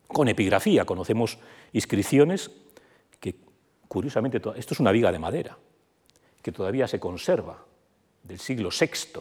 con 0.08 0.30
epigrafía. 0.30 0.86
Conocemos 0.86 1.38
inscripciones 1.74 2.50
que, 3.20 3.36
curiosamente, 3.90 4.38
esto 4.38 4.74
es 4.74 4.80
una 4.80 4.94
viga 4.94 5.12
de 5.12 5.20
madera, 5.20 5.58
que 6.42 6.52
todavía 6.54 6.88
se 6.88 7.00
conserva 7.00 7.58
del 8.24 8.40
siglo 8.40 8.70
VI 8.70 9.20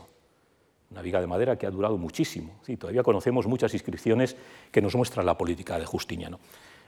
una 0.91 1.03
viga 1.03 1.21
de 1.21 1.27
madera 1.27 1.59
que 1.59 1.67
ha 1.67 1.71
durado 1.71 1.99
muchísimo. 1.99 2.61
Sí, 2.63 2.77
todavía 2.77 3.03
conocemos 3.03 3.49
muchas 3.49 3.75
inscripciones 3.75 4.37
que 4.71 4.81
nos 4.81 4.95
muestran 4.95 5.27
la 5.27 5.37
política 5.37 5.77
de 5.77 5.85
Justiniano. 5.85 6.39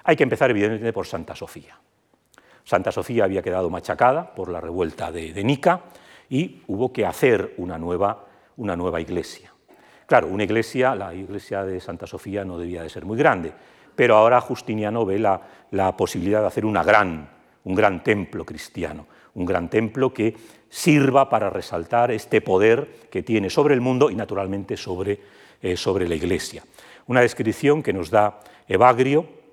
Hay 0.05 0.15
que 0.15 0.23
empezar, 0.23 0.49
evidentemente, 0.51 0.93
por 0.93 1.09
Santa 1.09 1.35
Sofía. 1.35 1.77
Santa 2.67 2.91
Sofía 2.91 3.23
había 3.23 3.43
quedado 3.43 3.71
machacada 3.71 4.35
por 4.35 4.51
la 4.51 4.61
revuelta 4.61 5.13
de, 5.13 5.45
Nica 5.45 5.83
y 6.29 6.63
hubo 6.67 6.93
que 6.93 7.07
hacer 7.07 7.55
una 7.59 7.79
nueva, 7.79 8.27
una 8.57 8.75
nueva 8.75 9.01
iglesia. 9.01 9.53
Claro, 10.05 10.27
una 10.27 10.43
iglesia, 10.43 10.97
la 10.97 11.15
iglesia 11.15 11.65
de 11.65 11.81
Santa 11.81 12.09
Sofía 12.09 12.45
no 12.45 12.59
debía 12.59 12.83
de 12.83 12.89
ser 12.89 13.05
muy 13.05 13.17
grande, 13.17 13.53
pero 13.95 14.17
ahora 14.17 14.41
Justiniano 14.41 15.07
ve 15.07 15.21
la, 15.21 15.41
la 15.71 15.97
posibilidad 15.97 16.41
de 16.41 16.49
hacer 16.49 16.65
una 16.65 16.83
gran, 16.83 17.31
un 17.63 17.75
gran 17.77 18.03
templo 18.03 18.45
cristiano, 18.45 19.07
un 19.35 19.47
gran 19.47 19.71
templo 19.71 20.13
que 20.13 20.35
sirva 20.69 21.29
para 21.29 21.49
resaltar 21.51 22.11
este 22.11 22.41
poder 22.41 23.07
que 23.11 23.23
tiene 23.23 23.49
sobre 23.49 23.75
el 23.75 23.81
mundo 23.81 24.11
y 24.11 24.17
naturalmente 24.17 24.77
sobre, 24.77 25.21
eh, 25.63 25.77
sobre 25.77 26.09
la 26.09 26.17
Iglesia. 26.17 26.65
Una 27.07 27.21
descripción 27.21 27.81
que 27.81 27.93
nos 27.93 28.11
da 28.11 28.41
Evagrio, 28.67 29.46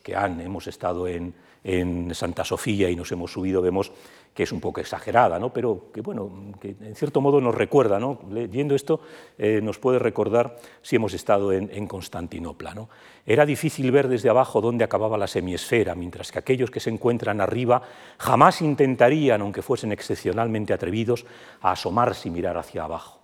que 0.00 0.16
han, 0.16 0.40
hemos 0.40 0.66
estado 0.66 1.06
en, 1.08 1.34
en 1.64 2.14
Santa 2.14 2.44
Sofía 2.44 2.90
y 2.90 2.96
nos 2.96 3.12
hemos 3.12 3.32
subido, 3.32 3.62
vemos 3.62 3.92
que 4.34 4.44
es 4.44 4.52
un 4.52 4.60
poco 4.60 4.80
exagerada, 4.80 5.38
¿no? 5.38 5.52
pero 5.52 5.90
que, 5.92 6.00
bueno, 6.00 6.54
que 6.60 6.74
en 6.80 6.94
cierto 6.94 7.20
modo 7.20 7.40
nos 7.40 7.54
recuerda, 7.54 7.98
¿no? 8.00 8.20
leyendo 8.30 8.74
esto 8.74 9.00
eh, 9.36 9.60
nos 9.62 9.78
puede 9.78 9.98
recordar 9.98 10.56
si 10.80 10.96
hemos 10.96 11.12
estado 11.12 11.52
en, 11.52 11.86
Constantinopla. 11.86 12.74
¿no? 12.74 12.88
Era 13.26 13.44
difícil 13.44 13.90
ver 13.90 14.08
desde 14.08 14.30
abajo 14.30 14.60
dónde 14.60 14.84
acababa 14.84 15.18
la 15.18 15.26
semiesfera, 15.26 15.94
mientras 15.94 16.32
que 16.32 16.38
aquellos 16.38 16.70
que 16.70 16.80
se 16.80 16.90
encuentran 16.90 17.40
arriba 17.40 17.82
jamás 18.18 18.62
intentarían, 18.62 19.42
aunque 19.42 19.62
fuesen 19.62 19.92
excepcionalmente 19.92 20.72
atrevidos, 20.72 21.26
a 21.60 21.72
asomarse 21.72 22.28
y 22.28 22.30
mirar 22.30 22.56
hacia 22.56 22.84
abajo. 22.84 23.20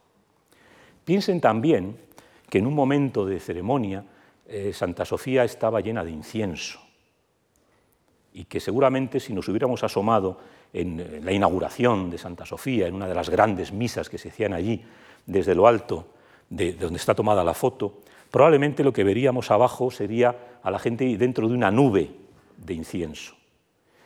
Piensen 1.05 1.40
también 1.40 1.97
que 2.51 2.59
en 2.59 2.66
un 2.66 2.74
momento 2.74 3.24
de 3.24 3.40
ceremonia 3.40 4.05
eh, 4.48 4.72
Santa 4.72 5.04
Sofía 5.04 5.44
estaba 5.44 5.80
llena 5.80 6.02
de 6.02 6.10
incienso 6.10 6.80
y 8.32 8.44
que 8.44 8.60
seguramente 8.60 9.20
si 9.20 9.32
nos 9.32 9.48
hubiéramos 9.48 9.84
asomado 9.84 10.38
en 10.72 11.24
la 11.24 11.32
inauguración 11.32 12.10
de 12.10 12.18
Santa 12.18 12.46
Sofía, 12.46 12.86
en 12.86 12.94
una 12.94 13.08
de 13.08 13.14
las 13.14 13.30
grandes 13.30 13.72
misas 13.72 14.08
que 14.08 14.18
se 14.18 14.28
hacían 14.28 14.52
allí, 14.52 14.82
desde 15.26 15.54
lo 15.54 15.66
alto 15.66 16.06
de, 16.48 16.72
donde 16.72 16.98
está 16.98 17.14
tomada 17.14 17.44
la 17.44 17.54
foto, 17.54 18.00
probablemente 18.30 18.84
lo 18.84 18.92
que 18.92 19.04
veríamos 19.04 19.50
abajo 19.50 19.90
sería 19.90 20.58
a 20.62 20.70
la 20.70 20.78
gente 20.78 21.16
dentro 21.16 21.48
de 21.48 21.54
una 21.54 21.70
nube 21.70 22.10
de 22.56 22.74
incienso. 22.74 23.34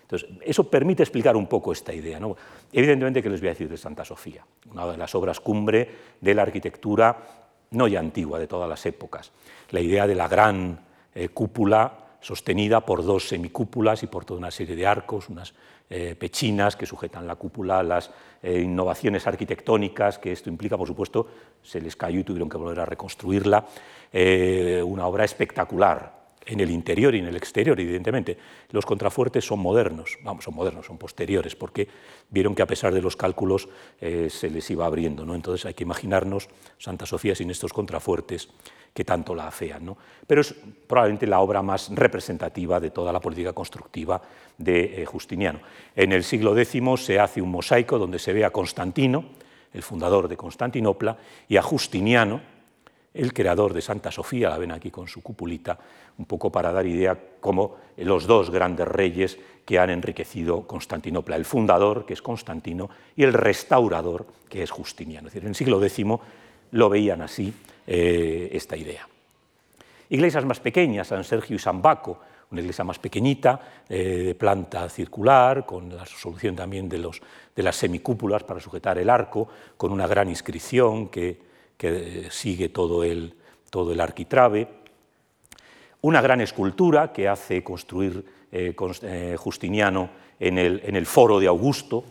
Entonces, 0.02 0.28
eso 0.42 0.64
permite 0.64 1.02
explicar 1.02 1.36
un 1.36 1.46
poco 1.46 1.72
esta 1.72 1.94
idea. 1.94 2.20
Evidentemente, 2.72 3.22
¿qué 3.22 3.30
les 3.30 3.40
voy 3.40 3.48
a 3.48 3.52
decir 3.52 3.68
de 3.68 3.78
Santa 3.78 4.04
Sofía? 4.04 4.44
Una 4.70 4.86
de 4.86 4.98
las 4.98 5.14
obras 5.14 5.40
cumbre 5.40 5.88
de 6.20 6.34
la 6.34 6.42
arquitectura, 6.42 7.16
no 7.72 7.88
ya 7.88 8.00
antigua, 8.00 8.38
de 8.38 8.46
todas 8.46 8.68
las 8.68 8.84
épocas. 8.86 9.32
La 9.70 9.80
idea 9.80 10.06
de 10.06 10.14
la 10.14 10.28
gran 10.28 10.80
eh, 11.14 11.28
cúpula 11.28 11.98
sostenida 12.20 12.80
por 12.80 13.04
dos 13.04 13.28
semicúpulas 13.28 14.02
y 14.02 14.06
por 14.06 14.24
toda 14.24 14.38
una 14.38 14.50
serie 14.50 14.76
de 14.76 14.86
arcos, 14.86 15.28
unas 15.28 15.52
eh, 15.90 16.14
pechinas 16.14 16.76
que 16.76 16.86
sujetan 16.86 17.26
la 17.26 17.34
cúpula, 17.34 17.82
las 17.82 18.10
eh, 18.42 18.60
innovaciones 18.60 19.26
arquitectónicas 19.26 20.18
que 20.18 20.32
esto 20.32 20.48
implica, 20.48 20.78
por 20.78 20.86
supuesto, 20.86 21.26
se 21.62 21.80
les 21.80 21.96
cayó 21.96 22.20
y 22.20 22.24
tuvieron 22.24 22.48
que 22.48 22.56
volver 22.56 22.80
a 22.80 22.86
reconstruirla, 22.86 23.66
una 24.84 25.06
obra 25.06 25.24
espectacular 25.24 26.21
en 26.46 26.60
el 26.60 26.70
interior 26.70 27.14
y 27.14 27.18
en 27.18 27.26
el 27.26 27.36
exterior, 27.36 27.78
evidentemente. 27.78 28.36
Los 28.70 28.86
contrafuertes 28.86 29.44
son 29.44 29.60
modernos, 29.60 30.18
vamos, 30.22 30.44
son 30.44 30.54
modernos, 30.54 30.86
son 30.86 30.98
posteriores, 30.98 31.54
porque 31.54 31.88
vieron 32.30 32.54
que 32.54 32.62
a 32.62 32.66
pesar 32.66 32.92
de 32.92 33.02
los 33.02 33.16
cálculos 33.16 33.68
eh, 34.00 34.28
se 34.30 34.50
les 34.50 34.68
iba 34.70 34.86
abriendo. 34.86 35.24
¿no? 35.24 35.34
Entonces 35.34 35.66
hay 35.66 35.74
que 35.74 35.84
imaginarnos 35.84 36.48
Santa 36.78 37.06
Sofía 37.06 37.34
sin 37.34 37.50
estos 37.50 37.72
contrafuertes 37.72 38.48
que 38.92 39.04
tanto 39.04 39.34
la 39.34 39.48
afean. 39.48 39.84
¿no? 39.84 39.96
Pero 40.26 40.40
es 40.40 40.54
probablemente 40.86 41.26
la 41.26 41.40
obra 41.40 41.62
más 41.62 41.90
representativa 41.94 42.80
de 42.80 42.90
toda 42.90 43.12
la 43.12 43.20
política 43.20 43.52
constructiva 43.52 44.20
de 44.58 45.02
eh, 45.02 45.06
Justiniano. 45.06 45.60
En 45.96 46.12
el 46.12 46.24
siglo 46.24 46.56
X 46.56 46.82
se 46.96 47.18
hace 47.18 47.40
un 47.40 47.50
mosaico 47.50 47.98
donde 47.98 48.18
se 48.18 48.32
ve 48.32 48.44
a 48.44 48.50
Constantino, 48.50 49.24
el 49.72 49.82
fundador 49.82 50.28
de 50.28 50.36
Constantinopla, 50.36 51.16
y 51.48 51.56
a 51.56 51.62
Justiniano, 51.62 52.51
el 53.14 53.32
creador 53.32 53.74
de 53.74 53.82
Santa 53.82 54.10
Sofía, 54.10 54.48
la 54.48 54.58
ven 54.58 54.72
aquí 54.72 54.90
con 54.90 55.06
su 55.06 55.22
cupulita, 55.22 55.78
un 56.18 56.24
poco 56.24 56.50
para 56.50 56.72
dar 56.72 56.86
idea 56.86 57.18
como 57.40 57.76
los 57.98 58.26
dos 58.26 58.50
grandes 58.50 58.88
reyes 58.88 59.38
que 59.64 59.78
han 59.78 59.90
enriquecido 59.90 60.66
Constantinopla, 60.66 61.36
el 61.36 61.44
fundador, 61.44 62.06
que 62.06 62.14
es 62.14 62.22
Constantino, 62.22 62.90
y 63.16 63.22
el 63.22 63.32
restaurador, 63.32 64.26
que 64.48 64.62
es 64.62 64.70
Justiniano. 64.70 65.28
Es 65.28 65.34
decir, 65.34 65.44
en 65.44 65.50
el 65.50 65.54
siglo 65.54 65.82
X 65.84 66.04
lo 66.72 66.88
veían 66.88 67.20
así 67.20 67.52
eh, 67.86 68.50
esta 68.52 68.76
idea. 68.76 69.06
Iglesias 70.08 70.44
más 70.44 70.60
pequeñas, 70.60 71.08
San 71.08 71.24
Sergio 71.24 71.56
y 71.56 71.58
San 71.58 71.80
Baco, 71.80 72.18
una 72.50 72.60
iglesia 72.60 72.84
más 72.84 72.98
pequeñita, 72.98 73.60
eh, 73.88 74.24
de 74.24 74.34
planta 74.34 74.88
circular, 74.88 75.64
con 75.64 75.94
la 75.94 76.04
solución 76.04 76.56
también 76.56 76.88
de, 76.88 76.98
de 77.56 77.62
las 77.62 77.76
semicúpulas 77.76 78.42
para 78.42 78.60
sujetar 78.60 78.98
el 78.98 79.08
arco, 79.08 79.48
con 79.76 79.92
una 79.92 80.06
gran 80.06 80.28
inscripción 80.28 81.08
que, 81.08 81.51
sigue 82.30 82.68
todo 82.68 83.04
el, 83.04 83.34
todo 83.70 83.92
el 83.92 84.00
arquitrabe. 84.00 84.68
Una 86.02 86.20
gran 86.20 86.40
escultura 86.40 87.12
que 87.12 87.28
hace 87.28 87.62
construir 87.62 88.24
eh, 88.50 88.74
eh, 89.02 89.36
Justiniano 89.38 90.10
en 90.38 90.58
el, 90.58 90.82
en 90.84 90.96
el 90.96 91.06
foro 91.06 91.38
de 91.38 91.46
Augusto, 91.46 92.04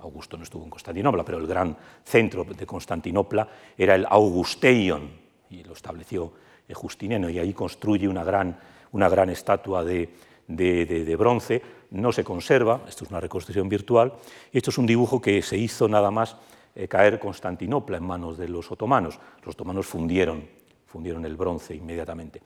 Augusto 0.00 0.36
no 0.36 0.42
estuvo 0.42 0.64
en 0.64 0.70
Constantinopla, 0.70 1.24
pero 1.24 1.38
el 1.38 1.46
gran 1.46 1.76
centro 2.04 2.44
de 2.44 2.66
Constantinopla 2.66 3.48
era 3.78 3.94
el 3.94 4.06
Augusteion, 4.08 5.08
y 5.48 5.64
lo 5.64 5.72
estableció 5.72 6.32
Justiniano, 6.72 7.30
y 7.30 7.38
ahí 7.38 7.54
construye 7.54 8.08
una 8.08 8.24
gran 8.24 8.58
una 8.94 9.08
gran 9.08 9.28
estatua 9.28 9.84
de, 9.84 11.16
bronce, 11.18 11.62
no 11.90 12.12
se 12.12 12.24
conserva, 12.24 12.82
esto 12.88 13.04
es 13.04 13.10
una 13.10 13.20
reconstrucción 13.20 13.68
virtual, 13.68 14.12
y 14.52 14.58
esto 14.58 14.70
es 14.70 14.78
un 14.78 14.86
dibujo 14.86 15.20
que 15.20 15.42
se 15.42 15.58
hizo 15.58 15.88
nada 15.88 16.10
más 16.12 16.36
eh, 16.74 16.88
caer 16.88 17.20
Constantinopla 17.20 17.98
en 17.98 18.04
manos 18.04 18.36
de 18.36 18.48
los 18.48 18.70
otomanos. 18.72 19.18
Los 19.44 19.54
otomanos 19.54 19.86
fundieron, 19.86 20.44
fundieron 20.86 21.24
el 21.24 21.36
bronce 21.36 21.74
inmediatamente. 21.74 22.42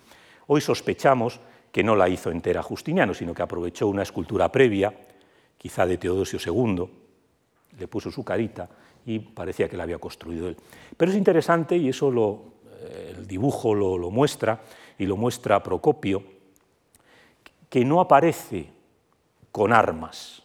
Hoy 0.49 0.61
sospechamos 0.61 1.41
que 1.73 1.83
no 1.83 1.97
la 1.97 2.09
hizo 2.09 2.31
entera 2.31 2.63
Justiniano, 2.63 3.15
sino 3.15 3.33
que 3.33 3.43
aprovechó 3.43 3.89
una 3.89 4.03
escultura 4.03 4.51
previa, 4.51 4.93
quizá 5.57 5.87
de 5.87 5.99
Teodosio 5.99 6.39
II, 6.45 6.85
le 7.79 7.89
puso 7.89 8.11
su 8.11 8.25
carita 8.25 8.69
y 9.07 9.19
parecía 9.19 9.69
que 9.69 9.77
la 9.77 9.85
había 9.85 9.99
construido 9.99 10.49
él. 10.49 10.57
Pero 10.97 11.11
es 11.11 11.17
interesante, 11.17 11.77
y 11.77 11.89
eso 11.89 12.11
lo, 12.11 12.43
eh, 12.81 13.15
el 13.17 13.27
dibujo 13.27 13.75
lo, 13.75 13.97
lo 13.97 14.11
muestra, 14.11 14.61
y 14.99 15.07
lo 15.07 15.17
muestra 15.17 15.63
Procopio, 15.63 16.23
que 17.69 17.85
no 17.85 18.01
aparece 18.01 18.71
con 19.53 19.73
armas, 19.73 20.43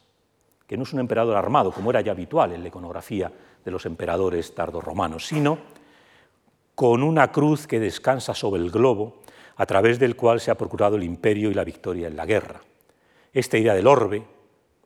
que 0.67 0.77
no 0.77 0.83
es 0.83 0.93
un 0.93 0.99
emperador 0.99 1.35
armado, 1.35 1.71
como 1.71 1.89
era 1.89 2.01
ya 2.01 2.11
habitual 2.11 2.53
en 2.53 2.61
la 2.61 2.67
iconografía 2.67 3.31
de 3.63 3.71
los 3.71 3.85
emperadores 3.85 4.53
tardorromanos, 4.55 5.27
sino 5.27 5.59
con 6.75 7.03
una 7.03 7.31
cruz 7.31 7.67
que 7.67 7.79
descansa 7.79 8.33
sobre 8.33 8.61
el 8.61 8.71
globo, 8.71 9.21
a 9.55 9.65
través 9.65 9.99
del 9.99 10.15
cual 10.15 10.39
se 10.39 10.51
ha 10.51 10.55
procurado 10.55 10.95
el 10.95 11.03
imperio 11.03 11.51
y 11.51 11.53
la 11.53 11.63
victoria 11.63 12.07
en 12.07 12.15
la 12.15 12.25
guerra. 12.25 12.61
Esta 13.31 13.57
idea 13.57 13.73
del 13.73 13.87
orbe, 13.87 14.23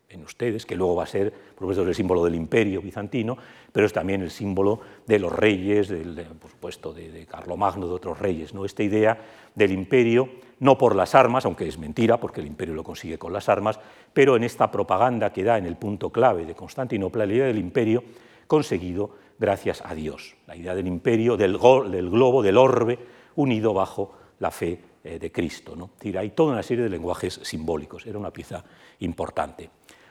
en 0.09 0.23
ustedes, 0.23 0.65
que 0.65 0.75
luego 0.75 0.95
va 0.95 1.03
a 1.03 1.07
ser, 1.07 1.31
por 1.31 1.59
supuesto, 1.59 1.83
el 1.83 1.95
símbolo 1.95 2.23
del 2.23 2.35
imperio 2.35 2.81
bizantino, 2.81 3.37
pero 3.71 3.85
es 3.85 3.93
también 3.93 4.21
el 4.21 4.31
símbolo 4.31 4.79
de 5.05 5.19
los 5.19 5.31
reyes, 5.31 5.91
por 6.39 6.49
supuesto, 6.49 6.93
de, 6.93 7.11
de 7.11 7.25
Carlomagno, 7.25 7.87
de 7.87 7.93
otros 7.93 8.19
reyes. 8.19 8.53
¿no? 8.53 8.63
Esta 8.63 8.83
idea 8.83 9.17
del 9.53 9.71
imperio, 9.71 10.29
no 10.59 10.77
por 10.77 10.95
las 10.95 11.13
armas, 11.13 11.45
aunque 11.45 11.67
es 11.67 11.77
mentira, 11.77 12.17
porque 12.19 12.39
el 12.39 12.47
imperio 12.47 12.73
lo 12.73 12.83
consigue 12.83 13.17
con 13.17 13.33
las 13.33 13.49
armas, 13.49 13.79
pero 14.13 14.37
en 14.37 14.43
esta 14.43 14.71
propaganda 14.71 15.33
que 15.33 15.43
da 15.43 15.57
en 15.57 15.65
el 15.65 15.75
punto 15.75 16.09
clave 16.09 16.45
de 16.45 16.55
Constantinopla, 16.55 17.25
la 17.25 17.33
idea 17.33 17.45
del 17.47 17.57
imperio 17.57 18.03
conseguido 18.47 19.11
gracias 19.39 19.83
a 19.85 19.93
Dios. 19.93 20.35
La 20.47 20.55
idea 20.55 20.75
del 20.75 20.87
imperio, 20.87 21.37
del, 21.37 21.57
globo, 21.57 22.41
del 22.41 22.57
orbe, 22.57 22.99
unido 23.35 23.73
bajo 23.73 24.13
la 24.39 24.51
fe 24.51 24.79
eh, 25.03 25.19
de 25.19 25.31
Cristo. 25.31 25.75
¿no? 25.75 25.91
hay 26.17 26.31
toda 26.31 26.53
una 26.53 26.63
serie 26.63 26.83
de 26.83 26.89
lenguajes 26.89 27.39
simbólicos, 27.43 28.05
era 28.05 28.17
una 28.17 28.31
pieza 28.31 28.63
importante. 28.99 29.69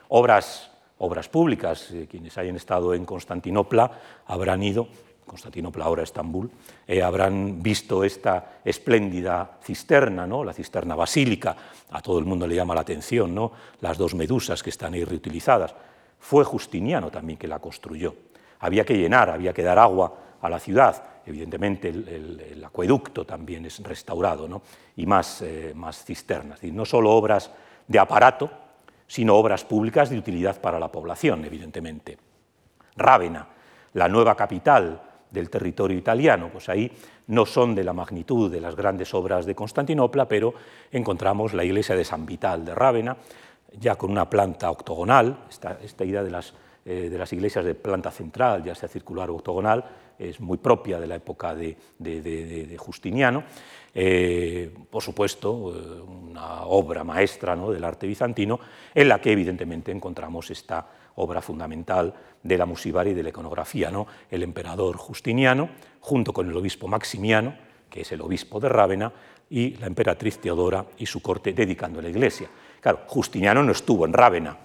Obras, 0.09 0.71
obras 0.99 1.29
públicas, 1.29 1.91
eh, 1.91 2.07
quienes 2.09 2.37
hayan 2.39 2.57
estado 2.57 2.95
en 2.95 3.05
Constantinopla 3.05 3.91
habrán 4.27 4.63
ido, 4.63 4.89
Constantinopla 5.27 5.85
ahora 5.85 6.05
Estambul, 6.05 6.51
eh, 6.87 7.03
habrán 7.03 7.61
visto 7.61 8.05
esta 8.05 8.61
espléndida 8.65 9.59
cisterna, 9.63 10.27
¿no? 10.27 10.45
la 10.45 10.53
cisterna 10.53 10.95
basílica, 10.95 11.57
a 11.91 12.01
todo 12.01 12.21
el 12.21 12.25
mundo 12.25 12.47
le 12.47 12.55
llama 12.55 12.75
la 12.75 12.83
atención, 12.83 13.35
¿no? 13.35 13.51
las 13.81 13.99
dos 13.99 14.15
medusas 14.15 14.63
que 14.63 14.71
están 14.71 14.95
ahí 14.95 15.05
reutilizadas. 15.05 15.75
Fue 16.19 16.45
Justiniano 16.45 17.11
también 17.11 17.39
que 17.39 17.49
la 17.49 17.59
construyó. 17.59 18.15
Había 18.61 18.85
que 18.85 18.97
llenar, 18.97 19.31
había 19.31 19.53
que 19.53 19.63
dar 19.63 19.79
agua 19.79 20.13
a 20.41 20.49
la 20.49 20.59
ciudad. 20.59 21.03
Evidentemente 21.27 21.89
el, 21.89 22.63
acueducto 22.65 23.25
también 23.25 23.67
es 23.67 23.81
restaurado 23.83 24.49
¿no? 24.49 24.63
y 24.97 25.07
más, 25.07 25.43
eh, 25.43 25.73
más 25.75 26.05
cisternas. 26.05 26.63
No 26.63 26.85
solo 26.85 27.13
obras 27.13 27.51
de 27.87 27.99
aparato, 27.99 28.51
sino 29.07 29.35
obras 29.37 29.65
públicas 29.65 30.11
de 30.11 30.19
utilidad 30.19 30.61
para 30.61 30.79
la 30.79 30.91
población, 30.91 31.45
evidentemente. 31.45 32.19
Rávena, 32.97 33.47
la 33.95 34.09
nueva 34.09 34.35
capital 34.35 35.03
del 35.31 35.51
territorio 35.51 35.99
italiano, 35.99 36.49
pues 36.51 36.69
ahí 36.69 36.91
no 37.29 37.47
son 37.47 37.75
de 37.75 37.85
la 37.85 37.93
magnitud 37.93 38.51
de 38.51 38.61
las 38.61 38.75
grandes 38.77 39.13
obras 39.15 39.47
de 39.47 39.55
Constantinopla, 39.55 40.27
pero 40.27 40.55
encontramos 40.91 41.53
la 41.55 41.65
iglesia 41.65 41.97
de 41.97 42.05
San 42.05 42.25
Vital 42.25 42.65
de 42.65 42.75
Rávena, 42.75 43.17
ya 43.79 43.97
con 43.97 44.11
una 44.11 44.31
planta 44.31 44.71
octogonal, 44.71 45.45
esta, 45.49 45.79
esta 45.83 46.05
idea 46.05 46.23
de 46.23 46.31
las, 46.31 46.55
eh, 46.89 47.09
de 47.11 47.19
las, 47.19 47.33
iglesias 47.33 47.65
de 47.65 47.75
planta 47.75 48.13
central, 48.13 48.63
ya 48.63 48.73
sea 48.73 48.89
circular 48.89 49.29
o 49.29 49.35
octogonal, 49.35 49.85
es 50.17 50.39
muy 50.39 50.57
propia 50.57 51.01
de 51.01 51.09
la 51.09 51.17
época 51.17 51.53
de, 51.53 52.77
Justiniano, 52.79 53.43
eh, 53.93 54.73
por 54.89 55.03
supuesto, 55.03 55.75
eh, 55.75 56.01
una 56.01 56.63
obra 56.67 57.03
maestra 57.03 57.57
del 57.57 57.83
arte 57.83 58.07
bizantino, 58.07 58.61
en 58.95 59.09
la 59.09 59.21
que 59.21 59.33
evidentemente 59.33 59.91
encontramos 59.91 60.49
esta 60.53 60.87
obra 61.17 61.43
fundamental 61.43 62.15
de 62.41 62.57
la 62.57 62.67
musivaria 62.67 63.11
y 63.11 63.17
de 63.17 63.25
la 63.25 63.31
iconografía, 63.31 63.91
¿no? 63.91 64.07
el 64.31 64.45
emperador 64.45 64.97
Justiniano, 64.97 65.69
junto 65.99 66.33
con 66.33 66.49
el 66.49 66.57
obispo 66.57 66.87
Maximiano, 66.87 67.53
que 67.91 68.03
es 68.03 68.13
el 68.13 68.21
obispo 68.21 68.61
de 68.61 68.69
Rávena, 68.69 69.13
y 69.51 69.71
la 69.79 69.89
emperatriz 69.89 70.39
Teodora 70.39 70.87
y 70.99 71.07
su 71.07 71.21
corte 71.21 71.53
dedicando 71.53 72.01
la 72.01 72.11
iglesia. 72.11 72.49
Claro, 72.81 73.01
Justiniano 73.09 73.65
no 73.65 73.73
estuvo 73.73 74.07
en 74.07 74.13
Rávena 74.13 74.57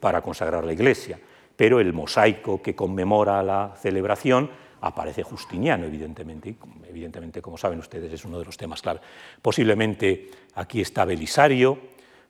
para 0.00 0.22
consagrar 0.22 0.64
la 0.64 0.72
iglesia, 0.72 1.18
pero 1.56 1.80
el 1.80 1.92
mosaico 1.92 2.62
que 2.62 2.74
conmemora 2.74 3.42
la 3.42 3.74
celebración 3.76 4.50
aparece 4.80 5.22
Justiniano, 5.22 5.86
evidentemente, 5.86 6.54
evidentemente, 6.88 7.42
como 7.42 7.58
saben 7.58 7.78
ustedes, 7.78 8.12
es 8.12 8.24
uno 8.24 8.38
de 8.38 8.44
los 8.44 8.56
temas 8.56 8.80
clave. 8.82 9.00
Posiblemente 9.42 10.30
aquí 10.54 10.80
está 10.80 11.04
Belisario, 11.04 11.78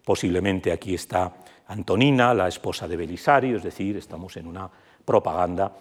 posiblemente 0.04 0.72
aquí 0.72 0.94
está 0.94 1.34
Antonina, 1.68 2.32
la 2.32 2.48
esposa 2.48 2.88
de 2.88 2.96
Belisario, 2.96 3.58
es 3.58 3.62
decir, 3.62 3.96
estamos 3.96 4.36
en 4.38 4.46
una 4.46 4.70
propaganda. 5.04 5.72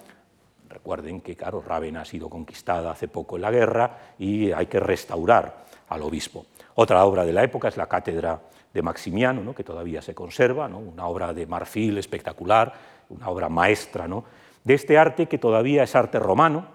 Recuerden 0.70 1.22
que, 1.22 1.36
claro, 1.36 1.64
Rávena 1.66 2.02
ha 2.02 2.06
sido 2.06 2.30
conquistada 2.30 2.92
hace 2.92 3.08
poco 3.08 3.38
en 3.38 3.44
la 3.44 3.52
guerra 3.52 3.98
y 4.20 4.52
hay 4.52 4.66
que 4.66 4.82
restaurar 4.82 5.66
al 5.88 6.02
obispo. 6.02 6.46
Otra 6.76 7.06
obra 7.06 7.26
de 7.26 7.32
la 7.32 7.44
época 7.44 7.70
es 7.70 7.78
la 7.78 7.88
cátedra 7.88 8.40
de 8.78 8.84
Maximiano, 8.84 9.56
que 9.56 9.64
todavía 9.64 10.04
se 10.04 10.14
conserva, 10.14 10.68
una 10.68 11.08
obra 11.08 11.34
de 11.34 11.48
marfil 11.48 11.98
espectacular, 11.98 12.72
una 13.10 13.28
obra 13.30 13.50
maestra 13.50 14.08
¿no? 14.08 14.24
de 14.64 14.76
este 14.76 15.00
arte 15.00 15.26
que 15.26 15.40
todavía 15.40 15.82
es 15.82 15.96
arte 15.96 16.20
romano, 16.20 16.68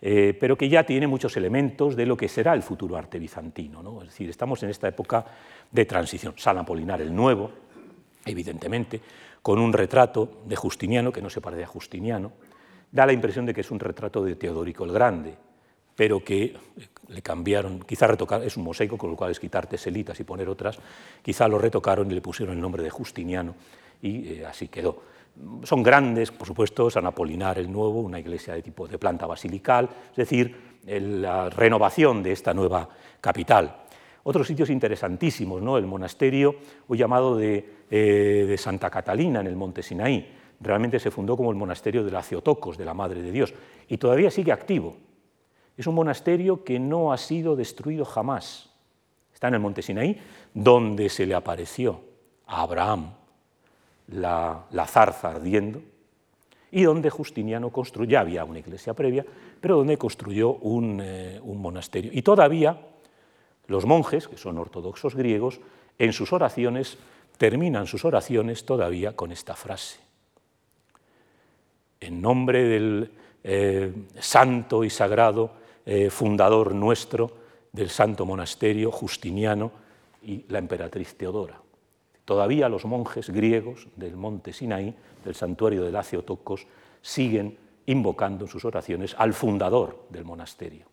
eh, 0.00 0.34
pero 0.40 0.56
que 0.56 0.70
ya 0.70 0.84
tiene 0.84 1.06
muchos 1.06 1.36
elementos 1.36 1.96
de 1.96 2.06
lo 2.06 2.16
que 2.16 2.30
será 2.30 2.54
el 2.54 2.62
futuro 2.62 2.96
arte 2.96 3.18
bizantino. 3.18 3.82
¿no? 3.82 4.00
Es 4.00 4.08
decir, 4.08 4.30
estamos 4.30 4.62
en 4.62 4.70
esta 4.70 4.88
época 4.88 5.26
de 5.70 5.84
transición. 5.84 6.32
San 6.38 6.56
Apolinar 6.56 7.02
el 7.02 7.14
Nuevo, 7.14 7.50
evidentemente, 8.24 8.98
con 9.42 9.58
un 9.58 9.74
retrato 9.74 10.40
de 10.46 10.56
Justiniano, 10.56 11.12
que 11.12 11.20
no 11.20 11.28
se 11.28 11.42
parece 11.42 11.64
a 11.64 11.66
Justiniano, 11.66 12.32
da 12.90 13.04
la 13.04 13.12
impresión 13.12 13.44
de 13.44 13.52
que 13.52 13.60
es 13.60 13.70
un 13.70 13.80
retrato 13.80 14.24
de 14.24 14.34
Teodorico 14.34 14.84
el 14.84 14.92
Grande, 14.92 15.34
pero 15.98 16.22
que 16.22 16.44
eh, 16.44 16.54
le 17.08 17.22
cambiaron, 17.22 17.80
quizá 17.80 18.06
retocar, 18.06 18.44
es 18.44 18.56
un 18.56 18.62
mosaico, 18.62 18.96
con 18.96 19.10
lo 19.10 19.16
cual 19.16 19.32
es 19.32 19.40
quitar 19.40 19.66
teselitas 19.66 20.20
y 20.20 20.22
poner 20.22 20.48
otras, 20.48 20.78
quizá 21.20 21.48
lo 21.48 21.58
retocaron 21.58 22.08
y 22.08 22.14
le 22.14 22.20
pusieron 22.20 22.54
el 22.54 22.60
nombre 22.60 22.84
de 22.84 22.90
Justiniano 22.90 23.56
y 24.00 24.34
eh, 24.34 24.46
así 24.46 24.68
quedó. 24.68 25.02
Son 25.64 25.82
grandes, 25.82 26.30
por 26.30 26.46
supuesto, 26.46 26.88
San 26.88 27.04
Apolinar 27.06 27.58
el 27.58 27.70
Nuevo, 27.70 28.00
una 28.00 28.20
iglesia 28.20 28.54
de 28.54 28.62
tipo 28.62 28.86
de 28.86 28.96
planta 28.96 29.26
basilical, 29.26 29.88
es 30.10 30.16
decir, 30.16 30.78
la 30.86 31.50
renovación 31.50 32.22
de 32.22 32.30
esta 32.30 32.54
nueva 32.54 32.88
capital. 33.20 33.84
Otros 34.22 34.46
sitios 34.46 34.70
interesantísimos, 34.70 35.60
¿no? 35.60 35.78
el 35.78 35.86
monasterio 35.86 36.56
hoy 36.86 36.98
llamado 36.98 37.40
eh, 37.40 37.64
de, 37.90 38.56
Santa 38.56 38.88
Catalina 38.88 39.40
en 39.40 39.48
el 39.48 39.56
monte 39.56 39.82
Sinaí. 39.82 40.32
Realmente 40.60 41.00
se 41.00 41.10
fundó 41.10 41.36
como 41.36 41.50
el 41.50 41.56
monasterio 41.56 42.04
de 42.04 42.12
la 42.12 42.22
Ceotocos, 42.22 42.78
de 42.78 42.84
la 42.84 42.94
Madre 42.94 43.20
de 43.20 43.32
Dios, 43.32 43.52
y 43.88 43.96
todavía 43.96 44.30
sigue 44.30 44.52
activo. 44.52 45.07
Es 45.78 45.86
un 45.86 45.94
monasterio 45.94 46.64
que 46.64 46.80
no 46.80 47.12
ha 47.12 47.16
sido 47.16 47.54
destruido 47.54 48.04
jamás. 48.04 48.68
Está 49.32 49.46
en 49.46 49.54
el 49.54 49.60
monte 49.60 49.80
Sinaí, 49.80 50.20
donde 50.52 51.08
se 51.08 51.24
le 51.24 51.36
apareció 51.36 52.00
a 52.48 52.62
Abraham 52.62 53.12
la, 54.08 54.66
zarza 54.88 55.30
ardiendo, 55.30 55.80
y 56.72 56.82
donde 56.82 57.10
Justiniano 57.10 57.70
construyó, 57.70 58.10
ya 58.10 58.20
había 58.20 58.44
una 58.44 58.58
iglesia 58.58 58.92
previa, 58.92 59.24
pero 59.60 59.76
donde 59.76 59.96
construyó 59.96 60.54
un, 60.54 61.00
eh, 61.00 61.38
un 61.42 61.62
monasterio. 61.62 62.10
Y 62.12 62.22
todavía 62.22 62.80
los 63.68 63.86
monjes, 63.86 64.26
que 64.26 64.36
son 64.36 64.58
ortodoxos 64.58 65.14
griegos, 65.14 65.60
en 65.98 66.12
sus 66.12 66.32
oraciones 66.32 66.98
terminan 67.36 67.86
sus 67.86 68.04
oraciones 68.04 68.66
todavía 68.66 69.14
con 69.14 69.30
esta 69.30 69.54
frase. 69.54 70.00
En 72.00 72.20
nombre 72.20 72.64
del 72.64 73.12
eh, 73.44 73.92
santo 74.18 74.82
y 74.82 74.90
sagrado 74.90 75.52
eh, 75.90 76.10
fundador 76.10 76.74
nuestro 76.74 77.30
del 77.72 77.88
santo 77.88 78.26
monasterio 78.26 78.92
Justiniano 78.92 79.72
y 80.22 80.44
la 80.48 80.58
emperatriz 80.58 81.16
Teodora. 81.16 81.62
Todavía 82.26 82.68
los 82.68 82.84
monjes 82.84 83.30
griegos 83.30 83.88
del 83.96 84.14
monte 84.14 84.52
Sinaí, 84.52 84.94
del 85.24 85.34
santuario 85.34 85.82
de 85.82 85.90
Lacio 85.90 86.24
Tocos, 86.24 86.66
siguen 87.00 87.56
invocando 87.86 88.44
en 88.44 88.50
sus 88.50 88.66
oraciones 88.66 89.16
al 89.16 89.32
fundador 89.32 90.04
del 90.10 90.26
monasterio. 90.26 90.84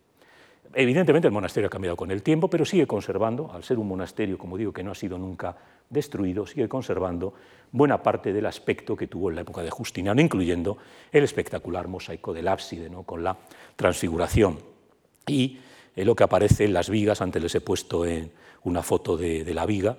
Evidentemente 0.74 1.28
el 1.28 1.34
monasterio 1.34 1.68
ha 1.68 1.70
cambiado 1.70 1.98
con 1.98 2.10
el 2.10 2.24
tiempo, 2.24 2.50
pero 2.50 2.64
sigue 2.64 2.88
conservando, 2.88 3.52
al 3.52 3.66
ser 3.66 3.78
un 3.78 3.90
monasterio, 3.90 4.38
como 4.38 4.58
digo, 4.58 4.72
que 4.72 4.84
no 4.84 4.92
ha 4.92 4.96
sido 4.96 5.18
nunca 5.18 5.58
destruido, 5.90 6.48
sigue 6.48 6.70
conservando 6.70 7.34
buena 7.70 8.02
parte 8.02 8.32
del 8.32 8.46
aspecto 8.46 8.96
que 8.96 9.08
tuvo 9.08 9.30
en 9.30 9.36
la 9.36 9.42
época 9.42 9.62
de 9.62 9.72
Justiniano, 9.72 10.22
incluyendo 10.22 10.78
el 11.12 11.26
espectacular 11.26 11.90
mosaico 11.90 12.34
del 12.34 12.48
ábside, 12.48 12.90
¿no? 12.90 13.04
con 13.04 13.26
la 13.26 13.36
transfiguración. 13.76 14.75
Y 15.28 15.58
lo 15.96 16.16
que 16.16 16.24
aparece 16.24 16.66
en 16.66 16.74
las 16.74 16.90
vigas, 16.90 17.22
antes 17.22 17.42
les 17.42 17.56
he 17.56 17.62
puesto 17.62 18.06
en 18.06 18.32
una 18.64 18.84
foto 18.84 19.18
de, 19.18 19.44
de 19.44 19.54
la 19.54 19.66
viga, 19.66 19.98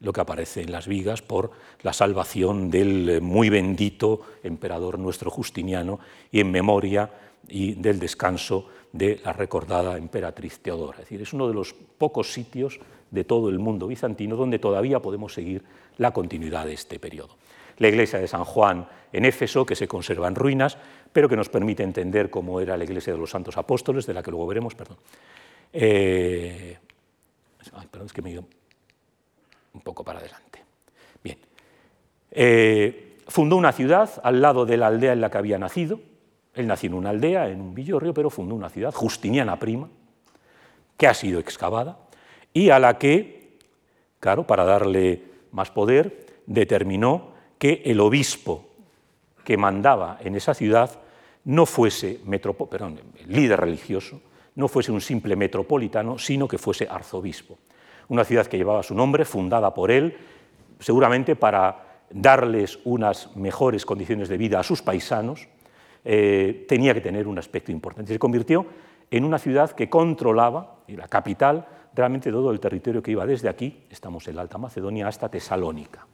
lo 0.00 0.12
que 0.12 0.20
aparece 0.20 0.62
en 0.62 0.72
las 0.72 0.86
vigas 0.88 1.22
por 1.22 1.50
la 1.82 1.92
salvación 1.92 2.70
del 2.70 3.08
eh, 3.08 3.20
muy 3.20 3.50
bendito 3.50 4.22
emperador 4.42 4.98
nuestro 4.98 5.30
Justiniano 5.30 6.00
y 6.32 6.40
en 6.40 6.50
memoria 6.50 7.10
y 7.48 7.74
del 7.74 7.98
descanso 7.98 8.68
de 8.92 9.20
la 9.24 9.32
recordada 9.32 9.96
emperatriz 9.96 10.60
Teodora. 10.60 10.98
Es 10.98 11.04
decir, 11.04 11.22
es 11.22 11.32
uno 11.32 11.48
de 11.48 11.54
los 11.54 11.74
pocos 11.74 12.32
sitios 12.32 12.80
de 13.10 13.24
todo 13.24 13.48
el 13.48 13.58
mundo 13.58 13.86
bizantino 13.86 14.36
donde 14.36 14.58
todavía 14.58 15.00
podemos 15.00 15.34
seguir 15.34 15.62
la 15.98 16.12
continuidad 16.12 16.66
de 16.66 16.74
este 16.74 16.98
periodo. 16.98 17.36
La 17.80 17.88
iglesia 17.88 18.18
de 18.18 18.28
San 18.28 18.44
Juan 18.44 18.86
en 19.12 19.24
Éfeso, 19.24 19.66
que 19.66 19.74
se 19.74 19.88
conserva 19.88 20.28
en 20.28 20.34
ruinas, 20.34 20.78
pero 21.12 21.28
que 21.28 21.36
nos 21.36 21.48
permite 21.48 21.82
entender 21.82 22.30
cómo 22.30 22.60
era 22.60 22.76
la 22.76 22.84
iglesia 22.84 23.12
de 23.12 23.18
los 23.18 23.30
santos 23.30 23.56
apóstoles, 23.56 24.06
de 24.06 24.14
la 24.14 24.22
que 24.22 24.30
luego 24.30 24.46
veremos, 24.46 24.74
perdón. 24.74 24.98
Eh, 25.72 26.78
perdón, 27.90 28.06
es 28.06 28.12
que 28.12 28.22
me 28.22 28.30
he 28.30 28.32
ido 28.34 28.44
un 29.72 29.80
poco 29.80 30.04
para 30.04 30.18
adelante. 30.18 30.62
Bien. 31.24 31.38
Eh, 32.30 33.16
fundó 33.26 33.56
una 33.56 33.72
ciudad 33.72 34.10
al 34.22 34.40
lado 34.40 34.66
de 34.66 34.76
la 34.76 34.88
aldea 34.88 35.12
en 35.12 35.20
la 35.20 35.30
que 35.30 35.38
había 35.38 35.58
nacido. 35.58 36.00
Él 36.54 36.66
nació 36.66 36.88
en 36.88 36.94
una 36.94 37.10
aldea, 37.10 37.48
en 37.48 37.60
un 37.60 37.74
villorrio, 37.74 38.12
pero 38.12 38.30
fundó 38.30 38.54
una 38.54 38.68
ciudad, 38.68 38.92
Justiniana 38.92 39.58
Prima, 39.58 39.88
que 40.96 41.06
ha 41.06 41.14
sido 41.14 41.40
excavada 41.40 41.98
y 42.52 42.70
a 42.70 42.78
la 42.78 42.98
que, 42.98 43.56
claro, 44.18 44.46
para 44.46 44.64
darle 44.64 45.22
más 45.52 45.70
poder, 45.70 46.26
determinó 46.46 47.32
que 47.60 47.82
el 47.84 48.00
obispo 48.00 48.64
que 49.44 49.58
mandaba 49.58 50.16
en 50.24 50.34
esa 50.34 50.54
ciudad 50.54 50.98
no 51.44 51.66
fuese 51.66 52.20
líder 53.28 53.60
religioso, 53.60 54.22
no 54.54 54.66
fuese 54.66 54.90
un 54.90 55.02
simple 55.02 55.36
metropolitano, 55.36 56.18
sino 56.18 56.48
que 56.48 56.56
fuese 56.56 56.88
arzobispo. 56.88 57.58
Una 58.08 58.24
ciudad 58.24 58.46
que 58.46 58.56
llevaba 58.56 58.82
su 58.82 58.94
nombre, 58.94 59.26
fundada 59.26 59.74
por 59.74 59.90
él, 59.90 60.16
seguramente 60.78 61.36
para 61.36 62.00
darles 62.08 62.78
unas 62.84 63.36
mejores 63.36 63.84
condiciones 63.84 64.30
de 64.30 64.38
vida 64.38 64.58
a 64.58 64.62
sus 64.62 64.80
paisanos, 64.80 65.46
eh, 66.02 66.64
tenía 66.66 66.94
que 66.94 67.02
tener 67.02 67.28
un 67.28 67.38
aspecto 67.38 67.70
importante. 67.70 68.14
Se 68.14 68.18
convirtió 68.18 68.64
en 69.10 69.22
una 69.22 69.38
ciudad 69.38 69.72
que 69.72 69.90
controlaba, 69.90 70.78
la 70.88 71.08
capital, 71.08 71.68
realmente 71.94 72.30
todo 72.30 72.52
el 72.52 72.58
territorio 72.58 73.02
que 73.02 73.10
iba 73.10 73.26
desde 73.26 73.50
aquí, 73.50 73.84
estamos 73.90 74.26
en 74.28 74.36
la 74.36 74.42
Alta 74.42 74.56
Macedonia, 74.56 75.08
hasta 75.08 75.28
Tesalónica. 75.28 76.06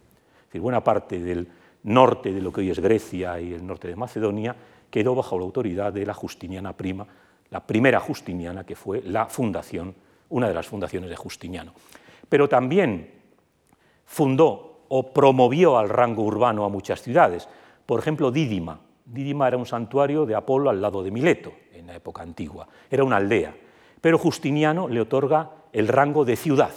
Es 0.47 0.51
decir, 0.51 0.60
buena 0.60 0.82
parte 0.82 1.18
del 1.18 1.48
norte 1.82 2.32
de 2.32 2.40
lo 2.40 2.52
que 2.52 2.60
hoy 2.60 2.70
es 2.70 2.78
Grecia 2.78 3.40
y 3.40 3.52
el 3.52 3.66
norte 3.66 3.89
de 3.89 3.97
Macedonia 3.97 4.55
quedó 4.90 5.14
bajo 5.14 5.39
la 5.39 5.44
autoridad 5.44 5.93
de 5.93 6.06
la 6.06 6.14
Justiniana 6.14 6.73
Prima, 6.73 7.06
la 7.51 7.66
primera 7.66 8.01
Justiniana 8.01 8.64
que 8.64 8.77
fue 8.77 9.02
la 9.02 9.27
fundación, 9.27 9.94
una 10.28 10.48
de 10.48 10.55
las 10.55 10.66
fundaciones 10.66 11.10
de 11.10 11.16
Justiniano. 11.16 11.73
Pero 12.28 12.48
también 12.48 13.10
fundó 14.05 14.85
o 14.89 15.12
promovió 15.12 15.78
al 15.78 15.89
rango 15.89 16.23
urbano 16.23 16.64
a 16.64 16.68
muchas 16.68 17.02
ciudades. 17.02 17.48
Por 17.85 17.98
ejemplo, 17.98 18.31
Dídima. 18.31 18.81
Dídima 19.05 19.48
era 19.48 19.56
un 19.56 19.66
santuario 19.66 20.27
de 20.27 20.35
Apolo 20.35 20.70
al 20.70 20.81
lado 20.81 21.02
de 21.02 21.10
Mileto, 21.10 21.52
en 21.73 21.86
la 21.86 21.94
época 21.94 22.23
antigua. 22.23 22.66
Era 22.90 23.05
una 23.05 23.16
aldea. 23.16 23.55
Pero 24.01 24.18
Justiniano 24.18 24.89
le 24.89 25.01
otorga 25.01 25.51
el 25.73 25.89
rango 25.89 26.24
de 26.24 26.36
ciudad. 26.36 26.73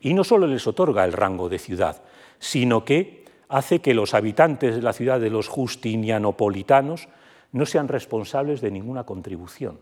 Y 0.00 0.14
no 0.14 0.24
solo 0.24 0.46
les 0.46 0.66
otorga 0.66 1.04
el 1.04 1.12
rango 1.12 1.48
de 1.48 1.58
ciudad, 1.58 2.02
sino 2.40 2.84
que 2.84 3.24
hace 3.48 3.78
que 3.78 3.94
los 3.94 4.14
habitantes 4.14 4.74
de 4.74 4.82
la 4.82 4.92
ciudad 4.92 5.20
de 5.20 5.30
los 5.30 5.46
justinianopolitanos 5.46 7.08
no 7.52 7.66
sean 7.66 7.86
responsables 7.86 8.60
de 8.60 8.72
ninguna 8.72 9.04
contribución. 9.04 9.78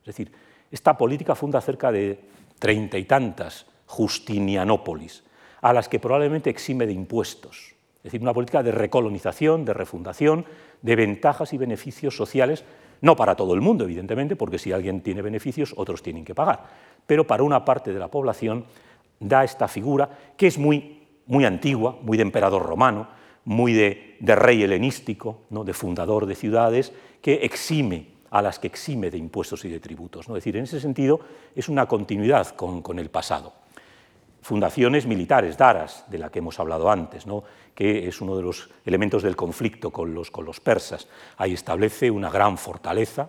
Es 0.00 0.06
decir, 0.06 0.32
esta 0.70 0.98
política 0.98 1.34
funda 1.34 1.60
cerca 1.62 1.90
de 1.90 2.20
treinta 2.58 2.98
y 2.98 3.04
tantas 3.04 3.66
justinianópolis, 3.86 5.24
a 5.62 5.72
las 5.72 5.88
que 5.88 5.98
probablemente 5.98 6.50
exime 6.50 6.86
de 6.86 6.92
impuestos. 6.92 7.74
Es 7.98 8.04
decir, 8.04 8.22
una 8.22 8.32
política 8.32 8.62
de 8.62 8.72
recolonización, 8.72 9.64
de 9.64 9.74
refundación, 9.74 10.46
de 10.80 10.96
ventajas 10.96 11.52
y 11.52 11.58
beneficios 11.58 12.16
sociales 12.16 12.64
no 13.02 13.16
para 13.16 13.34
todo 13.34 13.54
el 13.54 13.60
mundo, 13.60 13.84
evidentemente, 13.84 14.36
porque 14.36 14.58
si 14.58 14.72
alguien 14.72 15.00
tiene 15.00 15.22
beneficios, 15.22 15.74
otros 15.76 16.02
tienen 16.02 16.24
que 16.24 16.34
pagar. 16.34 16.64
Pero 17.06 17.26
para 17.26 17.42
una 17.42 17.64
parte 17.64 17.92
de 17.92 17.98
la 17.98 18.08
población 18.08 18.64
da 19.18 19.44
esta 19.44 19.68
figura 19.68 20.08
que 20.36 20.46
es 20.46 20.58
muy, 20.58 20.99
muy 21.26 21.44
antigua, 21.44 21.98
muy 22.02 22.16
de 22.16 22.22
emperador 22.22 22.64
romano, 22.64 23.08
muy 23.44 23.72
de, 23.72 24.16
rey 24.20 24.62
helenístico, 24.62 25.42
¿no? 25.50 25.64
de 25.64 25.72
fundador 25.72 26.26
de 26.26 26.34
ciudades, 26.34 26.92
que 27.22 27.34
exime 27.42 28.08
a 28.30 28.42
las 28.42 28.58
que 28.58 28.68
exime 28.68 29.10
de 29.10 29.18
impuestos 29.18 29.64
y 29.64 29.68
de 29.68 29.80
tributos. 29.80 30.28
¿no? 30.28 30.36
Es 30.36 30.44
decir, 30.44 30.56
en 30.56 30.64
ese 30.64 30.80
sentido 30.80 31.20
es 31.54 31.68
una 31.68 31.86
continuidad 31.86 32.48
con, 32.54 32.98
el 32.98 33.10
pasado 33.10 33.54
fundaciones 34.42 35.04
militares, 35.04 35.58
daras, 35.58 36.06
de 36.08 36.16
la 36.16 36.30
que 36.30 36.38
hemos 36.38 36.58
hablado 36.58 36.90
antes, 36.90 37.26
¿no? 37.26 37.44
que 37.74 38.08
es 38.08 38.22
uno 38.22 38.36
de 38.36 38.42
los 38.42 38.70
elementos 38.86 39.22
del 39.22 39.36
conflicto 39.36 39.90
con 39.90 40.14
los, 40.14 40.30
con 40.30 40.46
los 40.46 40.60
persas. 40.60 41.08
Ahí 41.36 41.52
establece 41.52 42.10
una 42.10 42.30
gran 42.30 42.56
fortaleza. 42.56 43.28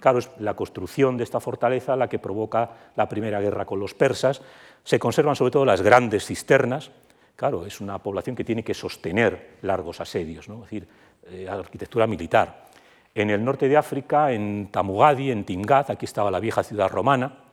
Claro, 0.00 0.18
es 0.18 0.28
la 0.40 0.54
construcción 0.54 1.16
de 1.16 1.22
esta 1.22 1.38
fortaleza 1.38 1.94
la 1.94 2.08
que 2.08 2.18
provoca 2.18 2.70
la 2.96 3.08
primera 3.08 3.40
guerra 3.40 3.66
con 3.66 3.78
los 3.78 3.94
persas. 3.94 4.42
Se 4.82 4.98
conservan 4.98 5.36
sobre 5.36 5.52
todo 5.52 5.64
las 5.64 5.82
grandes 5.82 6.26
cisternas. 6.26 6.90
Claro, 7.38 7.64
es 7.64 7.80
una 7.80 8.02
población 8.02 8.34
que 8.34 8.42
tiene 8.42 8.64
que 8.64 8.74
sostener 8.74 9.58
largos 9.62 10.00
asedios, 10.00 10.48
¿no? 10.48 10.56
es 10.56 10.62
decir, 10.62 10.88
eh, 11.30 11.46
arquitectura 11.48 12.04
militar. 12.04 12.66
En 13.14 13.30
el 13.30 13.44
norte 13.44 13.68
de 13.68 13.76
África, 13.76 14.32
en 14.32 14.70
Tamugadi, 14.72 15.30
en 15.30 15.44
Timgad, 15.44 15.88
aquí 15.88 16.04
estaba 16.04 16.32
la 16.32 16.40
vieja 16.40 16.64
ciudad 16.64 16.90
romana, 16.90 17.44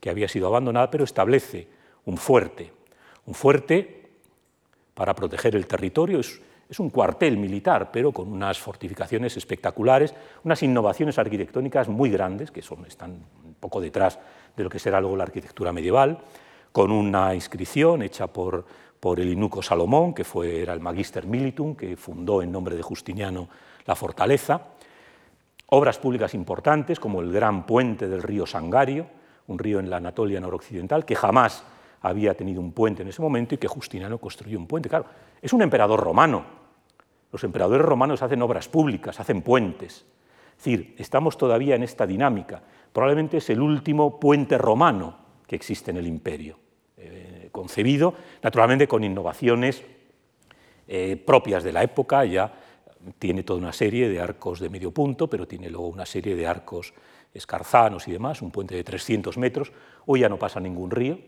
que 0.00 0.10
había 0.10 0.26
sido 0.26 0.48
abandonada, 0.48 0.90
pero 0.90 1.04
establece 1.04 1.68
un 2.06 2.16
fuerte. 2.16 2.72
Un 3.26 3.34
fuerte 3.34 4.10
para 4.92 5.14
proteger 5.14 5.54
el 5.54 5.68
territorio 5.68 6.18
es, 6.18 6.40
un 6.80 6.90
cuartel 6.90 7.36
militar, 7.36 7.92
pero 7.92 8.10
con 8.10 8.32
unas 8.32 8.58
fortificaciones 8.58 9.36
espectaculares, 9.36 10.16
unas 10.42 10.60
innovaciones 10.64 11.16
arquitectónicas 11.16 11.86
muy 11.86 12.10
grandes, 12.10 12.50
que 12.50 12.60
son, 12.60 12.86
están 12.86 13.12
un 13.44 13.54
poco 13.54 13.80
detrás 13.80 14.18
de 14.56 14.64
lo 14.64 14.68
que 14.68 14.80
será 14.80 15.00
luego 15.00 15.16
la 15.16 15.22
arquitectura 15.22 15.72
medieval, 15.72 16.18
con 16.72 16.90
una 16.90 17.34
inscripción 17.34 18.02
hecha 18.02 18.26
por, 18.26 18.66
por 19.00 19.20
el 19.20 19.28
inuco 19.28 19.62
Salomón, 19.62 20.14
que 20.14 20.24
fue, 20.24 20.62
era 20.62 20.72
el 20.72 20.80
Magister 20.80 21.26
Militum, 21.26 21.74
que 21.74 21.96
fundó 21.96 22.42
en 22.42 22.50
nombre 22.50 22.76
de 22.76 22.82
Justiniano 22.82 23.48
la 23.86 23.94
fortaleza, 23.94 24.62
obras 25.66 25.98
públicas 25.98 26.34
importantes 26.34 26.98
como 26.98 27.20
el 27.20 27.32
gran 27.32 27.66
puente 27.66 28.08
del 28.08 28.22
río 28.22 28.46
Sangario, 28.46 29.06
un 29.46 29.58
río 29.58 29.80
en 29.80 29.90
la 29.90 29.96
Anatolia 29.96 30.40
noroccidental, 30.40 31.04
que 31.04 31.16
jamás 31.16 31.64
había 32.02 32.34
tenido 32.34 32.60
un 32.60 32.72
puente 32.72 33.02
en 33.02 33.08
ese 33.08 33.22
momento 33.22 33.54
y 33.54 33.58
que 33.58 33.68
Justiniano 33.68 34.18
construyó 34.18 34.58
un 34.58 34.66
puente. 34.66 34.88
Claro, 34.88 35.06
es 35.40 35.52
un 35.52 35.62
emperador 35.62 36.00
romano. 36.00 36.44
Los 37.32 37.44
emperadores 37.44 37.84
romanos 37.84 38.22
hacen 38.22 38.40
obras 38.42 38.68
públicas, 38.68 39.18
hacen 39.20 39.42
puentes. 39.42 40.06
Es 40.50 40.64
decir, 40.64 40.94
estamos 40.98 41.36
todavía 41.36 41.74
en 41.74 41.82
esta 41.82 42.06
dinámica. 42.06 42.62
Probablemente 42.92 43.38
es 43.38 43.50
el 43.50 43.60
último 43.60 44.18
puente 44.18 44.58
romano 44.58 45.16
que 45.46 45.56
existe 45.56 45.90
en 45.90 45.98
el 45.98 46.06
imperio, 46.06 46.58
concebido 47.58 48.14
naturalmente 48.40 48.86
con 48.86 49.02
innovaciones 49.02 49.82
eh, 50.86 51.16
propias 51.16 51.64
de 51.64 51.72
la 51.72 51.82
época, 51.82 52.24
ya 52.24 52.52
tiene 53.18 53.42
toda 53.42 53.58
una 53.58 53.72
serie 53.72 54.08
de 54.08 54.20
arcos 54.20 54.60
de 54.60 54.68
medio 54.68 54.92
punto, 54.92 55.28
pero 55.28 55.48
tiene 55.48 55.68
luego 55.68 55.88
una 55.88 56.06
serie 56.06 56.36
de 56.36 56.46
arcos 56.46 56.94
escarzanos 57.34 58.06
y 58.06 58.12
demás, 58.12 58.42
un 58.42 58.52
puente 58.52 58.76
de 58.76 58.84
300 58.84 59.36
metros. 59.38 59.72
Hoy 60.06 60.20
ya 60.20 60.28
no 60.28 60.38
pasa 60.38 60.60
ningún 60.60 60.92
río, 60.92 61.18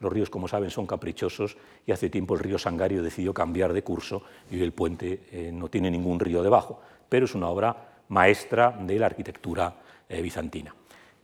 Los 0.00 0.12
ríos, 0.12 0.30
como 0.30 0.48
saben, 0.48 0.70
son 0.70 0.84
caprichosos 0.86 1.56
y 1.86 1.92
hace 1.92 2.10
tiempo 2.10 2.34
el 2.34 2.40
río 2.40 2.58
Sangario 2.58 3.02
decidió 3.04 3.32
cambiar 3.32 3.72
de 3.72 3.82
curso 3.82 4.22
y 4.50 4.60
el 4.60 4.72
puente 4.72 5.28
eh, 5.30 5.50
no 5.52 5.68
tiene 5.68 5.92
ningún 5.92 6.18
río 6.18 6.42
debajo, 6.42 6.80
pero 7.08 7.24
es 7.26 7.36
una 7.36 7.48
obra 7.48 8.00
maestra 8.08 8.76
de 8.80 8.98
la 8.98 9.06
arquitectura 9.06 9.76
eh, 10.08 10.22
bizantina. 10.22 10.74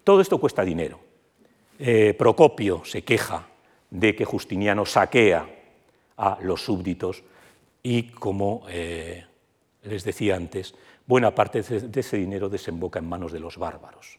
Todo 0.04 0.20
esto 0.20 0.38
cuesta 0.38 0.64
dinero. 0.64 1.00
Procopio 2.16 2.84
se 2.84 3.02
queja 3.02 3.48
de 3.94 4.16
que 4.16 4.24
Justiniano 4.24 4.84
saquea 4.84 5.46
a 6.16 6.38
los 6.42 6.64
súbditos 6.64 7.22
y, 7.82 8.10
como 8.10 8.66
les 8.66 10.04
decía 10.04 10.34
antes, 10.34 10.74
buena 11.06 11.32
parte 11.34 11.62
de 11.62 12.00
ese 12.00 12.16
dinero 12.16 12.48
desemboca 12.48 12.98
en 12.98 13.08
manos 13.08 13.30
de 13.30 13.38
los 13.38 13.56
bárbaros. 13.56 14.18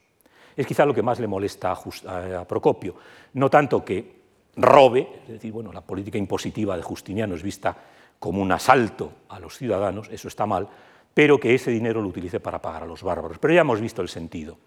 Es 0.55 0.65
quizá 0.65 0.85
lo 0.85 0.93
que 0.93 1.03
más 1.03 1.19
le 1.19 1.27
molesta 1.27 1.73
a, 1.73 2.45
Procopio, 2.47 2.95
no 3.33 3.49
tanto 3.49 3.83
que 3.83 4.23
robe, 4.55 5.07
es 5.23 5.33
decir, 5.33 5.51
bueno, 5.51 5.73
la 5.73 5.81
política 5.81 6.17
impositiva 6.17 6.77
de 6.77 6.83
Justiniano 6.83 7.35
es 7.35 7.43
vista 7.43 7.75
como 8.17 8.41
un 8.41 8.53
asalto 8.53 9.11
a 9.27 9.39
los 9.39 9.57
ciudadanos, 9.57 10.07
eso 10.09 10.29
está 10.29 10.45
mal, 10.45 10.69
pero 11.13 11.37
que 11.37 11.53
ese 11.53 11.71
dinero 11.71 12.01
lo 12.01 12.07
utilice 12.07 12.39
para 12.39 12.61
pagar 12.61 12.83
a 12.83 12.87
los 12.87 13.03
bárbaros. 13.03 13.39
Pero 13.39 13.53
ya 13.53 13.61
hemos 13.61 13.81
visto 13.81 14.01
el 14.01 14.07
sentido. 14.07 14.57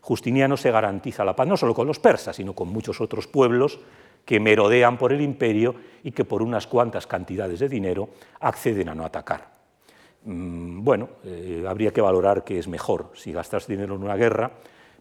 Justiniano 0.00 0.56
se 0.56 0.70
garantiza 0.70 1.24
la 1.24 1.36
paz 1.36 1.46
no 1.46 1.58
solo 1.58 1.74
con 1.74 1.86
los 1.86 1.98
persas, 1.98 2.36
sino 2.36 2.54
con 2.54 2.68
muchos 2.68 3.00
otros 3.02 3.26
pueblos 3.26 3.80
que 4.26 4.40
merodean 4.40 4.98
por 4.98 5.12
el 5.12 5.22
imperio 5.22 5.76
y 6.02 6.10
que 6.10 6.24
por 6.24 6.42
unas 6.42 6.66
cuantas 6.66 7.06
cantidades 7.06 7.60
de 7.60 7.68
dinero 7.68 8.10
acceden 8.40 8.88
a 8.90 8.94
no 8.94 9.04
atacar. 9.04 9.48
Mm, 10.24 10.82
bueno, 10.82 11.08
eh, 11.24 11.64
habría 11.66 11.92
que 11.92 12.00
valorar 12.00 12.42
qué 12.42 12.58
es 12.58 12.66
mejor, 12.66 13.12
si 13.14 13.32
gastas 13.32 13.68
dinero 13.68 13.94
en 13.94 14.02
una 14.02 14.16
guerra, 14.16 14.50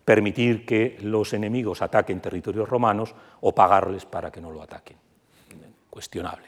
permitir 0.06 0.64
que 0.66 0.98
los 1.02 1.34
enemigos 1.34 1.82
ataquen 1.82 2.22
territorios 2.22 2.70
romanos 2.70 3.16
o 3.42 3.54
pagarles 3.54 4.06
para 4.06 4.32
que 4.32 4.40
no 4.40 4.52
lo 4.52 4.62
ataquen. 4.62 4.98
Cuestionable. 5.90 6.46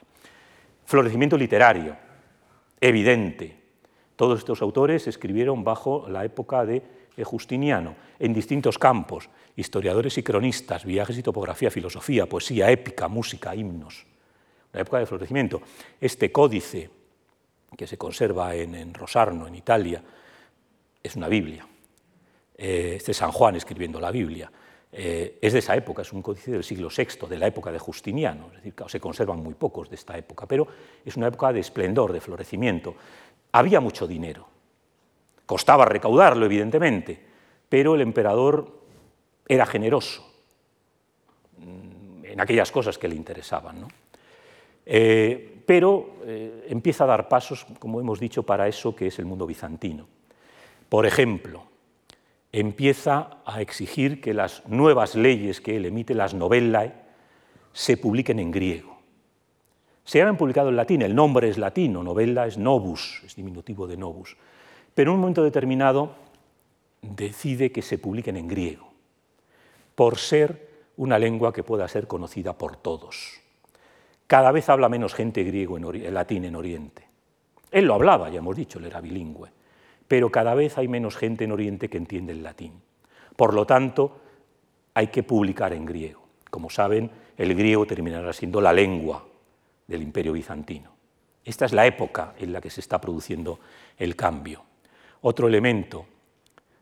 Florecimiento 0.85 1.35
literario, 1.35 1.97
evidente. 2.79 3.59
Todos 4.15 4.39
estos 4.39 4.61
autores 4.61 5.07
escribieron 5.07 5.63
bajo 5.63 6.07
la 6.07 6.23
época 6.23 6.63
de 6.65 6.83
Justiniano, 7.23 7.95
en 8.19 8.33
distintos 8.33 8.77
campos, 8.77 9.29
historiadores 9.55 10.17
y 10.17 10.23
cronistas, 10.23 10.85
viajes 10.85 11.17
y 11.17 11.23
topografía, 11.23 11.71
filosofía, 11.71 12.27
poesía, 12.27 12.69
épica, 12.69 13.07
música, 13.07 13.55
himnos. 13.55 14.05
La 14.73 14.81
época 14.81 14.99
de 14.99 15.05
florecimiento. 15.05 15.61
Este 15.99 16.31
códice 16.31 16.89
que 17.75 17.87
se 17.87 17.97
conserva 17.97 18.55
en, 18.55 18.93
Rosarno, 18.93 19.47
en 19.47 19.55
Italia, 19.55 20.03
es 21.01 21.15
una 21.15 21.27
Biblia. 21.27 21.67
Eh, 22.57 22.93
este 22.97 23.13
San 23.13 23.31
Juan 23.31 23.55
escribiendo 23.55 23.99
la 23.99 24.11
Biblia. 24.11 24.51
Eh, 24.91 25.37
es 25.41 25.53
de 25.53 25.59
esa 25.59 25.75
época, 25.75 26.01
es 26.01 26.13
un 26.13 26.21
códice 26.21 26.51
del 26.51 26.63
siglo 26.63 26.89
VI, 26.95 27.27
de 27.27 27.37
la 27.37 27.47
época 27.47 27.71
de 27.71 27.79
Justiniano, 27.79 28.47
es 28.47 28.63
decir, 28.63 28.73
se 28.87 28.99
conservan 28.99 29.43
muy 29.43 29.53
pocos 29.53 29.89
de 29.89 29.95
esta 29.95 30.17
época, 30.17 30.45
pero 30.45 30.67
es 31.05 31.17
una 31.17 31.27
época 31.27 31.51
de 31.51 31.59
esplendor, 31.59 32.13
de 32.13 32.21
florecimiento. 32.21 32.95
Había 33.51 33.81
mucho 33.81 34.07
dinero, 34.07 34.47
costaba 35.47 35.85
recaudarlo, 35.85 36.45
evidentemente, 36.45 37.19
pero 37.67 37.95
el 37.95 38.01
emperador 38.01 38.81
era 39.47 39.65
generoso 39.65 40.23
mm, 41.57 42.25
en 42.25 42.41
aquellas 42.41 42.71
cosas 42.71 42.99
que 42.99 43.07
le 43.07 43.15
interesaban. 43.15 43.81
¿no? 43.81 43.87
Eh, 44.85 45.63
pero 45.65 46.17
eh, 46.25 46.67
empieza 46.69 47.05
a 47.05 47.07
dar 47.07 47.27
pasos, 47.27 47.65
como 47.79 47.99
hemos 47.99 48.19
dicho, 48.19 48.43
para 48.43 48.67
eso 48.67 48.95
que 48.95 49.07
es 49.07 49.17
el 49.19 49.25
mundo 49.25 49.47
bizantino. 49.47 50.07
Por 50.89 51.05
ejemplo, 51.05 51.63
empieza 52.51 53.39
a 53.45 53.61
exigir 53.61 54.21
que 54.21 54.33
las 54.33 54.67
nuevas 54.67 55.15
leyes 55.15 55.61
que 55.61 55.77
él 55.77 55.85
emite, 55.85 56.13
las 56.13 56.33
novellae, 56.33 56.93
se 57.73 57.97
publiquen 57.97 58.39
en 58.39 58.51
griego. 58.51 58.97
Se 60.03 60.21
habían 60.21 60.37
publicado 60.37 60.69
en 60.69 60.77
latín, 60.77 61.01
el 61.01 61.13
nombre 61.13 61.49
es 61.49 61.57
latino, 61.57 62.01
novella 62.01 62.47
es 62.47 62.57
novus, 62.57 63.21
es 63.25 63.35
diminutivo 63.35 63.87
de 63.87 63.97
novus, 63.97 64.37
pero 64.97 65.11
en 65.11 65.17
un 65.17 65.21
momento 65.21 65.43
determinado 65.43 66.15
decide 67.03 67.71
que 67.71 67.83
se 67.83 67.99
publiquen 67.99 68.35
en 68.35 68.47
griego, 68.47 68.89
por 69.93 70.17
ser 70.17 70.71
una 70.95 71.19
lengua 71.19 71.53
que 71.53 71.61
pueda 71.61 71.87
ser 71.87 72.07
conocida 72.07 72.57
por 72.57 72.77
todos. 72.77 73.39
Cada 74.25 74.51
vez 74.51 74.69
habla 74.69 74.89
menos 74.89 75.13
gente 75.13 75.43
griego 75.43 75.77
en 75.77 76.13
latín 76.15 76.45
en 76.45 76.55
Oriente. 76.55 77.07
Él 77.69 77.85
lo 77.85 77.93
hablaba, 77.93 78.31
ya 78.31 78.39
hemos 78.39 78.55
dicho, 78.55 78.79
él 78.79 78.85
era 78.85 78.99
bilingüe, 78.99 79.51
pero 80.07 80.31
cada 80.31 80.55
vez 80.55 80.79
hay 80.79 80.87
menos 80.87 81.15
gente 81.15 81.43
en 81.43 81.51
Oriente 81.51 81.89
que 81.89 81.97
entiende 81.97 82.33
el 82.33 82.41
latín. 82.41 82.81
Por 83.35 83.53
lo 83.53 83.67
tanto, 83.67 84.17
hay 84.95 85.09
que 85.09 85.21
publicar 85.21 85.73
en 85.73 85.85
griego. 85.85 86.23
Como 86.49 86.71
saben, 86.71 87.11
el 87.37 87.53
griego 87.53 87.85
terminará 87.85 88.33
siendo 88.33 88.61
la 88.61 88.73
lengua 88.73 89.23
del 89.85 90.01
imperio 90.01 90.33
bizantino. 90.33 90.89
Esta 91.45 91.65
es 91.65 91.73
la 91.73 91.85
época 91.85 92.33
en 92.39 92.51
la 92.51 92.61
que 92.61 92.71
se 92.71 92.81
está 92.81 92.99
produciendo 92.99 93.59
el 93.99 94.15
cambio. 94.15 94.66
Otro 95.21 95.47
elemento, 95.47 96.05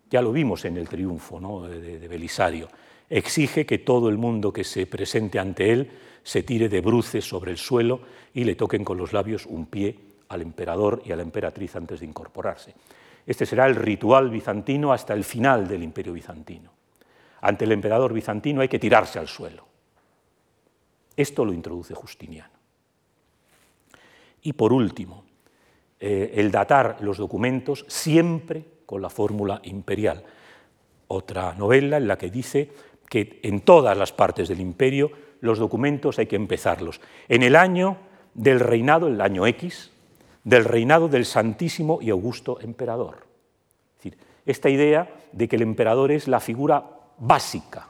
ya 0.09 0.21
lo 0.21 0.31
vimos 0.31 0.65
en 0.65 0.77
el 0.77 0.87
triunfo 0.89 1.67
de, 1.67 1.99
de 1.99 2.07
Belisario, 2.07 2.67
exige 3.09 3.65
que 3.65 3.79
todo 3.79 4.09
el 4.09 4.17
mundo 4.17 4.51
que 4.51 4.63
se 4.63 4.87
presente 4.87 5.39
ante 5.39 5.71
él 5.71 5.91
se 6.23 6.43
tire 6.43 6.69
de 6.69 6.81
bruces 6.81 7.23
sobre 7.23 7.51
el 7.51 7.57
suelo 7.57 8.01
y 8.33 8.43
le 8.43 8.55
toquen 8.55 8.83
con 8.83 8.97
los 8.97 9.13
labios 9.13 9.45
un 9.45 9.67
pie 9.67 9.95
al 10.29 10.41
emperador 10.41 11.01
y 11.05 11.11
a 11.11 11.15
la 11.15 11.21
emperatriz 11.21 11.75
antes 11.75 11.99
de 11.99 12.07
incorporarse. 12.07 12.73
Este 13.25 13.45
será 13.45 13.65
el 13.65 13.75
ritual 13.75 14.29
bizantino 14.29 14.93
hasta 14.93 15.13
el 15.13 15.23
final 15.23 15.67
del 15.67 15.83
imperio 15.83 16.13
bizantino. 16.13 16.71
Ante 17.41 17.65
el 17.65 17.71
emperador 17.71 18.13
bizantino 18.13 18.61
hay 18.61 18.67
que 18.67 18.79
tirarse 18.79 19.19
al 19.19 19.27
suelo. 19.27 19.65
Esto 21.15 21.45
lo 21.45 21.53
introduce 21.53 21.93
Justiniano. 21.93 22.53
Y 24.41 24.53
por 24.53 24.73
último, 24.73 25.24
eh, 25.99 26.33
el 26.35 26.51
datar 26.51 26.97
los 26.99 27.17
documentos 27.17 27.85
siempre 27.87 28.65
con 28.85 29.01
la 29.01 29.09
fórmula 29.09 29.61
imperial. 29.63 30.23
Otra 31.07 31.53
novela 31.55 31.97
en 31.97 32.07
la 32.07 32.17
que 32.17 32.29
dice 32.29 32.69
que 33.09 33.39
en 33.43 33.61
todas 33.61 33.97
las 33.97 34.11
partes 34.11 34.49
del 34.49 34.59
imperio 34.59 35.11
los 35.41 35.59
documentos 35.59 36.19
hay 36.19 36.25
que 36.25 36.35
empezarlos. 36.35 36.99
En 37.29 37.43
el 37.43 37.55
año 37.55 37.97
del 38.33 38.59
reinado, 38.59 39.07
el 39.07 39.21
año 39.21 39.45
X, 39.47 39.91
del 40.43 40.65
reinado 40.65 41.07
del 41.07 41.25
Santísimo 41.25 41.99
y 42.01 42.09
Augusto 42.09 42.59
Emperador. 42.61 43.25
Decir, 43.97 44.17
esta 44.45 44.69
idea 44.69 45.09
de 45.31 45.47
que 45.47 45.55
el 45.55 45.61
emperador 45.61 46.11
es 46.11 46.27
la 46.27 46.39
figura 46.39 46.83
básica, 47.17 47.89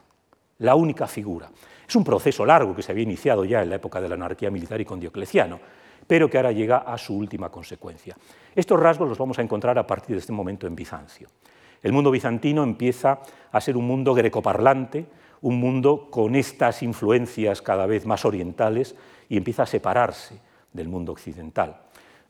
la 0.60 0.76
única 0.76 1.08
figura. 1.08 1.50
Es 1.88 1.96
un 1.96 2.04
proceso 2.04 2.46
largo 2.46 2.76
que 2.76 2.82
se 2.82 2.92
había 2.92 3.04
iniciado 3.04 3.46
ya 3.46 3.62
en 3.62 3.70
la 3.70 3.76
época 3.76 4.02
de 4.02 4.10
la 4.10 4.16
anarquía 4.16 4.50
militar 4.50 4.80
y 4.80 4.86
con 4.86 5.00
Diocleciano, 5.00 5.60
pero 6.08 6.30
que 6.30 6.38
ahora 6.38 6.52
llega 6.52 6.78
a 6.78 6.98
su 6.98 7.16
última 7.16 7.50
consecuencia. 7.50 8.16
Estos 8.56 8.80
rasgos 8.80 9.10
los 9.10 9.18
vamos 9.18 9.40
a 9.40 9.42
encontrar 9.42 9.78
a 9.78 9.88
partir 9.88 10.16
de 10.16 10.20
este 10.20 10.32
momento 10.32 10.68
en 10.68 10.76
Bizancio. 10.76 11.30
El 11.82 11.92
mundo 11.92 12.10
bizantino 12.10 12.64
empieza 12.64 13.20
a 13.52 13.62
ser 13.62 13.78
un 13.78 13.86
mundo 13.86 14.14
grecoparlante, 14.14 15.06
un 15.42 15.60
mundo 15.60 16.10
con 16.10 16.36
estas 16.36 16.82
influencias 16.82 17.62
cada 17.62 17.86
vez 17.86 18.06
más 18.06 18.26
orientales 18.26 18.96
y 19.30 19.38
empieza 19.38 19.64
a 19.64 19.68
separarse 19.68 20.40
del 20.74 20.88
mundo 20.88 21.12
occidental. 21.12 21.82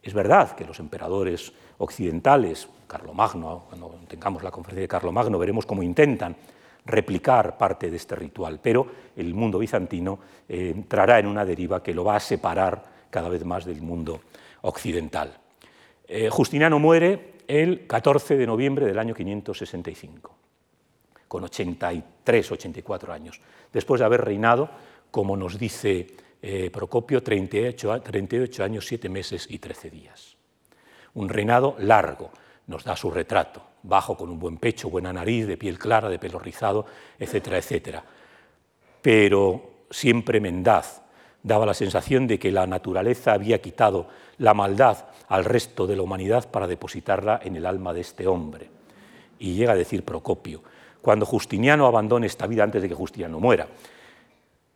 Es 0.03 0.13
verdad 0.13 0.51
que 0.55 0.65
los 0.65 0.79
emperadores 0.79 1.53
occidentales, 1.77 2.67
Carlomagno, 2.87 3.63
cuando 3.69 3.95
tengamos 4.07 4.43
la 4.43 4.51
conferencia 4.51 4.81
de 4.81 4.87
Carlomagno 4.87 5.39
veremos 5.39 5.65
cómo 5.65 5.81
intentan 5.81 6.35
replicar 6.85 7.57
parte 7.57 7.89
de 7.89 7.97
este 7.97 8.15
ritual, 8.15 8.59
pero 8.61 8.85
el 9.15 9.33
mundo 9.33 9.57
bizantino 9.57 10.19
eh, 10.47 10.73
entrará 10.75 11.17
en 11.17 11.27
una 11.27 11.45
deriva 11.45 11.81
que 11.81 11.93
lo 11.93 12.03
va 12.03 12.17
a 12.17 12.19
separar 12.19 12.94
cada 13.15 13.29
vez 13.29 13.45
más 13.45 13.63
del 13.63 13.81
mundo 13.81 14.19
occidental. 14.63 15.37
Eh, 16.05 16.27
Justiniano 16.29 16.79
muere 16.79 17.35
el 17.47 17.87
14 17.87 18.35
de 18.35 18.45
noviembre 18.45 18.85
del 18.85 18.99
año 18.99 19.15
565 19.15 20.35
con 21.25 21.45
83, 21.45 22.51
84 22.51 23.13
años, 23.13 23.39
después 23.71 23.99
de 23.99 24.05
haber 24.05 24.25
reinado, 24.25 24.69
como 25.11 25.37
nos 25.37 25.57
dice 25.57 26.07
eh, 26.41 26.69
Procopio, 26.69 27.23
38, 27.23 28.01
38 28.01 28.63
años, 28.65 28.85
7 28.85 29.07
meses 29.07 29.47
y 29.49 29.59
13 29.59 29.89
días. 29.89 30.35
Un 31.13 31.29
reinado 31.29 31.77
largo, 31.79 32.31
nos 32.67 32.83
da 32.83 32.97
su 32.97 33.09
retrato, 33.11 33.61
bajo 33.83 34.17
con 34.17 34.29
un 34.29 34.37
buen 34.39 34.57
pecho, 34.57 34.89
buena 34.89 35.13
nariz, 35.13 35.47
de 35.47 35.55
piel 35.55 35.79
clara, 35.79 36.09
de 36.09 36.19
pelo 36.19 36.37
rizado, 36.37 36.85
etcétera, 37.17 37.59
etcétera. 37.59 38.03
Pero 39.01 39.85
siempre 39.89 40.41
mendaz, 40.41 41.04
daba 41.45 41.67
la 41.67 41.75
sensación 41.75 42.25
de 42.25 42.39
que 42.39 42.51
la 42.51 42.65
naturaleza 42.65 43.33
había 43.33 43.61
quitado 43.61 44.07
la 44.39 44.55
maldad 44.55 45.05
al 45.27 45.45
resto 45.45 45.85
de 45.85 45.95
la 45.95 46.01
humanidad 46.01 46.49
para 46.49 46.65
depositarla 46.65 47.39
en 47.43 47.55
el 47.55 47.67
alma 47.67 47.93
de 47.93 48.01
este 48.01 48.25
hombre. 48.25 48.67
Y 49.37 49.53
llega 49.53 49.73
a 49.73 49.75
decir 49.75 50.03
Procopio, 50.03 50.63
cuando 51.03 51.23
Justiniano 51.25 51.85
abandone 51.85 52.25
esta 52.25 52.47
vida 52.47 52.63
antes 52.63 52.81
de 52.81 52.89
que 52.89 52.95
Justiniano 52.95 53.39
muera. 53.39 53.67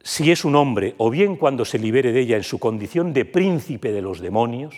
Si 0.01 0.31
es 0.31 0.45
un 0.45 0.55
hombre, 0.55 0.93
o 0.99 1.09
bien 1.09 1.37
cuando 1.37 1.65
se 1.65 1.79
libere 1.79 2.11
de 2.11 2.19
ella 2.19 2.37
en 2.37 2.43
su 2.43 2.59
condición 2.59 3.13
de 3.13 3.25
príncipe 3.25 3.91
de 3.91 4.03
los 4.03 4.19
demonios, 4.19 4.75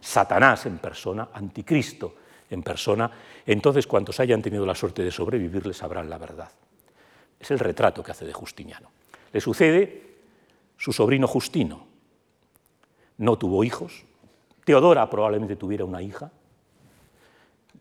Satanás 0.00 0.66
en 0.66 0.78
persona, 0.78 1.28
anticristo 1.32 2.16
en 2.50 2.64
persona, 2.64 3.08
entonces 3.46 3.86
cuantos 3.86 4.18
hayan 4.18 4.42
tenido 4.42 4.66
la 4.66 4.74
suerte 4.74 5.04
de 5.04 5.12
sobrevivir 5.12 5.64
les 5.64 5.76
sabrán 5.76 6.10
la 6.10 6.18
verdad. 6.18 6.50
Es 7.38 7.52
el 7.52 7.60
retrato 7.60 8.02
que 8.02 8.10
hace 8.10 8.26
de 8.26 8.32
Justiniano. 8.32 8.90
Le 9.32 9.40
sucede 9.40 10.13
su 10.76 10.92
sobrino 10.92 11.26
Justino 11.26 11.86
no 13.18 13.38
tuvo 13.38 13.64
hijos. 13.64 14.04
Teodora 14.64 15.08
probablemente 15.08 15.56
tuviera 15.56 15.84
una 15.84 16.02
hija, 16.02 16.32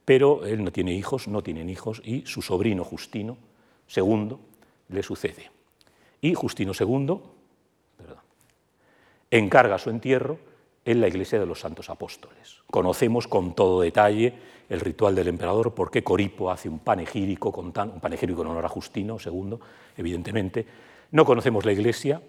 pero 0.05 0.45
él 0.45 0.63
no 0.63 0.71
tiene 0.71 0.93
hijos, 0.93 1.27
no 1.27 1.41
tienen 1.41 1.69
hijos, 1.69 2.01
y 2.03 2.25
su 2.25 2.41
sobrino 2.41 2.83
Justino 2.83 3.37
II 3.95 4.37
le 4.89 5.03
sucede. 5.03 5.51
Y 6.21 6.33
Justino 6.33 6.73
II 6.77 7.19
encarga 9.31 9.77
su 9.77 9.89
entierro 9.89 10.37
en 10.85 11.01
la 11.01 11.07
iglesia 11.07 11.39
de 11.39 11.45
los 11.45 11.59
santos 11.59 11.89
apóstoles. 11.89 12.61
Conocemos 12.69 13.27
con 13.27 13.55
todo 13.55 13.81
detalle 13.81 14.33
el 14.69 14.79
ritual 14.79 15.15
del 15.15 15.27
emperador, 15.27 15.73
porque 15.73 16.03
Coripo 16.03 16.51
hace 16.51 16.69
un 16.69 16.79
panegírico, 16.79 17.51
con 17.51 17.65
un 17.65 17.99
panegírico 17.99 18.41
en 18.41 18.47
honor 18.49 18.65
a 18.65 18.69
Justino 18.69 19.17
II, 19.23 19.57
evidentemente. 19.97 20.65
No 21.11 21.25
conocemos 21.25 21.65
la 21.65 21.71
iglesia, 21.71 22.21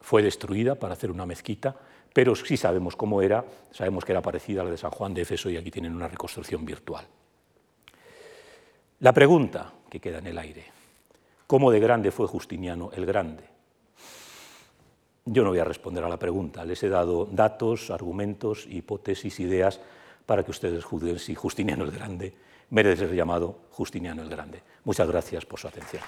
fue 0.00 0.22
destruida 0.22 0.74
para 0.74 0.94
hacer 0.94 1.10
una 1.10 1.26
mezquita, 1.26 1.76
pero 2.12 2.34
sí 2.34 2.56
sabemos 2.56 2.96
cómo 2.96 3.22
era, 3.22 3.44
sabemos 3.70 4.04
que 4.04 4.12
era 4.12 4.22
parecida 4.22 4.62
a 4.62 4.64
la 4.64 4.70
de 4.70 4.76
San 4.76 4.90
Juan 4.90 5.14
de 5.14 5.22
Efeso 5.22 5.50
y 5.50 5.56
aquí 5.56 5.70
tienen 5.70 5.94
una 5.94 6.08
reconstrucción 6.08 6.64
virtual. 6.64 7.06
La 9.00 9.12
pregunta 9.12 9.72
que 9.88 10.00
queda 10.00 10.18
en 10.18 10.26
el 10.26 10.38
aire, 10.38 10.64
¿cómo 11.46 11.70
de 11.70 11.80
grande 11.80 12.10
fue 12.10 12.26
Justiniano 12.26 12.90
el 12.94 13.06
Grande? 13.06 13.44
Yo 15.24 15.44
no 15.44 15.50
voy 15.50 15.58
a 15.58 15.64
responder 15.64 16.02
a 16.02 16.08
la 16.08 16.18
pregunta, 16.18 16.64
les 16.64 16.82
he 16.82 16.88
dado 16.88 17.26
datos, 17.26 17.90
argumentos, 17.90 18.66
hipótesis, 18.68 19.38
ideas 19.40 19.80
para 20.26 20.42
que 20.42 20.50
ustedes 20.50 20.84
juzguen 20.84 21.18
si 21.18 21.34
Justiniano 21.34 21.84
el 21.84 21.90
Grande 21.90 22.34
merece 22.70 23.06
ser 23.06 23.14
llamado 23.14 23.60
Justiniano 23.70 24.22
el 24.22 24.28
Grande. 24.28 24.62
Muchas 24.84 25.08
gracias 25.08 25.44
por 25.44 25.60
su 25.60 25.68
atención. 25.68 26.02